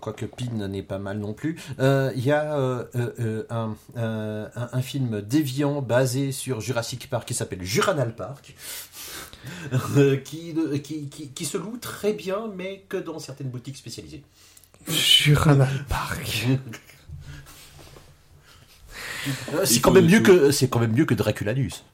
quoique 0.00 0.26
Pin 0.26 0.68
n'est 0.68 0.82
pas 0.82 0.98
mal 0.98 1.18
non 1.18 1.32
plus. 1.32 1.56
Euh, 1.78 2.12
Il 2.14 2.24
y 2.24 2.32
a 2.32 2.58
euh, 2.58 2.84
un, 3.48 3.74
euh, 3.96 4.46
un, 4.54 4.68
un 4.72 4.82
film 4.82 5.22
déviant 5.22 5.80
basé 5.80 6.32
sur 6.32 6.60
Jurassic 6.60 7.08
Park 7.08 7.26
qui 7.26 7.34
s'appelle 7.34 7.62
Juranal 7.62 8.14
Park. 8.14 8.54
euh, 9.96 10.16
qui, 10.16 10.54
qui, 10.82 11.08
qui, 11.08 11.28
qui 11.30 11.44
se 11.44 11.56
loue 11.56 11.78
très 11.80 12.12
bien, 12.12 12.50
mais 12.54 12.84
que 12.88 12.96
dans 12.96 13.18
certaines 13.18 13.48
boutiques 13.48 13.76
spécialisées. 13.76 14.22
Juranal 14.90 15.84
Park. 15.88 16.46
Euh, 19.54 19.64
c'est 19.64 19.80
quand 19.80 19.90
même 19.90 20.06
mieux 20.06 20.20
que 20.20 20.50
c'est 20.50 20.68
quand 20.68 20.78
même 20.80 20.92
mieux 20.92 21.04
que 21.04 21.14
Draculanus. 21.14 21.84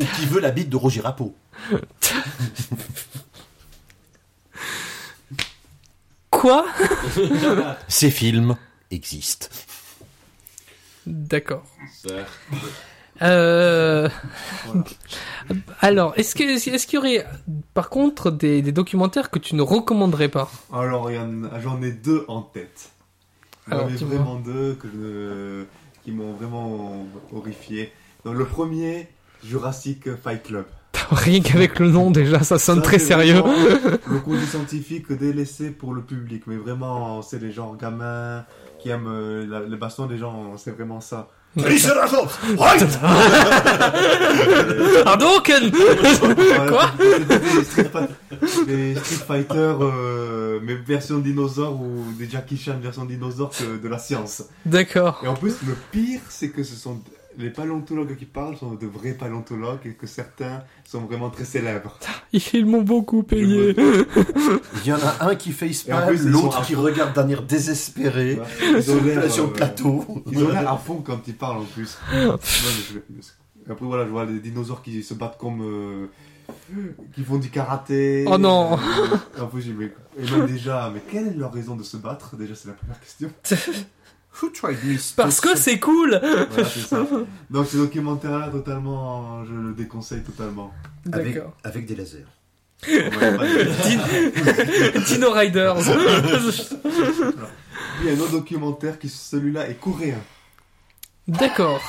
Ou 0.00 0.04
qui 0.16 0.26
veut 0.26 0.40
la 0.40 0.50
bite 0.50 0.70
de 0.70 0.76
Roger 0.76 1.00
Rapeau. 1.00 1.36
Quoi? 6.30 6.66
Ces 7.88 8.10
films 8.10 8.56
existent. 8.90 9.48
D'accord. 11.06 11.64
Euh... 13.20 14.08
Voilà. 14.66 14.84
Alors, 15.80 16.14
est-ce 16.16 16.34
que 16.34 16.44
est-ce 16.44 16.86
qu'il 16.86 16.96
y 16.96 16.98
aurait 16.98 17.26
par 17.74 17.90
contre 17.90 18.30
des, 18.30 18.62
des 18.62 18.72
documentaires 18.72 19.30
que 19.30 19.38
tu 19.38 19.54
ne 19.54 19.62
recommanderais 19.62 20.28
pas 20.28 20.50
Alors, 20.72 21.10
j'en 21.60 21.82
ai 21.82 21.92
deux 21.92 22.24
en 22.28 22.42
tête. 22.42 22.90
J'en 23.68 23.88
ai 23.88 23.94
vraiment 23.94 24.36
deux 24.36 24.74
que 24.74 24.88
je- 24.88 25.64
qui 26.04 26.10
m'ont 26.12 26.32
vraiment 26.32 27.06
horrifié. 27.32 27.92
Donc, 28.24 28.36
le 28.36 28.44
premier, 28.44 29.08
Jurassic 29.44 30.14
Fight 30.16 30.42
Club. 30.42 30.64
Rien 31.10 31.40
qu'avec 31.40 31.78
le 31.78 31.90
nom 31.90 32.10
déjà, 32.10 32.42
ça 32.42 32.58
sonne 32.58 32.76
Ça, 32.78 32.82
très 32.82 32.98
sérieux. 32.98 33.42
Le 34.06 34.18
côté 34.20 34.44
scientifique 34.46 35.12
délaissé 35.12 35.70
pour 35.70 35.92
le 35.94 36.02
public, 36.02 36.44
mais 36.46 36.56
vraiment, 36.56 37.22
c'est 37.22 37.40
les 37.40 37.50
gens 37.52 37.74
gamins 37.74 38.44
qui 38.78 38.88
aiment 38.90 39.06
euh, 39.08 39.46
la- 39.46 39.60
le 39.60 39.76
baston 39.76 40.06
des 40.06 40.18
gens, 40.18 40.56
c'est 40.56 40.70
vraiment 40.72 41.00
ça. 41.00 41.28
Triceratops 41.58 42.38
Right 42.58 42.82
Hadouken 45.06 45.70
Quoi 46.68 46.90
des 46.98 47.64
Street, 47.64 47.90
Fight- 47.92 48.66
des 48.66 48.94
Street 48.96 49.24
Fighter, 49.26 49.74
euh, 49.80 50.60
mais 50.62 50.74
version 50.74 51.18
dinosaure 51.18 51.80
ou 51.80 52.04
des 52.18 52.28
Jackie 52.28 52.56
Chan 52.56 52.78
version 52.82 53.04
dinosaure 53.04 53.50
que 53.50 53.82
de 53.82 53.88
la 53.88 53.98
science. 53.98 54.44
D'accord. 54.64 55.20
Et 55.24 55.28
en 55.28 55.34
plus, 55.34 55.54
le 55.66 55.76
pire, 55.90 56.20
c'est 56.28 56.50
que 56.50 56.62
ce 56.62 56.74
sont 56.74 57.00
les 57.38 57.50
paléontologues 57.50 58.16
qui 58.16 58.24
parlent 58.26 58.56
sont 58.56 58.74
de 58.74 58.86
vrais 58.86 59.12
paléontologues 59.12 59.80
et 59.86 59.94
que 59.94 60.06
certains 60.06 60.62
sont 60.84 61.00
vraiment 61.00 61.30
très 61.30 61.44
célèbres. 61.44 61.98
Ils 62.32 62.66
m'ont 62.66 62.82
beaucoup 62.82 63.22
payé. 63.22 63.74
Il 63.78 64.86
y 64.86 64.92
en 64.92 64.96
a 64.98 65.28
un 65.28 65.34
qui 65.34 65.52
plus, 66.08 66.24
ils 66.24 66.30
l'autre 66.30 66.64
qui 66.66 66.74
fond. 66.74 66.82
regarde 66.82 67.14
d'un 67.14 67.28
air 67.28 67.42
désespéré 67.42 68.38
Ils 68.60 68.90
ont 68.90 69.02
l'air, 69.02 69.30
sur 69.30 69.44
le 69.44 69.50
euh, 69.50 69.54
plateau. 69.54 70.04
Ils 70.30 70.42
ont 70.44 70.48
l'air 70.50 70.70
à 70.72 70.76
fond 70.78 71.02
quand 71.04 71.20
ils 71.26 71.34
parlent 71.36 71.58
en 71.58 71.64
plus. 71.64 71.98
Ouais, 72.12 73.70
Après 73.70 73.86
voilà, 73.86 74.04
je 74.06 74.10
vois 74.10 74.24
les 74.24 74.40
dinosaures 74.40 74.82
qui 74.82 75.02
se 75.04 75.14
battent 75.14 75.38
comme... 75.38 75.62
euh, 75.62 76.06
qui 77.14 77.22
font 77.22 77.38
du 77.38 77.48
karaté. 77.48 78.24
Oh 78.26 78.36
non. 78.38 78.74
Euh, 78.74 79.42
En 79.42 79.46
plus, 79.46 79.62
j'ai- 79.62 79.72
mais- 79.72 79.92
et 80.18 80.30
même 80.30 80.46
déjà, 80.46 80.90
mais 80.92 81.00
quelle 81.10 81.28
est 81.28 81.34
leur 81.34 81.52
raison 81.52 81.76
de 81.76 81.82
se 81.84 81.96
battre? 81.96 82.36
Déjà, 82.36 82.54
c'est 82.56 82.68
la 82.68 82.74
première 82.74 82.98
question. 83.00 83.30
Who 84.40 84.48
tried 84.50 84.80
this? 84.80 85.12
Parce 85.12 85.40
que 85.40 85.56
c'est 85.56 85.78
cool 85.78 86.18
Voilà, 86.22 86.46
c'est 86.68 86.80
ça. 86.80 87.06
Donc 87.50 87.66
ce 87.66 87.76
documentaire-là, 87.76 88.48
totalement, 88.48 89.44
je 89.44 89.52
le 89.52 89.72
déconseille 89.74 90.22
totalement. 90.22 90.72
avec, 91.12 91.34
D'accord. 91.34 91.52
avec 91.64 91.86
des 91.86 91.94
lasers. 91.96 92.24
Dino 95.06 95.30
Riders. 95.32 95.76
Il 98.00 98.06
y 98.06 98.10
a 98.10 98.14
un 98.14 98.20
autre 98.20 98.32
documentaire 98.32 98.98
qui, 98.98 99.08
celui-là, 99.08 99.68
est 99.68 99.74
coréen, 99.78 100.18
D'accord. 101.28 101.80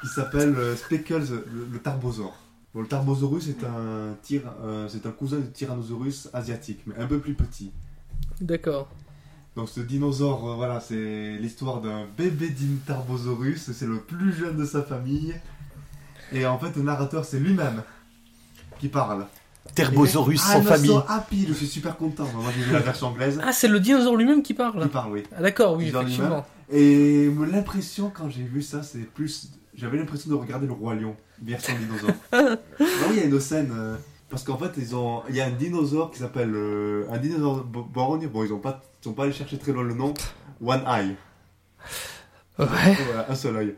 qui 0.00 0.08
s'appelle 0.08 0.54
euh, 0.56 0.74
Speckles, 0.74 1.26
le, 1.30 1.68
le 1.72 1.78
Tarbosaure. 1.78 2.34
Bon, 2.74 2.80
le 2.80 2.88
Tarbosaurus 2.88 3.48
est 3.48 3.62
un, 3.64 3.76
euh, 4.64 4.88
c'est 4.88 5.06
un 5.06 5.10
cousin 5.12 5.38
du 5.38 5.50
Tyrannosaurus 5.52 6.28
asiatique, 6.32 6.80
mais 6.86 6.96
un 6.98 7.06
peu 7.06 7.18
plus 7.20 7.34
petit. 7.34 7.70
D'accord. 8.40 8.88
Donc 9.56 9.68
ce 9.70 9.80
dinosaure, 9.80 10.50
euh, 10.50 10.54
voilà, 10.54 10.80
c'est 10.80 11.38
l'histoire 11.38 11.80
d'un 11.80 12.04
bébé 12.16 12.48
din 12.50 12.76
Tarbosaurus, 12.86 13.70
c'est 13.72 13.86
le 13.86 13.96
plus 13.98 14.32
jeune 14.34 14.56
de 14.56 14.64
sa 14.66 14.82
famille. 14.82 15.34
Et 16.32 16.44
en 16.46 16.58
fait, 16.58 16.76
le 16.76 16.82
narrateur, 16.82 17.24
c'est 17.24 17.38
lui-même 17.38 17.82
qui 18.78 18.88
parle. 18.88 19.26
Terbosaurus 19.74 20.40
ah, 20.46 20.52
sans 20.52 20.58
I'm 20.60 20.64
famille. 20.66 20.90
so 20.90 21.02
happy, 21.08 21.46
je 21.48 21.54
suis 21.54 21.66
super 21.66 21.96
content. 21.96 22.26
Moi, 22.34 22.52
j'ai 22.56 22.62
vu 22.64 22.72
la 22.72 22.80
version 22.80 23.08
anglaise. 23.08 23.40
Ah, 23.42 23.52
c'est 23.52 23.68
le 23.68 23.80
dinosaure 23.80 24.16
lui-même 24.16 24.42
qui 24.42 24.48
Qui 24.48 24.54
parle. 24.54 24.88
parle, 24.88 25.12
oui. 25.12 25.22
Ah, 25.36 25.42
d'accord, 25.42 25.76
oui, 25.76 25.88
effectivement. 25.88 26.44
Et 26.70 27.30
l'impression, 27.50 28.10
quand 28.14 28.28
j'ai 28.28 28.42
vu 28.42 28.60
ça, 28.62 28.82
c'est 28.82 28.98
plus. 29.10 29.50
J'avais 29.74 29.98
l'impression 29.98 30.30
de 30.30 30.34
regarder 30.34 30.66
le 30.66 30.72
Roi 30.72 30.94
Lion, 30.94 31.16
version 31.42 31.74
dinosaure. 31.78 32.10
ah 32.32 32.56
oui, 32.80 33.14
il 33.14 33.16
y 33.16 33.20
a 33.20 33.24
une 33.24 33.40
scène. 33.40 33.70
euh, 33.74 33.96
Parce 34.30 34.42
qu'en 34.42 34.56
fait, 34.58 34.72
ils 34.78 34.94
ont, 34.96 35.22
il 35.28 35.36
y 35.36 35.40
a 35.40 35.46
un 35.46 35.50
dinosaure 35.50 36.10
qui 36.10 36.18
s'appelle 36.18 36.52
euh, 36.54 37.06
un 37.10 37.18
dinosaure 37.18 37.62
bo- 37.64 37.82
borgne. 37.84 38.26
Bon, 38.28 38.42
ils 38.44 38.52
ont 38.52 38.58
pas, 38.58 38.82
sont 39.06 39.12
pas 39.14 39.24
allés 39.24 39.32
chercher 39.32 39.56
très 39.58 39.72
loin 39.72 39.84
le 39.84 39.94
nom. 39.94 40.12
One 40.64 40.82
Eye. 40.86 41.14
Ouais. 42.58 42.66
Voilà, 43.06 43.26
un 43.30 43.34
seul 43.34 43.56
œil. 43.56 43.74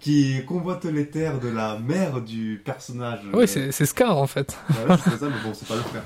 Qui 0.00 0.44
convoite 0.46 0.84
les 0.84 1.08
terres 1.08 1.40
de 1.40 1.48
la 1.48 1.78
mère 1.78 2.20
du 2.20 2.60
personnage. 2.64 3.20
Oui, 3.32 3.48
c'est 3.48 3.72
c'est 3.72 3.86
Scar 3.86 4.18
en 4.18 4.26
fait. 4.26 4.56
Voilà, 4.68 4.98
c'est 4.98 5.10
ça, 5.18 5.26
mais 5.28 5.42
bon, 5.42 5.54
c'est 5.54 5.66
pas 5.66 5.76
le 5.76 5.80
frère. 5.82 6.02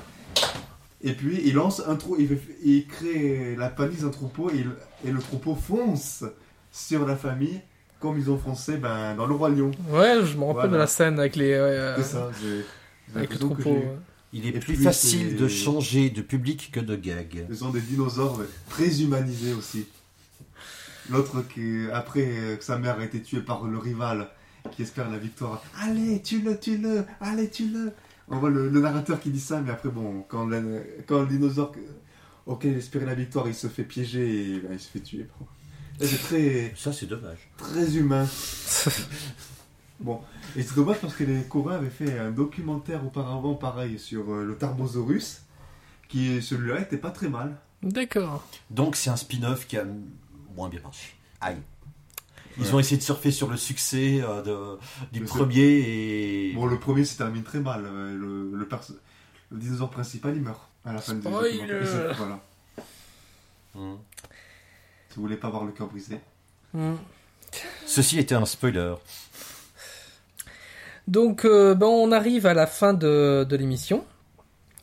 Et 1.01 1.13
puis 1.13 1.41
il 1.45 1.53
lance 1.53 1.83
un 1.85 1.95
trou, 1.95 2.17
il, 2.17 2.87
crée 2.87 3.55
la 3.57 3.69
panique 3.69 4.01
d'un 4.01 4.09
troupeau 4.09 4.49
et, 4.49 4.55
il- 4.59 5.09
et 5.09 5.11
le 5.11 5.19
troupeau 5.19 5.53
fonce 5.55 6.23
sur 6.71 7.05
la 7.05 7.15
famille 7.15 7.59
comme 7.99 8.17
ils 8.17 8.29
ont 8.31 8.37
foncé 8.37 8.77
ben, 8.77 9.15
dans 9.15 9.25
le 9.27 9.33
roi 9.35 9.49
lion. 9.49 9.71
Ouais, 9.89 10.19
je 10.23 10.37
me 10.37 10.45
rappelle 10.45 10.53
Voilà. 10.53 10.67
de 10.69 10.77
la 10.77 10.87
scène 10.87 11.19
avec 11.19 11.35
les. 11.35 11.51
euh, 11.53 11.95
C'est 11.97 12.03
ça. 12.03 12.29
j'ai- 12.41 12.65
l'impression 13.19 13.49
que. 13.49 13.63
Il 14.37 14.45
est 14.47 14.59
plus 14.59 14.75
facile 14.75 15.35
de 15.35 15.47
changer 15.47 16.09
de 16.11 16.21
public 16.21 16.69
que 16.71 16.79
de 16.79 16.95
gag. 16.95 17.45
Ce 17.49 17.55
sont 17.55 17.69
des 17.71 17.81
dinosaures 17.81 18.37
mais 18.37 18.45
très 18.69 19.01
humanisés 19.01 19.53
aussi. 19.53 19.85
L'autre 21.09 21.41
qui, 21.53 21.85
après 21.93 22.57
que 22.57 22.63
sa 22.63 22.77
mère 22.77 22.99
a 22.99 23.03
été 23.05 23.21
tuée 23.21 23.41
par 23.41 23.63
le 23.65 23.77
rival 23.77 24.29
qui 24.75 24.81
espère 24.83 25.09
la 25.09 25.17
victoire. 25.17 25.63
Allez, 25.81 26.21
tue-le, 26.21 26.59
tue-le, 26.59 27.05
allez, 27.21 27.49
tue-le. 27.49 27.93
On 28.27 28.37
voit 28.39 28.49
le, 28.49 28.69
le 28.69 28.79
narrateur 28.81 29.19
qui 29.21 29.29
dit 29.29 29.39
ça, 29.39 29.61
mais 29.61 29.71
après, 29.71 29.87
bon, 29.89 30.25
quand, 30.27 30.45
le- 30.45 30.83
quand 31.07 31.21
le 31.21 31.27
dinosaure 31.27 31.71
que- 31.71 31.79
auquel 32.45 32.73
il 32.73 32.77
espérait 32.77 33.05
la 33.05 33.15
victoire, 33.15 33.47
il 33.47 33.55
se 33.55 33.67
fait 33.67 33.83
piéger 33.83 34.55
et 34.55 34.59
ben, 34.59 34.73
il 34.73 34.79
se 34.79 34.89
fait 34.89 34.99
tuer. 34.99 35.27
C'est 36.01 36.17
très, 36.21 36.73
Ça, 36.77 36.91
c'est 36.93 37.05
dommage. 37.07 37.39
très 37.57 37.95
humain. 37.95 38.27
Bon, 39.99 40.19
et 40.55 40.63
c'est 40.63 40.75
dommage 40.75 40.97
parce 40.99 41.13
que 41.15 41.23
les 41.23 41.41
Coréens 41.43 41.77
avaient 41.77 41.89
fait 41.89 42.17
un 42.19 42.31
documentaire 42.31 43.05
auparavant, 43.05 43.55
pareil, 43.55 43.99
sur 43.99 44.31
euh, 44.31 44.45
le 44.45 44.55
Tarbosaurus, 44.55 45.41
qui 46.09 46.41
celui-là 46.41 46.81
était 46.81 46.97
pas 46.97 47.11
très 47.11 47.29
mal. 47.29 47.57
D'accord. 47.83 48.43
Donc, 48.69 48.95
c'est 48.95 49.09
un 49.09 49.15
spin-off 49.17 49.67
qui 49.67 49.77
a 49.77 49.85
moins 50.55 50.69
bien 50.69 50.81
marché. 50.81 51.15
Aïe. 51.41 51.57
Ils 52.59 52.73
ont 52.73 52.79
essayé 52.79 52.97
de 52.97 53.03
surfer 53.03 53.29
sur 53.29 53.49
le 53.51 53.57
succès 53.57 54.19
euh, 54.23 54.41
de- 54.41 54.79
du 55.11 55.23
premier 55.25 55.61
et... 55.61 56.53
Bon, 56.55 56.65
le 56.65 56.79
premier 56.79 57.05
se 57.05 57.15
termine 57.15 57.43
très 57.43 57.59
mal. 57.59 57.83
euh, 57.85 58.17
Le, 58.17 58.57
le, 58.57 58.67
perso- 58.67 58.95
le 59.51 59.59
dinosaure 59.59 59.91
principal, 59.91 60.35
il 60.35 60.41
meurt 60.41 60.67
à 60.83 60.93
la 60.93 60.99
fin 61.01 61.13
du 61.13 61.21
documentaire. 61.21 62.15
Voilà. 62.17 62.39
Hmm. 63.75 63.95
Si 65.09 65.15
vous 65.17 65.21
voulez 65.21 65.37
pas 65.37 65.49
voir 65.51 65.65
le 65.65 65.71
cœur 65.71 65.87
brisé. 65.87 66.19
Hmm. 66.73 66.95
Ceci 67.85 68.17
était 68.17 68.33
un 68.35 68.45
spoiler. 68.45 68.95
Donc, 71.07 71.45
euh, 71.45 71.73
ben, 71.73 71.87
on 71.87 72.11
arrive 72.11 72.45
à 72.45 72.53
la 72.53 72.67
fin 72.67 72.93
de, 72.93 73.45
de 73.47 73.55
l'émission. 73.55 74.03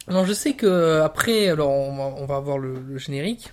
Alors, 0.08 0.24
je 0.26 0.32
sais 0.32 0.54
que 0.54 1.00
après, 1.00 1.48
alors 1.48 1.70
on 1.70 1.96
va, 1.96 2.04
on 2.22 2.26
va 2.26 2.36
avoir 2.36 2.58
le, 2.58 2.74
le 2.80 2.98
générique. 2.98 3.52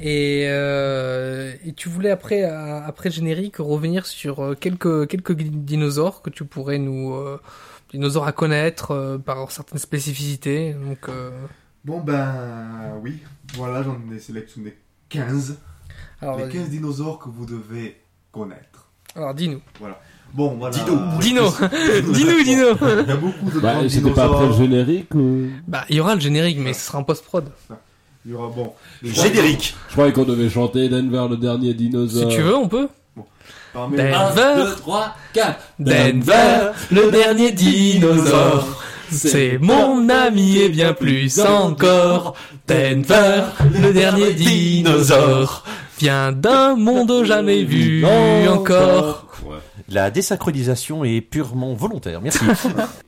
Et, 0.00 0.44
euh, 0.48 1.52
et 1.64 1.72
tu 1.74 1.88
voulais 1.88 2.10
après, 2.10 2.42
après 2.44 3.10
le 3.10 3.14
générique, 3.14 3.56
revenir 3.58 4.06
sur 4.06 4.40
euh, 4.40 4.54
quelques 4.54 5.06
quelques 5.06 5.34
dinosaures 5.34 6.22
que 6.22 6.30
tu 6.30 6.44
pourrais 6.46 6.78
nous 6.78 7.12
euh, 7.12 7.38
dinosaures 7.90 8.26
à 8.26 8.32
connaître 8.32 8.92
euh, 8.92 9.18
par 9.18 9.50
certaines 9.50 9.78
spécificités. 9.78 10.72
Donc, 10.72 11.08
euh, 11.08 11.30
Bon, 11.84 12.00
ben 12.00 12.94
oui. 13.02 13.18
Voilà, 13.54 13.82
j'en 13.82 13.98
ai 14.14 14.18
sélectionné 14.18 14.78
15. 15.10 15.58
alors, 16.22 16.38
les 16.38 16.48
15 16.48 16.70
dinosaures 16.70 17.18
que 17.18 17.28
vous 17.28 17.44
devez 17.44 18.00
connaître. 18.30 18.88
alors 19.14 19.34
dis-nous. 19.34 19.60
Bon, 20.34 20.56
voilà. 20.58 20.76
Dino. 20.76 20.98
Dino, 21.20 21.50
dis-nous, 22.12 22.42
Dino. 22.42 22.68
Il 22.80 23.08
y 23.08 23.10
a 23.10 23.16
beaucoup 23.16 23.50
de 23.50 23.60
Bah, 23.60 23.74
grands 23.74 23.88
c'était 23.88 24.10
pas 24.10 24.24
après 24.24 24.46
le 24.46 24.52
générique 24.54 25.14
ou... 25.14 25.48
Bah, 25.68 25.84
il 25.90 25.96
y 25.96 26.00
aura 26.00 26.14
le 26.14 26.20
générique, 26.20 26.58
mais 26.58 26.72
ce 26.72 26.86
sera 26.86 26.98
en 26.98 27.04
post-prod. 27.04 27.44
Il 28.24 28.32
y 28.32 28.34
aura, 28.34 28.48
bon. 28.48 28.72
les 29.02 29.12
Générique. 29.12 29.74
Je 29.88 29.92
croyais 29.92 30.12
qu'on 30.12 30.24
devait 30.24 30.48
chanter 30.48 30.88
Denver, 30.88 31.26
le 31.28 31.36
dernier 31.36 31.74
dinosaure. 31.74 32.30
Si 32.30 32.36
tu 32.36 32.42
veux, 32.42 32.56
on 32.56 32.68
peut. 32.68 32.88
Parmi- 33.74 33.96
Denver. 33.96 34.72
3, 34.78 35.16
4. 35.34 35.58
Denver, 35.78 36.70
le 36.90 37.10
dernier 37.10 37.52
dinosaure. 37.52 38.82
C'est 39.10 39.58
mon 39.60 40.08
ami 40.08 40.58
et 40.58 40.68
bien 40.70 40.94
plus 40.94 41.38
encore. 41.40 42.34
Denver, 42.66 43.42
le 43.74 43.92
dernier 43.92 44.32
dinosaure. 44.32 45.64
Vient 45.98 46.32
d'un 46.32 46.74
monde 46.76 47.24
jamais 47.24 47.64
vu 47.64 48.04
encore. 48.48 49.26
La 49.92 50.10
désynchronisation 50.10 51.04
est 51.04 51.20
purement 51.20 51.74
volontaire. 51.74 52.22
Merci. 52.22 52.44